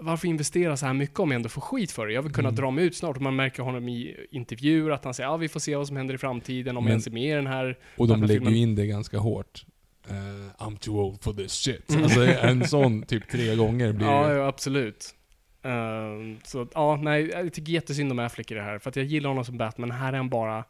Varför 0.00 0.28
investera 0.28 0.76
så 0.76 0.86
här 0.86 0.94
mycket 0.94 1.18
om 1.20 1.30
jag 1.30 1.36
ändå 1.36 1.48
får 1.48 1.60
skit 1.60 1.92
för 1.92 2.06
det? 2.06 2.12
Jag 2.12 2.22
vill 2.22 2.32
kunna 2.32 2.50
dra 2.50 2.70
mig 2.70 2.84
ut 2.84 2.96
snart. 2.96 3.20
Man 3.20 3.36
märker 3.36 3.62
honom 3.62 3.88
i 3.88 4.16
intervjuer 4.30 4.90
att 4.90 5.04
han 5.04 5.14
säger 5.14 5.28
ja 5.30 5.36
vi 5.36 5.48
får 5.48 5.60
se 5.60 5.76
vad 5.76 5.86
som 5.86 5.96
händer 5.96 6.14
i 6.14 6.18
framtiden, 6.18 6.76
om 6.76 6.84
Men- 6.84 6.88
jag 6.90 6.92
ens 6.94 7.06
är 7.06 7.10
med 7.10 7.22
i 7.30 7.34
den 7.34 7.46
här 7.46 7.78
Och 7.96 8.08
de 8.08 8.12
lägger 8.22 8.40
Batman-filmen." 8.40 8.52
ju 8.52 8.58
in 8.58 8.74
det 8.74 8.86
ganska 8.86 9.18
hårt. 9.18 9.64
Eh, 10.10 10.64
I'm 10.66 10.76
too 10.78 11.00
old 11.00 11.22
for 11.22 11.32
this 11.32 11.52
shit. 11.52 11.96
Alltså 11.96 12.26
en 12.26 12.68
sån 12.68 13.02
typ 13.02 13.28
tre 13.28 13.56
gånger 13.56 13.92
blir 13.92 14.06
Ja, 14.06 14.32
ja 14.34 14.46
absolut. 14.46 15.14
Ehm, 15.62 16.38
så 16.44 16.68
ja, 16.74 16.96
nej, 16.96 17.28
jag 17.28 17.52
tycker 17.52 17.72
jättesynd 17.72 18.12
om 18.12 18.18
Affleck 18.18 18.50
i 18.50 18.54
det 18.54 18.62
här. 18.62 18.78
För 18.78 18.90
att 18.90 18.96
jag 18.96 19.04
gillar 19.04 19.28
honom 19.28 19.44
som 19.44 19.58
Batman. 19.58 19.90
Här 19.90 20.12
är 20.12 20.16
han 20.16 20.28
bara 20.28 20.64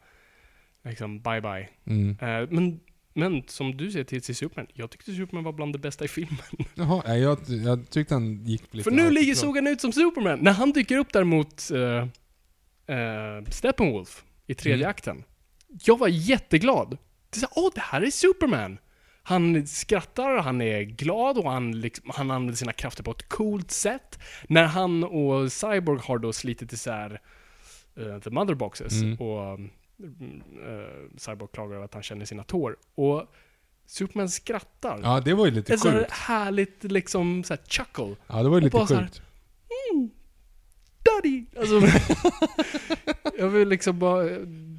liksom 0.83 1.21
bye 1.21 1.41
bye. 1.41 1.69
Mm. 1.87 2.09
Eh, 2.21 2.49
men, 2.49 2.79
men 3.13 3.43
som 3.47 3.77
du 3.77 3.91
säger 3.91 4.05
till, 4.05 4.21
till 4.21 4.35
Superman, 4.35 4.67
jag 4.73 4.89
tyckte 4.91 5.11
Superman 5.11 5.43
var 5.43 5.53
bland 5.53 5.73
det 5.73 5.79
bästa 5.79 6.05
i 6.05 6.07
filmen. 6.07 6.37
Jaha, 6.75 7.17
jag, 7.17 7.39
jag 7.47 7.89
tyckte 7.89 8.13
han 8.13 8.43
gick 8.45 8.73
lite 8.73 8.83
För 8.83 8.91
nu 8.95 9.11
ligger 9.11 9.35
såg 9.35 9.55
han 9.55 9.67
ut 9.67 9.81
som 9.81 9.91
Superman. 9.91 10.39
När 10.41 10.51
han 10.51 10.71
dyker 10.71 10.97
upp 10.97 11.13
där 11.13 11.23
mot 11.23 11.71
uh, 11.71 12.05
Steppenwolf 13.49 14.23
i 14.47 14.53
tredje 14.53 14.85
Mm. 14.85 14.89
akten. 14.89 15.23
Jag 15.85 15.97
var 15.97 16.07
jätteglad. 16.07 16.97
Det 17.29 17.37
är 17.37 17.39
så, 17.39 17.47
åh, 17.55 17.71
det 17.75 17.81
här 17.81 18.01
är 18.01 18.11
Superman! 18.11 18.79
Han 19.29 19.67
skrattar, 19.67 20.37
han 20.37 20.61
är 20.61 20.81
glad 20.81 21.37
och 21.37 21.51
han, 21.51 21.79
liksom, 21.81 22.11
han 22.15 22.31
använder 22.31 22.55
sina 22.55 22.73
krafter 22.73 23.03
på 23.03 23.11
ett 23.11 23.29
coolt 23.29 23.71
sätt. 23.71 24.19
När 24.47 24.63
han 24.65 25.03
och 25.03 25.51
Cyborg 25.51 25.99
har 26.03 26.17
då 26.19 26.33
slitit 26.33 26.73
isär 26.73 27.21
uh, 27.99 28.19
the 28.19 28.29
mother 28.29 28.53
boxes 28.53 28.93
Mm. 29.01 29.17
och 29.17 29.59
uh, 29.59 30.85
Cyborg 31.17 31.49
klagar 31.53 31.75
över 31.75 31.85
att 31.85 31.93
han 31.93 32.03
känner 32.03 32.25
sina 32.25 32.43
tår. 32.43 32.77
Och 32.95 33.25
Superman 33.85 34.29
skrattar. 34.29 34.99
Ja, 35.03 35.19
det 35.25 35.33
var 35.33 35.45
ju 35.45 35.51
lite 35.51 35.73
Ett 35.73 35.81
sjukt. 35.83 36.11
härligt 36.11 36.83
liksom 36.83 37.43
så 37.43 37.53
här 37.53 37.61
chuckle. 37.67 38.15
Ja, 38.27 38.43
det 38.43 38.49
var 38.49 38.57
ju 38.57 38.63
lite 38.63 38.87
så 38.87 38.95
här- 38.95 39.01
sjukt. 39.03 39.21
Daddy! 41.03 41.45
Alltså, 41.59 41.81
jag 43.37 43.47
vill 43.47 43.67
liksom 43.69 43.99
bara, 43.99 44.23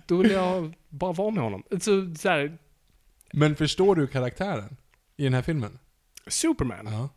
då 0.07 0.17
vill 0.17 0.31
jag 0.31 0.75
bara 0.89 1.13
vara 1.13 1.31
med 1.31 1.43
honom. 1.45 1.63
Så, 1.71 2.15
så 2.19 2.29
här, 2.29 2.59
Men 3.33 3.57
förstår 3.57 3.95
du 3.97 4.07
karaktären 4.07 4.77
i 5.17 5.25
den 5.25 5.35
här 5.35 5.43
filmen? 5.43 5.79
Superman, 6.27 6.89
Ja. 6.93 7.09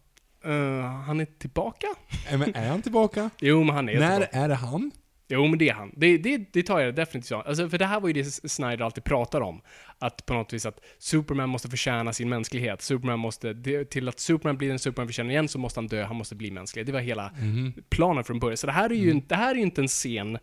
eh, 0.51 0.85
han 0.85 1.19
är 1.19 1.25
tillbaka? 1.25 1.87
Är, 2.29 2.37
men 2.37 2.55
är 2.55 2.69
han 2.69 2.81
tillbaka? 2.81 3.29
Jo, 3.41 3.63
men 3.63 3.75
han 3.75 3.89
är 3.89 3.99
När 3.99 4.11
tillbaka. 4.19 4.37
är 4.37 4.47
det 4.49 4.55
han? 4.55 4.91
Jo, 5.27 5.47
men 5.47 5.59
det 5.59 5.69
är 5.69 5.73
han. 5.73 5.91
Det, 5.97 6.17
det, 6.17 6.37
det 6.53 6.63
tar 6.63 6.79
jag 6.79 6.95
definitivt 6.95 7.27
så. 7.27 7.41
Alltså, 7.41 7.69
för 7.69 7.77
det 7.77 7.85
här 7.85 7.99
var 7.99 8.07
ju 8.07 8.13
det 8.13 8.23
Snyder 8.25 8.85
alltid 8.85 9.03
pratar 9.03 9.41
om. 9.41 9.61
Att 9.99 10.25
på 10.25 10.33
något 10.33 10.53
vis 10.53 10.65
att 10.65 10.79
Superman 10.99 11.49
måste 11.49 11.69
förtjäna 11.69 12.13
sin 12.13 12.29
mänsklighet. 12.29 12.81
Superman 12.81 13.19
måste, 13.19 13.53
det, 13.53 13.85
till 13.85 14.09
att 14.09 14.19
Superman 14.19 14.57
blir 14.57 14.71
en 14.71 14.79
Superman 14.79 15.11
känner 15.11 15.31
igen 15.31 15.47
så 15.47 15.59
måste 15.59 15.79
han 15.79 15.87
dö, 15.87 16.03
han 16.03 16.15
måste 16.15 16.35
bli 16.35 16.51
mänsklig. 16.51 16.85
Det 16.85 16.91
var 16.91 16.99
hela 16.99 17.31
Mhm. 17.39 17.73
planen 17.89 18.23
från 18.23 18.39
början. 18.39 18.57
Så 18.57 18.67
det 18.67 18.73
här 18.73 18.89
är 18.89 18.95
ju, 18.95 19.11
inte, 19.11 19.27
det 19.27 19.35
här 19.35 19.51
är 19.51 19.55
ju 19.55 19.61
inte 19.61 19.81
en 19.81 19.89
sen, 19.89 20.37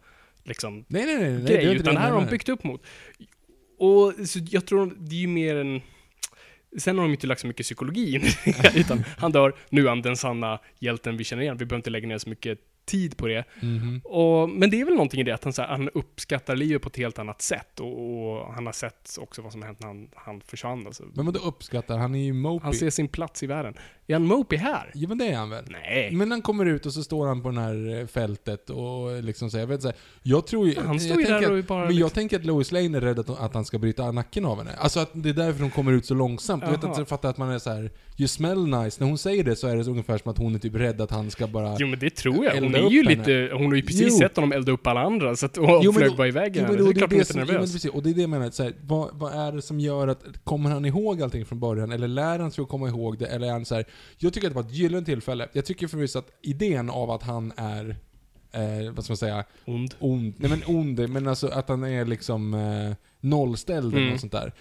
liksom, 0.45 0.85
Nej, 0.89 1.07
nej, 1.07 1.17
nej. 1.19 1.31
nej 1.33 1.43
grej, 1.43 1.57
är 1.57 1.61
inte 1.71 1.75
utan 1.83 1.95
det 1.95 2.01
här 2.01 2.11
har 2.11 2.21
de 2.21 2.31
byggt 2.31 2.49
upp 2.49 2.65
mot. 2.65 2.83
Och 3.81 4.29
så 4.29 4.39
jag 4.51 4.67
tror 4.67 4.95
det 4.99 5.17
är 5.17 5.21
ju 5.21 5.27
mer 5.27 5.57
en... 5.57 5.81
Sen 6.79 6.99
har 6.99 7.05
de 7.05 7.13
inte 7.13 7.27
lagt 7.27 7.41
så 7.41 7.47
mycket 7.47 7.65
psykologi 7.65 8.15
in 8.15 8.23
i 8.23 8.53
det, 8.63 8.73
utan 8.81 9.05
han 9.19 9.33
dör, 9.33 9.55
nu 9.69 9.85
är 9.85 9.89
han 9.89 10.03
den 10.03 10.17
sanna 10.17 10.59
hjälten 10.79 11.17
vi 11.17 11.25
känner 11.25 11.43
igen. 11.43 11.57
Vi 11.57 11.65
behöver 11.65 11.79
inte 11.79 11.91
lägga 11.91 12.09
ner 12.09 12.19
så 12.19 12.29
mycket 12.29 12.59
tid 12.91 13.17
på 13.17 13.27
det. 13.27 13.45
Mhm. 13.61 14.01
Och, 14.05 14.51
men 14.51 14.71
det 14.71 14.81
är 14.81 14.85
väl 14.85 14.95
någonting 14.95 15.21
i 15.21 15.25
det 15.25 15.35
att 15.35 15.45
han, 15.45 15.53
så 15.53 15.63
här, 15.63 15.69
han 15.69 15.89
uppskattar 15.89 16.57
livet 16.57 16.83
på 16.83 16.89
ett 16.89 16.97
helt 16.97 17.19
annat 17.19 17.43
sätt. 17.43 17.81
Och, 17.81 17.93
och 17.99 18.55
han 18.55 18.67
har 18.67 18.73
sett 18.73 19.17
också 19.21 19.43
vad 19.43 19.53
som 19.53 19.63
hänt 19.63 19.81
när 19.81 19.87
han, 19.87 20.09
han 20.15 20.41
försvann. 20.41 20.87
Alltså. 20.87 21.03
Men 21.15 21.27
vadå 21.27 21.39
uppskattar? 21.41 21.99
Han 21.99 22.15
är 22.15 22.25
ju 22.25 22.33
mopey. 22.33 22.65
Han 22.65 22.75
ser 22.75 22.91
sin 22.91 23.09
plats 23.09 23.43
i 23.43 23.47
världen. 23.47 23.75
Är 24.07 24.15
han 24.15 24.27
mopey 24.27 24.59
här? 24.59 24.91
Ja 24.95 25.09
men 25.09 25.19
det 25.19 25.27
är 25.27 25.37
han 25.37 25.51
väl? 25.51 25.65
Nej. 25.69 26.11
Men 26.13 26.31
han 26.31 26.43
kommer 26.43 26.67
ut 26.67 26.87
och 26.87 26.93
så 26.93 27.03
står 27.03 27.27
han 27.27 27.43
på 27.43 27.51
det 27.51 27.61
här 27.61 28.01
eh, 28.01 28.07
fältet 28.07 28.71
och 28.71 29.23
liksom 29.23 29.51
säger, 29.51 29.63
jag 29.63 29.69
vet 29.69 29.83
så 29.83 29.89
här, 29.89 29.97
jag 30.23 30.47
tror 30.47 30.69
ju... 30.69 30.81
Han 30.81 31.01
står 31.01 31.21
ju 31.21 31.27
där 31.27 31.53
och 31.53 31.59
att, 31.59 31.67
bara 31.67 31.79
Men 31.79 31.89
liksom- 31.89 32.01
jag 32.01 32.15
tänker 32.15 32.37
att 32.39 32.45
Lois 32.45 32.73
Lane 32.73 32.97
är 32.97 33.01
rädd 33.01 33.19
att, 33.19 33.41
att 33.41 33.55
han 33.55 33.65
ska 33.65 33.79
bryta 33.79 34.13
nacken 34.13 34.45
av 34.45 34.59
henne. 34.59 34.71
Alltså 34.79 35.01
att 35.01 35.11
det 35.13 35.29
är 35.29 35.35
därför 35.35 35.61
de 35.61 35.71
kommer 35.71 35.93
ut 35.93 36.07
så 36.07 36.15
långsamt. 36.15 36.63
Jag 36.63 36.71
vet 36.71 36.83
Jaha. 36.83 36.91
inte, 36.91 37.01
jag 37.01 37.09
fattar 37.09 37.31
att 37.31 37.39
man 37.39 37.51
är 37.51 37.59
så 37.59 37.71
här. 37.71 37.91
you 38.19 38.29
smell 38.29 38.67
nice. 38.67 38.97
När 39.01 39.09
hon 39.09 39.19
säger 39.19 39.45
det 39.45 39.57
så 39.57 39.67
är 39.69 39.77
det 39.77 39.85
så 39.85 39.91
ungefär 39.91 40.19
som 40.19 40.31
att 40.31 40.39
hon 40.39 40.55
är 40.55 40.59
typ 40.59 40.75
rädd 40.75 41.01
att 41.01 41.11
han 41.11 41.31
ska 41.31 41.47
bara... 41.47 41.77
Jo 41.79 41.87
men 41.87 41.99
det 41.99 42.11
tror 42.11 42.45
jag. 42.45 42.55
Hon 42.61 42.75
är 42.87 42.91
ju 42.91 43.03
lite, 43.03 43.51
hon 43.53 43.67
har 43.67 43.75
ju 43.75 43.83
precis 43.83 44.09
Jo. 44.13 44.19
sett 44.19 44.37
honom 44.37 44.53
elda 44.53 44.73
upp 44.73 44.87
alla 44.87 45.01
andra 45.01 45.37
så 45.37 45.47
att, 45.47 45.59
och 45.59 45.81
Jo, 45.83 45.93
flög 45.93 46.17
bara 46.17 46.29
iväg 46.29 46.53
Jo, 46.57 46.63
men 46.63 46.77
då, 46.77 46.85
det 46.85 46.91
är 46.91 46.95
klart 46.95 47.11
det 47.11 47.17
hon 47.17 47.21
är 47.21 47.25
lite 47.25 47.33
jo, 47.39 47.45
men 47.47 47.55
nervös. 47.55 47.73
precis, 47.73 47.91
och 47.91 48.03
det 48.03 48.11
är 48.11 48.15
det 48.15 48.21
jag 48.21 48.31
menar, 48.31 48.51
så 48.51 48.63
här, 48.63 48.75
vad, 48.87 49.11
vad 49.13 49.33
är 49.33 49.53
det 49.53 49.63
som 49.63 49.81
gör 49.81 50.09
att, 50.09 50.25
kommer 50.45 50.71
han 50.71 50.85
ihåg 50.85 51.23
allting 51.23 51.47
från 51.47 51.61
början? 51.61 51.93
Eller 51.93 52.09
lär 52.09 52.39
han 52.39 52.51
sig 52.51 52.63
att 52.63 52.69
komma 52.69 52.89
ihåg 52.89 53.19
det? 53.19 53.27
Eller 53.27 53.47
är 53.47 53.53
han 53.53 53.65
så 53.65 53.75
här, 53.75 53.85
jag 54.19 54.33
tycker 54.33 54.47
att 54.47 54.55
det 54.55 54.61
var 54.63 54.69
ett 54.69 54.75
gyllene 54.75 55.05
tillfälle. 55.07 55.49
Jag 55.53 55.65
tycker 55.65 55.87
förvisso 55.89 56.19
att 56.19 56.29
idén 56.43 56.91
av 56.91 57.11
att 57.11 57.23
han 57.23 57.53
är, 57.57 57.97
eh, 58.53 58.93
vad 58.93 59.05
ska 59.05 59.13
man 59.13 59.17
säga, 59.17 59.45
Ond. 59.65 59.95
ond, 59.99 60.35
nej 60.37 60.51
men 60.51 60.63
ond, 60.77 61.09
men 61.11 61.29
alltså 61.29 61.49
att 61.49 61.69
han 61.69 61.85
är 61.85 62.05
liksom 62.05 62.55
eh, 62.55 62.97
nollställd 63.21 63.87
eller 63.93 63.99
Mm. 63.99 64.11
något 64.13 64.21
sånt 64.21 64.33
där. 64.33 64.53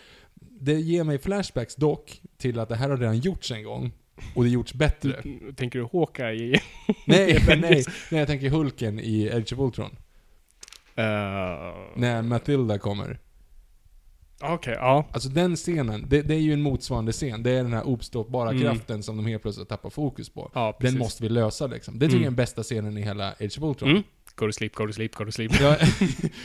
Det 0.61 0.73
ger 0.73 1.03
mig 1.03 1.17
flashbacks 1.17 1.75
dock 1.75 2.21
till 2.37 2.59
att 2.59 2.69
det 2.69 2.75
här 2.75 2.89
har 2.89 2.97
redan 2.97 3.17
gjorts 3.19 3.51
en 3.51 3.63
gång. 3.63 3.91
Och 4.35 4.43
det 4.43 4.49
gjorts 4.49 4.73
bättre. 4.73 5.23
Tänker 5.55 5.79
du 5.79 5.87
Hawkeye? 5.93 6.61
nej, 7.05 7.43
nej, 7.47 7.59
nej, 7.61 8.19
jag 8.19 8.27
tänker 8.27 8.49
Hulken 8.49 8.99
i 8.99 9.31
Age 9.31 9.53
of 9.53 9.59
Ultron. 9.59 9.91
Uh, 10.97 11.05
När 11.95 12.21
Matilda 12.21 12.77
kommer. 12.77 13.19
Okej, 14.41 14.73
ja. 14.79 15.05
Alltså 15.11 15.29
den 15.29 15.55
scenen, 15.55 16.05
det, 16.09 16.21
det 16.21 16.35
är 16.35 16.39
ju 16.39 16.53
en 16.53 16.61
motsvarande 16.61 17.11
scen. 17.11 17.43
Det 17.43 17.51
är 17.51 17.63
den 17.63 17.73
här 17.73 17.87
ostoppbara 17.87 18.49
Mm. 18.49 18.61
kraften 18.61 19.03
som 19.03 19.17
de 19.17 19.25
helt 19.25 19.41
plötsligt 19.41 19.69
tappar 19.69 19.89
fokus 19.89 20.29
på. 20.29 20.51
Ja, 20.53 20.77
den 20.79 20.97
måste 20.97 21.23
vi 21.23 21.29
lösa 21.29 21.67
liksom. 21.67 21.99
Det 21.99 22.05
tycker 22.05 22.15
Mm. 22.15 22.23
jag 22.23 22.27
är 22.27 22.31
den 22.31 22.35
bästa 22.35 22.63
scenen 22.63 22.97
i 22.97 23.01
hela 23.01 23.29
Age 23.31 23.57
of 23.57 23.63
Ultron. 23.63 23.89
Mm. 23.89 24.03
Go 24.39 24.47
to 24.47 24.53
sleep, 24.53 24.75
go 24.75 24.87
to 24.87 24.93
sleep, 24.93 25.15
go 25.15 25.25
to 25.25 25.31
sleep. 25.31 25.51
Ja, 25.61 25.77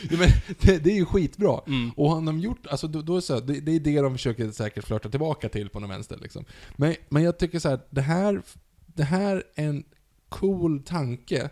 men 0.09 0.29
det, 0.61 0.83
det 0.83 0.91
är 0.91 0.95
ju 0.95 1.05
skitbra. 1.05 1.61
Mm. 1.67 1.91
Och 1.95 2.09
har 2.09 2.21
de 2.21 2.39
gjort, 2.39 2.67
alltså 2.67 2.87
då, 2.87 3.01
då 3.01 3.13
är 3.13 3.15
det, 3.15 3.21
så 3.21 3.33
här, 3.33 3.41
det, 3.41 3.59
det 3.59 3.71
är 3.71 3.79
det 3.79 4.01
de 4.01 4.13
försöker 4.13 4.51
säkert 4.51 4.85
flörta 4.85 5.09
tillbaka 5.09 5.49
till 5.49 5.69
på 5.69 5.79
något 5.79 5.89
vänster 5.89 6.17
liksom. 6.21 6.45
Men, 6.75 6.95
men 7.09 7.23
jag 7.23 7.39
tycker 7.39 7.59
så 7.59 7.69
här, 7.69 7.79
det 7.89 8.01
här, 8.01 8.41
det 8.85 9.03
här 9.03 9.43
är 9.55 9.65
en 9.65 9.83
cool 10.29 10.83
tanke. 10.83 11.49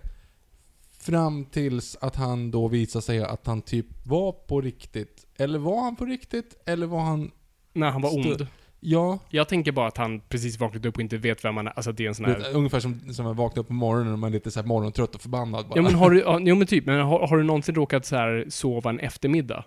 Fram 1.00 1.46
tills 1.46 1.98
att 2.02 2.16
han 2.16 2.52
då 2.52 2.68
visar 2.68 3.02
sig 3.02 3.24
att 3.24 3.48
han 3.48 3.62
typ 3.62 3.88
var 4.04 4.32
på 4.32 4.62
riktigt. 4.62 5.26
Eller 5.38 5.60
var 5.60 5.84
han 5.84 5.96
på 5.96 6.06
riktigt? 6.06 6.56
Eller 6.66 6.88
var 6.88 7.02
han... 7.02 7.32
När 7.74 7.92
han 7.92 8.02
var 8.02 8.16
ond. 8.16 8.48
Ja, 8.86 9.20
Jag 9.30 9.48
tänker 9.48 9.72
bara 9.72 9.88
att 9.88 9.98
han 9.98 10.20
precis 10.20 10.60
vaknat 10.60 10.86
upp 10.86 10.96
och 10.96 11.02
inte 11.02 11.18
vet 11.18 11.46
vem 11.46 11.58
han 11.58 11.68
är. 11.68 11.74
Alltså 11.76 11.92
det 11.92 12.04
är 12.04 12.08
en 12.08 12.16
sån 12.16 12.26
här... 12.26 12.36
vet, 12.38 12.54
ungefär 12.54 12.80
som, 12.80 13.14
som 13.14 13.28
att 13.28 13.38
vakna 13.38 13.62
upp 13.62 13.68
på 13.68 13.74
morgonen 13.74 14.14
och 14.14 14.20
man 14.20 14.30
är 14.30 14.34
lite 14.34 14.52
så 14.52 14.60
här 14.60 14.68
morgontrött 14.68 15.16
och 15.16 15.22
förbannad 15.22 15.66
bara. 15.68 15.76
Ja 15.78 15.82
men 15.82 15.96
har 15.96 16.10
du, 16.10 16.20
ja, 16.20 16.40
jo 16.42 16.56
men 16.56 16.68
typ, 16.68 16.86
men 16.86 17.00
har, 17.02 17.28
har 17.28 17.38
du 17.38 17.44
någonsin 17.44 17.76
råkat 17.76 18.06
så 18.06 18.16
här 18.16 18.46
sova 18.50 18.90
en 18.90 19.00
eftermiddag? 19.00 19.64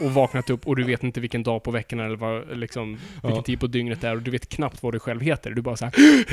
Och 0.00 0.14
vaknat 0.14 0.50
upp 0.50 0.66
och 0.66 0.76
du 0.76 0.84
vet 0.84 1.02
inte 1.02 1.20
vilken 1.20 1.42
dag 1.42 1.62
på 1.62 1.70
veckan 1.70 2.00
eller 2.00 2.16
vad, 2.16 2.58
liksom, 2.58 2.92
vilken 3.12 3.30
Ja. 3.36 3.42
tid 3.42 3.60
på 3.60 3.66
dygnet 3.66 4.00
det 4.00 4.08
är 4.08 4.16
och 4.16 4.22
du 4.22 4.30
vet 4.30 4.48
knappt 4.48 4.82
vad 4.82 4.94
du 4.94 4.98
själv 4.98 5.20
heter. 5.20 5.50
Du 5.50 5.62
bara 5.62 5.76
så 5.76 5.84
här. 5.84 5.94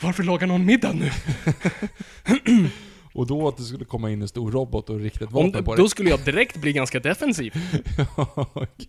Varför 0.00 0.22
lagar 0.22 0.46
någon 0.46 0.64
middag 0.66 0.92
nu? 0.92 1.10
Och 3.12 3.26
då 3.26 3.48
att 3.48 3.56
det 3.56 3.62
skulle 3.62 3.84
komma 3.84 4.10
in 4.10 4.22
en 4.22 4.28
stor 4.28 4.50
robot 4.52 4.90
och 4.90 5.00
rikta 5.00 5.24
ett 5.24 5.34
Om, 5.34 5.46
vapen 5.46 5.64
på 5.64 5.74
dig. 5.74 5.82
då 5.84 5.88
skulle 5.88 6.10
jag 6.10 6.20
direkt 6.24 6.56
bli 6.56 6.72
ganska 6.72 7.00
defensiv. 7.00 7.54
Okej. 8.36 8.88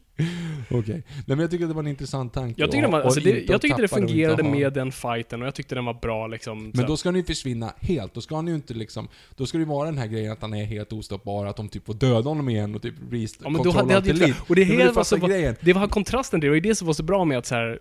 Okej. 0.69 1.03
Nej 1.15 1.23
men 1.25 1.39
jag 1.39 1.51
tycker 1.51 1.67
det 1.67 1.73
var 1.73 1.81
en 1.83 1.87
intressant 1.87 2.33
tanke. 2.33 2.61
Jag 2.61 2.71
tyckte, 2.71 2.85
och- 2.85 2.91
var, 2.91 2.99
och 2.99 3.05
alltså 3.05 3.19
det, 3.21 3.29
jag 3.29 3.55
att 3.55 3.61
tyckte 3.61 3.81
det 3.81 3.87
fungerade 3.87 4.43
med 4.43 4.73
den 4.73 4.91
fighten 4.91 5.41
och 5.41 5.47
jag 5.47 5.55
tyckte 5.55 5.75
den 5.75 5.85
var 5.85 5.93
bra 5.93 6.27
liksom. 6.27 6.71
Men 6.73 6.85
då 6.85 6.97
ska 6.97 7.09
han 7.09 7.15
ju 7.15 7.23
försvinna 7.23 7.73
helt. 7.79 8.13
Då 8.13 8.21
ska 8.21 8.35
han 8.35 8.47
ju 8.47 8.55
inte 8.55 8.73
liksom... 8.73 9.07
Då 9.35 9.45
ska 9.45 9.57
det 9.57 9.61
ju 9.61 9.69
vara 9.69 9.85
den 9.85 9.97
här 9.97 10.07
grejen 10.07 10.31
att 10.31 10.41
han 10.41 10.53
är 10.53 10.65
helt 10.65 10.93
ostoppbar, 10.93 11.45
att 11.45 11.55
de 11.57 11.69
typ 11.69 11.85
får 11.85 11.93
döda 11.93 12.29
honom 12.29 12.49
igen 12.49 12.75
och 12.75 12.81
typ 12.81 12.93
rest 13.11 13.37
Ja, 13.43 13.49
men 13.49 13.63
då 13.63 13.71
hade, 13.71 13.87
det 13.87 13.93
hade 13.93 14.09
inte, 14.09 14.35
och 14.47 14.55
det 14.55 14.65
du 14.65 14.91
var 14.91 15.03
så, 15.03 15.17
grejen. 15.17 15.55
det 15.61 15.73
var 15.73 15.87
kontrasten 15.87 16.39
det, 16.39 16.47
och 16.49 16.53
det 16.53 16.59
är 16.59 16.61
det 16.61 16.75
som 16.75 16.87
var 16.87 16.93
så 16.93 17.03
bra 17.03 17.25
med 17.25 17.37
att 17.37 17.45
så 17.45 17.55
här, 17.55 17.79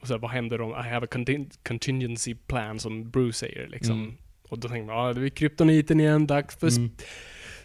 och 0.00 0.06
så 0.08 0.14
här 0.14 0.18
vad 0.18 0.30
händer 0.30 0.60
om 0.60 0.70
I 0.70 0.88
have 0.88 1.04
a 1.06 1.08
contin- 1.10 1.50
contingency 1.68 2.34
plan 2.34 2.78
som 2.80 3.10
Bruce 3.10 3.38
säger 3.38 3.68
liksom. 3.68 3.98
Mm. 4.02 4.14
Och 4.48 4.58
då 4.58 4.68
tänker 4.68 4.86
man, 4.86 5.06
ja 5.06 5.12
det 5.12 5.26
är 5.26 5.28
kryptoniten 5.28 6.00
igen, 6.00 6.26
dags 6.26 6.56
för 6.56 6.68
Mm. 6.68 6.88
sp- 6.88 7.02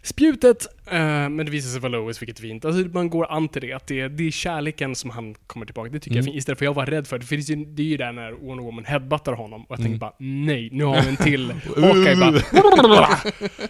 spjutet. 0.02 0.68
Eh, 0.92 1.00
men 1.30 1.38
det 1.38 1.52
visar 1.52 1.70
sig 1.70 1.80
vara 1.82 1.92
Lois, 1.92 2.22
vilket 2.22 2.38
är 2.38 2.42
fint. 2.42 2.66
Alltså 2.66 2.82
man 2.94 3.10
går 3.10 3.32
an 3.32 3.48
till 3.48 3.62
det, 3.62 3.74
att 3.74 3.88
det 3.88 4.00
är, 4.02 4.10
det 4.10 4.28
är 4.28 4.32
kärleken 4.32 4.96
som 4.96 5.10
han 5.10 5.36
kommer 5.48 5.66
tillbaka. 5.66 5.90
Det 5.90 6.00
tycker 6.00 6.16
jag 6.16 6.18
är 6.18 6.24
Mm. 6.24 6.32
fint. 6.34 6.38
Istället 6.38 6.58
för 6.60 6.66
jag 6.66 6.74
var 6.74 6.86
rädd 6.86 7.08
för 7.08 7.20
det, 7.20 7.26
för 7.26 7.36
det 7.36 7.50
är 7.50 7.56
ju, 7.58 7.66
det 7.66 7.82
är 7.82 7.86
ju 7.88 7.98
där 7.98 8.12
när 8.12 8.32
Wonder 8.32 8.64
Woman 8.64 8.86
headbuttar 8.86 9.34
honom. 9.34 9.62
Och 9.62 9.72
jag 9.72 9.78
tänker 9.78 9.90
Mm. 9.90 10.00
bara, 10.00 10.14
nej, 10.20 10.70
nu 10.72 10.84
har 10.84 11.02
vi 11.02 11.08
en 11.10 11.16
till. 11.18 11.52
Hawkeye 11.78 12.16
bara, 12.16 13.08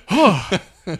"Åh, 0.86 0.96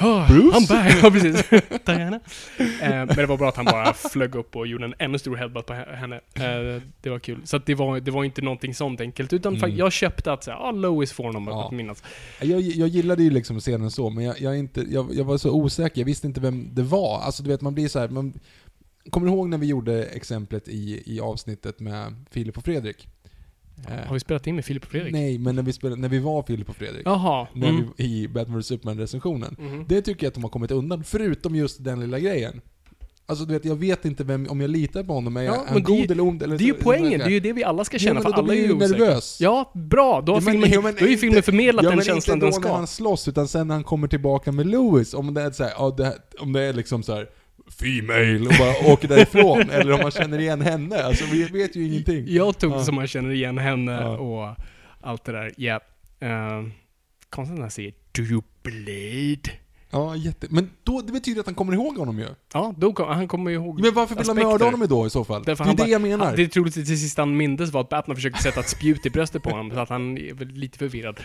åh, 0.00 0.26
I'm 0.30 0.68
back. 0.68 0.94
Ja, 1.02 1.10
precis. 1.10 1.44
Diana. 1.84 2.20
Eh, 2.58 2.88
men 2.90 3.06
det 3.16 3.26
var 3.26 3.36
bra 3.36 3.48
att 3.48 3.56
han 3.56 3.64
bara 3.64 3.94
flög 3.94 4.34
upp 4.34 4.56
och 4.56 4.66
gjorde 4.66 4.84
en 4.84 4.94
ännu 4.98 5.18
stor 5.18 5.36
headbutt 5.36 5.66
på 5.66 5.72
henne. 5.74 6.16
Eh, 6.16 6.82
det 7.00 7.10
var 7.10 7.18
kul. 7.18 7.40
Så 7.44 7.58
det, 7.58 7.74
var, 7.74 8.00
det 8.00 8.10
var 8.10 8.24
inte 8.24 8.42
någonting 8.42 8.74
sånt 8.74 9.00
enkelt, 9.00 9.32
utan 9.32 9.56
Mm. 9.56 9.76
jag 9.76 9.92
köpte 9.92 10.32
att 10.32 10.44
säga, 10.44 10.56
ah, 10.56 10.70
Lois 10.70 11.12
får 11.12 11.24
honom 11.24 11.46
Ja. 11.46 11.66
att 11.66 11.72
minnas. 11.72 12.02
Jag, 12.40 12.60
jag 12.60 12.88
gillade 12.88 13.22
ju 13.22 13.30
liksom 13.30 13.60
scenen 13.60 13.90
så, 13.90 14.10
men 14.10 14.24
jag, 14.24 14.40
jag, 14.40 14.58
inte, 14.58 14.80
jag, 14.90 15.14
jag 15.14 15.24
var 15.24 15.38
så 15.38 15.50
osäker. 15.52 16.00
Jag 16.00 16.06
visste 16.06 16.26
inte 16.26 16.40
vem 16.40 16.68
det 16.74 16.82
var. 16.82 17.20
Alltså 17.20 17.42
du 17.42 17.50
vet, 17.50 17.60
man 17.60 17.74
blir 17.74 17.88
så 17.88 17.98
här, 17.98 18.08
man, 18.08 18.32
Kommer 19.10 19.26
du 19.26 19.32
ihåg 19.32 19.48
när 19.48 19.58
vi 19.58 19.66
gjorde 19.66 20.04
exemplet 20.04 20.68
i, 20.68 21.02
i 21.06 21.20
avsnittet 21.20 21.80
med 21.80 22.14
Filip 22.30 22.58
och 22.58 22.64
Fredrik? 22.64 23.08
Har 24.06 24.14
vi 24.14 24.20
spelat 24.20 24.46
in 24.46 24.54
med 24.54 24.64
Filip 24.64 24.82
och 24.84 24.90
Fredrik? 24.90 25.12
Nej, 25.12 25.38
men 25.38 25.56
när 25.56 25.62
vi, 25.62 25.72
spelade, 25.72 26.00
när 26.00 26.08
vi 26.08 26.18
var 26.18 26.42
Filip 26.42 26.68
och 26.68 26.76
Fredrik. 26.76 27.02
Jaha. 27.04 27.46
Mm. 27.56 27.84
vi, 27.96 28.04
I 28.04 28.28
Batman 28.28 28.58
vs 28.60 28.66
Superman-recensionen. 28.66 29.56
Mhm. 29.58 29.84
Det 29.88 30.02
tycker 30.02 30.24
jag 30.26 30.28
att 30.28 30.34
de 30.34 30.42
har 30.42 30.50
kommit 30.50 30.70
undan, 30.70 31.04
förutom 31.04 31.54
just 31.56 31.84
den 31.84 32.00
lilla 32.00 32.18
grejen. 32.18 32.60
Alltså 33.26 33.44
du 33.44 33.52
vet, 33.54 33.64
jag 33.64 33.76
vet 33.76 34.04
inte 34.04 34.24
vem, 34.24 34.46
om 34.50 34.60
jag 34.60 34.70
litar 34.70 35.02
på 35.04 35.12
honom, 35.12 35.36
är 35.36 35.42
Ja, 35.42 35.64
han 35.66 35.74
det 35.74 35.80
är 35.80 35.84
god 36.00 36.10
eller 36.10 36.22
ond? 36.22 36.42
Eller 36.42 36.58
Det 36.58 36.64
är 36.64 36.66
ju 36.66 36.74
poängen, 36.74 37.18
det 37.18 37.24
är 37.24 37.30
ju 37.30 37.40
det 37.40 37.52
vi 37.52 37.64
alla 37.64 37.84
ska 37.84 37.98
känna, 37.98 38.14
men 38.14 38.22
för 38.22 38.32
alla 38.32 38.54
är 38.54 38.58
ju 38.58 38.74
nervös. 38.74 39.38
Ja, 39.40 39.72
bra. 39.74 40.20
Då 40.20 40.32
har, 40.32 40.40
Ja, 40.40 40.44
men- 40.44 40.52
filmen, 40.52 40.70
ja, 40.72 40.80
men 40.80 40.94
då 40.94 41.00
har 41.00 41.06
ju 41.06 41.12
inte- 41.12 41.20
filmen 41.20 41.42
förmedlat 41.42 41.84
ja, 41.84 41.90
den 41.90 42.00
känslan 42.00 42.16
inte 42.16 42.30
den 42.30 42.40
då 42.40 42.46
när 42.46 42.68
ska. 42.68 42.76
han 42.76 42.86
slåss, 42.86 43.28
utan 43.28 43.48
sen 43.48 43.68
när 43.68 43.74
han 43.74 43.84
kommer 43.84 44.08
tillbaka 44.08 44.52
med 44.52 44.66
Lewis. 44.66 45.14
Om 45.14 45.34
det 45.34 45.42
är 45.42 45.50
så 45.50 45.62
här, 45.64 45.72
ja, 45.78 45.94
det 45.96 46.04
här, 46.04 46.14
om 46.38 46.52
det 46.52 46.60
är 46.62 46.72
liksom 46.72 47.02
så 47.02 47.14
här 47.14 47.28
Female 47.80 48.40
och 48.40 48.54
bara 48.58 48.92
åker 48.92 49.08
därifrån, 49.08 49.60
eller 49.70 49.92
om 49.92 50.00
man 50.00 50.10
känner 50.10 50.38
igen 50.38 50.60
henne. 50.60 51.02
Alltså 51.02 51.24
vi 51.32 51.44
vet 51.44 51.76
ju 51.76 51.86
ingenting. 51.86 52.24
Jag 52.28 52.58
tog 52.58 52.72
det 52.72 52.76
Ja. 52.76 52.84
som 52.84 52.94
man 52.94 53.06
känner 53.06 53.30
igen 53.30 53.58
henne 53.58 53.92
Ja. 53.92 54.16
och 54.18 54.56
allt 55.00 55.24
det 55.24 55.32
där. 55.32 55.52
Ja. 55.56 55.80
Uh, 56.22 56.68
konstigt 57.30 57.54
när 57.54 57.60
han 57.62 57.70
säger 57.70 57.92
'Do 58.12 58.22
you 58.22 58.42
bleed?' 58.62 59.48
Ja, 59.94 60.16
jätte... 60.16 60.46
Men 60.50 60.70
då, 60.84 61.00
det 61.00 61.12
betyder 61.12 61.40
att 61.40 61.46
han 61.46 61.54
kommer 61.54 61.72
ihåg 61.72 61.96
honom 61.98 62.18
ju. 62.18 62.26
Ja, 62.54 62.74
då 62.78 62.92
kom, 62.92 63.08
han 63.08 63.28
kommer 63.28 63.50
ihåg 63.50 63.80
Men 63.80 63.94
varför 63.94 64.14
vill 64.16 64.26
han 64.26 64.36
mörda 64.36 64.64
honom 64.64 64.86
då 64.88 65.06
i 65.06 65.10
så 65.10 65.24
fall? 65.24 65.42
Därför 65.42 65.64
det 65.64 65.70
är 65.70 65.72
det 65.72 65.76
bara- 65.76 65.88
jag 65.88 66.00
menar. 66.02 66.26
Han, 66.26 66.36
det 66.36 66.48
troligtvis 66.48 66.88
till 66.88 67.00
sist 67.00 67.18
han 67.18 67.36
mindes 67.36 67.70
var 67.72 67.80
att 67.80 67.88
Batman 67.88 68.16
försökte 68.16 68.42
sätta 68.42 68.60
ett 68.60 68.68
spjut 68.68 69.06
i 69.06 69.10
bröstet 69.10 69.42
på 69.42 69.50
honom, 69.50 69.70
så 69.70 69.78
att 69.78 69.88
han 69.88 70.18
är 70.18 70.44
lite 70.44 70.78
förvirrad. 70.78 71.20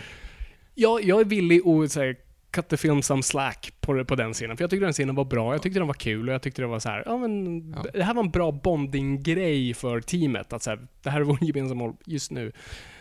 Jag, 0.74 1.04
jag 1.04 1.20
är 1.20 1.24
villig 1.24 1.60
att 1.68 1.92
säga 1.92 2.14
cut 2.50 2.68
the 2.68 2.76
film 2.76 3.02
some 3.02 3.22
slack 3.22 3.72
på, 3.80 4.04
på 4.04 4.14
den 4.14 4.32
scenen, 4.32 4.56
för 4.56 4.62
jag 4.64 4.70
tyckte 4.70 4.84
den 4.86 4.92
scenen 4.92 5.14
var 5.14 5.24
bra, 5.24 5.54
jag 5.54 5.62
tyckte 5.62 5.78
den 5.80 5.86
var 5.86 5.94
kul 5.94 6.28
och 6.28 6.34
jag 6.34 6.42
tyckte 6.42 6.62
det 6.62 6.66
var 6.68 6.78
så 6.78 6.88
här, 6.88 7.02
ja 7.06 7.16
men 7.18 7.58
Ja. 7.76 7.84
det 7.94 8.02
här 8.02 8.14
var 8.14 8.22
en 8.24 8.30
bra 8.30 8.52
bonding-grej 8.52 9.74
för 9.74 10.00
teamet, 10.00 10.52
att 10.52 10.62
så 10.62 10.70
här, 10.70 10.86
det 11.02 11.10
här 11.10 11.20
är 11.20 11.24
vår 11.24 11.38
gemensamma 11.44 11.84
mål 11.84 11.94
just 12.06 12.30
nu. 12.30 12.52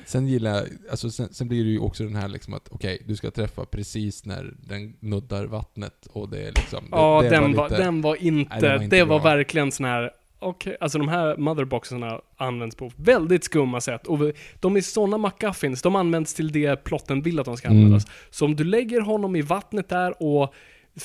Sen 0.05 0.27
gillar 0.27 0.51
jag, 0.55 0.65
alltså 0.91 1.09
sen, 1.11 1.33
sen 1.33 1.47
blir 1.47 1.63
det 1.63 1.69
ju 1.69 1.79
också 1.79 2.03
den 2.03 2.15
här 2.15 2.27
liksom 2.27 2.53
att 2.53 2.67
okej, 2.71 3.01
du 3.05 3.15
ska 3.15 3.31
träffa 3.31 3.65
precis 3.65 4.25
när 4.25 4.53
den 4.67 4.95
nuddar 4.99 5.45
vattnet 5.45 6.07
och 6.11 6.29
det 6.29 6.39
är 6.41 6.45
liksom... 6.51 6.83
Det, 6.83 6.89
Ja, 6.97 7.21
det 7.21 7.29
den, 7.29 7.41
var 7.43 7.53
var, 7.53 7.69
lite- 7.69 7.81
den 7.83 8.01
var 8.01 8.15
inte, 8.15 8.49
Nej, 8.53 8.61
den 8.61 8.75
var 8.77 8.83
inte 8.83 8.95
det 8.95 9.03
var 9.03 9.19
bra. 9.19 9.29
verkligen 9.35 9.71
sån 9.71 9.85
här, 9.85 10.11
okej, 10.39 10.77
alltså 10.79 10.97
de 10.97 11.07
här 11.07 11.37
motherboxarna 11.37 12.21
används 12.37 12.75
på 12.75 12.91
väldigt 12.95 13.43
skumma 13.43 13.81
sätt 13.81 14.07
och 14.07 14.19
de 14.59 14.77
är 14.77 14.81
såna 14.81 15.17
McGuffins, 15.17 15.81
de 15.81 15.95
används 15.95 16.33
till 16.33 16.51
det 16.51 16.83
plotten 16.83 17.21
vill 17.21 17.39
att 17.39 17.45
de 17.45 17.57
ska 17.57 17.67
Mm. 17.67 17.77
användas. 17.77 18.07
Så 18.29 18.45
om 18.45 18.55
du 18.55 18.63
lägger 18.63 19.01
honom 19.01 19.35
i 19.35 19.41
vattnet 19.41 19.89
där 19.89 20.23
och 20.23 20.53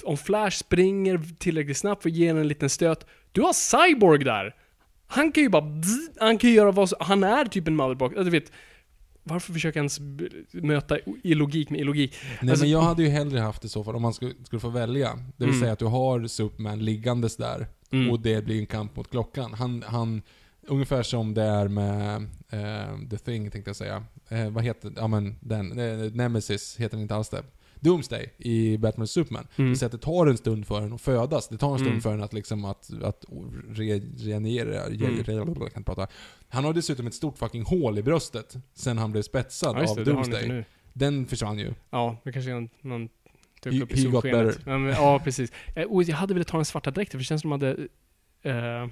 om 0.04 0.16
Flash 0.16 0.56
springer 0.56 1.20
tillräckligt 1.38 1.76
snabbt 1.76 2.02
för 2.02 2.08
att 2.10 2.16
ge 2.16 2.28
en 2.28 2.36
en 2.38 2.48
liten 2.48 2.70
stöt, 2.70 3.06
du 3.32 3.40
har 3.42 3.52
Cyborg 3.52 4.24
där! 4.24 4.54
Han 5.06 5.32
kan 5.32 5.42
ju 5.42 5.48
bara 5.48 5.64
han 6.20 6.38
kan 6.38 6.50
ju 6.50 6.56
göra 6.56 6.70
vad 6.70 6.88
som, 6.88 6.98
han 7.00 7.24
är 7.24 7.44
typ 7.44 7.68
en 7.68 7.76
motherbox, 7.76 8.16
alltså, 8.16 8.24
du 8.24 8.30
vet, 8.30 8.52
varför 9.24 9.52
försöka 9.52 9.78
ens 9.78 10.00
möta 10.52 10.98
illogik 11.22 11.70
med 11.70 11.80
illogik? 11.80 12.14
Nej 12.40 12.50
Alltså- 12.50 12.64
men 12.64 12.70
jag 12.72 12.80
hade 12.80 13.02
ju 13.02 13.08
hellre 13.08 13.38
haft 13.40 13.62
det 13.62 13.68
så 13.68 13.84
fall 13.84 13.96
om 13.96 14.02
man 14.02 14.14
skulle, 14.14 14.32
skulle 14.44 14.60
få 14.60 14.68
välja. 14.68 15.08
Det 15.36 15.44
vill 15.44 15.48
Mm. 15.48 15.60
säga 15.60 15.72
att 15.72 15.78
du 15.78 15.84
har 15.84 16.26
Superman 16.26 16.78
liggandes 16.84 17.36
där 17.36 17.66
Mm. 17.92 18.10
och 18.10 18.20
det 18.20 18.44
blir 18.44 18.58
en 18.60 18.66
kamp 18.66 18.96
mot 18.96 19.10
klockan. 19.10 19.54
Han, 19.54 19.84
han, 19.86 20.22
ungefär 20.66 21.02
som 21.02 21.34
det 21.34 21.42
är 21.42 21.68
med 21.68 22.16
eh, 22.50 23.08
The 23.10 23.18
Thing 23.18 23.50
tänkte 23.50 23.68
jag 23.68 23.76
säga. 23.76 24.04
Eh, 24.28 24.50
vad 24.50 24.64
heter 24.64 24.92
Ja 24.96 25.06
men 25.06 25.36
den. 25.40 25.78
Eh, 25.78 26.12
Nemesis 26.12 26.76
heter 26.76 26.96
den 26.96 27.02
inte 27.02 27.14
alls 27.14 27.28
det. 27.28 27.42
Doomsday 27.80 28.32
i 28.38 28.78
Batman 28.78 29.02
och 29.02 29.10
Superman. 29.10 29.46
Mm. 29.56 29.76
Säger 29.76 29.86
att 29.86 29.92
det 29.92 29.98
tar 30.06 30.26
en 30.26 30.36
stund 30.36 30.66
för 30.66 30.80
den 30.80 30.92
att 30.92 31.00
födas. 31.00 31.48
Det 31.48 31.58
tar 31.58 31.72
en 31.72 31.78
stund 31.78 31.90
Mm. 31.90 32.00
för 32.00 32.10
den 32.10 32.22
att 32.22 32.32
liksom 32.32 32.64
att, 32.64 32.90
att 33.02 33.24
re, 33.68 34.00
regenerera. 34.18 34.84
Re, 34.88 35.06
Mm. 35.34 35.54
re, 35.54 35.70
kan 35.70 35.84
prata. 35.84 36.06
Han 36.48 36.64
har 36.64 36.72
dessutom 36.72 37.06
ett 37.06 37.14
stort 37.14 37.38
fucking 37.38 37.62
hål 37.64 37.98
i 37.98 38.02
bröstet 38.02 38.56
sen 38.74 38.98
han 38.98 39.12
blev 39.12 39.22
spetsad 39.22 39.76
Ja, 39.78 39.90
av 39.90 39.96
det, 39.96 40.04
Doomsday. 40.04 40.64
Den 40.92 41.26
försvann 41.26 41.58
ju. 41.58 41.74
Ja, 41.90 42.16
det 42.24 42.32
kanske 42.32 42.50
är 42.50 42.54
någon, 42.54 42.68
någon 42.80 43.08
dök 43.62 43.72
He- 43.72 43.82
upp 43.82 43.92
i 43.92 43.96
solskenet. 43.96 44.58
Ja, 44.66 44.78
men, 44.78 44.90
ja, 44.92 45.18
precis. 45.24 45.52
Eh, 45.74 45.84
Och 45.84 46.02
jag 46.02 46.16
hade 46.16 46.34
velat 46.34 46.46
ta 46.48 46.56
den 46.58 46.64
svarta 46.64 46.90
dräkten, 46.90 47.12
för 47.12 47.18
det 47.18 47.24
känns 47.24 47.40
som 47.42 47.50
de 47.50 47.62
hade 47.62 47.88
eh, 48.42 48.86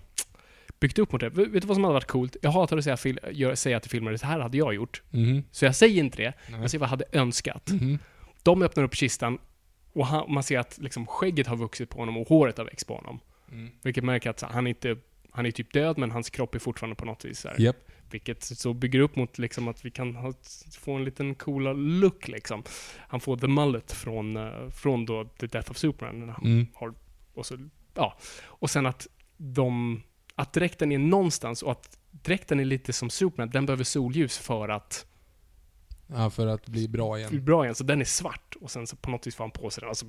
byggt 0.81 0.99
upp 0.99 1.13
mot 1.13 1.21
det. 1.21 1.29
Vet 1.29 1.53
du 1.53 1.61
vad 1.69 1.77
som 1.77 1.85
hade 1.85 1.95
varit 1.95 2.07
coolt? 2.07 2.37
Jag 2.43 2.51
hatar 2.51 2.79
att 2.79 2.85
säga, 2.85 2.97
fil- 2.97 3.19
gör, 3.33 3.55
säga 3.55 3.81
till 3.81 3.91
filmer, 3.91 4.13
det 4.13 4.23
här 4.25 4.41
hade 4.41 4.59
jag 4.59 4.75
gjort. 4.75 5.03
Mhm. 5.11 5.45
Så 5.51 5.65
jag 5.65 5.77
säger 5.77 6.03
inte 6.03 6.17
det. 6.23 6.33
Nej. 6.51 6.61
Jag 6.61 6.71
säger 6.71 6.81
vad 6.81 6.87
jag 6.87 6.91
hade 6.91 7.05
önskat. 7.13 7.71
Mhm. 7.71 7.99
De 8.43 8.63
öppnar 8.63 8.85
upp 8.85 8.95
kistan 8.95 9.39
och 9.93 10.07
han, 10.07 10.33
man 10.33 10.43
ser 10.43 10.59
att 10.59 10.79
liksom, 10.79 11.07
skägget 11.07 11.47
har 11.47 11.57
vuxit 11.57 11.91
på 11.91 11.99
honom 11.99 12.17
och 12.17 12.29
håret 12.29 12.59
har 12.59 12.65
växt 12.65 12.87
på 12.87 12.95
honom. 12.95 13.21
Mm. 13.53 13.71
Vilket 13.83 14.05
märker 14.05 14.31
att 14.31 14.41
han 14.41 14.67
inte 14.67 14.97
han 15.33 15.47
är 15.47 15.51
typ 15.51 15.73
död, 15.73 15.99
men 15.99 16.11
hans 16.11 16.31
kropp 16.31 16.55
är 16.55 16.59
fortfarande 16.59 16.97
på 16.97 17.05
något 17.05 17.25
vis 17.25 17.41
så 17.41 17.49
här. 17.49 17.61
Japp. 17.61 17.77
Vilket 18.11 18.45
så 18.45 18.75
bygger 18.75 19.01
upp 19.01 19.17
mot 19.17 19.39
liksom 19.39 19.69
att 19.69 19.85
vi 19.85 19.91
kan 19.91 20.17
ha, 20.17 20.33
få 20.81 20.93
en 20.93 21.05
liten 21.05 21.35
coola 21.35 21.73
look 21.73 22.29
liksom. 22.29 22.63
Han 22.99 23.21
får 23.21 23.37
the 23.37 23.47
mullet 23.47 23.93
från, 23.93 24.37
eh, 24.37 24.71
från 24.71 25.07
då 25.07 25.25
The 25.25 25.47
Death 25.47 25.71
of 25.71 25.77
Superman. 25.77 26.35
Mm. 26.45 26.67
Har, 26.75 26.95
och, 27.35 27.47
så, 27.47 27.69
ja. 27.95 28.19
och 28.45 28.71
sen 28.71 28.87
att 28.87 29.07
de, 29.37 30.03
att 30.35 30.53
dräkten 30.53 30.93
är 30.93 30.99
någonstans 30.99 31.63
och 31.63 31.73
att 31.73 31.99
dräkten 32.11 32.61
är 32.61 32.65
lite 32.65 32.93
som 32.93 33.11
Superman, 33.11 33.51
den 33.51 33.67
behöver 33.67 33.85
solljus 33.85 34.39
för 34.39 34.69
att 34.69 35.07
Ja, 36.15 36.31
för 36.31 36.47
att 36.47 36.67
bli 36.69 36.89
bra 36.89 37.19
igen. 37.19 37.45
bra 37.45 37.65
igen. 37.65 37.75
Så 37.75 37.85
den 37.85 38.01
är 38.01 38.05
svart 38.05 38.55
och 38.61 38.71
sen 38.71 38.87
så 38.87 38.97
på 38.97 39.11
något 39.11 39.27
vis 39.27 39.35
får 39.35 39.45
han 39.45 39.51
på 39.51 39.71
sig 39.71 39.81
den. 39.81 39.89
Alltså, 39.89 40.07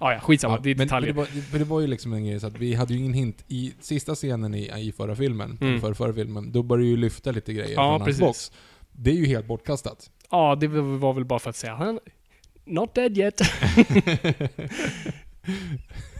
ja, 0.00 0.12
ja, 0.12 0.20
skitsamma. 0.20 0.54
Ja, 0.54 0.60
det 0.62 0.70
är 0.70 0.74
men, 0.76 0.86
detaljer. 0.86 1.14
men 1.14 1.24
det, 1.24 1.30
var, 1.34 1.42
för 1.42 1.58
det 1.58 1.64
var 1.64 1.80
ju 1.80 1.86
liksom 1.86 2.12
en 2.12 2.24
grej 2.26 2.40
så 2.40 2.46
att 2.46 2.58
vi 2.58 2.74
hade 2.74 2.94
ju 2.94 3.00
ingen 3.00 3.14
hint 3.14 3.44
i 3.48 3.72
sista 3.80 4.14
scenen 4.14 4.54
i, 4.54 4.86
i 4.88 4.92
förra 4.92 5.16
filmen, 5.16 5.58
Mm. 5.60 5.80
för 5.80 5.94
förra 5.94 6.12
filmen, 6.12 6.52
då 6.52 6.62
började 6.62 6.88
ju 6.88 6.96
lyfta 6.96 7.30
lite 7.30 7.52
grejer 7.52 7.70
Ja, 7.70 7.74
från 7.76 7.90
hans 7.90 8.04
precis. 8.04 8.20
box. 8.20 8.52
Det 8.92 9.10
är 9.10 9.14
ju 9.14 9.26
helt 9.26 9.46
bortkastat. 9.46 10.10
Ja, 10.30 10.56
det 10.60 10.66
var 10.68 11.12
väl 11.12 11.24
bara 11.24 11.38
för 11.38 11.50
att 11.50 11.56
säga 11.56 11.74
han 11.74 11.98
Not 12.64 12.94
dead 12.94 13.18
yet. 13.18 13.40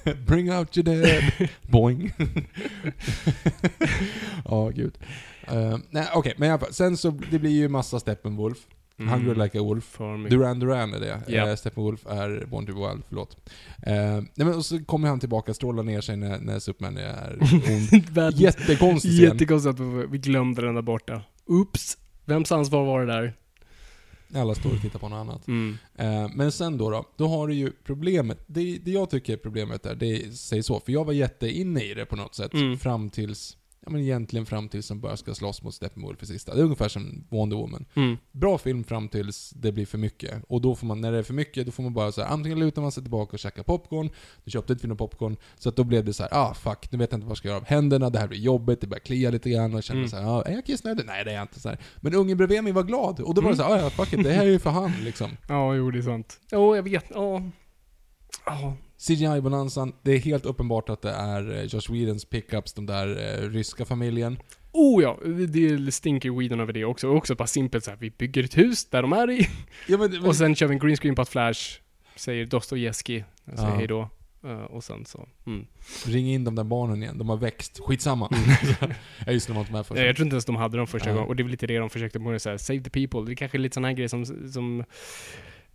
Bring 0.27 0.53
out 0.53 0.77
your 0.77 0.85
dead. 0.85 1.49
Boing. 1.63 2.13
Ja, 4.45 4.69
gud. 4.69 4.99
Uh, 5.53 5.79
nej, 5.91 6.09
okej, 6.15 6.35
men 6.37 6.49
i 6.49 6.53
alla 6.53 6.61
fall. 6.61 6.73
Sen 6.73 6.97
så, 6.97 7.11
det 7.31 7.39
blir 7.39 7.51
ju 7.51 7.69
massa 7.69 8.01
Steppenwolf. 8.01 8.59
Hungry 8.99 9.35
like 9.35 9.59
a 9.59 9.63
wolf. 9.63 9.99
Duran 10.31 10.59
Duran 10.59 10.95
är 10.95 11.01
det. 11.01 11.23
Ja. 11.29 11.51
Uh, 11.51 11.57
Steppenwolf 11.57 12.07
är 12.07 12.47
Born 12.47 12.67
to 12.67 12.75
be 12.75 12.89
Wild, 12.89 13.03
förlåt. 13.09 13.37
Uh, 13.87 13.93
nej 14.13 14.31
men 14.35 14.55
och 14.55 14.65
så 14.65 14.85
kommer 14.85 15.09
han 15.09 15.21
tillbaka, 15.21 15.55
strålar 15.55 15.83
ner 15.83 16.01
sig 16.01 16.17
när, 16.17 16.39
när 16.39 16.59
Superman 16.59 16.97
är 16.97 17.39
ond. 17.41 18.35
Jättekonstig 18.41 19.11
scen. 19.11 19.25
Jättekonstigt 19.25 19.81
att 19.81 20.11
vi 20.11 20.19
glömde 20.19 20.63
den 20.63 20.75
där 20.75 20.83
borta. 20.83 21.23
Oops. 21.47 21.99
Vems 22.25 22.53
ansvar 22.53 22.85
var 22.85 23.01
det 23.01 23.07
där? 23.07 23.35
Alla 24.35 24.55
står 24.55 24.71
och 24.75 24.81
tittar 24.81 24.99
på 24.99 25.09
något 25.09 25.17
annat. 25.17 25.49
Mm. 25.49 25.79
Eh, 25.95 26.31
Men 26.35 26.53
sen 26.53 26.79
då, 26.79 26.91
då, 26.91 27.05
då 27.17 27.29
har 27.29 27.49
du 27.49 27.55
ju 27.55 27.73
problemet. 27.85 28.39
Det, 28.47 28.79
det 28.79 28.91
jag 28.91 29.11
tycker 29.11 29.33
är 29.33 29.37
problemet 29.37 29.87
är, 29.87 29.95
det 29.95 30.37
säger 30.37 30.63
så, 30.63 30.81
för 30.81 30.93
jag 30.93 31.05
var 31.05 31.13
jätteinne 31.13 31.83
i 31.83 31.95
det 31.95 32.07
på 32.07 32.17
något 32.17 32.35
sätt. 32.35 32.55
Mm. 32.55 32.79
Fram 32.79 33.11
tills, 33.11 33.57
ja 33.87 33.93
men 33.93 34.01
egentligen 34.01 34.47
fram 34.47 34.69
tills 34.69 34.89
de 34.89 35.01
börjar 35.01 35.17
ska 35.17 35.35
slåss 35.35 35.63
mot 35.63 35.75
Steppenwolf 35.75 36.23
i 36.23 36.27
sista. 36.27 36.55
Det 36.55 36.61
är 36.61 36.65
ungefär 36.65 36.89
som 36.89 37.25
Wonder 37.31 37.57
Woman. 37.57 37.85
Mm. 37.95 38.17
Bra 38.33 38.59
film 38.59 38.85
fram 38.85 39.09
tills 39.09 39.51
det 39.51 39.73
blir 39.73 39.87
för 39.87 39.99
mycket. 39.99 40.43
Och 40.49 40.61
då 40.61 40.75
får 40.75 40.87
man, 40.87 41.01
när 41.01 41.13
det 41.13 41.19
är 41.19 41.23
för 41.23 41.35
mycket, 41.35 41.67
då 41.67 41.73
får 41.73 41.83
man 41.83 41.95
bara 41.95 42.13
så 42.13 42.23
här, 42.23 42.29
antingen 42.29 42.59
lutar 42.59 42.83
man 42.83 42.93
sig 42.93 43.03
tillbaka 43.03 43.33
och 43.33 43.39
käkar 43.39 43.63
popcorn, 43.63 44.11
du 44.45 44.51
köpte 44.51 44.73
ett 44.73 44.81
film 44.81 44.97
popcorn, 44.97 45.37
så 45.59 45.69
att 45.69 45.77
då 45.77 45.85
blev 45.85 46.05
det 46.05 46.13
så 46.13 46.23
här, 46.23 46.31
ah 46.35 46.55
fuck, 46.55 46.93
nu 46.93 46.99
vet 46.99 47.11
jag 47.13 47.17
inte 47.19 47.25
vad 47.27 47.31
jag 47.31 47.39
ska 47.39 47.49
göra 47.49 47.59
av 47.59 47.65
händerna, 47.67 48.11
det 48.11 48.19
här 48.19 48.29
blir 48.29 48.39
jobbigt, 48.39 48.81
det 48.81 48.87
börjar 48.87 49.01
klia 49.01 49.31
lite 49.31 49.51
grann 49.51 49.73
och 49.73 49.77
jag 49.77 49.85
känner 49.85 50.01
Mm. 50.01 50.11
så 50.11 50.17
här, 50.17 50.27
ah, 50.27 50.43
är 50.43 50.53
jag 50.53 50.67
kissnödig? 50.67 51.07
Nej 51.07 51.25
det 51.25 51.31
är 51.31 51.35
jag 51.35 51.45
inte. 51.45 51.61
Så 51.61 51.69
här. 51.69 51.79
Men 51.97 52.15
ungen 52.15 52.37
bredvid 52.37 52.65
mig 52.65 52.73
var 52.73 52.83
glad, 52.83 53.21
och 53.21 53.35
då 53.35 53.41
var 53.41 53.53
det 53.53 53.55
Mm. 53.55 53.57
så 53.57 53.63
här, 53.63 53.81
ah, 53.81 53.83
ja 53.83 53.91
fuck 53.91 54.13
it, 54.13 54.25
det 54.25 54.33
här 54.33 54.47
är 54.47 54.51
ju 54.51 54.59
för 54.59 54.71
han 54.71 54.93
liksom. 55.05 55.31
Ja, 55.49 55.75
jo, 55.75 55.91
det 55.91 55.99
är 55.99 56.03
sant. 56.03 56.41
Ja, 56.51 56.77
jag 56.77 56.83
vet. 56.83 57.05
Ja. 57.15 57.43
Ja. 58.47 58.77
CGI-bonanzan, 58.99 59.93
det 60.03 60.13
är 60.13 60.19
helt 60.19 60.47
uppenbart 60.47 60.89
att 60.89 61.03
det 61.03 61.11
är 61.11 61.57
eh, 61.57 61.63
Josh 61.63 61.93
Whedons 61.93 62.25
pickups, 62.25 62.73
de 62.73 62.87
där 62.87 63.09
eh, 63.09 63.51
ryska 63.51 63.85
familjen. 63.85 64.39
Oh 64.73 65.03
ja, 65.03 65.19
det 65.49 65.95
stinker 65.95 66.31
Whedon 66.31 66.61
över 66.61 66.73
det 66.73 66.85
också. 66.85 67.09
Också 67.09 67.35
bara 67.35 67.47
simpelt 67.47 67.85
så 67.85 67.91
här, 67.91 67.99
vi 67.99 68.11
bygger 68.11 68.45
ett 68.45 68.59
hus 68.59 68.85
där 68.85 69.03
de 69.03 69.13
är 69.13 69.31
i. 69.31 69.49
Ja, 69.89 69.99
men, 69.99 70.11
men, 70.11 70.25
Och 70.25 70.37
sen 70.37 70.55
kör 70.55 70.67
vi 70.67 70.73
en 70.75 70.79
green 70.79 70.97
screen 70.97 71.15
på 71.15 71.23
att 71.23 71.29
Flash 71.29 71.81
säger 72.17 72.47
Dostojevskij, 72.47 73.25
säger 73.45 73.69
Ja. 73.69 73.75
hej 73.75 73.87
då. 73.87 74.09
Eh, 74.45 74.53
och 74.53 74.85
sen 74.85 75.05
så, 75.05 75.29
mm. 75.47 75.67
ring 76.07 76.31
in 76.33 76.45
de 76.45 76.55
där 76.55 76.65
barnen 76.65 77.03
igen, 77.03 77.19
de 77.19 77.29
har 77.29 77.37
växt. 77.37 77.81
Skitsamma. 77.81 78.31
ja 79.27 79.33
just 79.33 79.47
det, 79.47 79.53
de 79.53 79.55
var 79.55 79.61
inte 79.61 79.73
med 79.73 79.87
först. 79.87 80.01
Ja, 80.01 80.07
Jag 80.07 80.17
tror 80.17 80.27
inte 80.27 80.35
ens 80.35 80.45
de 80.45 80.57
hade 80.57 80.77
dem 80.77 80.87
första 80.87 81.09
Ja. 81.09 81.15
gången. 81.15 81.29
Och 81.29 81.37
det 81.37 81.41
är 81.41 81.45
väl 81.45 81.51
lite 81.51 81.67
det 81.67 81.79
de 81.79 81.91
försökte 81.91 82.21
på, 82.21 82.31
här, 82.31 82.57
save 82.57 82.81
the 82.81 82.91
people. 82.91 83.27
Det 83.27 83.33
är 83.33 83.37
kanske 83.37 83.59
är 83.59 83.61
lite 83.61 83.75
sån 83.75 83.85
här 83.85 83.93
grej 83.93 84.09
som, 84.09 84.27
som 84.53 84.85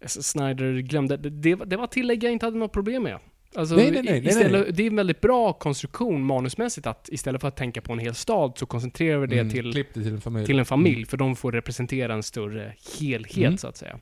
Snyder 0.06 0.80
glömde. 0.80 1.18
Det, 1.18 1.56
det, 1.56 1.78
var- 1.78 1.88
tillägg 1.88 2.24
jag 2.24 2.32
inte 2.32 2.46
hade 2.46 2.58
något 2.58 2.72
problem 2.74 3.04
med. 3.04 3.20
Alltså, 3.56 3.76
Nej, 3.76 3.92
nej, 3.92 4.04
nej, 4.04 4.28
istället. 4.28 4.76
Det 4.78 4.84
är 4.84 4.88
en 4.88 4.96
väldigt 4.96 5.22
bra 5.22 5.54
konstruktion 5.54 6.24
manusmässigt 6.26 6.88
att 6.88 7.10
istället 7.12 7.42
för 7.42 7.48
att 7.48 7.56
tänka 7.58 7.82
på 7.82 7.94
en 7.94 8.00
hel 8.00 8.16
stad 8.16 8.54
så 8.58 8.66
koncentrerar 8.66 9.20
vi 9.20 9.28
det 9.28 9.40
Mm, 9.40 9.54
till, 9.54 9.72
det 9.72 9.84
till 9.84 10.08
en 10.08 10.22
familj. 10.22 10.46
till 10.46 10.60
en 10.60 10.66
familj, 10.66 11.06
för 11.06 11.18
de 11.18 11.36
får 11.36 11.52
representera 11.52 12.14
en 12.14 12.24
större 12.24 12.74
helhet 13.00 13.38
Mm. 13.38 13.58
så 13.58 13.68
att 13.68 13.78
säga. 13.78 14.00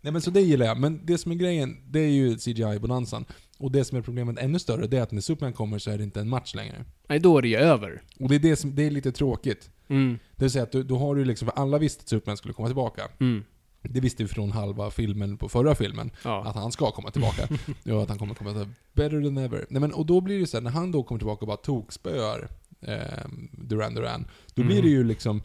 Nej 0.00 0.12
men 0.12 0.22
så 0.22 0.30
det 0.30 0.40
gillar 0.40 0.66
jag, 0.66 0.80
men 0.80 1.00
det 1.06 1.18
som 1.18 1.32
är 1.32 1.36
grejen, 1.36 1.76
det 1.90 2.00
är 2.00 2.10
ju 2.10 2.36
CGI-bonanzan. 2.36 3.24
Och 3.58 3.72
det 3.72 3.84
som 3.84 3.98
är 3.98 4.02
problemet 4.02 4.38
ännu 4.38 4.58
större, 4.58 4.86
det 4.86 4.96
är 4.98 5.02
att 5.02 5.12
när 5.12 5.20
Superman 5.20 5.52
kommer 5.52 5.78
så 5.78 5.90
är 5.90 5.98
det 5.98 6.04
inte 6.04 6.20
en 6.20 6.28
match 6.28 6.54
längre. 6.54 6.84
Nej, 7.08 7.18
då 7.18 7.38
är 7.38 7.42
det 7.42 7.48
ju 7.48 7.56
över. 7.56 8.02
Och 8.20 8.28
det 8.28 8.34
är 8.34 8.38
det 8.38 8.56
som, 8.56 8.74
det 8.74 8.82
är 8.86 8.90
lite 8.90 9.12
tråkigt. 9.12 9.70
Mm. 9.88 10.18
Det 10.36 10.44
vill 10.44 10.50
säga 10.50 10.62
att 10.62 10.72
du, 10.72 10.82
då 10.82 10.98
har 10.98 11.14
du 11.14 11.24
liksom, 11.24 11.48
för 11.48 11.58
alla 11.62 11.78
visste 11.78 12.02
att 12.02 12.08
Superman 12.08 12.36
skulle 12.36 12.54
komma 12.54 12.68
tillbaka. 12.68 13.02
Det 13.90 14.00
visste 14.00 14.22
vi 14.22 14.28
från 14.28 14.52
halva 14.52 14.90
filmen 14.90 15.36
på 15.36 15.48
förra 15.48 15.74
filmen. 15.74 16.10
Ja. 16.24 16.44
Att 16.46 16.54
han 16.56 16.72
ska 16.72 16.90
komma 16.90 17.10
tillbaka. 17.10 17.48
ja, 17.82 18.02
att 18.02 18.08
han 18.08 18.18
kommer 18.18 18.34
komma 18.34 18.50
tillbaka. 18.50 18.70
Better 18.92 19.22
than 19.22 19.38
ever. 19.38 19.66
Nej 19.70 19.80
men, 19.80 19.92
och 19.92 20.06
då 20.06 20.20
blir 20.20 20.40
det 20.40 20.46
så 20.46 20.56
här, 20.56 20.62
när 20.62 20.70
han 20.70 20.92
då 20.92 21.02
kommer 21.02 21.18
tillbaka 21.18 21.40
och 21.40 21.46
bara 21.46 21.56
tokspöar 21.56 22.48
eh, 22.80 22.98
Duran 23.52 23.94
Duran. 23.94 24.26
Då 24.54 24.62
blir 24.62 24.74
Mm. 24.76 24.84
det 24.84 24.90
ju 24.90 25.04
liksom, 25.04 25.42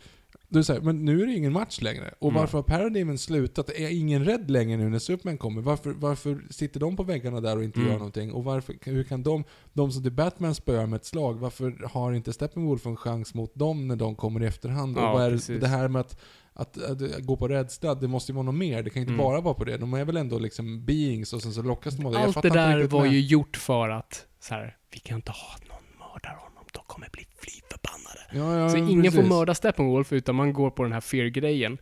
då 0.48 0.60
är 0.60 0.64
så 0.64 0.74
här, 0.74 0.82
men 0.82 1.06
nu 1.06 1.22
är 1.22 1.26
det 1.26 1.34
ingen 1.34 1.54
match 1.54 1.82
längre. 1.82 2.14
Och 2.20 2.30
Mm. 2.30 2.42
varför 2.42 2.58
har 2.58 2.64
Paradigmen 2.64 3.18
slutat? 3.18 3.70
Är 3.70 3.90
ingen 4.00 4.26
rädd 4.26 4.52
längre 4.52 4.78
nu 4.78 4.90
när 4.90 5.00
Superman 5.00 5.38
kommer? 5.38 5.62
Varför, 5.62 5.92
varför 5.92 6.42
sitter 6.50 6.80
de 6.80 6.96
på 6.96 7.04
väggarna 7.04 7.42
där 7.42 7.58
och 7.58 7.64
inte 7.64 7.80
Mm. 7.80 7.92
gör 7.92 7.98
någonting? 7.98 8.32
Och 8.34 8.44
varför, 8.44 8.76
hur 8.82 9.04
kan 9.04 9.24
de, 9.24 9.44
de 9.74 9.92
som 9.92 10.04
till 10.04 10.12
Batman 10.12 10.56
spöar 10.56 10.86
med 10.86 10.98
ett 10.98 11.06
slag, 11.06 11.34
varför 11.40 11.88
har 11.92 12.14
inte 12.14 12.34
Steppenwolf 12.34 12.86
en 12.86 12.96
chans 12.98 13.34
mot 13.34 13.56
dem 13.56 13.88
när 13.88 13.96
de 13.96 14.16
kommer 14.16 14.44
i 14.44 14.46
efterhand? 14.46 14.98
Ja, 14.98 15.08
och 15.12 15.20
vad 15.20 15.26
är 15.28 15.32
precis. 15.32 15.62
det 15.62 15.68
här 15.68 15.88
med 15.88 16.00
att 16.00 16.20
att, 16.62 16.78
att 16.84 17.20
gå 17.26 17.38
på 17.38 17.48
rädsla, 17.48 17.96
det 17.96 18.08
måste 18.08 18.32
ju 18.32 18.36
vara 18.36 18.46
något 18.46 18.56
mer. 18.56 18.84
Det 18.84 18.90
kan 18.90 19.02
inte 19.02 19.14
Mm. 19.14 19.26
bara 19.26 19.42
vara 19.42 19.54
på 19.54 19.64
det. 19.64 19.78
De 19.78 19.94
är 19.94 20.06
väl 20.06 20.18
ändå 20.18 20.40
liksom 20.40 20.86
beings 20.86 21.34
och 21.34 21.42
sen 21.42 21.52
så 21.54 21.62
lockas 21.62 21.96
de 21.98 22.06
av 22.06 22.12
det. 22.12 22.20
Allt 22.20 22.42
det 22.42 22.50
där 22.50 22.84
var 22.84 23.02
med. 23.02 23.12
ju 23.14 23.20
gjort 23.22 23.58
för 23.58 23.90
att, 23.90 24.26
så 24.40 24.54
här, 24.54 24.78
vi 24.94 25.00
kan 25.00 25.16
inte 25.16 25.32
ha 25.32 25.54
att 25.56 25.68
någon 25.70 25.84
mördar 26.00 26.36
honom, 26.40 26.64
de 26.74 26.80
kommer 26.88 27.10
bli 27.12 27.28
fly 27.38 27.52
förbannade. 27.72 28.54
Ja, 28.56 28.60
ja, 28.64 28.70
Så 28.70 28.78
ingen 28.78 29.02
precis. 29.04 29.20
får 29.20 29.28
mörda 29.28 29.56
Steppenwolf, 29.56 30.14
utan 30.14 30.36
man 30.36 30.54
går 30.54 30.70
på 30.70 30.84
den 30.84 30.92
här 30.92 31.02
fear-grejen. 31.02 31.78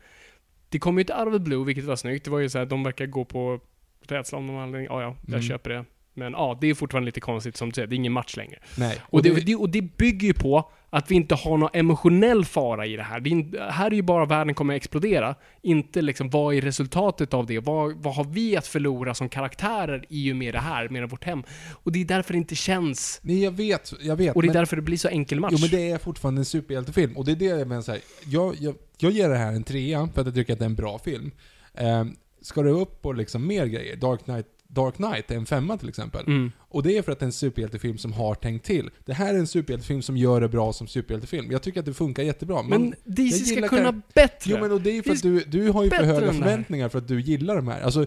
Det 0.70 0.80
kommer 0.80 1.00
ju 1.00 1.02
inte 1.04 1.16
out 1.16 1.28
of 1.28 1.34
the 1.34 1.40
blue, 1.40 1.66
vilket 1.66 1.86
var 1.86 1.96
snyggt. 1.96 2.26
Det 2.26 2.32
var 2.32 2.40
ju 2.40 2.50
så 2.50 2.58
här, 2.58 2.66
de 2.66 2.84
verkar 2.84 3.06
gå 3.06 3.26
på 3.26 3.60
rädsla 4.08 4.38
om 4.38 4.48
någon 4.48 4.62
anledning. 4.62 4.88
Ja, 4.92 5.02
ja, 5.02 5.16
jag 5.22 5.30
Mm. 5.34 5.42
köper 5.42 5.70
det. 5.70 5.86
Men 6.14 6.32
ja, 6.34 6.58
det 6.62 6.68
är 6.68 6.74
fortfarande 6.74 7.06
lite 7.06 7.20
konstigt 7.20 7.58
som 7.58 7.70
du 7.70 7.74
säger, 7.74 7.88
det 7.88 7.94
är 7.96 7.98
ingen 7.98 8.12
match 8.14 8.38
längre. 8.38 8.60
Nej. 8.78 9.02
Och 9.04 9.24
det, 9.24 9.46
det, 9.46 9.56
och 9.56 9.70
det 9.70 9.82
bygger 9.82 10.28
ju 10.28 10.34
på 10.34 10.72
att 10.90 11.12
vi 11.12 11.16
inte 11.16 11.36
har 11.36 11.58
någon 11.58 11.70
emotionell 11.74 12.46
fara 12.46 12.86
i 12.86 12.96
det 12.96 13.04
här. 13.04 13.20
Det 13.20 13.30
är, 13.30 13.32
in- 13.32 13.56
här 13.70 13.92
är 13.92 13.96
ju 13.96 14.02
bara 14.02 14.26
världen 14.26 14.56
kommer 14.56 14.74
att 14.74 14.78
explodera. 14.78 15.36
Inte 15.62 16.02
liksom, 16.02 16.30
vad 16.30 16.56
är 16.56 16.62
resultatet 16.62 17.34
av 17.34 17.46
det? 17.46 17.60
Vad, 17.60 17.94
vad 17.96 18.16
har 18.16 18.24
vi 18.24 18.58
att 18.58 18.68
förlora 18.68 19.14
som 19.14 19.30
karaktärer 19.30 20.06
i 20.10 20.32
och 20.32 20.36
med 20.36 20.54
det 20.54 20.60
här, 20.60 20.90
med 20.90 21.10
vårt 21.10 21.24
hem? 21.24 21.44
Och 21.72 21.92
det 21.92 22.02
är 22.02 22.06
därför 22.06 22.34
det 22.34 22.38
inte 22.38 22.56
känns. 22.56 23.20
Nej, 23.24 23.44
jag 23.44 23.52
vet, 23.52 23.94
jag 24.02 24.16
vet. 24.16 24.36
Och 24.36 24.42
det 24.42 24.46
är 24.46 24.48
men, 24.48 24.56
därför 24.56 24.76
det 24.76 24.82
blir 24.82 24.98
så 24.98 25.08
enkel 25.08 25.40
match. 25.40 25.54
Jo 25.54 25.58
men 25.62 25.70
det 25.70 25.92
är 25.92 25.98
fortfarande 25.98 26.42
en 26.42 26.46
superhjältefilm. 26.46 27.18
Och 27.18 27.26
det 27.26 27.32
är 27.32 27.36
det 27.36 27.46
jag 27.46 27.68
menar 27.68 27.98
jag, 28.26 28.56
jag, 28.60 28.76
jag 28.98 29.12
ger 29.12 29.30
det 29.30 29.38
här 29.38 29.54
en 29.54 29.64
trea 29.64 30.10
för 30.14 30.22
att 30.22 30.28
jag 30.28 30.36
tycker 30.36 30.54
att 30.54 30.60
det 30.60 30.66
är 30.66 30.70
en 30.70 30.76
bra 30.76 31.00
film. 31.00 31.32
Ehm, 31.74 32.16
ska 32.42 32.62
det 32.62 32.70
upp 32.70 33.02
på 33.02 33.14
liksom 33.14 33.48
mer 33.48 33.66
grejer, 33.66 33.96
Dark 33.96 34.24
Knight, 34.24 34.46
Dark 34.68 34.96
Knight 34.96 35.32
är 35.32 35.36
en 35.36 35.46
femma 35.46 35.78
till 35.78 35.90
exempel. 35.90 36.28
Mm. 36.28 36.52
Och 36.58 36.84
det 36.84 36.98
är 36.98 37.02
för 37.02 37.12
att 37.12 37.20
det 37.20 37.24
är 37.24 37.28
en 37.28 37.32
superhjältefilm 37.34 37.98
som 37.98 38.14
har 38.14 38.36
tänkt 38.36 38.66
till. 38.66 38.90
Det 39.06 39.14
här 39.14 39.34
är 39.34 39.38
en 39.40 39.48
superhjältefilm 39.48 40.02
som 40.02 40.18
gör 40.18 40.42
det 40.42 40.48
bra 40.50 40.74
som 40.74 40.88
superhjältefilm. 40.88 41.52
Jag 41.52 41.62
tycker 41.62 41.80
att 41.80 41.86
det 41.86 41.94
funkar 41.94 42.24
jättebra. 42.24 42.56
Man- 42.56 42.70
Men 42.70 42.94
DC 43.06 43.46
ska 43.46 43.68
kunna 43.68 43.92
kar- 43.92 44.02
bättre. 44.14 44.52
Jo 44.52 44.58
men 44.62 44.72
och 44.72 44.82
det 44.82 44.90
är 44.90 44.94
ju 44.94 45.04
för 45.04 45.12
att 45.12 45.22
du, 45.22 45.40
du 45.40 45.70
har 45.70 45.84
ju 45.84 45.90
för 45.90 46.04
höga 46.04 46.34
förväntningar 46.34 46.90
för 46.90 46.98
att 46.98 47.08
du 47.08 47.22
gillar 47.22 47.56
de 47.56 47.68
här. 47.68 47.82
Alltså, 47.82 48.06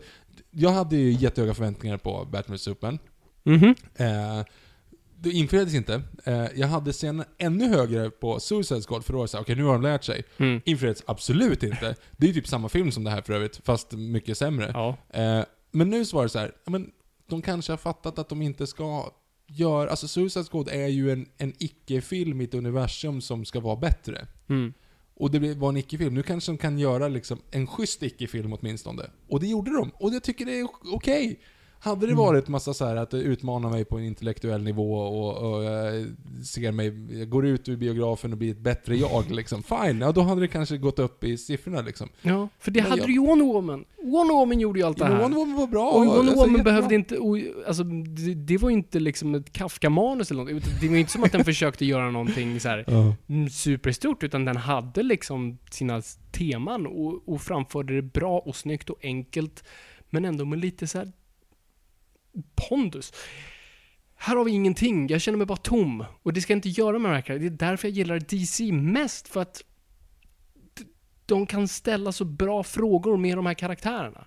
jag 0.51 0.70
hade 0.70 0.97
ju 0.97 1.11
jättehöga 1.12 1.55
förväntningar 1.55 1.97
på 1.99 2.28
Batman 2.32 2.55
och 2.55 2.61
Superman. 2.61 2.99
Mhm. 3.43 3.74
Eh, 3.97 4.45
det 5.23 5.31
infriades 5.31 5.74
inte. 5.74 6.03
Eh, 6.24 6.45
jag 6.57 6.69
hade 6.69 6.93
sen 6.93 7.24
ännu 7.39 7.69
högre 7.69 8.11
på 8.11 8.41
Suicide 8.41 8.81
Squad 8.82 9.05
för 9.05 9.12
då 9.12 9.19
var 9.19 9.24
det 9.24 9.28
så 9.28 9.37
här, 9.37 9.45
okej 9.45 9.57
nu 9.57 9.65
har 9.65 9.73
de 9.73 9.82
lärt 9.82 10.05
sig. 10.05 10.23
Mm. 10.39 10.61
Infriades 10.65 11.03
absolut 11.07 11.62
inte. 11.62 11.95
Det 12.16 12.27
är 12.27 12.28
ju 12.28 12.35
typ 12.35 12.49
samma 12.49 12.69
film 12.69 12.91
som 12.93 13.05
det 13.05 13.11
här 13.11 13.23
för 13.23 13.32
övrigt, 13.32 13.61
fast 13.65 13.93
mycket 13.93 14.39
sämre. 14.39 14.70
Ja. 14.74 14.97
Eh, 15.11 15.45
men 15.70 15.90
nu 15.90 16.05
så 16.05 16.16
var 16.16 16.22
det 16.22 16.28
så 16.28 16.38
här, 16.38 16.52
men 16.64 16.90
de 17.26 17.42
kanske 17.42 17.72
har 17.72 17.76
fattat 17.76 18.18
att 18.18 18.28
de 18.28 18.42
inte 18.42 18.66
ska 18.66 19.12
göra... 19.47 19.90
Alltså 19.90 20.09
Suicide 20.09 20.44
Squad 20.44 20.68
är 20.68 20.86
ju 20.86 21.12
en, 21.12 21.26
en 21.36 21.52
icke-film 21.59 22.40
i 22.40 22.44
ett 22.44 22.55
universum 22.55 23.20
som 23.20 23.44
ska 23.44 23.60
vara 23.60 23.76
bättre. 23.76 24.26
Mm. 24.48 24.72
Och 25.14 25.30
det 25.30 25.55
var 25.55 25.68
en 25.68 25.76
icke-film. 25.76 26.14
Nu 26.14 26.22
kanske 26.22 26.52
de 26.52 26.59
kan 26.59 26.78
göra 26.78 27.09
liksom 27.09 27.38
en 27.51 27.66
schysst 27.66 28.02
icke-film 28.02 28.52
åtminstone. 28.52 29.10
Och 29.28 29.40
det 29.40 29.47
gjorde 29.47 29.70
de. 29.70 29.90
Och 29.90 30.14
jag 30.14 30.22
tycker 30.22 30.47
det 30.47 30.60
är 30.60 30.68
okej. 30.92 31.40
Hade 31.82 32.07
det 32.07 32.15
varit 32.15 32.48
massa 32.48 32.74
så 32.74 32.85
här 32.86 32.97
att 32.97 33.11
det 33.11 33.16
utmanar 33.19 33.70
mig 33.70 33.85
på 33.85 33.98
en 33.98 34.05
intellektuell 34.05 34.62
nivå 34.62 34.94
och, 34.94 35.52
och 35.55 35.65
jag 35.65 36.07
ser 36.47 36.73
mig, 36.73 37.19
jag 37.19 37.28
går 37.28 37.47
ut 37.47 37.69
ur 37.69 37.77
biografen 37.77 38.32
och 38.32 38.39
blir 38.39 38.51
ett 38.51 38.59
bättre 38.59 38.97
jag 38.97 39.31
liksom. 39.31 39.62
Fine, 39.62 40.01
ja 40.01 40.12
då 40.12 40.20
hade 40.20 40.40
det 40.40 40.48
kanske 40.48 40.77
gått 40.78 40.98
upp 40.98 41.24
i 41.24 41.36
siffrorna 41.36 41.81
liksom. 41.81 42.09
Ja, 42.23 42.48
för 42.59 42.70
det 42.70 42.81
Men 42.82 42.90
hade 42.90 43.01
jag- 43.02 43.09
du 43.09 43.12
ju 43.12 43.20
Wonder 43.20 43.44
Woman. 43.44 43.85
Wonder 44.02 44.35
Woman 44.35 44.61
gjorde 44.61 44.78
ju 44.78 44.86
allt 44.86 44.98
det 44.98 45.05
här. 45.05 45.23
Wonder 45.23 45.39
Woman 45.39 45.57
var 45.57 45.66
bra. 45.66 45.90
Och 45.90 46.01
Wonder 46.07 46.19
alltså, 46.19 46.35
Woman 46.35 46.51
jättebra. 46.51 46.73
behövde 46.73 46.94
inte, 46.94 47.19
och, 47.19 47.39
alltså, 47.66 47.82
det, 47.85 48.35
det 48.35 48.59
var 48.59 48.70
inte 48.70 49.01
liksom 49.01 49.35
ett 49.35 49.52
Kafka-manus 49.52 50.31
eller 50.31 50.44
något. 50.44 50.81
Det 50.81 50.86
var 50.89 50.94
ju 50.94 51.01
inte 51.01 51.12
som 51.12 51.24
att 51.24 51.32
den 51.32 51.44
försökte 51.51 51.85
göra 51.86 52.11
någonting 52.11 52.61
så 52.61 52.69
här 52.69 52.85
mm, 53.28 53.48
superstort, 53.51 54.23
utan 54.23 54.44
den 54.44 54.57
hade 54.57 55.02
liksom 55.02 55.59
sina 55.70 56.02
teman 56.32 56.86
och, 56.86 57.28
och 57.28 57.40
framförde 57.43 57.94
det 57.94 58.02
bra 58.02 58.39
och 58.39 58.57
snyggt 58.57 58.90
och 58.90 58.98
enkelt, 59.02 59.65
men 60.11 60.24
ändå 60.24 60.44
med 60.44 60.59
lite 60.59 60.86
så 60.86 60.98
här 60.98 61.12
pondus. 62.55 63.12
Här 64.15 64.36
har 64.36 64.44
vi 64.44 64.51
ingenting, 64.51 65.09
jag 65.09 65.20
känner 65.20 65.39
mig 65.39 65.47
bara 65.47 65.57
tom. 65.57 66.05
Och 66.23 66.32
det 66.32 66.40
ska 66.40 66.52
jag 66.52 66.59
inte 66.59 66.69
göra 66.69 66.98
med 66.98 67.11
de 67.11 67.15
här 67.15 67.23
karaktärerna. 67.23 67.57
Det 67.57 67.65
är 67.65 67.69
därför 67.69 67.89
jag 67.89 67.97
gillar 67.97 68.20
DC 68.20 68.73
mest, 68.73 69.28
för 69.28 69.43
att 69.43 69.65
de 71.27 71.47
kan 71.47 71.69
ställa 71.69 72.12
så 72.12 72.24
bra 72.24 72.62
frågor 72.62 73.16
med 73.16 73.39
de 73.39 73.47
här 73.47 73.55
karaktärerna. 73.55 74.27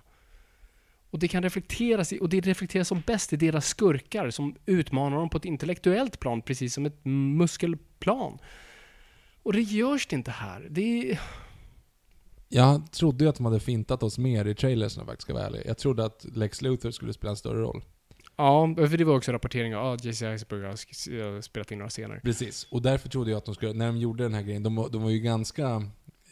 Och 1.10 1.18
det 1.18 1.28
kan 1.28 1.42
reflekteras 1.42 2.12
i, 2.12 2.18
och 2.18 2.28
det 2.28 2.40
reflekteras 2.40 2.88
som 2.88 3.02
bäst 3.06 3.32
i 3.32 3.36
deras 3.36 3.66
skurkar 3.66 4.30
som 4.30 4.56
utmanar 4.66 5.16
dem 5.16 5.30
på 5.30 5.36
ett 5.36 5.44
intellektuellt 5.44 6.20
plan, 6.20 6.42
precis 6.42 6.74
som 6.74 6.86
ett 6.86 7.04
muskelplan. 7.04 8.38
Och 9.42 9.52
det 9.52 9.60
görs 9.60 10.06
det 10.06 10.16
inte 10.16 10.30
här. 10.30 10.66
Det 10.70 11.10
är... 11.10 11.20
Jag 12.48 12.92
trodde 12.92 13.24
ju 13.24 13.30
att 13.30 13.36
de 13.36 13.46
hade 13.46 13.60
fintat 13.60 14.02
oss 14.02 14.18
mer 14.18 14.44
i 14.44 14.54
trailers 14.54 14.96
om 14.96 15.00
jag 15.00 15.06
faktiskt 15.06 15.22
ska 15.22 15.34
vara 15.34 15.46
ärlig. 15.46 15.62
Jag 15.66 15.78
trodde 15.78 16.04
att 16.04 16.26
Lex 16.34 16.62
Luthor 16.62 16.90
skulle 16.90 17.12
spela 17.12 17.30
en 17.30 17.36
större 17.36 17.60
roll. 17.60 17.82
Ja, 18.36 18.74
för 18.76 18.96
det 18.96 19.04
var 19.04 19.16
också 19.16 19.32
rapporteringar. 19.32 19.78
Ja, 19.78 19.96
Jesse 20.02 20.28
Eisenberg 20.28 20.62
har 20.64 21.40
spelat 21.40 21.70
in 21.72 21.78
några 21.78 21.90
scener. 21.90 22.20
Precis. 22.24 22.66
Och 22.70 22.82
därför 22.82 23.08
trodde 23.08 23.30
jag 23.30 23.38
att 23.38 23.44
de 23.44 23.54
skulle, 23.54 23.72
när 23.72 23.86
de 23.86 23.96
gjorde 23.96 24.22
den 24.22 24.34
här 24.34 24.42
grejen, 24.42 24.62
de, 24.62 24.76
var- 24.76 24.88
de 24.90 25.02
var 25.02 25.10
ju 25.10 25.18
ganska... 25.18 25.82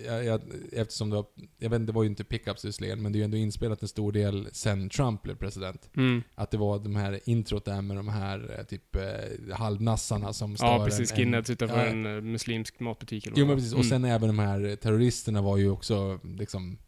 Jag, 0.07 0.24
jag, 0.24 0.41
eftersom 0.73 1.11
det 1.11 1.16
var, 1.16 1.27
jag 1.59 1.70
vet 1.70 1.87
det 1.87 1.93
var 1.93 2.03
ju 2.03 2.09
inte 2.09 2.24
pickups 2.24 2.65
visserligen, 2.65 3.03
men 3.03 3.12
det 3.12 3.16
är 3.16 3.20
ju 3.20 3.24
ändå 3.24 3.37
inspelat 3.37 3.83
en 3.83 3.89
stor 3.89 4.12
del 4.12 4.49
sen 4.53 4.89
Trump 4.89 5.23
blev 5.23 5.35
president. 5.37 5.91
Mm. 5.97 6.23
Att 6.35 6.51
det 6.51 6.57
var 6.57 6.79
de 6.79 6.97
här 6.97 7.20
introt 7.24 7.65
där 7.65 7.83
med 7.83 7.97
de 7.97 8.09
här 8.09 8.57
eh, 8.59 8.65
typ 8.65 8.97
eh, 8.97 9.55
halvnassarna 9.57 10.33
som 10.33 10.57
stör 10.57 10.66
Ja, 10.66 10.85
precis. 10.85 11.12
Skinheads 11.12 11.51
utanför 11.51 11.79
ja, 11.79 11.85
en 11.87 12.07
eh, 12.07 12.20
muslimsk 12.20 12.81
matbutik 12.81 13.27
eller 13.27 13.39
Jo 13.39 13.47
men 13.47 13.57
precis, 13.57 13.73
var. 13.73 13.79
och 13.79 13.87
sen 13.87 14.05
även 14.05 14.29
de 14.29 14.39
här 14.39 14.77
terroristerna 14.77 15.43
var 15.43 15.57
ju 15.57 15.70
också 15.70 16.20
liksom 16.39 16.79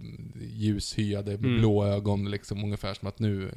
mm, 0.00 0.32
ljushyade 0.40 1.32
Mm. 1.34 1.58
blå 1.58 1.84
ögon 1.84 2.30
liksom 2.30 2.64
ungefär 2.64 2.94
som 2.94 3.08
att 3.08 3.18
nu, 3.18 3.50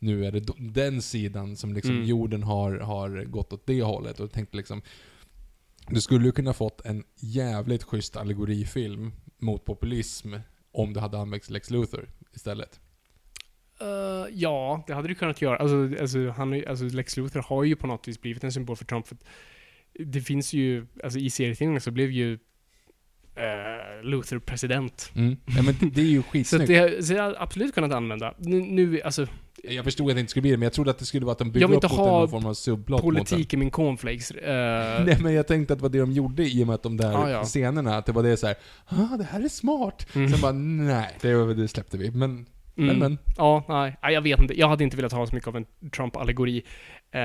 nu 0.00 0.26
är 0.26 0.32
det 0.32 0.40
den 0.58 1.02
sidan 1.02 1.56
som 1.56 1.72
liksom 1.74 1.94
Mm. 1.94 2.06
jorden 2.08 2.42
har, 2.42 2.72
har 2.78 3.24
gått 3.24 3.52
åt 3.52 3.66
det 3.66 3.82
hållet 3.82 4.20
och 4.20 4.32
tänkte 4.32 4.56
liksom 4.56 4.82
du 5.88 6.00
skulle 6.00 6.26
ju 6.26 6.32
kunna 6.32 6.52
fått 6.52 6.86
en 6.86 7.04
jävligt 7.16 7.82
schysst 7.82 8.16
allegorifilm 8.16 9.12
mot 9.38 9.64
populism 9.64 10.34
om 10.72 10.92
du 10.92 11.00
hade 11.00 11.18
använt 11.18 11.50
Lex 11.50 11.70
Luthor 11.70 12.08
istället. 12.34 12.80
Eh, 13.80 13.86
ja, 14.32 14.84
det 14.86 14.94
hade 14.94 15.08
du 15.08 15.14
kunnat 15.14 15.42
göra. 15.42 15.56
Alltså, 15.56 16.00
alltså, 16.00 16.28
han, 16.28 16.64
alltså 16.66 16.84
Lex 16.84 17.16
Luthor 17.16 17.40
har 17.46 17.64
ju 17.64 17.76
på 17.76 17.86
något 17.86 18.08
vis 18.08 18.20
blivit 18.20 18.44
en 18.44 18.52
symbol 18.52 18.76
för 18.76 18.84
Trump. 18.84 19.06
För 19.06 19.16
det 19.98 20.20
finns 20.20 20.52
ju, 20.52 20.86
alltså 21.04 21.18
i 21.18 21.30
serietidningarna 21.30 21.80
så 21.80 21.90
blev 21.90 22.10
ju 22.10 22.38
uh, 23.40 24.10
Luthor 24.10 24.38
president. 24.38 25.10
Ja, 25.14 25.62
men 25.62 25.76
det- 25.80 25.90
det 25.94 26.00
är 26.00 26.04
ju 26.04 26.22
Så, 26.22 26.28
skitsnyggt. 26.28 26.66
det, 26.68 27.06
så 27.06 27.12
jag 27.14 27.22
hade 27.22 27.40
absolut 27.40 27.74
kunnat 27.74 27.92
använda. 27.92 28.34
Nu, 28.38 28.60
nu 28.60 29.00
alltså, 29.02 29.26
Jag 29.64 29.84
förstod 29.84 30.08
att 30.10 30.16
det 30.16 30.20
inte 30.20 30.30
skulle 30.30 30.42
bli 30.42 30.50
det, 30.50 30.56
men 30.56 30.62
jag 30.66 30.72
trodde 30.72 30.90
att 30.90 30.98
det 30.98 31.04
skulle 31.04 31.26
vara 31.26 31.32
att 31.32 31.38
de 31.38 31.44
Jag 31.44 31.52
byggde 31.70 31.86
upp 31.86 31.92
mot 31.92 31.98
någon 31.98 32.28
form 32.28 32.46
av 32.46 32.54
subplot 32.54 33.02
politik 33.02 33.52
är 33.52 33.56
min 33.58 33.70
cornflakes. 33.70 34.30
Eh, 34.30 35.04
Nej 35.06 35.18
men 35.22 35.34
jag 35.34 35.46
tänkte 35.46 35.72
att 35.72 35.78
det 35.78 35.82
var 35.82 35.88
det 35.88 35.98
de 36.00 36.12
gjorde 36.12 36.42
i 36.48 36.62
och 36.62 36.66
med 36.66 36.74
att 36.74 36.82
de 36.82 36.96
där 36.96 37.14
Ah, 37.24 37.30
ja. 37.30 37.44
scenerna, 37.44 37.96
att 37.96 38.06
det 38.06 38.12
var 38.12 38.22
det 38.22 38.36
så 38.36 38.46
här, 38.46 38.56
ah 38.86 39.16
det 39.16 39.24
här 39.24 39.44
är 39.44 39.48
smart. 39.48 40.06
Mm. 40.14 40.28
Sen 40.30 40.40
bara, 40.40 40.52
nej, 40.52 41.16
det, 41.20 41.54
det 41.54 41.68
släppte 41.68 41.98
vi. 41.98 42.10
Men, 42.10 42.18
men, 42.74 42.88
Mm. 42.90 42.98
men. 42.98 43.18
Ja, 43.36 43.64
nej. 43.68 43.96
nej. 44.02 44.14
Jag 44.14 44.22
vet 44.22 44.40
inte. 44.40 44.58
Jag 44.60 44.68
hade 44.68 44.84
inte 44.84 44.96
velat 44.96 45.12
ha 45.12 45.26
så 45.26 45.34
mycket 45.34 45.48
av 45.48 45.56
en 45.56 45.64
Trump-allegori. 45.90 46.62
Eh, 47.12 47.20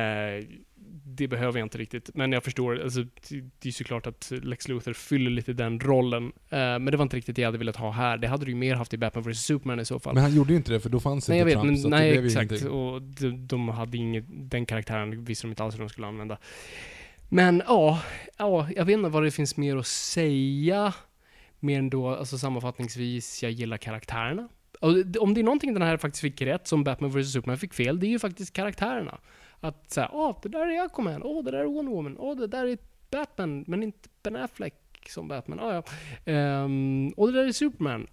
det 1.08 1.28
behöver 1.28 1.60
jag 1.60 1.66
inte 1.66 1.78
riktigt. 1.78 2.10
Men 2.14 2.32
jag 2.32 2.44
förstår, 2.44 2.82
alltså, 2.84 3.04
det, 3.60 3.70
är 3.70 3.72
såklart 3.72 4.08
att 4.08 4.32
Lex 4.44 4.68
Luthor 4.68 4.94
fyller 4.94 5.32
lite 5.32 5.54
den 5.54 5.80
rollen. 5.80 6.26
Eh, 6.26 6.58
men 6.60 6.86
det 6.86 6.98
var 6.98 7.04
inte 7.04 7.18
riktigt 7.18 7.36
det 7.36 7.42
jag 7.42 7.48
hade 7.48 7.58
velat 7.58 7.76
ha 7.76 7.92
här. 7.92 8.18
Det 8.18 8.28
hade 8.28 8.46
du 8.46 8.52
ju 8.52 8.58
mer 8.58 8.76
haft 8.76 8.94
i 8.94 8.98
Batman 8.98 9.24
vs 9.24 9.40
Superman 9.40 9.80
i 9.80 9.86
så 9.86 10.00
fall. 10.00 10.14
men 10.14 10.24
han 10.24 10.36
gjorde 10.36 10.54
ju 10.54 10.58
inte 10.58 10.72
det 10.72 10.80
för 10.80 10.90
då 10.90 11.00
fanns 11.00 11.30
nej, 11.30 11.40
inte 11.40 11.52
Trump, 11.52 11.66
men 11.66 11.78
så 11.78 11.88
att 11.88 11.92
det 11.92 11.98
nej, 11.98 12.12
blev 12.12 12.24
ju 12.24 12.28
exakt. 12.28 12.52
ingenting. 12.52 12.72
Och 12.72 13.02
de, 13.02 13.48
de 13.48 13.70
hade 13.70 13.98
inget, 13.98 14.26
den 14.28 14.66
karaktären 14.66 15.26
visste 15.26 15.48
de 15.48 15.52
inte 15.52 15.64
alls 15.64 15.76
hur 15.76 15.80
de 15.80 15.90
skulle 15.90 16.08
använda. 16.08 16.38
Men 17.30 17.64
ja, 17.68 18.02
ja, 18.38 18.68
jag 18.76 18.86
vet 18.86 18.94
inte 18.94 19.10
vad 19.10 19.24
det 19.24 19.32
finns 19.32 19.58
mer 19.58 19.78
att 19.78 19.88
säga. 19.88 20.94
Mer 21.60 21.80
än 21.80 21.90
då, 21.90 22.10
alltså 22.10 22.38
sammanfattningsvis, 22.38 23.44
jag 23.44 23.52
gillar 23.52 23.78
karaktärerna. 23.78 24.50
Om 25.20 25.34
det 25.34 25.42
är 25.42 25.44
någonting 25.44 25.74
den 25.74 25.82
här 25.82 25.98
faktiskt 25.98 26.22
fick 26.22 26.42
rätt, 26.42 26.68
som 26.68 26.84
Batman 26.84 27.12
vs 27.12 27.34
Superman 27.34 27.58
fick 27.58 27.74
fel, 27.74 28.00
det 28.00 28.08
är 28.08 28.10
ju 28.10 28.20
faktiskt 28.20 28.54
karaktärerna. 28.54 29.20
Att 29.68 29.92
säga, 29.92 30.10
åh, 30.14 30.38
det 30.42 30.50
där 30.50 30.68
är 30.68 30.86
Aquaman, 30.86 31.24
åh, 31.24 31.44
det 31.44 31.52
där 31.52 31.60
är 31.60 31.66
Wonder 31.66 31.92
Woman, 31.92 32.18
åh, 32.20 32.38
det 32.38 32.48
där 32.48 32.66
är 32.66 32.78
Batman, 33.12 33.66
men 33.68 33.84
inte 33.84 34.10
Ben 34.24 34.36
Affleck 34.36 35.10
som 35.10 35.28
Batman, 35.28 35.60
ah, 35.60 35.74
ja. 35.74 35.84
Ehm, 36.26 36.66
um, 36.66 37.10
och 37.18 37.32
det 37.32 37.40
där 37.40 37.48
är 37.48 37.52
Superman. 37.52 38.08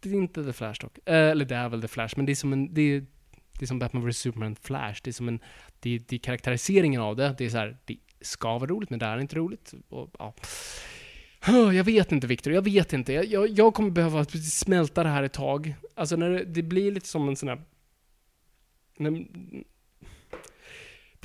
Det 0.00 0.08
är 0.08 0.14
inte 0.14 0.44
The 0.44 0.52
Flash 0.52 0.80
dock. 0.80 0.98
Eh, 1.04 1.30
eller 1.30 1.44
det 1.44 1.54
är 1.54 1.68
väl 1.68 1.82
The 1.82 1.88
Flash, 1.88 2.14
men 2.16 2.26
det 2.26 2.32
är 2.32 2.36
som 2.36 2.52
en, 2.52 2.74
det 2.74 2.82
är, 2.82 3.06
det 3.58 3.64
är 3.64 3.66
som 3.66 3.78
Batman 3.78 4.08
vs 4.08 4.18
Superman 4.18 4.56
Flash. 4.56 5.00
Det 5.04 5.10
är 5.10 5.12
som 5.12 5.28
en, 5.28 5.38
det 5.80 5.94
är, 5.94 6.02
det 6.08 6.16
är 6.16 6.18
karaktäriseringen 6.18 7.00
av 7.00 7.16
det. 7.16 7.34
Det 7.38 7.44
är 7.44 7.50
så 7.50 7.58
här, 7.58 7.76
det 7.84 7.96
ska 8.20 8.58
vara 8.58 8.70
roligt, 8.70 8.90
men 8.90 8.98
det 8.98 9.06
är 9.06 9.18
inte 9.18 9.36
roligt. 9.36 9.74
Och, 9.88 10.10
ja. 10.18 10.34
Jag 11.72 11.84
vet 11.84 12.12
inte 12.12 12.26
Viktor, 12.26 12.52
jag 12.52 12.62
vet 12.62 12.92
inte. 12.92 13.12
Jag, 13.12 13.24
jag, 13.24 13.48
jag 13.48 13.74
kommer 13.74 13.90
behöva 13.90 14.24
smälta 14.24 15.02
det 15.02 15.08
här 15.08 15.22
ett 15.22 15.32
tag. 15.32 15.74
Alltså 15.94 16.16
när 16.16 16.30
det, 16.30 16.44
det 16.44 16.62
blir 16.62 16.92
lite 16.92 17.08
som 17.08 17.28
en 17.28 17.36
sån 17.36 17.48
här... 17.48 17.62
När, 18.96 19.26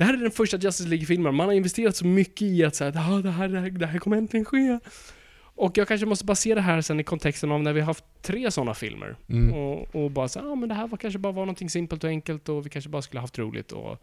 det 0.00 0.04
här 0.04 0.14
är 0.14 0.18
den 0.18 0.30
första 0.30 0.56
Justice 0.56 0.88
League-filmen. 0.88 1.34
Man 1.34 1.46
har 1.46 1.54
investerat 1.54 1.96
så 1.96 2.06
mycket 2.06 2.42
i 2.42 2.64
att 2.64 2.74
säga 2.74 2.90
att 2.90 2.96
ah, 2.96 3.22
det, 3.22 3.30
här, 3.30 3.48
det, 3.48 3.60
här, 3.60 3.70
det 3.70 3.86
här 3.86 3.98
kommer 3.98 4.16
äntligen 4.16 4.44
ske. 4.44 4.78
Och 5.38 5.78
jag 5.78 5.88
kanske 5.88 6.06
måste 6.06 6.24
bara 6.24 6.34
se 6.34 6.54
det 6.54 6.60
här 6.60 6.80
sen 6.80 7.00
i 7.00 7.04
kontexten 7.04 7.52
av 7.52 7.62
när 7.62 7.72
vi 7.72 7.80
har 7.80 7.86
haft 7.86 8.04
tre 8.22 8.50
sådana 8.50 8.74
filmer. 8.74 9.16
Mm. 9.28 9.54
Och, 9.54 9.94
och 9.94 10.10
bara 10.10 10.28
säga, 10.28 10.44
ah, 10.44 10.54
men 10.54 10.68
det 10.68 10.74
här 10.74 10.88
var 10.88 10.98
kanske 10.98 11.18
bara 11.18 11.32
var 11.32 11.42
någonting 11.42 11.70
simpelt 11.70 12.04
och 12.04 12.10
enkelt 12.10 12.48
och 12.48 12.66
vi 12.66 12.70
kanske 12.70 12.90
bara 12.90 13.02
skulle 13.02 13.20
haft 13.20 13.38
roligt 13.38 13.72
och 13.72 14.02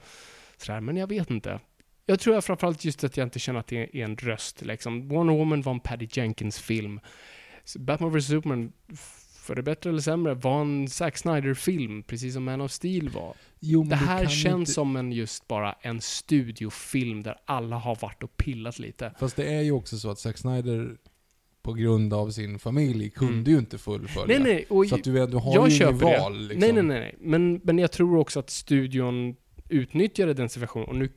sådär. 0.57 0.81
Men 0.81 0.97
jag 0.97 1.07
vet 1.07 1.29
inte. 1.29 1.59
Jag 2.05 2.19
tror 2.19 2.35
jag 2.35 2.43
framförallt 2.43 2.85
just 2.85 3.03
att 3.03 3.17
jag 3.17 3.25
inte 3.25 3.39
känner 3.39 3.59
att 3.59 3.67
det 3.67 3.81
är 3.81 4.03
en 4.03 4.17
röst 4.17 4.65
liksom. 4.65 5.09
Wonder 5.09 5.33
Woman 5.33 5.61
var 5.61 5.73
en 5.73 5.79
Patty 5.79 6.07
Jenkins-film. 6.11 6.99
Batman 7.77 8.17
vs 8.17 8.27
Superman, 8.27 8.71
för 9.47 9.55
det 9.55 9.63
bättre 9.63 9.89
eller 9.89 9.99
sämre, 10.01 10.33
var 10.33 10.61
en 10.61 10.87
Zack 10.89 11.17
Snyder-film, 11.17 12.03
precis 12.03 12.33
som 12.33 12.43
Man 12.43 12.61
of 12.61 12.71
Steel 12.71 13.09
var. 13.09 13.33
Jo, 13.59 13.83
Det 13.83 13.95
här 13.95 14.25
känns 14.27 14.59
inte- 14.59 14.71
som 14.71 14.95
en 14.95 15.11
just 15.11 15.47
bara 15.47 15.73
en 15.81 16.01
studiofilm 16.01 17.23
där 17.23 17.35
alla 17.45 17.75
har 17.75 17.95
varit 18.01 18.23
och 18.23 18.37
pillat 18.37 18.79
lite. 18.79 19.13
Fast 19.19 19.35
det 19.35 19.53
är 19.55 19.61
ju 19.61 19.71
också 19.71 19.97
så 19.97 20.09
att 20.09 20.19
Zack 20.19 20.37
Snyder 20.37 20.97
på 21.61 21.73
grund 21.73 22.13
av 22.13 22.29
sin 22.29 22.59
familj 22.59 23.09
kunde 23.09 23.33
Mm. 23.33 23.51
ju 23.51 23.57
inte 23.57 23.77
fullfölja. 23.77 24.39
Nej, 24.39 24.53
nej, 24.53 24.65
och 24.69 24.87
Så 24.87 24.95
att 24.95 25.03
du, 25.03 25.27
du 25.27 25.37
har 25.37 25.53
jag 25.55 25.69
ju 25.69 25.77
köper 25.77 25.91
inget 25.91 25.99
det. 26.15 26.19
val 26.19 26.37
liksom. 26.47 26.59
Nej, 26.59 26.71
nej, 26.73 26.83
nej, 26.83 26.99
nej. 26.99 27.15
Men, 27.19 27.61
men 27.63 27.77
jag 27.79 27.91
tror 27.91 28.17
också 28.17 28.39
att 28.39 28.49
studion 28.49 29.35
utnyttjade 29.69 30.33
den 30.33 30.49
situationen, 30.49 30.87
och 30.87 30.95
nu 30.95 31.09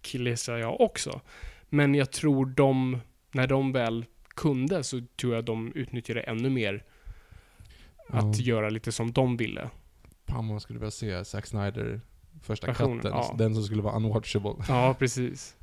killgissar 0.00 0.56
jag 0.56 0.80
också. 0.80 1.20
Men 1.68 1.94
jag 1.94 2.10
tror 2.10 2.46
de, 2.46 2.98
när 3.32 3.46
de 3.46 3.72
väl 3.72 4.04
kunde, 4.28 4.82
så 4.84 5.00
tror 5.20 5.34
jag 5.34 5.44
de 5.44 5.72
utnyttjade 5.74 6.20
ännu 6.20 6.50
mer 6.50 6.84
att 8.08 8.38
göra 8.40 8.68
lite 8.70 8.92
som 8.92 9.12
de 9.12 9.36
ville. 9.36 9.70
Fan 10.28 10.44
man 10.44 10.60
skulle 10.60 10.78
vilja 10.78 10.90
se 10.90 11.24
Zack 11.24 11.46
Snyder 11.46 12.00
första 12.42 12.66
Version, 12.66 12.96
katten. 12.96 13.10
ja. 13.14 13.34
Den 13.38 13.54
som 13.54 13.64
skulle 13.64 13.82
vara 13.82 13.96
unwatchable. 13.96 14.54
Ja, 14.68 14.94
precis. 14.98 15.56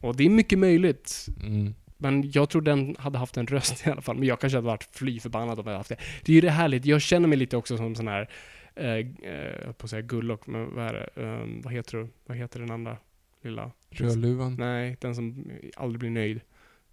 Och 0.00 0.16
det 0.16 0.24
är 0.24 0.30
mycket 0.30 0.58
möjligt. 0.58 1.26
Mm. 1.42 1.74
Men 1.96 2.30
jag 2.30 2.50
tror 2.50 2.62
den 2.62 2.96
hade 2.98 3.18
haft 3.18 3.36
en 3.36 3.46
röst 3.46 3.86
i 3.86 3.90
alla 3.90 4.00
fall. 4.02 4.16
Men 4.16 4.28
jag 4.28 4.40
kanske 4.40 4.56
hade 4.56 4.66
varit 4.66 4.88
fly 4.92 5.20
förbannad 5.20 5.58
om 5.58 5.64
jag 5.64 5.64
hade 5.64 5.76
haft 5.78 5.88
det. 5.88 5.96
Det 6.24 6.32
är 6.32 6.34
ju 6.34 6.40
det 6.40 6.50
härligt. 6.50 6.84
Jag 6.84 7.00
känner 7.02 7.28
mig 7.28 7.38
lite 7.38 7.56
också 7.56 7.76
som 7.76 7.94
sån 7.94 8.08
här, 8.08 8.30
eh, 8.74 8.84
eh, 8.86 8.96
jag 9.22 9.64
höll 9.64 9.74
på 9.74 9.84
att 9.84 9.90
säga 9.90 10.02
Gullock, 10.02 10.46
men 10.46 10.74
vad 10.74 10.84
är 10.86 10.92
det? 10.92 11.22
Eh, 11.22 11.62
vad 11.64 11.72
heter 11.72 11.98
du? 11.98 12.08
Vad 12.26 12.36
heter 12.36 12.60
den 12.60 12.70
andra? 12.70 12.96
lilla. 13.42 13.70
Rödluvan. 13.90 14.54
Nej, 14.58 14.96
den 15.00 15.14
som 15.14 15.50
aldrig 15.76 16.00
blir 16.00 16.10
nöjd. 16.10 16.40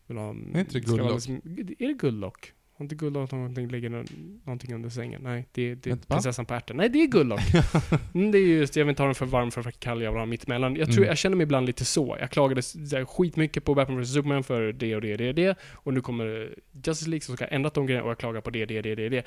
Vill 0.07 0.17
ha, 0.17 0.29
Är 0.29 0.59
inte 0.59 0.63
det 0.63 0.69
ska 0.81 0.91
vara 0.91 1.01
Goldlock? 1.01 1.27
liksom- 1.27 1.75
Är 1.79 1.87
det 1.87 1.93
Guldlock? 1.93 2.53
Har 2.81 2.83
inte 2.85 2.95
Guldlock 2.95 3.31
någonting, 3.31 3.67
ligger 3.67 3.89
nå- 3.89 4.03
någonting 4.45 4.73
under 4.73 4.89
sängen? 4.89 5.21
Nej, 5.23 5.47
det, 5.51 5.75
det 5.75 5.89
är 5.91 5.95
prinsessan 5.95 6.45
på 6.45 6.53
ärten. 6.53 6.77
Nej, 6.77 6.89
det 6.89 7.01
är 7.03 7.07
Guldlock. 7.07 7.39
mm, 8.13 8.31
det 8.31 8.37
är 8.37 8.41
just, 8.41 8.75
jag 8.75 8.85
vill 8.85 8.89
inte 8.89 9.01
ha 9.01 9.07
den 9.07 9.15
för 9.15 9.25
varm 9.25 9.51
för 9.51 9.61
för 9.61 9.71
kall, 9.71 10.01
jag 10.01 10.11
vill 10.11 10.19
ha 10.19 10.25
mittemellan. 10.25 10.75
Jag 10.75 10.87
tror, 10.87 10.97
Mm. 10.97 11.07
jag 11.07 11.17
känner 11.17 11.37
mig 11.37 11.43
ibland 11.43 11.65
lite 11.65 11.85
så. 11.85 12.17
Jag 12.19 12.29
klagade 12.31 12.61
så 12.61 13.05
skitmycket 13.05 13.63
på 13.65 13.75
Batman 13.75 14.01
vs 14.01 14.13
Superman 14.13 14.43
för 14.43 14.71
det 14.73 14.95
och 14.95 15.01
det 15.01 15.11
och 15.11 15.17
det 15.17 15.29
och 15.29 15.35
det. 15.35 15.57
Och 15.73 15.93
nu 15.93 16.01
kommer 16.01 16.55
Justice 16.85 17.09
League 17.09 17.21
som 17.21 17.35
ska 17.35 17.45
ha 17.45 17.49
ändrat 17.49 17.73
de 17.73 17.85
grejerna 17.85 18.03
och 18.05 18.09
jag 18.11 18.17
klagar 18.17 18.41
på 18.41 18.49
det, 18.49 18.65
det, 18.65 18.81
det, 18.81 18.95
det, 18.95 19.09
det. 19.09 19.25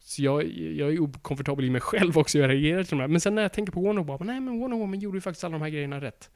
Så 0.00 0.22
jag, 0.22 0.44
jag 0.58 0.92
är 0.92 1.00
okomfortabel 1.00 1.64
i 1.64 1.70
mig 1.70 1.80
själv 1.80 2.18
också, 2.18 2.38
jag 2.38 2.50
reagerar 2.50 2.82
till 2.82 2.90
de 2.96 3.00
här. 3.00 3.08
Men 3.08 3.20
sen 3.20 3.34
när 3.34 3.42
jag 3.42 3.52
tänker 3.52 3.72
på 3.72 3.80
Wonder 3.80 4.02
Woman, 4.02 4.26
nej 4.26 4.40
men 4.40 4.58
Wonder 4.60 4.76
Woman 4.78 5.00
gjorde 5.00 5.16
ju 5.16 5.20
faktiskt 5.20 5.44
alla 5.44 5.52
de 5.52 5.62
här 5.62 5.70
grejerna 5.70 6.00
rätt. 6.00 6.30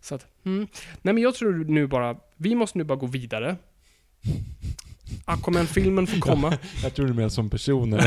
Så 0.00 0.14
att, 0.14 0.26
mm. 0.44 0.66
Nej 1.02 1.14
men 1.14 1.22
jag 1.22 1.34
tror 1.34 1.52
nu 1.64 1.86
bara, 1.86 2.16
vi 2.36 2.54
måste 2.54 2.78
nu 2.78 2.84
bara 2.84 2.98
gå 2.98 3.06
vidare. 3.06 3.56
Aquaman-filmen 5.24 6.06
får 6.06 6.20
komma. 6.20 6.58
Jag 6.82 6.94
tror 6.94 7.06
du 7.06 7.14
menar 7.14 7.28
som 7.28 7.50
personer. 7.50 8.00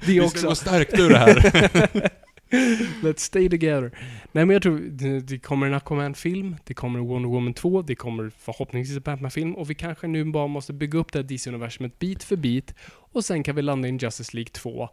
Vi 0.06 0.16
ska 0.16 0.26
också. 0.26 0.46
gå 0.46 0.54
stärkt 0.54 0.98
ur 0.98 1.08
det 1.08 1.18
här. 1.18 2.10
Let's 3.02 3.18
stay 3.18 3.48
together. 3.48 3.90
Nej 4.32 4.46
men 4.46 4.50
jag 4.50 4.62
tror 4.62 4.78
det, 4.78 5.20
det 5.20 5.38
kommer 5.38 5.66
en 5.66 5.74
Aquaman-film, 5.74 6.56
det 6.64 6.74
kommer 6.74 6.98
en 6.98 7.06
Wonder 7.06 7.28
Woman 7.28 7.54
2, 7.54 7.82
det 7.82 7.94
kommer 7.94 8.30
förhoppningsvis 8.38 8.96
en 8.96 9.02
Batman-film 9.02 9.54
och 9.54 9.70
vi 9.70 9.74
kanske 9.74 10.06
nu 10.06 10.24
bara 10.24 10.46
måste 10.46 10.72
bygga 10.72 10.98
upp 10.98 11.12
det 11.12 11.18
här 11.18 11.24
DC-universumet 11.24 11.98
bit 11.98 12.24
för 12.24 12.36
bit 12.36 12.74
och 13.12 13.24
sen 13.24 13.42
kan 13.42 13.56
vi 13.56 13.62
landa 13.62 13.88
i 13.88 13.90
en 13.90 13.98
Justice 13.98 14.36
League 14.36 14.50
2 14.52 14.88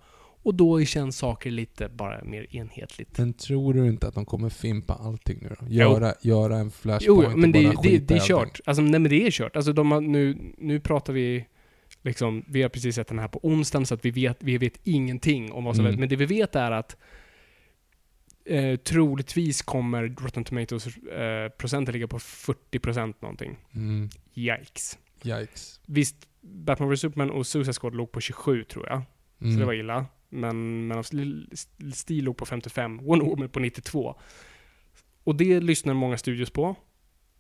och 0.48 0.56
då 0.56 0.86
känns 0.86 1.18
saker 1.18 1.52
lite 1.52 1.90
bara 1.90 2.24
mer 2.24 2.56
enhetligt. 2.56 3.18
Men 3.18 3.34
tror 3.34 3.74
du 3.74 3.88
inte 3.88 4.08
att 4.08 4.16
de 4.16 4.26
kommer 4.26 4.50
fimpa 4.50 4.94
allting 4.94 5.40
nu 5.42 5.56
då? 5.60 5.66
Göra, 5.70 6.14
göra 6.22 6.58
en 6.58 6.72
flashpoint 6.72 7.28
jo, 7.32 7.38
men 7.38 7.50
och 7.50 7.54
det, 7.54 7.64
bara 7.64 7.82
det, 7.82 7.98
det 7.98 8.14
är 8.14 8.20
allting? 8.20 8.36
kört. 8.36 8.60
Alltså, 8.66 8.82
nej 8.82 9.00
men 9.00 9.10
det 9.10 9.28
är 9.28 9.32
kört. 9.32 9.56
Alltså 9.56 9.74
de 9.74 9.92
har, 9.92 10.02
nu, 10.02 10.38
nu 10.58 10.80
pratar 10.80 11.14
vi 11.14 11.46
liksom, 12.02 12.46
vi 12.48 12.62
har 12.62 12.70
precis 12.70 12.96
sett 12.96 13.08
den 13.08 13.20
här 13.20 13.28
på 13.28 13.40
onsdagen 13.44 13.86
så 13.86 13.94
att 13.94 14.06
vi 14.06 14.12
vet, 14.12 14.38
vi 14.40 14.58
vet 14.58 14.80
ingenting 14.84 15.52
om 15.52 15.64
vad 15.64 15.76
som 15.76 15.86
Mm. 15.86 15.92
vet. 15.92 16.00
Men 16.00 16.10
det 16.10 16.16
vi 16.16 16.26
vet 16.26 16.56
är 16.56 16.72
att 16.72 16.98
eh, 18.46 18.76
troligtvis 18.76 19.62
kommer 19.62 20.04
Rotten 20.22 20.44
Tomatoes 20.44 20.88
eh, 20.98 21.50
procenten 21.58 21.94
ligga 21.94 22.08
på 22.08 22.18
40% 22.20 23.14
någonting. 23.20 23.58
Mm. 23.76 24.10
Yikes. 24.34 24.98
Yikes. 25.24 25.80
Visst, 25.86 26.16
Batman 26.42 26.90
vs 26.94 27.00
Superman 27.00 27.30
och 27.32 27.48
Suicide 27.48 27.74
Squad 27.74 27.96
låg 27.96 28.12
på 28.12 28.22
27 28.22 28.64
tror 28.64 28.88
jag. 28.88 29.02
Mm. 29.42 29.54
Så 29.54 29.60
det 29.60 29.66
var 29.66 29.74
illa. 29.74 30.06
Men 30.30 30.92
Steel- 31.04 31.56
Steel 31.94 32.24
låg 32.24 32.38
på 32.38 32.46
55, 32.46 32.98
Wonder 32.98 33.26
Woman 33.26 33.50
på 33.50 33.60
92. 33.60 34.16
Och 35.24 35.36
det 35.36 35.60
lyssnar 35.60 35.94
många 35.94 36.18
studios 36.18 36.50
på. 36.50 36.76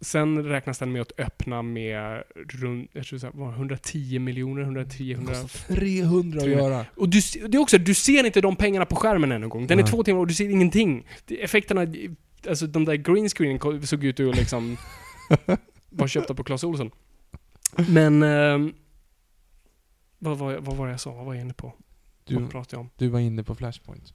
Sen 0.01 0.43
räknas 0.45 0.79
den 0.79 0.91
med 0.91 1.01
att 1.01 1.19
öppna 1.19 1.61
med 1.61 2.23
runt, 2.35 2.89
jag 2.93 3.05
tror 3.05 3.19
här, 3.19 3.31
vad, 3.33 3.53
110 3.53 4.19
miljoner, 4.19 4.61
110, 4.61 5.11
100... 5.13 5.33
Det 5.33 5.41
kostar 5.41 5.75
300 5.75 6.37
att 6.37 6.43
Tre- 6.43 6.53
göra. 6.53 6.85
Och 6.95 7.09
du, 7.09 7.19
det 7.47 7.57
är 7.57 7.61
också, 7.61 7.77
du 7.77 7.93
ser 7.93 8.25
inte 8.25 8.41
de 8.41 8.55
pengarna 8.55 8.85
på 8.85 8.95
skärmen 8.95 9.31
än 9.31 9.43
en 9.43 9.49
gång. 9.49 9.67
Den 9.67 9.79
är 9.79 9.83
Nej. 9.83 9.91
två 9.91 10.03
timmar 10.03 10.19
och 10.19 10.27
du 10.27 10.33
ser 10.33 10.49
ingenting. 10.49 11.07
Det- 11.25 11.43
Effekterna, 11.43 11.81
alltså 12.49 12.67
de 12.67 12.85
där 12.85 12.95
green 12.95 13.29
screenen 13.29 13.87
såg 13.87 14.03
ut 14.03 14.19
att 14.19 14.35
liksom 14.37 14.77
vara 15.89 16.07
köpta 16.07 16.33
på 16.33 16.43
Clas 16.43 16.63
Ohlson. 16.63 16.91
Men... 17.89 18.23
ehm, 18.23 18.73
vad, 20.19 20.37
var 20.37 20.51
jag, 20.51 20.61
vad 20.61 20.75
var 20.77 20.85
det 20.85 20.91
jag 20.93 20.99
sa? 20.99 21.11
Vad 21.13 21.25
var 21.25 21.33
jag 21.33 21.41
inne 21.41 21.53
på? 21.53 21.73
Du, 22.27 22.35
vad 22.35 22.51
pratade 22.51 22.75
jag 22.75 22.81
om? 22.81 22.89
du 22.97 23.07
var 23.07 23.19
inne 23.19 23.43
på 23.43 23.55
flashpoint. 23.55 24.13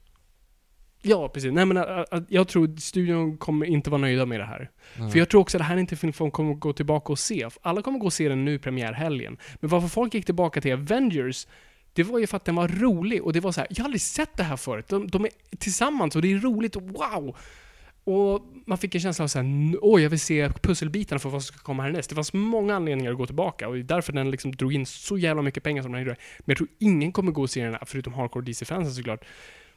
Ja, 1.02 1.28
precis. 1.28 1.52
Nej 1.52 1.66
men 1.66 1.76
ä, 1.76 2.05
ä, 2.12 2.22
jag 2.28 2.48
tror 2.48 2.76
studion 2.76 3.36
kommer 3.36 3.66
inte 3.66 3.90
vara 3.90 4.01
nöjda 4.01 4.26
med 4.26 4.40
det 4.40 4.47
här. 4.47 4.70
Ja. 4.98 5.09
För 5.10 5.18
jag 5.18 5.28
tror 5.28 5.40
också 5.40 5.56
att 5.56 5.60
det 5.60 5.64
här 5.64 5.76
är 5.76 5.80
inte 5.80 5.94
en 5.94 5.98
film 5.98 6.12
folk 6.12 6.32
kommer 6.32 6.55
gå 6.55 6.72
tillbaka 6.72 7.12
och 7.12 7.18
se. 7.18 7.48
Alla 7.62 7.82
kommer 7.82 7.98
gå 7.98 8.06
och 8.06 8.12
se 8.12 8.28
den 8.28 8.44
nu 8.44 8.59
premiärhelgen. 8.59 9.36
Men 9.60 9.70
varför 9.70 9.89
folk 9.89 10.14
gick 10.14 10.24
tillbaka 10.24 10.60
till 10.60 10.72
Avengers, 10.72 11.47
det 11.93 12.02
var 12.02 12.18
ju 12.18 12.26
för 12.26 12.36
att 12.36 12.44
den 12.44 12.55
var 12.55 12.68
rolig 12.68 13.22
och 13.22 13.32
det 13.32 13.40
var 13.40 13.52
så 13.52 13.60
här, 13.60 13.68
jag 13.70 13.78
har 13.78 13.84
aldrig 13.84 14.01
sett 14.01 14.36
det 14.36 14.43
här 14.43 14.56
förut. 14.56 14.89
De, 14.89 15.06
de 15.06 15.24
är 15.24 15.30
tillsammans 15.59 16.16
och 16.16 16.22
det 16.22 16.32
är 16.32 16.39
roligt 16.39 16.76
wow! 16.76 17.36
Och 18.04 18.46
man 18.66 18.78
fick 18.78 18.94
en 18.94 19.00
känsla 19.00 19.22
av 19.22 19.28
såhär, 19.28 19.76
åh 19.80 20.02
jag 20.02 20.10
vill 20.10 20.20
se 20.20 20.48
pusselbitarna 20.48 21.18
för 21.18 21.28
vad 21.28 21.42
som 21.42 21.54
ska 21.54 21.64
komma 21.64 21.82
härnäst. 21.82 22.08
Det 22.08 22.14
fanns 22.14 22.32
många 22.32 22.76
anledningar 22.76 23.10
att 23.10 23.18
gå 23.18 23.26
tillbaka 23.26 23.68
och 23.68 23.74
det 23.74 23.80
är 23.80 23.84
därför 23.84 24.12
den 24.12 24.30
liksom 24.30 24.52
drog 24.52 24.74
in 24.74 24.86
så 24.86 25.18
jävla 25.18 25.42
mycket 25.42 25.62
pengar 25.62 25.82
som 25.82 25.92
den 25.92 26.00
gjorde. 26.00 26.16
Men 26.38 26.44
jag 26.46 26.56
tror 26.56 26.68
ingen 26.78 27.12
kommer 27.12 27.32
gå 27.32 27.42
och 27.42 27.50
se 27.50 27.64
den 27.64 27.72
här, 27.72 27.82
förutom 27.86 28.14
hardcore 28.14 28.44
DC-fansen 28.44 28.94
såklart. 28.94 29.24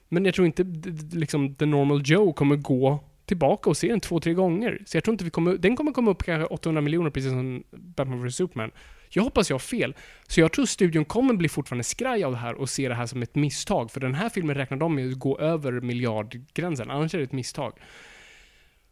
Men 0.09 0.25
jag 0.25 0.35
tror 0.35 0.47
inte 0.47 0.63
liksom 1.11 1.55
the 1.55 1.65
normal 1.65 2.01
Joe 2.05 2.33
kommer 2.33 2.55
gå 2.55 3.03
tillbaka 3.25 3.69
och 3.69 3.77
se 3.77 3.87
den 3.87 3.99
två, 3.99 4.19
tre 4.19 4.33
gånger. 4.33 4.81
Så 4.85 4.97
jag 4.97 5.03
tror 5.03 5.13
inte 5.13 5.23
vi 5.23 5.29
kommer, 5.29 5.57
den 5.57 5.75
kommer 5.75 5.91
komma 5.91 6.11
upp 6.11 6.23
kanske 6.23 6.45
800 6.45 6.81
miljoner 6.81 7.09
precis 7.09 7.31
som 7.31 7.63
Batman 7.71 8.27
vs 8.27 8.35
Superman. 8.35 8.71
Jag 9.09 9.23
hoppas 9.23 9.49
jag 9.49 9.53
har 9.53 9.59
fel. 9.59 9.95
Så 10.27 10.39
jag 10.39 10.51
tror 10.51 10.65
studion 10.65 11.05
kommer 11.05 11.33
bli 11.33 11.49
fortfarande 11.49 11.83
skraj 11.83 12.23
av 12.23 12.31
det 12.31 12.37
här 12.37 12.55
och 12.55 12.69
se 12.69 12.89
det 12.89 12.95
här 12.95 13.05
som 13.05 13.21
ett 13.21 13.35
misstag. 13.35 13.91
För 13.91 13.99
den 13.99 14.13
här 14.13 14.29
filmen 14.29 14.55
räknar 14.55 14.77
de 14.77 14.95
med 14.95 15.11
att 15.11 15.19
gå 15.19 15.39
över 15.39 15.71
miljardgränsen, 15.71 16.91
annars 16.91 17.13
är 17.13 17.17
det 17.17 17.23
ett 17.23 17.31
misstag. 17.31 17.73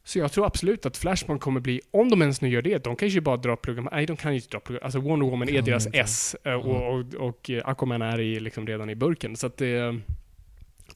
Så 0.05 0.19
jag 0.19 0.31
tror 0.31 0.45
absolut 0.45 0.85
att 0.85 0.97
Flashpoint 0.97 1.41
kommer 1.41 1.59
bli, 1.59 1.81
om 1.91 2.09
de 2.09 2.21
ens 2.21 2.41
nu 2.41 2.49
gör 2.49 2.61
det, 2.61 2.83
de 2.83 2.95
kanske 2.95 3.21
bara 3.21 3.37
drar 3.37 3.55
pluggen, 3.55 3.87
nej 3.91 4.05
de 4.05 4.17
kan 4.17 4.31
ju 4.31 4.39
inte 4.39 4.49
dra 4.49 4.59
pluggen, 4.59 4.83
alltså 4.83 4.99
Wonder 4.99 5.27
Woman 5.27 5.49
är 5.49 5.61
deras 5.61 5.85
inte. 5.85 5.99
S 5.99 6.35
eh, 6.43 6.53
och, 6.53 6.99
och, 6.99 7.13
och 7.13 7.49
eh, 7.49 7.61
Aquaman 7.69 8.01
är 8.01 8.19
i, 8.19 8.39
liksom 8.39 8.67
redan 8.67 8.89
i 8.89 8.95
burken. 8.95 9.35
Så 9.35 9.47
att 9.47 9.57
det, 9.57 9.99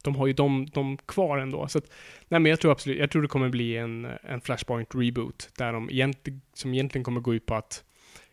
de 0.04 0.16
har 0.16 0.28
ju 0.28 0.34
de, 0.34 0.66
de 0.74 0.98
kvar 0.98 1.38
ändå. 1.38 1.68
Så 1.68 1.78
att, 1.78 1.92
nej 2.28 2.40
men 2.40 2.50
jag 2.50 2.60
tror 2.60 2.72
absolut, 2.72 3.00
jag 3.00 3.12
tror 3.12 3.22
det 3.22 3.28
kommer 3.28 3.50
bli 3.50 3.78
en, 3.78 4.06
en 4.24 4.42
Flashpoint 4.42 4.96
reboot, 4.96 5.50
där 5.58 5.74
de 5.74 5.90
egentligen, 5.90 6.42
som 6.54 6.74
egentligen 6.74 7.04
kommer 7.04 7.22
gå 7.22 7.36
ut 7.36 7.46
på 7.46 7.56
att 7.56 7.84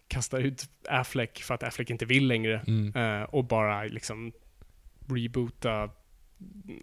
kasta 0.09 0.39
ut 0.39 0.63
Affleck 0.89 1.43
för 1.43 1.55
att 1.55 1.63
Affleck 1.63 1.91
inte 1.91 2.05
vill 2.05 2.27
längre 2.27 2.61
Mm. 2.67 2.97
eh, 2.97 3.23
och 3.23 3.45
bara 3.45 3.85
liksom 3.85 4.33
reboota 5.09 5.83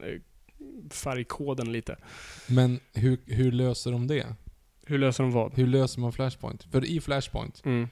eh, 0.03 0.21
färgkoden 0.89 1.71
lite. 1.71 1.97
Men 2.47 2.79
hur, 2.93 3.17
hur 3.25 3.51
löser 3.51 3.91
de 3.91 4.07
det? 4.07 4.35
Hur 4.85 4.97
löser 4.97 5.23
de 5.23 5.31
vad? 5.31 5.53
Hur 5.53 5.67
löser 5.67 6.01
man 6.01 6.11
Flashpoint? 6.13 6.63
För 6.63 6.85
i 6.85 7.01
Flashpoint, 7.01 7.61
Mm. 7.65 7.87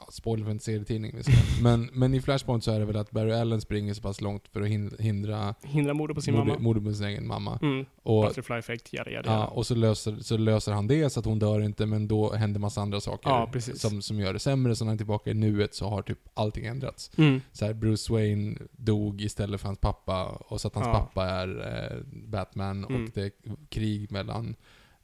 Ja, 0.00 0.06
spoiler 0.12 0.44
för 0.44 0.50
en 0.50 0.60
serietidning 0.60 1.14
men, 1.62 1.90
men 1.92 2.14
i 2.14 2.20
Flashpoint 2.20 2.64
så 2.64 2.70
är 2.72 2.78
det 2.80 2.84
väl 2.86 2.96
att 2.96 3.10
Barry 3.10 3.32
Allen 3.32 3.60
springer 3.60 3.94
så 3.94 4.02
pass 4.02 4.20
långt 4.20 4.48
för 4.48 4.60
att 4.60 4.66
hin- 4.68 5.00
hindra 5.02 5.54
Hindra 5.62 5.94
mordet 5.94 6.14
på 6.14 6.20
sin 6.22 6.34
mord- 6.34 6.46
mamma. 6.46 6.58
mordet 6.58 6.84
på 6.84 6.92
sin 6.92 7.06
egen 7.06 7.26
mamma. 7.26 7.58
Mm. 7.62 7.84
Och, 8.02 8.24
Butterfly 8.24 8.56
effect, 8.56 8.92
jada 8.92 9.10
jada 9.10 9.30
ja, 9.32 9.46
och 9.46 9.66
så, 9.66 9.74
löser, 9.74 10.16
så 10.20 10.36
löser 10.36 10.72
han 10.72 10.86
det 10.86 11.10
så 11.10 11.20
att 11.20 11.26
hon 11.26 11.38
dör 11.38 11.60
inte, 11.60 11.86
men 11.86 12.08
då 12.08 12.32
händer 12.32 12.60
massa 12.60 12.80
andra 12.80 13.00
saker 13.00 13.30
Ja, 13.30 13.50
som, 13.74 14.02
som 14.02 14.20
gör 14.20 14.32
det 14.32 14.38
sämre. 14.38 14.76
Så 14.76 14.84
när 14.84 14.88
han 14.90 14.94
är 14.94 14.98
tillbaka 14.98 15.30
i 15.30 15.34
nuet 15.34 15.74
så 15.74 15.88
har 15.88 16.02
typ 16.02 16.18
allting 16.34 16.66
ändrats. 16.66 17.10
Mm. 17.18 17.40
Så 17.52 17.66
här, 17.66 17.72
Bruce 17.72 18.12
Wayne 18.12 18.58
dog 18.72 19.20
istället 19.22 19.60
för 19.60 19.68
hans 19.68 19.78
pappa, 19.78 20.24
och 20.26 20.60
så 20.60 20.68
att 20.68 20.74
hans 20.74 20.86
Ja. 20.86 20.92
pappa 20.92 21.26
är 21.28 21.48
eh, 21.92 21.98
Batman, 22.28 22.84
Mm. 22.84 23.04
och 23.04 23.10
det 23.14 23.22
är 23.22 23.30
krig 23.68 24.12
mellan 24.12 24.54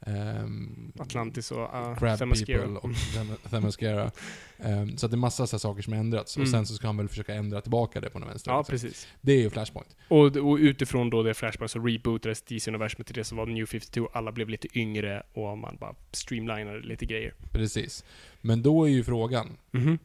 ehm, 0.06 0.92
Atlantis 0.98 1.50
och 1.50 1.58
uh, 1.74 1.96
Crab 1.98 2.18
Themyscira. 2.18 2.58
People 2.62 2.78
och 2.78 2.90
Them- 2.90 3.50
Themyscira. 3.50 4.10
Ehm, 4.58 4.96
så 4.96 5.06
att 5.06 5.12
det 5.12 5.14
är 5.14 5.18
massa 5.18 5.46
så 5.46 5.58
saker 5.58 5.82
som 5.82 5.92
har 5.92 6.00
ändrats. 6.00 6.36
Mm. 6.36 6.44
Och 6.44 6.50
sen 6.50 6.66
så 6.66 6.74
ska 6.74 6.86
han 6.86 6.96
väl 6.96 7.08
försöka 7.08 7.34
ändra 7.34 7.60
tillbaka 7.60 8.00
det 8.00 8.10
på 8.10 8.18
något 8.18 8.28
vänster. 8.30 8.50
Ja, 8.50 8.58
liksom. 8.58 8.72
precis. 8.72 9.08
Det 9.20 9.32
är 9.32 9.38
ju 9.40 9.50
Flashpoint. 9.50 9.96
Och, 10.08 10.36
och 10.36 10.56
utifrån 10.56 11.10
då 11.10 11.22
det 11.22 11.34
Flashpoint 11.34 11.70
så 11.70 11.78
rebootades 11.78 12.42
DC-universumet 12.42 13.06
till 13.06 13.14
det 13.16 13.24
som 13.24 13.38
var 13.38 13.46
New 13.46 13.66
52. 13.66 14.08
Alla 14.12 14.32
blev 14.32 14.48
lite 14.48 14.78
yngre 14.78 15.22
och 15.32 15.58
man 15.58 15.76
bara 15.80 15.94
streamlinade 16.12 16.80
lite 16.80 17.06
grejer. 17.06 17.34
Precis. 17.52 18.04
Men 18.40 18.62
då 18.62 18.84
är 18.84 18.88
ju 18.90 19.04
frågan, 19.04 19.56
Mhm. 19.70 19.98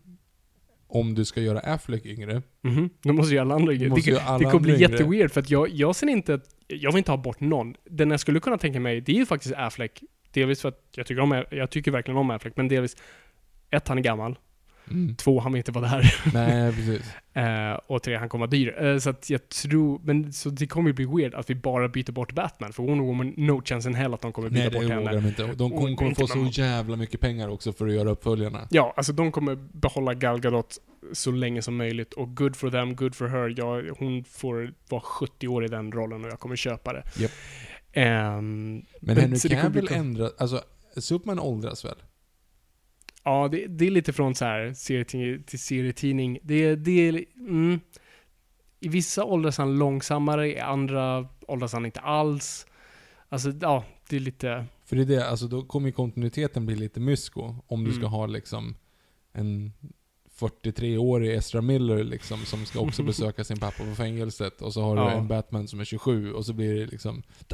Om 0.91 1.13
du 1.15 1.25
ska 1.25 1.41
göra 1.41 1.59
Affleck 1.59 2.05
yngre, 2.05 2.41
Mhm. 2.63 2.89
Då 3.01 3.13
måste 3.13 3.33
ju 3.33 3.39
alla 3.39 3.55
andra 3.55 3.73
måste 3.89 4.11
Det, 4.11 4.21
alla 4.21 4.37
det 4.37 4.45
kommer 4.45 4.59
bli 4.59 4.73
yngre- 4.75 4.91
jätteweird 4.91 5.31
för 5.31 5.39
att 5.41 5.49
jag, 5.49 5.69
jag 5.69 5.95
ser 5.95 6.07
inte 6.07 6.33
att, 6.33 6.43
jag 6.67 6.91
vill 6.91 6.97
inte 6.97 7.11
ha 7.11 7.17
bort 7.17 7.39
någon. 7.39 7.75
Den 7.83 8.11
jag 8.11 8.19
skulle 8.19 8.39
kunna 8.39 8.57
tänka 8.57 8.79
mig, 8.79 9.01
det 9.01 9.11
är 9.11 9.15
ju 9.15 9.25
faktiskt 9.25 9.55
Affleck. 9.55 10.03
Delvis 10.33 10.61
för 10.61 10.69
att 10.69 10.79
jag 10.95 11.05
tycker 11.05 11.21
om, 11.21 11.43
jag 11.51 11.69
tycker 11.69 11.91
verkligen 11.91 12.17
om 12.17 12.29
Affleck, 12.31 12.53
men 12.57 12.67
delvis 12.67 12.97
ett, 13.71 13.87
han 13.87 13.97
är 13.97 14.01
gammal. 14.01 14.37
Mm. 14.91 15.15
Två, 15.15 15.39
han 15.39 15.51
vill 15.51 15.57
inte 15.57 15.71
vara 15.71 15.89
där. 15.89 16.15
Nej, 16.33 16.73
precis. 16.75 17.01
Eh, 17.33 17.73
och 17.87 18.03
tre, 18.03 18.15
han 18.15 18.29
kommer 18.29 18.41
vara 18.45 18.51
dyr. 18.51 18.83
Eh, 18.83 18.97
så 18.97 19.09
att 19.09 19.29
jag 19.29 19.49
tror, 19.49 20.01
men 20.03 20.33
så 20.33 20.49
det 20.49 20.67
kommer 20.67 20.89
ju 20.89 20.93
bli 20.93 21.05
weird 21.05 21.33
att 21.33 21.49
vi 21.49 21.55
bara 21.55 21.87
byter 21.87 22.11
bort 22.11 22.31
Batman. 22.33 22.73
För 22.73 22.83
Wonder 22.83 23.05
Woman, 23.05 23.33
no 23.37 23.61
chance 23.65 23.89
in 23.89 23.95
hell 23.95 24.13
att 24.13 24.21
de 24.21 24.31
kommer 24.33 24.49
byta 24.49 24.61
Nej, 24.61 24.69
det 24.69 24.75
bort 24.75 24.83
vågar 24.83 24.95
henne. 24.95 25.11
de 25.21 25.27
inte. 25.27 25.43
De 25.55 25.69
kommer, 25.71 25.95
kommer 25.95 26.15
få 26.15 26.27
så 26.27 26.61
jävla 26.61 26.95
mycket 26.95 27.19
pengar 27.19 27.49
också 27.49 27.73
för 27.73 27.87
att 27.87 27.93
göra 27.93 28.09
uppföljarna. 28.09 28.67
Ja, 28.69 28.93
alltså 28.97 29.13
de 29.13 29.31
kommer 29.31 29.55
behålla 29.55 30.13
Gal 30.13 30.39
Gadot 30.39 30.77
så 31.13 31.31
länge 31.31 31.61
som 31.61 31.75
möjligt. 31.75 32.13
Och 32.13 32.37
good 32.37 32.55
for 32.55 32.69
them, 32.69 32.95
good 32.95 33.15
for 33.15 33.27
her. 33.27 33.53
Ja, 33.57 33.81
hon 33.99 34.23
får 34.23 34.73
vara 34.89 35.01
70 35.01 35.47
år 35.47 35.65
i 35.65 35.67
den 35.67 35.91
rollen 35.91 36.25
och 36.25 36.31
jag 36.31 36.39
kommer 36.39 36.55
köpa 36.55 36.93
det. 36.93 37.03
Japp. 37.17 37.31
Ehm, 37.93 38.73
Men 38.75 38.85
Men 38.99 39.17
Henry 39.17 39.39
det 39.49 39.55
Cavill 39.55 39.87
ändra... 39.91 40.29
Alltså, 40.37 40.61
Superman 40.97 41.39
åldras 41.39 41.85
väl? 41.85 41.95
Ja, 43.23 43.47
det, 43.47 43.67
det 43.67 43.85
är 43.87 43.91
lite 43.91 44.13
från 44.13 44.35
så 44.35 44.45
här 44.45 44.73
serietidning 44.73 45.43
till 45.43 45.59
serietidning. 45.59 46.39
Det, 46.43 46.75
det 46.75 47.07
är... 47.07 47.25
Mm, 47.39 47.79
I 48.79 48.87
vissa 48.89 49.23
åldras 49.23 49.57
han 49.57 49.77
långsammare, 49.79 50.47
i 50.47 50.59
andra 50.59 51.27
åldras 51.47 51.73
han 51.73 51.85
inte 51.85 51.99
alls. 51.99 52.65
Alltså, 53.29 53.53
ja, 53.61 53.83
det 54.09 54.15
är 54.15 54.19
lite... 54.19 54.65
För 54.85 54.95
det 54.95 55.01
är 55.01 55.05
det, 55.05 55.29
alltså 55.29 55.47
då 55.47 55.63
kommer 55.63 55.87
ju 55.87 55.93
kontinuiteten 55.93 56.65
bli 56.65 56.75
lite 56.75 56.99
mysko. 56.99 57.55
Om 57.67 57.83
du 57.83 57.91
ska 57.91 57.99
Mm. 57.99 58.11
ha 58.11 58.25
liksom 58.25 58.75
en 59.33 59.71
43-årig 60.47 61.33
Ezra 61.35 61.61
Miller 61.61 62.03
liksom, 62.03 62.37
som 62.37 62.65
ska 62.65 62.79
också 62.79 63.03
besöka 63.11 63.43
sin 63.43 63.59
pappa 63.59 63.83
på 63.89 63.95
fängelset. 63.95 64.61
Och 64.61 64.73
så 64.73 64.81
har 64.81 64.95
du 64.95 65.01
Ja. 65.01 65.11
en 65.11 65.27
Batman 65.27 65.67
som 65.67 65.79
är 65.79 65.83
27 65.85 66.33
och 66.33 66.45
så 66.45 66.53
blir 66.53 66.75
det 66.79 66.85
liksom... 66.85 67.23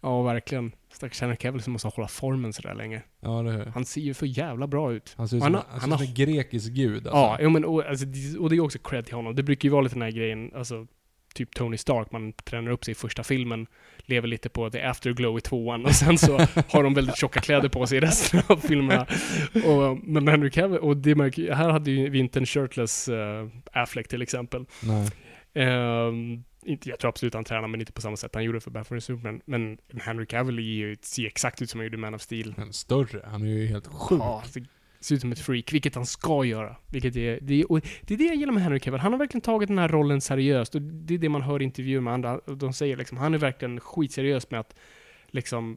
Ja, 0.00 0.22
verkligen. 0.22 0.72
Stackars 0.92 1.20
Henry 1.20 1.36
Cavill 1.36 1.62
som 1.62 1.72
måste 1.72 1.88
hålla 1.88 2.08
formen 2.08 2.52
sådär 2.52 2.74
länge. 2.74 3.02
Ja, 3.20 3.42
det 3.42 3.50
är 3.52 3.66
Han 3.66 3.84
ser 3.84 4.00
ju 4.00 4.14
för 4.14 4.26
jävla 4.26 4.66
bra 4.66 4.92
ut. 4.92 5.14
Han 5.16 5.28
ser 5.28 5.36
ut 5.36 5.42
som, 5.42 5.54
han 5.54 5.62
han 5.68 5.80
han 5.90 5.98
som 5.98 6.06
en 6.08 6.14
grekisk 6.14 6.72
gud 6.72 6.96
alltså. 6.96 7.10
Ja, 7.16 7.38
jo, 7.40 7.50
men, 7.50 7.64
och, 7.64 7.84
alltså, 7.86 8.06
det- 8.06 8.38
och 8.38 8.50
det 8.50 8.56
är 8.56 8.60
också 8.60 8.78
cred 8.78 9.06
till 9.06 9.14
honom. 9.14 9.34
Det 9.36 9.42
brukar 9.42 9.66
ju 9.66 9.70
vara 9.72 9.82
lite 9.82 9.94
den 9.94 10.02
här 10.02 10.10
grejen, 10.10 10.50
alltså 10.54 10.86
typ 11.34 11.54
Tony 11.54 11.76
Stark, 11.76 12.12
man 12.12 12.32
tränar 12.32 12.70
upp 12.70 12.84
sig 12.84 12.92
i 12.92 12.94
första 12.94 13.22
filmen, 13.22 13.66
lever 13.98 14.28
lite 14.28 14.48
på 14.48 14.70
the 14.70 14.82
afterglow 14.82 15.38
i 15.38 15.40
tvåan 15.40 15.84
och 15.84 15.94
sen 15.94 16.18
så 16.18 16.38
har 16.68 16.82
de 16.82 16.94
väldigt 16.94 17.16
tjocka 17.16 17.40
kläder 17.40 17.68
på 17.68 17.86
sig 17.86 17.98
i 17.98 18.00
resten 18.00 18.42
av 18.46 18.56
filmerna. 18.56 19.06
Och, 19.66 19.98
men 20.04 20.28
Henry 20.28 20.50
Cavill, 20.50 20.78
och 20.78 20.96
det 20.96 21.14
märker, 21.14 21.52
här 21.52 21.70
hade 21.70 21.90
ju 21.90 22.10
vi 22.10 22.18
inte 22.18 22.38
en 22.38 22.46
shirtless 22.46 23.08
uh, 23.08 23.48
Affleck 23.72 24.08
till 24.08 24.22
exempel. 24.22 24.64
Inte, 26.64 26.88
jag 26.88 26.98
tror 26.98 27.08
absolut 27.08 27.34
han 27.34 27.44
tränar, 27.44 27.68
men 27.68 27.80
inte 27.80 27.92
på 27.92 28.00
samma 28.00 28.16
sätt 28.16 28.34
han 28.34 28.44
gjorde 28.44 28.60
för 28.60 28.70
Batman 28.70 29.00
Superman. 29.00 29.40
Men 29.44 29.78
Henry 30.00 30.26
Cavill 30.26 30.58
är 30.58 30.62
ju, 30.62 30.96
ser 31.02 31.26
exakt 31.26 31.62
ut 31.62 31.70
som 31.70 31.80
han 31.80 31.84
gjorde 31.86 31.96
i 31.96 32.00
Man 32.00 32.14
of 32.14 32.20
Steel. 32.20 32.54
Men 32.56 32.72
större. 32.72 33.22
Han 33.30 33.42
är 33.42 33.46
ju 33.46 33.66
helt 33.66 33.86
sjuk. 33.86 34.20
Ja, 34.20 34.42
det 34.54 34.64
ser 35.00 35.14
ut 35.14 35.20
som 35.20 35.32
ett 35.32 35.38
freak, 35.38 35.72
vilket 35.72 35.94
han 35.94 36.06
ska 36.06 36.44
göra. 36.44 36.76
Vilket 36.86 37.16
är, 37.16 37.38
det, 37.42 37.54
är, 37.60 37.80
det 38.02 38.14
är 38.14 38.18
det 38.18 38.24
jag 38.24 38.36
gillar 38.36 38.52
med 38.52 38.62
Henry 38.62 38.80
Cavill. 38.80 39.00
Han 39.00 39.12
har 39.12 39.18
verkligen 39.18 39.40
tagit 39.42 39.68
den 39.68 39.78
här 39.78 39.88
rollen 39.88 40.20
seriöst. 40.20 40.74
Och 40.74 40.82
det 40.82 41.14
är 41.14 41.18
det 41.18 41.28
man 41.28 41.42
hör 41.42 41.62
i 41.62 41.64
intervjuer 41.64 42.00
med 42.00 42.14
andra. 42.14 42.40
De 42.46 42.72
säger 42.72 42.96
liksom, 42.96 43.18
han 43.18 43.34
är 43.34 43.38
verkligen 43.38 43.80
skitseriös 43.80 44.50
med 44.50 44.60
att 44.60 44.74
liksom 45.26 45.76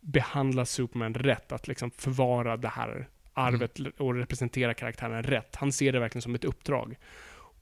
behandla 0.00 0.64
Superman 0.64 1.14
rätt. 1.14 1.52
Att 1.52 1.68
liksom 1.68 1.90
förvara 1.90 2.56
det 2.56 2.68
här 2.68 3.08
arvet 3.32 3.78
och 3.98 4.14
representera 4.14 4.74
karaktären 4.74 5.22
rätt. 5.22 5.56
Han 5.56 5.72
ser 5.72 5.92
det 5.92 6.00
verkligen 6.00 6.22
som 6.22 6.34
ett 6.34 6.44
uppdrag. 6.44 6.96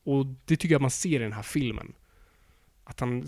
Och 0.05 0.27
det 0.27 0.57
tycker 0.57 0.75
jag 0.75 0.83
man 0.83 0.91
ser 0.91 1.21
i 1.21 1.25
den 1.25 1.33
här 1.33 1.43
filmen. 1.43 1.93
Att 2.87 3.01
han, 3.01 3.27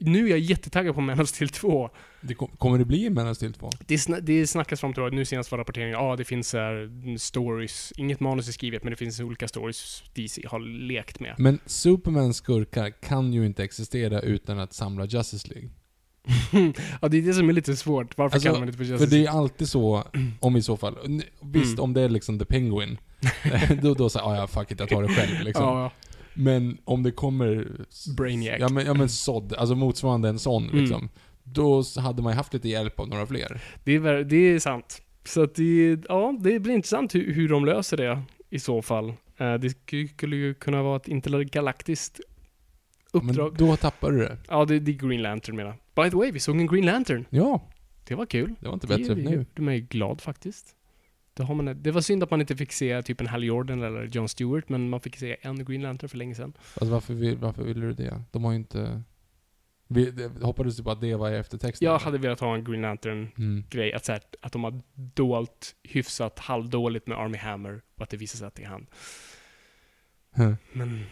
nu 0.00 0.26
är 0.26 0.30
jag 0.30 0.38
jättetaggad 0.38 0.94
på 0.94 1.00
Man 1.00 1.20
of 1.20 1.28
Steel 1.28 1.48
2. 1.48 1.90
Det 2.20 2.34
kom, 2.34 2.48
kommer 2.48 2.78
det 2.78 2.84
bli 2.84 3.06
en 3.06 3.14
Man 3.14 3.28
of 3.28 3.36
Steel 3.36 3.52
2? 3.52 3.70
Det, 3.86 3.98
sna 3.98 4.20
det 4.20 4.46
snackas 4.46 4.80
fram 4.80 4.94
till 4.94 5.02
nu 5.02 5.24
senast 5.24 5.50
var 5.50 5.58
rapporteringen, 5.58 5.92
ja 5.94 6.16
det 6.16 6.24
finns 6.24 6.52
här 6.52 6.90
stories, 7.18 7.92
inget 7.96 8.20
manus 8.20 8.48
är 8.48 8.52
skrivet 8.52 8.84
men 8.84 8.90
det 8.90 8.96
finns 8.96 9.20
olika 9.20 9.48
stories 9.48 10.02
DC 10.14 10.42
har 10.46 10.60
lekt 10.60 11.20
med. 11.20 11.34
Men 11.38 11.58
Supermans 11.66 12.36
skurkar 12.36 12.90
kan 12.90 13.32
ju 13.32 13.46
inte 13.46 13.64
existera 13.64 14.20
utan 14.20 14.58
att 14.58 14.72
samla 14.72 15.04
Justice 15.04 15.48
League. 15.48 15.70
ja 17.02 17.08
det 17.08 17.18
är 17.18 17.22
det 17.22 17.34
som 17.34 17.48
är 17.48 17.52
lite 17.52 17.76
svårt, 17.76 18.18
varför 18.18 18.36
Alltså, 18.36 18.48
kallar 18.48 18.60
man 18.60 18.68
för 18.72 18.78
För 18.78 18.84
Justice 18.84 19.16
det 19.16 19.26
är 19.26 19.30
alltid 19.30 19.68
så, 19.68 20.04
om 20.40 20.56
i 20.56 20.62
så 20.62 20.76
fall. 20.76 21.22
Visst, 21.40 21.72
Mm. 21.72 21.80
om 21.84 21.92
det 21.94 22.00
är 22.00 22.08
liksom 22.08 22.38
The 22.38 22.44
Penguin. 22.44 22.98
då, 23.82 23.94
då 23.94 24.10
säger 24.10 24.26
jag, 24.26 24.34
ah, 24.34 24.36
ja 24.40 24.46
fuck 24.46 24.70
it, 24.70 24.80
jag 24.80 24.88
tar 24.88 25.02
det 25.02 25.08
själv 25.08 25.40
liksom. 25.44 25.64
Ja, 25.64 25.90
Men 26.34 26.78
om 26.84 27.02
det 27.02 27.10
kommer... 27.10 27.68
Brainiac. 28.16 28.56
Ja 28.60 28.68
men, 28.68 28.86
ja, 28.86 28.94
men 28.94 29.08
sådd, 29.08 29.52
alltså 29.54 29.74
motsvarande 29.74 30.28
en 30.28 30.38
sån 30.38 30.64
Mm. 30.68 30.80
liksom. 30.80 31.08
Då 31.46 31.82
hade 31.96 32.22
man 32.22 32.32
ju 32.32 32.36
haft 32.36 32.54
lite 32.54 32.68
hjälp 32.68 33.00
av 33.00 33.08
några 33.08 33.26
fler. 33.26 33.60
det, 33.84 33.92
är, 33.94 34.24
det 34.24 34.36
är 34.36 34.58
sant. 34.58 35.02
Så 35.24 35.42
att 35.42 35.54
det, 35.54 35.96
ja, 36.08 36.36
det 36.40 36.58
blir 36.60 36.74
intressant 36.74 37.14
hur, 37.14 37.34
hur 37.34 37.48
de 37.48 37.64
löser 37.64 37.96
det 37.96 38.22
i 38.50 38.58
så 38.58 38.82
fall. 38.82 39.08
Eh, 39.08 39.14
det 39.54 39.68
sk- 39.68 40.08
skulle 40.08 40.36
ju 40.36 40.54
kunna 40.54 40.82
vara 40.82 40.96
ett 40.96 41.08
intergalaktiskt 41.08 42.20
uppdrag. 43.12 43.52
Men 43.58 43.66
då 43.68 43.76
tappar 43.76 44.10
du 44.12 44.18
det. 44.18 44.36
Ja, 44.48 44.64
det, 44.64 44.78
det 44.80 44.90
är 44.92 45.08
Green 45.08 45.22
Lantern 45.22 45.56
menar 45.56 45.74
By 45.96 46.10
the 46.10 46.16
way, 46.16 46.30
vi 46.30 46.40
såg 46.40 46.60
en 46.60 46.66
Green 46.66 46.86
Lantern. 46.86 47.24
Ja, 47.30 47.68
Det 48.04 48.14
var 48.14 48.26
kul. 48.26 48.54
det 48.60 48.66
var 48.66 48.74
inte 48.74 48.86
bättre 48.86 49.14
det, 49.14 49.22
nu. 49.22 49.30
gjorde 49.36 49.62
mig 49.62 49.80
glad 49.80 50.20
faktiskt. 50.20 50.66
Det, 51.34 51.42
har 51.42 51.54
man, 51.54 51.82
det 51.82 51.90
var 51.90 52.00
synd 52.00 52.22
att 52.22 52.30
man 52.30 52.40
inte 52.40 52.56
fick 52.56 52.72
se 52.72 53.02
typ 53.02 53.20
en 53.20 53.26
Hal 53.26 53.44
Jordan 53.44 53.82
eller 53.82 54.04
John 54.04 54.28
Stewart, 54.28 54.68
men 54.68 54.88
man 54.90 55.00
fick 55.00 55.16
se 55.16 55.36
en 55.40 55.64
Green 55.64 55.82
Lantern 55.82 56.08
för 56.08 56.18
länge 56.18 56.34
sedan. 56.34 56.52
Alltså 56.74 56.92
varför, 56.92 57.14
vill, 57.14 57.36
varför 57.36 57.62
ville 57.64 57.86
du 57.86 57.92
det? 57.92 58.22
De 58.30 58.44
har 58.44 58.52
ju 58.52 58.56
inte... 58.56 59.02
Vi, 59.88 60.28
hoppades 60.42 60.76
du 60.76 60.82
på 60.82 60.90
att 60.90 61.00
det 61.00 61.14
var 61.14 61.30
i 61.30 61.36
eftertexten? 61.36 61.86
Jag 61.86 61.98
hade 61.98 62.18
velat 62.18 62.40
ha 62.40 62.54
en 62.54 62.64
Green 62.64 62.82
Lantern-grej, 62.82 63.88
Mm. 63.88 63.96
att, 63.96 64.04
så 64.04 64.12
här, 64.12 64.20
att 64.40 64.52
de 64.52 64.64
har 64.64 64.80
dolt 64.94 65.74
hyfsat 65.82 66.38
halvdåligt 66.38 67.06
med 67.06 67.18
Army 67.18 67.38
Hammer 67.38 67.82
och 67.96 68.02
att 68.02 68.10
det 68.10 68.16
visar 68.16 68.36
sig 68.38 68.46
att 68.46 68.54
det 68.54 68.62
är 68.62 68.68
han. 68.68 68.86
Huh. 70.36 70.54
Men... 70.72 71.04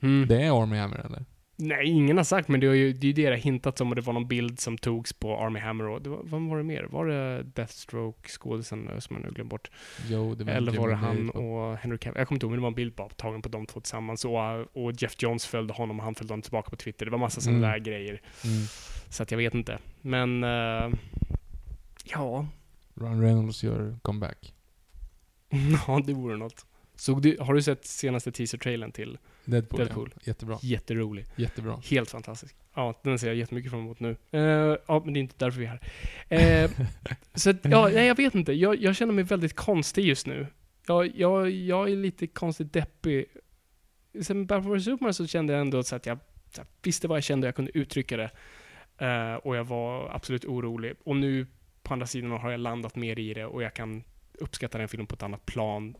Mm. 0.00 0.28
Det 0.28 0.42
är 0.42 0.62
Army 0.62 0.76
Hammer 0.76 0.98
eller? 1.06 1.24
Nej, 1.58 1.86
ingen 1.86 2.16
har 2.16 2.24
sagt, 2.24 2.48
men 2.48 2.60
det 2.60 2.66
är 2.66 2.72
ju 2.72 2.92
det, 2.92 3.08
är 3.08 3.12
det 3.12 3.30
det 3.30 3.36
hintats 3.36 3.80
om 3.80 3.88
och 3.88 3.94
det 3.96 4.02
var 4.02 4.12
någon 4.12 4.28
bild 4.28 4.60
som 4.60 4.78
togs 4.78 5.12
på 5.12 5.38
Army 5.38 5.60
Hammer 5.60 5.88
och 5.88 6.02
det 6.02 6.10
var, 6.10 6.20
vad 6.22 6.42
var 6.42 6.56
det 6.56 6.62
mer? 6.62 6.82
Var 6.82 7.06
det 7.06 7.42
Deathstroke, 7.42 8.28
skådisen 8.28 8.88
eh, 8.88 8.98
som 8.98 9.16
jag 9.16 9.24
nu 9.24 9.30
glömt 9.30 9.50
bort? 9.50 9.70
Jo, 10.08 10.34
det 10.34 10.44
var 10.44 10.52
Eller 10.52 10.72
var 10.72 10.88
det 10.88 10.94
han 10.94 11.30
och 11.30 11.76
Henry 11.76 11.98
Cavill? 11.98 12.18
Jag 12.18 12.28
kommer 12.28 12.36
inte 12.36 12.46
ihåg, 12.46 12.50
men 12.50 12.58
det 12.58 12.62
var 12.62 12.68
en 12.68 12.74
bild 12.74 12.94
bara 12.94 13.08
tagen 13.08 13.42
på 13.42 13.48
de 13.48 13.66
två 13.66 13.80
tillsammans. 13.80 14.24
Och, 14.24 14.58
uh, 14.58 14.66
och 14.72 14.92
Jeff 15.02 15.14
Jones 15.22 15.46
följde 15.46 15.74
honom 15.74 15.98
och 15.98 16.04
han 16.04 16.14
följde 16.14 16.32
honom 16.32 16.42
tillbaka 16.42 16.70
på 16.70 16.76
Twitter. 16.76 17.04
Det 17.06 17.10
var 17.12 17.18
massa 17.18 17.40
sådana 17.40 17.58
Mm. 17.58 17.70
där 17.70 17.90
grejer. 17.90 18.22
Mm. 18.44 18.66
Så 19.08 19.22
att 19.22 19.30
jag 19.30 19.38
vet 19.38 19.54
inte. 19.54 19.78
Men, 20.00 20.44
eh, 20.44 20.90
ja. 22.04 22.46
Ryan 22.94 23.22
Reynolds 23.22 23.62
gör 23.64 23.98
comeback. 24.02 24.54
ja, 25.86 26.00
det 26.06 26.12
vore 26.12 26.36
något. 26.36 26.66
Såg 26.94 27.22
du, 27.22 27.36
har 27.40 27.54
du 27.54 27.62
sett 27.62 27.84
senaste 27.84 28.32
teaser-trailern 28.32 28.92
till? 28.92 29.18
Deadpool, 29.46 29.78
Deadpool. 29.78 30.10
Ja. 30.14 30.20
Jättebra. 30.24 30.58
Jätterolig. 30.62 31.26
Jättebra. 31.36 31.80
Helt 31.90 32.10
fantastisk. 32.10 32.56
Ja, 32.74 33.00
den 33.02 33.18
ser 33.18 33.26
jag 33.26 33.36
jättemycket 33.36 33.70
fram 33.70 33.80
emot 33.80 34.00
nu. 34.00 34.16
Eh, 34.30 34.40
ja, 34.86 35.02
men 35.04 35.14
det 35.14 35.18
är 35.18 35.20
inte 35.20 35.34
därför 35.38 35.60
vi 35.60 35.66
är 35.66 35.80
här. 36.28 36.64
Eh, 36.64 36.70
så 37.34 37.50
att, 37.50 37.56
ja, 37.62 37.88
nej, 37.88 38.06
jag 38.06 38.16
vet 38.16 38.34
inte. 38.34 38.52
Jag, 38.52 38.82
jag 38.82 38.96
känner 38.96 39.12
mig 39.12 39.24
väldigt 39.24 39.56
konstig 39.56 40.04
just 40.04 40.26
nu. 40.26 40.46
Jag, 40.86 41.16
jag, 41.16 41.50
jag 41.50 41.90
är 41.90 41.96
lite 41.96 42.26
konstigt 42.26 42.72
deppig. 42.72 43.24
Sen 44.22 44.46
Batman 44.46 44.78
vs 44.78 44.84
Superman 44.84 45.14
så 45.14 45.26
kände 45.26 45.52
jag 45.52 45.60
ändå 45.60 45.82
så 45.82 45.96
att 45.96 46.06
jag 46.06 46.18
så 46.54 46.60
här, 46.60 46.68
visste 46.82 47.08
vad 47.08 47.16
jag 47.16 47.24
kände 47.24 47.44
och 47.44 47.48
jag 47.48 47.56
kunde 47.56 47.78
uttrycka 47.78 48.16
det. 48.16 48.30
Eh, 48.98 49.34
och 49.34 49.56
jag 49.56 49.64
var 49.64 50.10
absolut 50.14 50.44
orolig. 50.44 50.94
Och 51.04 51.16
nu 51.16 51.46
på 51.82 51.92
andra 51.92 52.06
sidan 52.06 52.30
har 52.30 52.50
jag 52.50 52.60
landat 52.60 52.96
mer 52.96 53.18
i 53.18 53.34
det 53.34 53.44
och 53.44 53.62
jag 53.62 53.74
kan 53.74 54.04
uppskatta 54.38 54.78
den 54.78 54.88
filmen 54.88 55.06
på 55.06 55.14
ett 55.14 55.22
annat 55.22 55.46
plan. 55.46 55.96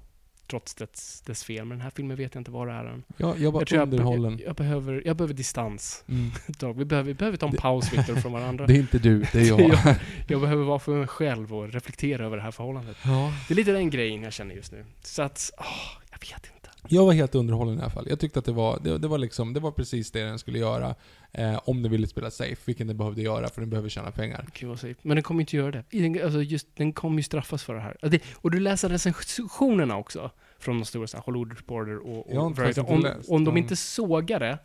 Trots 0.51 0.75
dess, 0.75 1.23
dess 1.27 1.45
fel. 1.45 1.65
Men 1.65 1.79
den 1.79 1.81
här 1.81 1.91
filmen 1.91 2.17
vet 2.17 2.35
jag 2.35 2.41
inte 2.41 2.51
vad 2.51 2.69
det 2.69 2.73
är 2.73 2.85
än. 2.85 3.03
Jag, 3.17 3.53
var 3.53 3.65
Jag 3.71 3.83
underhållen. 3.83 4.39
jag, 4.39 4.49
jag, 4.49 4.57
behöver, 4.57 5.03
jag 5.07 5.17
behöver 5.17 5.35
distans. 5.35 6.05
Mm. 6.09 6.31
Vi 6.79 6.85
behöver, 6.85 7.07
vi 7.09 7.15
behöver 7.15 7.39
ta 7.39 7.47
en 7.47 7.53
paus, 7.53 7.93
Viktor, 7.93 8.15
från 8.15 8.33
varandra. 8.33 8.67
Det 8.67 8.73
är 8.73 8.79
inte 8.79 8.99
du, 8.99 9.19
det 9.33 9.41
är 9.41 9.45
jag. 9.49 9.61
jag, 9.85 9.97
jag 10.29 10.41
behöver 10.41 10.65
vara 10.65 10.79
för 10.79 10.93
mig 10.93 11.07
själv 11.07 11.55
och 11.55 11.73
reflektera 11.73 12.27
över 12.27 12.37
det 12.37 12.43
här 12.43 12.51
förhållandet. 12.51 12.97
ja. 13.05 13.33
Det 13.49 13.55
är 13.55 13.57
lite 13.57 13.73
den 13.73 13.91
grejen 13.91 14.23
jag 14.23 14.33
känner 14.33 14.55
just 14.55 14.73
nu. 14.73 14.85
Så 15.03 15.23
att, 15.23 15.51
åh, 15.59 15.65
jag 16.11 16.19
vet 16.21 16.47
inte. 16.55 16.71
Jag 16.89 17.07
var 17.07 17.13
helt 17.13 17.35
underhållen 17.35 17.79
i 17.79 17.81
alla 17.81 17.91
fall. 17.91 18.07
Jag 18.09 18.21
tyckte 18.21 18.39
att 18.39 18.45
det 18.45 18.53
var, 18.53 18.79
det, 18.83 18.99
det 18.99 19.09
var 19.09 19.19
liksom, 19.19 19.53
det 19.53 19.61
var 19.61 19.71
precis 19.71 20.11
det 20.11 20.23
den 20.23 20.39
skulle 20.39 20.59
göra. 20.59 20.95
Eh, 21.39 21.61
om 21.65 21.83
den 21.83 21.93
ville 21.93 22.07
spela 22.07 22.31
safe, 22.31 22.57
vilket 22.65 22.87
den 22.87 22.97
behövde 22.97 23.23
göra, 23.23 23.49
för 23.49 23.61
den 23.61 23.71
behöver 23.71 23.89
tjäna 23.89 24.11
pengar. 24.11 24.47
Gud 24.55 24.69
vad 24.69 24.81
safe. 24.81 24.95
Men 25.03 25.17
den 25.17 25.23
kommer 25.23 25.41
inte 25.41 25.57
göra 25.57 25.71
det. 25.71 25.85
Den- 25.91 26.25
Alltså 26.25 26.43
just, 26.43 26.77
den 26.77 26.93
kommer 26.93 27.17
ju 27.17 27.23
straffas 27.23 27.63
för 27.65 27.75
det 27.75 27.81
här. 27.81 27.97
Och 28.03 28.11
det- 28.11 28.23
Och 28.35 28.51
du 28.51 28.61
läser 28.61 28.89
recensionerna 28.89 29.97
också. 29.97 30.31
Från 30.59 30.79
de 30.79 30.85
stora 30.85 31.07
så 31.07 31.17
här, 31.17 31.25
Hollywood 31.25 31.53
Reporter 31.57 31.97
och, 31.99 32.37
och 32.37 32.57
Variety. 32.57 32.81
Om, 32.81 33.01
läst. 33.01 33.29
om 33.31 33.45
de 33.45 33.57
inte 33.57 33.77
sågar 33.77 34.41
det, 34.41 34.59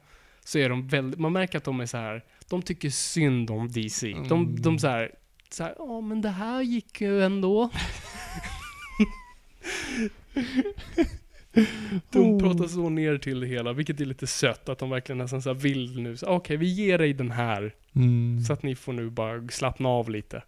så 0.45 0.57
är 0.59 0.69
de 0.69 0.87
väldigt, 0.87 1.19
man 1.19 1.33
märker 1.33 1.57
att 1.57 1.63
de 1.63 1.79
är 1.79 1.85
så 1.85 1.97
här. 1.97 2.23
de 2.49 2.61
tycker 2.61 2.89
synd 2.89 3.49
om 3.51 3.71
DC. 3.71 4.07
De, 4.11 4.41
Mm. 4.41 4.61
de 4.61 4.79
så 4.79 4.87
här, 4.87 5.11
så 5.49 5.63
här, 5.63 5.75
ja 5.77 6.01
men 6.01 6.21
det 6.21 6.29
här 6.29 6.61
gick 6.61 7.01
ju 7.01 7.23
ändå. 7.23 7.69
De 12.09 12.19
Oh. 12.19 12.39
pratar 12.39 12.67
så 12.67 12.89
ner 12.89 13.17
till 13.17 13.39
det 13.39 13.47
hela, 13.47 13.73
vilket 13.73 13.99
är 14.01 14.05
lite 14.05 14.27
sött 14.27 14.69
att 14.69 14.79
de 14.79 14.89
verkligen 14.89 15.17
nästan 15.17 15.41
så 15.41 15.49
här 15.49 15.55
vill 15.59 16.01
nu. 16.01 16.17
så, 16.17 16.25
Okej, 16.27 16.57
vi 16.57 16.65
ger 16.73 16.97
dig 16.97 17.13
den 17.13 17.31
här. 17.31 17.75
Mm. 17.95 18.41
Så 18.47 18.53
att 18.53 18.63
ni 18.63 18.75
får 18.75 18.93
nu 18.93 19.09
bara 19.09 19.47
slappna 19.47 19.89
av 19.89 20.09
lite. 20.09 20.43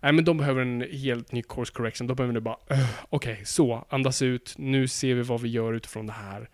Nej 0.00 0.12
men 0.12 0.24
de 0.24 0.36
behöver 0.38 0.62
en 0.62 0.80
helt 0.92 1.32
ny 1.32 1.42
course 1.42 1.72
correction. 1.72 2.06
De 2.06 2.16
behöver 2.16 2.34
nu 2.34 2.40
bara, 2.40 2.56
"Öh, 2.70 2.90
okej, 3.08 3.40
så, 3.44 3.84
andas 3.88 4.22
ut. 4.22 4.54
Nu 4.58 4.88
ser 4.88 5.14
vi 5.14 5.22
vad 5.22 5.40
vi 5.40 5.48
gör 5.48 5.72
utifrån 5.72 6.06
det 6.06 6.12
här. 6.12 6.48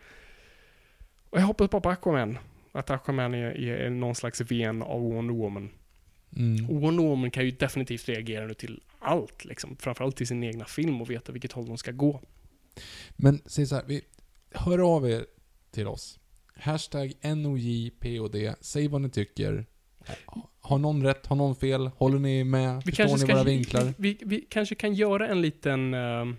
Och 1.31 1.39
jag 1.39 1.43
hoppas 1.47 1.71
på 1.71 1.77
Aquaman. 1.91 2.39
Att 2.73 2.91
Aquaman 2.91 3.35
är, 3.35 3.51
är 3.61 3.91
någon 3.91 4.15
slags 4.15 4.41
ven 4.41 4.83
av 4.83 5.01
Wonder 5.01 5.35
Woman. 5.35 5.71
Mm. 6.37 6.81
Wonder 6.81 7.05
Woman 7.05 7.31
kan 7.31 7.45
ju 7.45 7.51
definitivt 7.51 8.09
reagera 8.09 8.47
nu 8.47 8.55
till 8.55 8.81
allt, 8.99 9.45
liksom. 9.45 9.77
Framförallt 9.77 10.17
till 10.17 10.27
sin 10.27 10.45
egna 10.45 10.65
film 10.65 11.01
och 11.03 11.11
veta 11.11 11.33
vilket 11.33 11.53
håll 11.53 11.67
de 11.67 11.79
ska 11.79 11.93
gå. 11.93 12.21
Men 13.17 13.43
säg 13.47 13.67
så 13.67 13.75
här, 13.75 13.85
vi, 13.87 14.03
hör 14.51 14.97
av 14.97 15.11
er 15.11 15.27
till 15.71 15.87
oss. 15.87 16.19
Hashtag 16.57 17.13
NOJPOD. 17.23 18.37
Säg 18.61 18.89
vad 18.89 19.01
ni 19.01 19.11
tycker. 19.11 19.67
Har 20.61 20.79
någon 20.79 21.03
rätt? 21.03 21.27
Har 21.27 21.37
någon 21.37 21.57
fel? 21.57 21.87
Håller 21.87 22.19
ni 22.19 22.45
med? 22.45 22.83
Vi 22.85 22.93
Förstår 22.93 23.05
ni 23.05 23.19
ska, 23.19 23.33
våra 23.33 23.45
vinklar? 23.45 23.95
vi, 23.99 24.19
vi 24.21 24.47
kanske 24.51 24.75
kan 24.75 24.95
göra 24.95 25.29
en 25.29 25.41
liten... 25.41 25.95
ehm, 25.95 26.37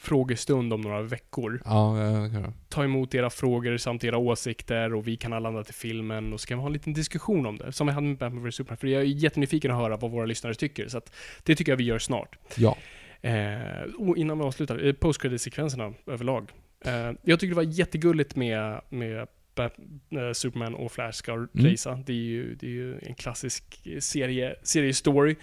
frågestund 0.00 0.72
om 0.72 0.80
några 0.80 1.02
veckor. 1.02 1.62
Ja, 1.64 1.94
kan 2.32 2.54
Ta 2.68 2.84
emot 2.84 3.14
era 3.14 3.30
frågor 3.30 3.76
samt 3.76 4.04
era 4.04 4.18
åsikter 4.18 4.94
och 4.94 5.08
vi 5.08 5.16
kan 5.16 5.32
alla 5.32 5.48
landa 5.50 5.64
till 5.64 5.74
filmen 5.74 6.32
och 6.32 6.40
så 6.40 6.46
kan 6.46 6.58
vi 6.58 6.62
ha 6.62 6.66
en 6.66 6.72
liten 6.72 6.92
diskussion 6.92 7.46
om 7.46 7.58
det. 7.58 7.72
Som 7.72 7.86
vi 7.86 7.92
hade 7.92 8.06
med 8.06 8.18
Batman 8.18 8.48
vs 8.48 8.54
Superman. 8.54 8.76
För 8.76 8.86
jag 8.86 9.02
är 9.02 9.06
jättenyfiken 9.06 9.70
att 9.70 9.76
höra 9.76 9.96
vad 9.96 10.10
våra 10.10 10.26
lyssnare 10.26 10.54
tycker. 10.54 10.88
Så 10.88 10.98
att 10.98 11.12
det 11.42 11.56
tycker 11.56 11.72
jag 11.72 11.76
vi 11.76 11.84
gör 11.84 11.98
snart. 11.98 12.38
Ja. 12.56 12.76
Eh, 13.22 13.82
och 13.98 14.16
innan 14.16 14.38
vi 14.38 14.44
avslutar, 14.44 14.86
eh, 14.86 14.92
post-credit-sekvenserna 14.92 15.94
överlag. 16.06 16.50
Eh, 16.84 17.12
jag 17.22 17.40
tycker 17.40 17.48
det 17.48 17.54
var 17.54 17.62
jättegulligt 17.62 18.36
med, 18.36 18.80
med 18.88 19.18
eh, 19.18 20.32
Superman 20.32 20.74
och 20.74 20.92
Flash 20.92 21.12
ska 21.12 21.32
Mm. 21.32 21.48
racea. 21.54 22.02
Det 22.06 22.12
är 22.12 22.16
ju, 22.16 22.54
det 22.54 22.66
är 22.66 22.70
ju 22.70 22.98
en 23.02 23.14
klassisk 23.14 23.86
serie, 24.00 24.54
seriestory. 24.62 25.36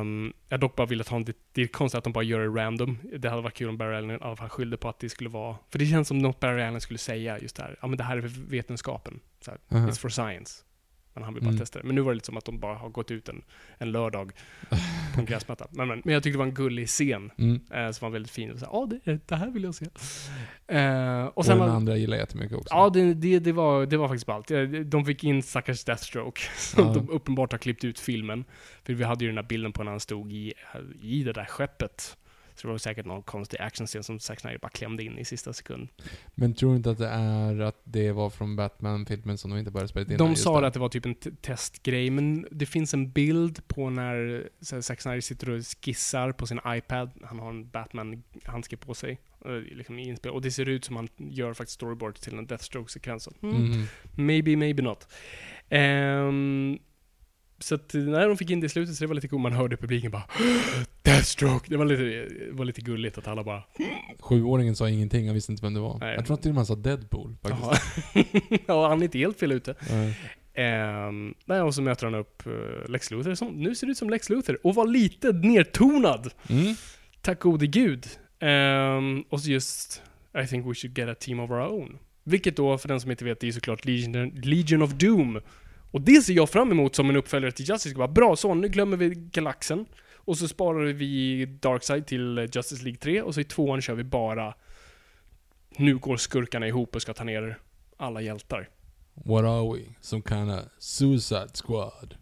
Um, 0.00 0.32
jag 0.48 0.60
dock 0.60 0.76
bara 0.76 0.86
ville 0.86 1.04
ta 1.04 1.16
en, 1.16 1.24
det, 1.24 1.36
det 1.52 1.62
är 1.62 1.66
konstigt 1.66 1.98
att 1.98 2.04
de 2.04 2.12
bara 2.12 2.24
gör 2.24 2.40
det 2.40 2.46
random. 2.62 2.98
Det 3.18 3.28
hade 3.28 3.42
varit 3.42 3.54
kul 3.54 3.68
om 3.68 3.76
Barry 3.78 3.96
Allen 3.96 4.10
i 4.10 4.18
alla 4.20 4.36
fall 4.36 4.48
skyllde 4.48 4.76
på 4.76 4.88
att 4.88 4.98
det 4.98 5.08
skulle 5.08 5.30
vara, 5.30 5.56
för 5.70 5.78
det 5.78 5.86
känns 5.86 6.08
som 6.08 6.18
något 6.18 6.40
Barry 6.40 6.62
Allen 6.62 6.80
skulle 6.80 6.98
säga 6.98 7.38
just 7.38 7.56
det 7.56 7.62
här, 7.62 7.76
ja 7.82 7.86
men 7.88 7.98
det 7.98 8.04
här 8.04 8.16
är 8.16 8.20
för 8.20 8.50
vetenskapen. 8.50 9.20
Så 9.40 9.50
här, 9.50 9.60
Aha. 9.78 9.88
It's 9.88 10.00
for 10.00 10.08
science. 10.08 10.62
Men 11.14 11.22
han 11.24 11.34
vill 11.34 11.42
bara 11.42 11.48
Mm. 11.48 11.58
testa 11.60 11.78
det. 11.78 11.84
Men 11.86 11.94
nu 11.94 12.00
var 12.00 12.10
det 12.10 12.14
lite 12.14 12.26
som 12.26 12.36
att 12.36 12.44
de 12.44 12.58
bara 12.58 12.74
har 12.74 12.88
gått 12.88 13.10
ut 13.10 13.28
en, 13.28 13.42
en 13.78 13.92
lördag 13.92 14.32
på 15.14 15.20
en 15.20 15.24
gräsmatta. 15.30 15.66
Men, 15.70 15.88
men, 15.88 16.02
men 16.04 16.14
jag 16.14 16.22
tyckte 16.22 16.34
det 16.34 16.38
var 16.38 16.46
en 16.46 16.54
gullig 16.54 16.88
scen. 16.88 17.30
Mm. 17.38 17.60
Eh, 17.70 17.90
som 17.90 18.06
var 18.06 18.10
väldigt 18.12 18.32
fin. 18.32 18.50
Och 18.50 18.58
så, 18.58 18.86
det, 19.04 19.28
det 19.28 19.36
här 19.36 19.50
vill 19.50 19.64
jag 19.64 19.74
se. 19.74 19.86
Eh, 20.66 21.24
och 21.24 21.38
Och 21.38 21.44
den 21.44 21.58
var, 21.58 21.68
andra 21.68 21.96
gillar 21.96 22.16
jag 22.16 22.22
jättemycket 22.22 22.56
också. 22.56 22.68
Ja, 22.74 22.90
det, 22.90 23.14
det, 23.14 23.38
det, 23.38 23.52
var, 23.52 23.86
det 23.86 23.96
var 23.96 24.08
faktiskt 24.08 24.26
ballt. 24.26 24.50
Eh, 24.50 24.62
De 24.62 25.04
fick 25.04 25.24
in 25.24 25.42
stackars 25.42 25.84
Deathstroke, 25.84 26.40
som 26.56 26.86
Ja. 26.86 26.92
de 26.94 27.10
uppenbart 27.10 27.52
har 27.52 27.58
klippt 27.58 27.84
ut 27.84 28.00
filmen. 28.00 28.44
För 28.84 28.92
vi 28.94 29.04
hade 29.04 29.24
ju 29.24 29.30
den 29.30 29.38
här 29.38 29.44
bilden 29.44 29.72
på 29.72 29.84
när 29.84 29.90
han 29.90 30.00
stod 30.00 30.32
i, 30.32 30.52
i 31.02 31.22
det 31.22 31.32
där 31.32 31.44
skeppet. 31.44 32.16
Så 32.54 32.66
det 32.66 32.70
var 32.70 32.78
säkert 32.78 33.06
någon 33.06 33.22
konstig 33.22 33.60
actionscen 33.60 34.02
som 34.04 34.20
Zack 34.20 34.40
Snyder 34.40 34.58
bara 34.58 34.68
klämde 34.68 35.04
in 35.04 35.18
i 35.18 35.24
sista 35.24 35.52
sekund. 35.52 35.88
Men 36.34 36.54
tror 36.54 36.70
du 36.70 36.76
inte 36.76 36.90
att 36.90 36.98
det 36.98 37.08
är 37.08 37.60
att 37.60 37.80
det 37.84 38.12
var 38.12 38.30
från 38.30 38.56
Batman-filmen 38.56 39.38
som 39.38 39.50
de 39.50 39.58
inte 39.58 39.70
bara 39.70 39.88
spelat 39.88 40.10
in? 40.10 40.16
De 40.16 40.36
sa 40.36 40.54
där? 40.54 40.60
det 40.60 40.66
att 40.68 40.74
det 40.74 40.80
var 40.80 40.88
typ 40.88 41.06
en 41.06 41.14
testgrej, 41.40 42.10
men 42.10 42.46
det 42.50 42.66
finns 42.66 42.94
en 42.94 43.10
bild 43.10 43.68
på 43.68 43.90
när 43.90 44.48
här, 44.72 44.80
Zack 44.80 45.00
Snyder 45.00 45.20
sitter 45.20 45.50
och 45.50 45.62
skissar 45.84 46.32
på 46.32 46.46
sin 46.46 46.60
iPad. 46.66 47.10
Han 47.24 47.38
har 47.38 47.50
en 47.50 47.70
Batman-handske 47.70 48.76
på 48.76 48.94
sig. 48.94 49.18
eh, 49.44 49.50
Liksom 49.76 49.98
i 49.98 50.08
inspel. 50.08 50.32
Och 50.32 50.42
det 50.42 50.50
ser 50.50 50.68
ut 50.68 50.84
som 50.84 50.96
han 50.96 51.08
gör 51.16 51.54
faktiskt 51.54 51.74
storyboard 51.74 52.14
till 52.16 52.38
en 52.38 52.46
Deathstroke-sekvens. 52.46 53.28
Mm. 53.42 53.56
Mhm. 53.64 53.86
Maybe, 54.14 54.56
maybe 54.56 54.82
not. 54.82 55.08
Ehm, 55.68 56.78
så 57.58 57.74
att 57.74 57.94
när 57.94 58.28
de 58.28 58.36
fick 58.36 58.50
in 58.50 58.60
det 58.60 58.66
i 58.66 58.68
slutet 58.68 58.94
så 58.96 59.04
det 59.04 59.08
var 59.08 59.14
lite 59.14 59.28
coolt. 59.28 59.42
Man 59.42 59.52
hörde 59.52 59.76
publiken 59.76 60.10
bara 60.10 60.24
Deathstroke! 61.14 61.66
Det 61.68 61.76
var 61.76 61.84
lite, 61.84 62.02
det 62.02 62.52
var 62.52 62.64
lite 62.64 62.80
gulligt 62.80 63.18
att 63.18 63.28
alla 63.28 63.44
bara 63.44 63.62
Sjuåringen 64.20 64.76
sa 64.76 64.88
ingenting, 64.88 65.26
han 65.26 65.34
visste 65.34 65.52
inte 65.52 65.62
vem 65.62 65.74
det 65.74 65.80
var. 65.80 65.98
Nej. 65.98 66.14
Jag 66.14 66.26
tror 66.26 66.34
att 66.34 66.42
till 66.42 66.50
och 66.50 66.54
med 66.54 66.58
han 66.58 66.66
sa 66.66 66.74
Deadpool 66.74 67.36
faktiskt. 67.42 67.82
Ja, 68.66 68.88
han 68.88 68.98
är 69.00 69.04
inte 69.04 69.18
helt 69.18 69.38
fel 69.38 69.52
ute. 69.52 69.74
Nej. 69.90 70.18
Nej, 71.44 71.60
och 71.60 71.74
så 71.74 71.82
möter 71.82 72.06
han 72.06 72.14
upp 72.14 72.46
eh, 72.46 72.90
Lex 72.90 73.10
Luthor 73.10 73.34
som 73.34 73.48
nu 73.48 73.74
ser 73.74 73.90
ut 73.90 73.98
som 73.98 74.10
Lex 74.10 74.30
Luthor 74.30 74.58
och 74.62 74.74
var 74.74 74.86
lite 74.86 75.32
nertonad. 75.32 76.30
Mm. 76.48 76.74
Tack 77.20 77.40
gode 77.40 77.66
gud. 77.66 78.06
Ehm, 78.40 79.22
och 79.28 79.40
så 79.40 79.50
just 79.50 80.02
I 80.44 80.46
think 80.46 80.66
we 80.66 80.74
should 80.74 80.98
get 80.98 81.08
a 81.08 81.14
team 81.20 81.40
of 81.40 81.50
our 81.50 81.60
own. 81.60 81.98
Vilket 82.24 82.56
då, 82.56 82.78
för 82.78 82.88
den 82.88 83.00
som 83.00 83.10
inte 83.10 83.24
vet, 83.24 83.40
det 83.40 83.48
är 83.48 83.52
såklart 83.52 83.84
Legion, 83.84 84.28
Legion 84.28 84.82
of 84.82 84.90
Doom. 84.90 85.40
Och 85.90 86.00
det 86.00 86.22
ser 86.22 86.34
jag 86.34 86.50
fram 86.50 86.70
emot 86.70 86.94
som 86.94 87.10
en 87.10 87.16
uppföljare 87.16 87.52
till 87.52 87.68
Justice 87.68 87.88
League. 87.88 88.06
Bara, 88.06 88.12
Bra, 88.12 88.36
så 88.36 88.54
nu 88.54 88.68
glömmer 88.68 88.96
vi 88.96 89.14
galaxen. 89.14 89.86
Och 90.24 90.38
så 90.38 90.48
sparar 90.48 90.84
vi 90.84 91.46
Darkseid 91.46 92.06
till 92.06 92.48
Justice 92.52 92.84
League 92.84 92.98
3 92.98 93.22
och 93.22 93.34
så 93.34 93.40
i 93.40 93.44
tvåan 93.44 93.80
kör 93.80 93.94
vi 93.94 94.04
bara 94.04 94.54
Nu 95.76 95.96
går 95.96 96.16
skurkarna 96.16 96.68
ihop 96.68 96.96
och 96.96 97.02
ska 97.02 97.14
ta 97.14 97.24
ner 97.24 97.58
alla 97.96 98.20
hjältar. 98.20 98.68
What 99.14 99.44
are 99.44 99.76
we? 99.76 99.84
Some 100.00 100.22
kind 100.28 100.50
of 100.50 100.60
suicide 100.78 101.50
squad? 101.54 102.16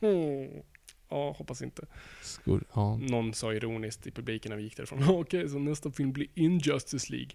Mm. 0.00 0.48
Ja, 1.08 1.34
hoppas 1.38 1.62
inte. 1.62 1.86
Skur 2.22 2.64
ja. 2.74 2.96
Någon 2.96 3.34
sa 3.34 3.52
ironiskt 3.52 4.06
i 4.06 4.10
publiken 4.10 4.50
när 4.50 4.56
vi 4.56 4.62
gick 4.62 4.76
därifrån. 4.76 5.04
Okej, 5.08 5.48
så 5.48 5.58
nästa 5.58 5.90
film 5.90 6.12
blir 6.12 6.26
Injustice 6.34 7.10
League. 7.10 7.30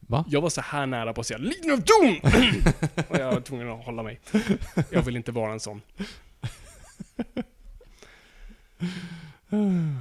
Va? 0.00 0.24
Jag 0.28 0.40
var 0.40 0.48
så 0.48 0.60
här 0.60 0.86
nära 0.86 1.12
på 1.12 1.20
att 1.20 1.26
säga 1.26 1.38
Legion 1.38 1.72
of 1.72 1.84
Doom! 1.84 2.16
och 3.08 3.18
jag 3.18 3.32
var 3.32 3.40
tvungen 3.40 3.70
att 3.70 3.84
hålla 3.84 4.02
mig. 4.02 4.20
Jag 4.90 5.02
vill 5.02 5.16
inte 5.16 5.32
vara 5.32 5.52
en 5.52 5.60
sån. 5.60 5.80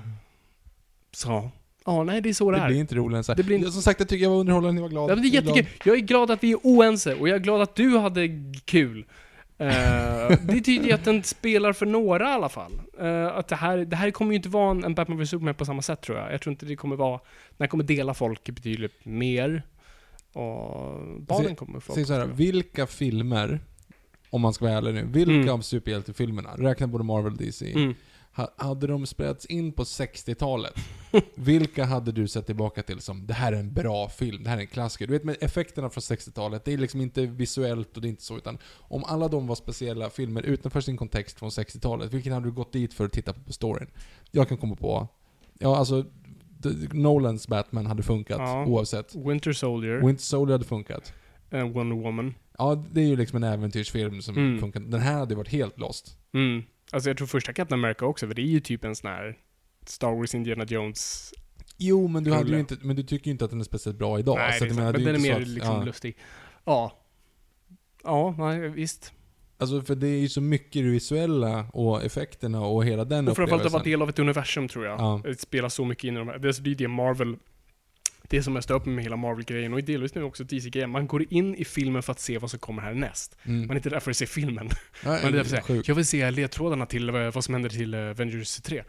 Så. 1.11 1.49
Ja, 1.85 2.03
nej 2.03 2.21
det 2.21 2.29
är 2.29 2.33
så 2.33 2.51
det, 2.51 2.57
Det 2.57 2.63
är. 2.63 2.67
blir 2.67 2.79
inte 2.79 2.95
roligare 2.95 3.17
än 3.17 3.23
så 3.23 3.31
här. 3.31 3.37
Det 3.37 3.43
blir 3.43 3.55
inte- 3.57 3.71
Som 3.71 3.81
sagt, 3.81 3.99
jag 3.99 4.09
tycker 4.09 4.23
jag 4.23 4.29
var 4.29 4.37
underhållande, 4.39 4.79
jag 4.79 4.83
var 4.83 4.89
glad. 4.89 5.11
Ja, 5.11 5.15
men 5.15 5.23
det 5.23 5.37
är 5.37 5.41
glad. 5.41 5.57
jättekul. 5.57 5.81
Jag 5.85 5.95
är 5.95 6.01
glad 6.01 6.31
att 6.31 6.43
vi 6.43 6.51
är 6.51 6.57
oense 6.63 7.15
och 7.15 7.29
jag 7.29 7.35
är 7.35 7.39
glad 7.39 7.61
att 7.61 7.75
du 7.75 7.97
hade 7.97 8.29
kul. 8.65 9.05
Eh, 9.57 9.67
det 10.41 10.61
tyder 10.61 10.85
ju 10.87 10.91
att 10.91 11.05
den 11.05 11.23
spelar 11.23 11.73
för 11.73 11.85
några 11.85 12.29
i 12.29 12.33
alla 12.33 12.49
fall. 12.49 12.71
Eh, 12.99 13.27
att 13.27 13.47
det 13.47 13.55
här, 13.55 13.77
det 13.77 13.95
här 13.95 14.11
kommer 14.11 14.31
ju 14.31 14.35
inte 14.35 14.49
vara 14.49 14.71
en, 14.71 14.83
en 14.83 14.95
Batman 14.95 15.17
vs 15.23 15.29
Superman 15.29 15.55
på 15.55 15.65
samma 15.65 15.81
sätt 15.81 16.01
tror 16.01 16.17
jag. 16.17 16.33
Jag 16.33 16.41
tror 16.41 16.51
inte 16.51 16.65
det 16.65 16.75
kommer 16.75 16.95
vara, 16.95 17.19
den 17.57 17.67
kommer 17.67 17.83
dela 17.83 18.13
folk 18.13 18.45
betydligt 18.49 19.05
mer. 19.05 19.63
Och 20.33 20.99
barnen 21.19 21.49
Se- 21.49 21.55
kommer 21.55 21.79
få 21.79 21.93
Säg 21.93 22.05
så 22.05 22.13
här, 22.13 22.25
vilka 22.25 22.87
filmer, 22.87 23.59
om 24.29 24.41
man 24.41 24.53
ska 24.53 24.65
vara 24.65 24.77
ärlig 24.77 24.93
nu, 24.93 25.05
vilka 25.11 25.31
Mm. 25.33 25.49
av 25.49 25.61
superhjältefilmerna, 25.61 26.49
räkna 26.57 26.87
både 26.87 27.03
Marvel 27.03 27.31
och 27.31 27.37
DC, 27.37 27.71
Mm. 27.73 27.95
Ha, 28.35 28.53
hade 28.57 28.87
de 28.87 29.05
spelats 29.05 29.45
in 29.45 29.71
på 29.71 29.83
60-talet, 29.83 30.73
vilka 31.35 31.85
hade 31.85 32.11
du 32.11 32.27
sett 32.27 32.45
tillbaka 32.45 32.83
till 32.83 32.99
som, 32.99 33.27
det 33.27 33.33
här 33.33 33.53
är 33.53 33.57
en 33.59 33.73
bra 33.73 34.09
film, 34.09 34.43
det 34.43 34.49
här 34.49 34.57
är 34.57 34.61
en 34.61 34.67
klassiker? 34.67 35.07
Du 35.07 35.13
vet 35.13 35.23
med 35.23 35.37
effekterna 35.41 35.89
från 35.89 36.01
60-talet, 36.01 36.65
det 36.65 36.73
är 36.73 36.77
liksom 36.77 37.01
inte 37.01 37.25
visuellt 37.25 37.95
och 37.95 38.01
det 38.01 38.07
är 38.07 38.09
inte 38.09 38.23
så, 38.23 38.37
utan 38.37 38.57
om 38.79 39.03
alla 39.03 39.27
de 39.27 39.47
var 39.47 39.55
speciella 39.55 40.09
filmer 40.09 40.41
utanför 40.41 40.81
sin 40.81 40.97
kontext 40.97 41.39
från 41.39 41.49
60-talet, 41.49 42.13
vilken 42.13 42.33
hade 42.33 42.45
du 42.45 42.51
gått 42.51 42.73
dit 42.73 42.93
för 42.93 43.05
att 43.05 43.11
titta 43.11 43.33
på 43.33 43.53
storyn? 43.53 43.87
Jag 44.31 44.47
kan 44.49 44.57
komma 44.57 44.75
på, 44.75 45.07
ja 45.59 45.77
alltså, 45.77 46.05
Nolans 46.91 47.47
Batman 47.47 47.85
hade 47.85 48.03
funkat 48.03 48.39
Ja. 48.39 48.65
oavsett. 48.65 49.15
Winter 49.15 49.53
Soldier, 49.53 50.01
Winter 50.07 50.23
Soldier 50.23 50.53
hade 50.53 50.65
funkat. 50.65 51.13
eh, 51.51 51.67
Wonder 51.69 51.95
Woman. 51.95 52.33
Ja, 52.57 52.83
det 52.91 53.01
är 53.01 53.05
ju 53.05 53.15
liksom 53.15 53.43
en 53.43 53.53
äventyrsfilm 53.53 54.21
som 54.21 54.37
Mm. 54.37 54.59
funkar. 54.59 54.79
Den 54.79 54.99
här 55.01 55.13
hade 55.19 55.35
varit 55.35 55.47
helt 55.49 55.79
lost. 55.79 56.17
Mm. 56.33 56.63
Alltså 56.91 57.09
jag 57.09 57.17
tror 57.17 57.27
första 57.27 57.53
Captain 57.53 57.79
America 57.79 58.05
också, 58.05 58.27
för 58.27 58.33
det 58.33 58.41
är 58.41 58.45
ju 58.45 58.59
typ 58.59 58.83
en 58.83 58.95
sån 58.95 59.09
här 59.11 59.37
Star 59.85 60.11
Wars 60.11 60.35
Indiana 60.35 60.63
Jones 60.65 61.33
Jo, 61.77 62.07
men 62.07 62.23
du, 62.23 62.33
hade 62.33 62.49
ju 62.51 62.59
inte, 62.59 62.77
men 62.81 62.95
du 62.95 63.03
tycker 63.03 63.25
ju 63.25 63.31
inte 63.31 63.45
att 63.45 63.51
den 63.51 63.59
är 63.59 63.63
speciellt 63.63 63.97
bra 63.97 64.19
idag. 64.19 64.37
Nej, 64.37 64.59
så 64.59 64.65
det 64.65 64.69
är 64.71 64.73
sant. 64.73 64.95
men 64.95 65.03
den 65.03 65.15
är 65.15 65.19
ju 65.19 65.33
mer 65.33 65.41
att- 65.41 65.47
liksom 65.47 65.75
ja. 65.75 65.83
lustig. 65.83 66.17
Ja. 66.65 66.97
Ja, 68.03 68.35
nej, 68.37 68.69
visst. 68.69 69.13
Alltså 69.57 69.81
för 69.81 69.95
det 69.95 70.07
är 70.07 70.19
ju 70.19 70.29
så 70.29 70.41
mycket 70.41 70.83
det 70.83 70.89
visuella 70.89 71.67
och 71.73 72.03
effekterna 72.03 72.61
och 72.61 72.85
hela 72.85 73.05
den 73.05 73.27
Och 73.27 73.35
framförallt 73.35 73.65
att 73.65 73.71
vara 73.71 73.81
upplevelsen. 73.81 73.91
del 73.99 74.01
av 74.01 74.09
ett 74.09 74.19
universum 74.19 74.67
tror 74.67 74.85
jag. 74.85 74.99
Ja. 74.99 75.21
Det 75.23 75.39
spelar 75.39 75.69
så 75.69 75.85
mycket 75.85 76.03
in 76.03 76.15
i 76.15 76.17
de 76.19 76.27
här. 76.27 76.37
Det 76.37 76.49
är 76.49 76.61
det 76.61 76.71
är 76.71 76.75
det 76.75 76.87
Marvel 76.87 77.35
det 78.29 78.43
som 78.43 78.55
jag 78.55 78.63
stör 78.63 78.75
upp 78.75 78.85
med 78.85 79.03
hela 79.03 79.15
Marvel-grejen 79.15 79.73
och 79.73 79.83
delvis 79.83 80.15
nu 80.15 80.23
också 80.23 80.43
DC-grejen. 80.43 80.89
Man 80.89 81.07
går 81.07 81.33
in 81.33 81.55
i 81.55 81.65
filmen 81.65 82.03
för 82.03 82.11
att 82.11 82.19
se 82.19 82.37
vad 82.37 82.49
som 82.49 82.59
kommer 82.59 82.81
härnäst. 82.81 83.37
Mm. 83.43 83.59
Man 83.59 83.71
är 83.71 83.75
inte 83.75 83.89
där 83.89 83.99
för 83.99 84.11
att 84.11 84.17
se 84.17 84.25
filmen. 84.25 84.69
Ja, 85.03 85.09
Man 85.09 85.17
är 85.17 85.31
där 85.31 85.43
för 85.43 85.57
att 85.57 85.65
säga, 85.65 85.83
jag 85.85 85.95
vill 85.95 86.05
se 86.05 86.31
ledtrådarna 86.31 86.85
till 86.85 87.09
eh, 87.09 87.15
vad 87.15 87.43
som 87.43 87.53
händer 87.53 87.69
till 87.69 87.93
eh, 87.93 87.99
Avengers 87.99 88.55
3. 88.61 88.83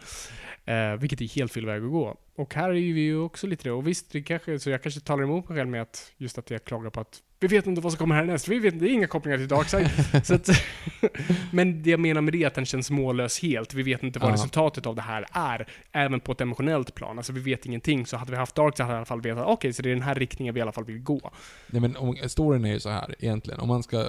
Eh, 0.66 0.97
vilket 1.01 1.20
är 1.20 1.24
helt 1.36 1.52
fel 1.52 1.66
väg 1.66 1.82
att 1.84 1.90
gå. 1.90 2.16
Och 2.36 2.55
här 2.55 2.68
är 2.68 2.72
vi 2.72 3.01
ju 3.01 3.18
också 3.18 3.47
lite 3.47 3.64
det. 3.64 3.72
Och 3.72 3.86
visst, 3.86 4.12
det 4.12 4.22
kanske, 4.22 4.59
så 4.59 4.70
jag 4.70 4.82
kanske 4.82 5.01
talar 5.01 5.22
emot 5.22 5.48
mig 5.48 5.59
själv 5.59 5.68
med 5.70 5.82
att 5.82 6.12
just 6.16 6.38
att 6.38 6.51
jag 6.51 6.64
klagar 6.64 6.90
på 6.90 7.01
att 7.01 7.22
vi 7.40 7.47
vet 7.48 7.66
inte 7.66 7.80
vad 7.80 7.93
som 7.93 7.98
kommer 7.98 8.14
härnäst. 8.14 8.48
Vi 8.48 8.59
vet 8.59 8.80
det 8.80 8.86
är 8.86 8.93
inga 8.93 9.06
kopplingar 9.06 9.38
till 9.38 9.48
så 10.24 10.34
att, 10.34 10.48
men 11.52 11.82
det 11.82 11.90
jag 11.90 12.01
menar 12.01 12.20
med 12.20 12.32
det 12.34 12.43
är 12.43 12.47
att 12.47 12.55
den 12.55 12.66
känns 12.66 12.90
mållös 12.90 13.43
helt. 13.43 13.74
Vi 13.74 13.82
vet 13.82 14.02
inte 14.02 14.18
vad 14.18 14.30
Ja. 14.30 14.34
resultatet 14.34 14.86
av 14.86 14.94
det 14.97 15.02
här 15.02 15.26
är. 15.32 15.68
Även 15.93 16.20
på 16.20 16.32
ett 16.32 16.40
emotionellt 16.40 16.94
plan. 16.94 17.18
Alltså 17.18 17.32
vi 17.32 17.40
vet 17.40 17.66
ingenting. 17.66 18.06
Så 18.06 18.16
hade 18.16 18.30
vi 18.30 18.36
haft 18.36 18.55
Darkseid 18.55 18.84
hade 18.86 18.93
jag 18.94 18.97
i 18.97 19.01
alla 19.01 19.05
fall 19.06 19.20
vetat, 19.20 19.47
okej, 19.47 19.72
så 19.72 19.82
det 19.82 19.88
är 19.90 19.94
den 19.94 20.02
här 20.02 20.14
riktningen 20.14 20.55
vi 20.55 20.59
i 20.59 20.62
alla 20.62 20.72
fall 20.72 20.84
vill 20.84 20.98
gå. 20.98 21.30
Nej 21.70 21.80
men 21.80 21.97
om, 21.97 22.16
storyn 22.26 22.64
är 22.64 22.72
ju 22.72 22.80
så 22.80 22.90
här 22.90 23.14
egentligen, 23.18 23.60
om 23.60 23.68
man 23.68 23.82
ska 23.82 24.06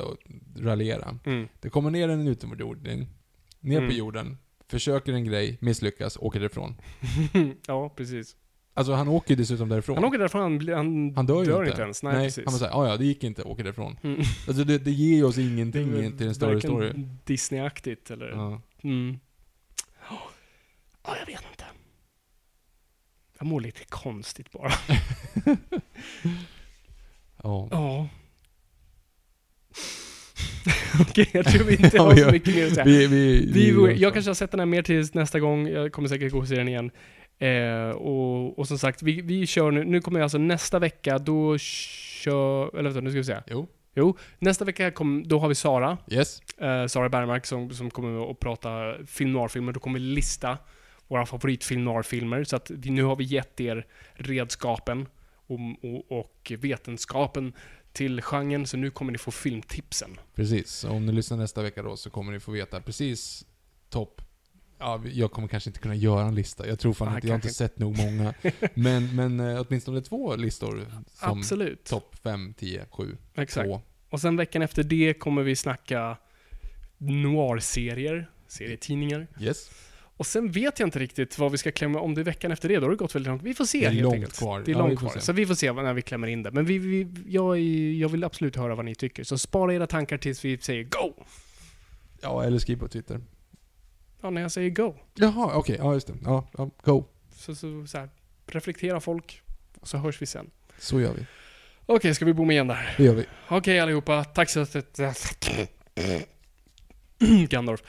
raljera. 0.60 1.20
Mm. 1.26 1.48
Det 1.60 1.70
kommer 1.70 1.92
ner 1.92 2.10
en 2.10 2.28
utomjording, 2.28 3.08
ner 3.60 3.78
Mm. 3.78 3.90
på 3.90 3.96
jorden, 3.96 4.38
försöker 4.70 5.14
en 5.14 5.26
grej, 5.26 5.58
misslyckas, 5.62 6.18
åker 6.18 6.40
därifrån. 6.40 6.76
ja, 7.68 7.90
precis. 7.90 8.36
Alltså 8.74 8.94
han 8.94 9.08
åker 9.08 9.30
ju 9.30 9.36
dessutom 9.36 9.70
därifrån. 9.70 9.96
Han 9.96 10.06
åker 10.06 10.18
därifrån, 10.18 10.42
han, 10.42 10.70
han, 10.76 11.14
Han 11.16 11.26
dör 11.26 11.64
ju 11.64 11.70
inte. 11.70 11.82
ens. 11.82 12.04
Nej, 12.04 12.14
precis. 12.14 12.46
han 12.46 12.54
bara 12.54 12.60
säger 12.60 12.92
ja 12.92 12.98
det 12.98 13.06
gick 13.06 13.24
inte, 13.24 13.44
åker 13.44 13.64
därifrån. 13.64 13.98
Mm. 14.04 14.22
Alltså 14.48 14.64
det, 14.64 14.78
det 14.78 14.92
ger 14.92 15.26
oss 15.26 15.38
ingenting 15.38 15.92
Det 15.92 16.18
till 16.18 16.28
en 16.28 16.36
större 16.36 16.62
story. 16.62 16.94
Disney-aktigt, 17.26 18.12
eller? 18.12 18.30
Ja. 18.30 18.62
Mm. 18.84 19.20
Ja, 21.04 21.16
jag 21.20 21.26
vet 21.26 21.44
inte. 21.52 21.66
Jag 23.40 23.48
mår 23.48 23.62
lite 23.62 23.86
konstigt 23.86 24.52
bara. 24.52 24.72
Ja. 27.44 27.68
Ja. 27.72 28.08
Okej, 31.02 31.30
jag 31.34 31.46
tror 31.46 31.64
vi 31.66 31.76
inte 31.76 32.00
har 32.02 32.14
vi 32.16 32.22
så 32.22 32.32
mycket 32.32 32.56
mer 32.56 32.68
att 32.68 32.74
säga. 32.74 32.86
Vi, 32.86 33.08
vi, 33.08 33.50
Vi, 33.54 33.70
gör 33.72 33.90
jag 33.90 34.14
kanske 34.14 34.30
har 34.30 34.36
sett 34.36 34.52
den 34.52 34.60
här 34.60 34.66
mer 34.66 34.82
tills 34.82 35.14
nästa 35.14 35.40
gång. 35.40 35.68
Jag 35.68 35.92
kommer 35.92 36.08
säkert 36.08 36.32
gå 36.32 36.38
och 36.40 36.48
se 36.48 36.56
den 36.56 36.68
igen. 36.68 36.92
Eh, 37.40 37.90
och, 37.90 38.60
och 38.60 38.68
som 38.68 38.78
sagt, 38.78 39.04
vi, 39.04 39.22
vi 39.22 39.48
kör 39.48 39.72
nu, 39.72 39.84
nu 39.84 40.02
kommer 40.02 40.20
jag 40.20 40.24
alltså 40.26 40.38
nästa 40.38 40.80
vecka, 40.80 41.18
då 41.20 41.58
kör, 41.58 42.78
eller 42.80 42.90
vänta, 42.90 43.02
nu 43.02 43.10
ska 43.10 43.18
vi 43.18 43.24
se. 43.24 43.38
Jo. 43.48 43.68
Jo, 43.96 44.18
nästa 44.40 44.66
vecka 44.66 44.92
kom, 44.92 45.24
då 45.28 45.40
har 45.40 45.48
vi 45.48 45.56
Sara, 45.56 45.98
Yes. 46.12 46.42
eh, 46.58 46.86
Sara 46.88 47.10
Bergmark 47.10 47.46
som, 47.46 47.70
som 47.70 47.90
kommer 47.90 48.32
att 48.32 48.40
prata 48.40 48.70
film 49.08 49.34
noir-filmer. 49.34 49.72
Då 49.72 49.80
kommer 49.80 50.00
vi 50.00 50.06
lista 50.06 50.58
våra 51.08 51.26
favoritfilm 51.26 51.84
noir-filmer. 51.84 52.44
Så 52.44 52.56
att 52.56 52.70
vi, 52.72 52.90
nu 52.90 53.04
har 53.04 53.16
vi 53.16 53.24
gett 53.24 53.60
er 53.60 53.86
redskapen 54.14 55.08
och, 55.48 55.60
och, 55.84 56.20
och 56.20 56.52
vetenskapen 56.58 57.54
till 57.98 58.22
genren, 58.22 58.68
så 58.68 58.78
nu 58.78 58.90
kommer 58.92 59.12
ni 59.12 59.18
få 59.18 59.32
filmtipsen. 59.32 60.20
Precis. 60.36 60.72
Så 60.72 60.90
om 60.90 61.06
ni 61.06 61.12
lyssnar 61.12 61.38
nästa 61.38 61.62
vecka 61.62 61.84
då 61.84 61.98
så 61.98 62.10
kommer 62.10 62.32
ni 62.32 62.40
få 62.40 62.52
veta 62.52 62.82
precis 62.82 63.46
topp... 63.90 64.22
Ja, 64.80 65.04
jag 65.14 65.32
kommer 65.32 65.48
kanske 65.48 65.70
inte 65.70 65.80
kunna 65.80 65.96
göra 65.96 66.28
en 66.28 66.36
lista. 66.36 66.68
Jag 66.68 66.80
tror 66.80 66.94
fan 66.94 67.16
inte, 67.16 67.28
jag 67.28 67.34
har 67.34 67.38
inte 67.38 67.54
sett 67.54 67.80
nog 67.80 67.98
många. 67.98 68.34
men, 68.74 69.16
men 69.16 69.40
eh, 69.40 69.66
åtminstone 69.68 70.02
två 70.02 70.36
listor 70.36 70.86
som 71.14 71.40
Absolut. 71.40 71.86
topp 71.86 72.16
5, 72.24 72.54
10, 72.58 72.86
7, 72.92 73.18
Exakt. 73.36 73.68
2. 73.68 73.82
Och 74.10 74.22
sen 74.22 74.36
veckan 74.36 74.62
efter 74.62 74.84
det 74.84 75.14
kommer 75.14 75.44
vi 75.44 75.56
snacka 75.56 76.18
noir-serier, 76.98 78.30
serietidningar. 78.48 79.28
Yes. 79.40 79.70
Och 80.18 80.28
sen 80.28 80.52
vet 80.52 80.80
jag 80.80 80.88
inte 80.88 81.00
riktigt 81.00 81.40
vad 81.40 81.52
vi 81.52 81.58
ska 81.58 81.72
klämma, 81.72 82.00
om 82.00 82.16
det 82.16 82.22
är 82.22 82.26
veckan 82.26 82.52
efter 82.52 82.70
det, 82.70 82.76
då 82.76 82.82
har 82.86 82.90
det 82.90 82.96
gått 82.96 83.16
väldigt 83.16 83.28
långt. 83.30 83.44
Vi 83.44 83.54
får 83.54 83.66
se 83.66 83.80
Det 83.80 83.86
är 83.86 83.90
helt 83.90 84.02
långt 84.04 84.16
enkelt. 84.16 84.38
kvar. 84.38 84.62
Det 84.66 84.72
är 84.72 84.76
Ja, 84.76 84.80
långt 84.88 85.00
kvar. 85.00 85.20
Så 85.20 85.34
vi 85.34 85.46
får 85.46 85.56
se 85.56 85.74
när 85.74 85.94
vi 85.94 86.02
klämmer 86.02 86.28
in 86.28 86.44
det. 86.44 86.52
Men 86.52 86.66
vi, 86.66 86.78
vi, 86.78 87.08
jag, 87.28 87.60
jag 88.00 88.10
vill 88.10 88.24
absolut 88.24 88.56
höra 88.56 88.76
vad 88.76 88.86
ni 88.86 88.96
tycker. 88.96 89.24
Så 89.24 89.38
spara 89.38 89.74
era 89.74 89.88
tankar 89.88 90.18
tills 90.18 90.46
vi 90.46 90.58
säger 90.58 90.84
go! 90.84 91.14
Ja, 92.22 92.44
eller 92.44 92.60
skriv 92.60 92.80
på 92.80 92.88
Twitter. 92.88 93.20
Ja, 94.22 94.30
när 94.30 94.42
jag 94.42 94.52
säger 94.52 94.70
go. 94.70 94.96
Jaha, 95.16 95.52
okej. 95.56 95.76
Ja, 95.80 95.94
just 95.94 96.08
det. 96.08 96.14
Ja, 96.24 96.48
ja, 96.58 96.70
go. 96.84 97.06
Så, 97.36 97.56
så, 97.56 97.88
så 97.88 97.98
här, 97.98 98.10
reflektera 98.48 99.00
folk, 99.00 99.42
och 99.80 99.88
så 99.88 99.98
hörs 99.98 100.22
vi 100.22 100.26
sen. 100.26 100.50
Så 100.80 101.02
gör 101.02 101.14
vi. 101.14 101.26
Okej, 101.86 102.16
ska 102.16 102.26
vi 102.26 102.34
bomma 102.34 102.52
igen 102.52 102.68
där? 102.68 102.94
Det 102.98 103.04
gör 103.04 103.16
vi. 103.16 103.26
Okej 103.50 103.80
allihopa, 103.80 104.24
tack 104.24 104.50
så 104.50 104.60
att... 104.60 104.76
Gandalf. 107.50 107.84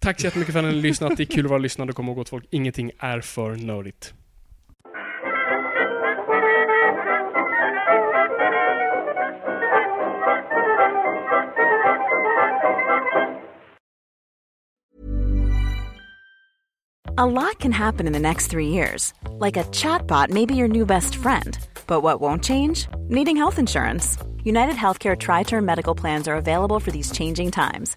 Tack 0.00 0.20
så 0.20 0.26
jättemycket 0.26 0.52
för 0.52 0.58
att 0.58 0.64
ni 0.64 0.74
har 0.74 0.82
lyssnat. 0.82 1.16
Det 1.16 1.22
är 1.22 1.24
kul 1.24 1.44
att 1.44 1.50
vara 1.50 1.58
lyssnande 1.58 1.90
och 1.90 1.96
komma 1.96 2.08
ihåg 2.08 2.16
gott 2.16 2.28
folk. 2.28 2.44
Ingenting 2.50 2.90
är 2.98 3.20
för 3.20 3.56
nördigt. 3.56 4.14
A 17.16 17.26
lot 17.26 17.58
can 17.58 17.72
happen 17.72 18.06
in 18.06 18.14
the 18.14 18.18
next 18.18 18.50
three 18.50 18.68
years. 18.68 19.12
Like 19.38 19.58
a 19.58 19.64
chatbot 19.64 20.30
may 20.30 20.46
be 20.46 20.54
your 20.54 20.68
new 20.68 20.86
best 20.86 21.16
friend. 21.16 21.58
But 21.86 22.00
what 22.02 22.20
won't 22.20 22.42
change? 22.42 22.88
Needing 23.08 23.36
health 23.36 23.58
insurance. 23.58 24.16
United 24.42 24.76
Healthcare 24.76 25.18
Tri 25.18 25.42
Term 25.42 25.66
Medical 25.66 25.94
Plans 25.94 26.26
are 26.28 26.36
available 26.36 26.80
for 26.80 26.90
these 26.90 27.12
changing 27.12 27.50
times. 27.50 27.96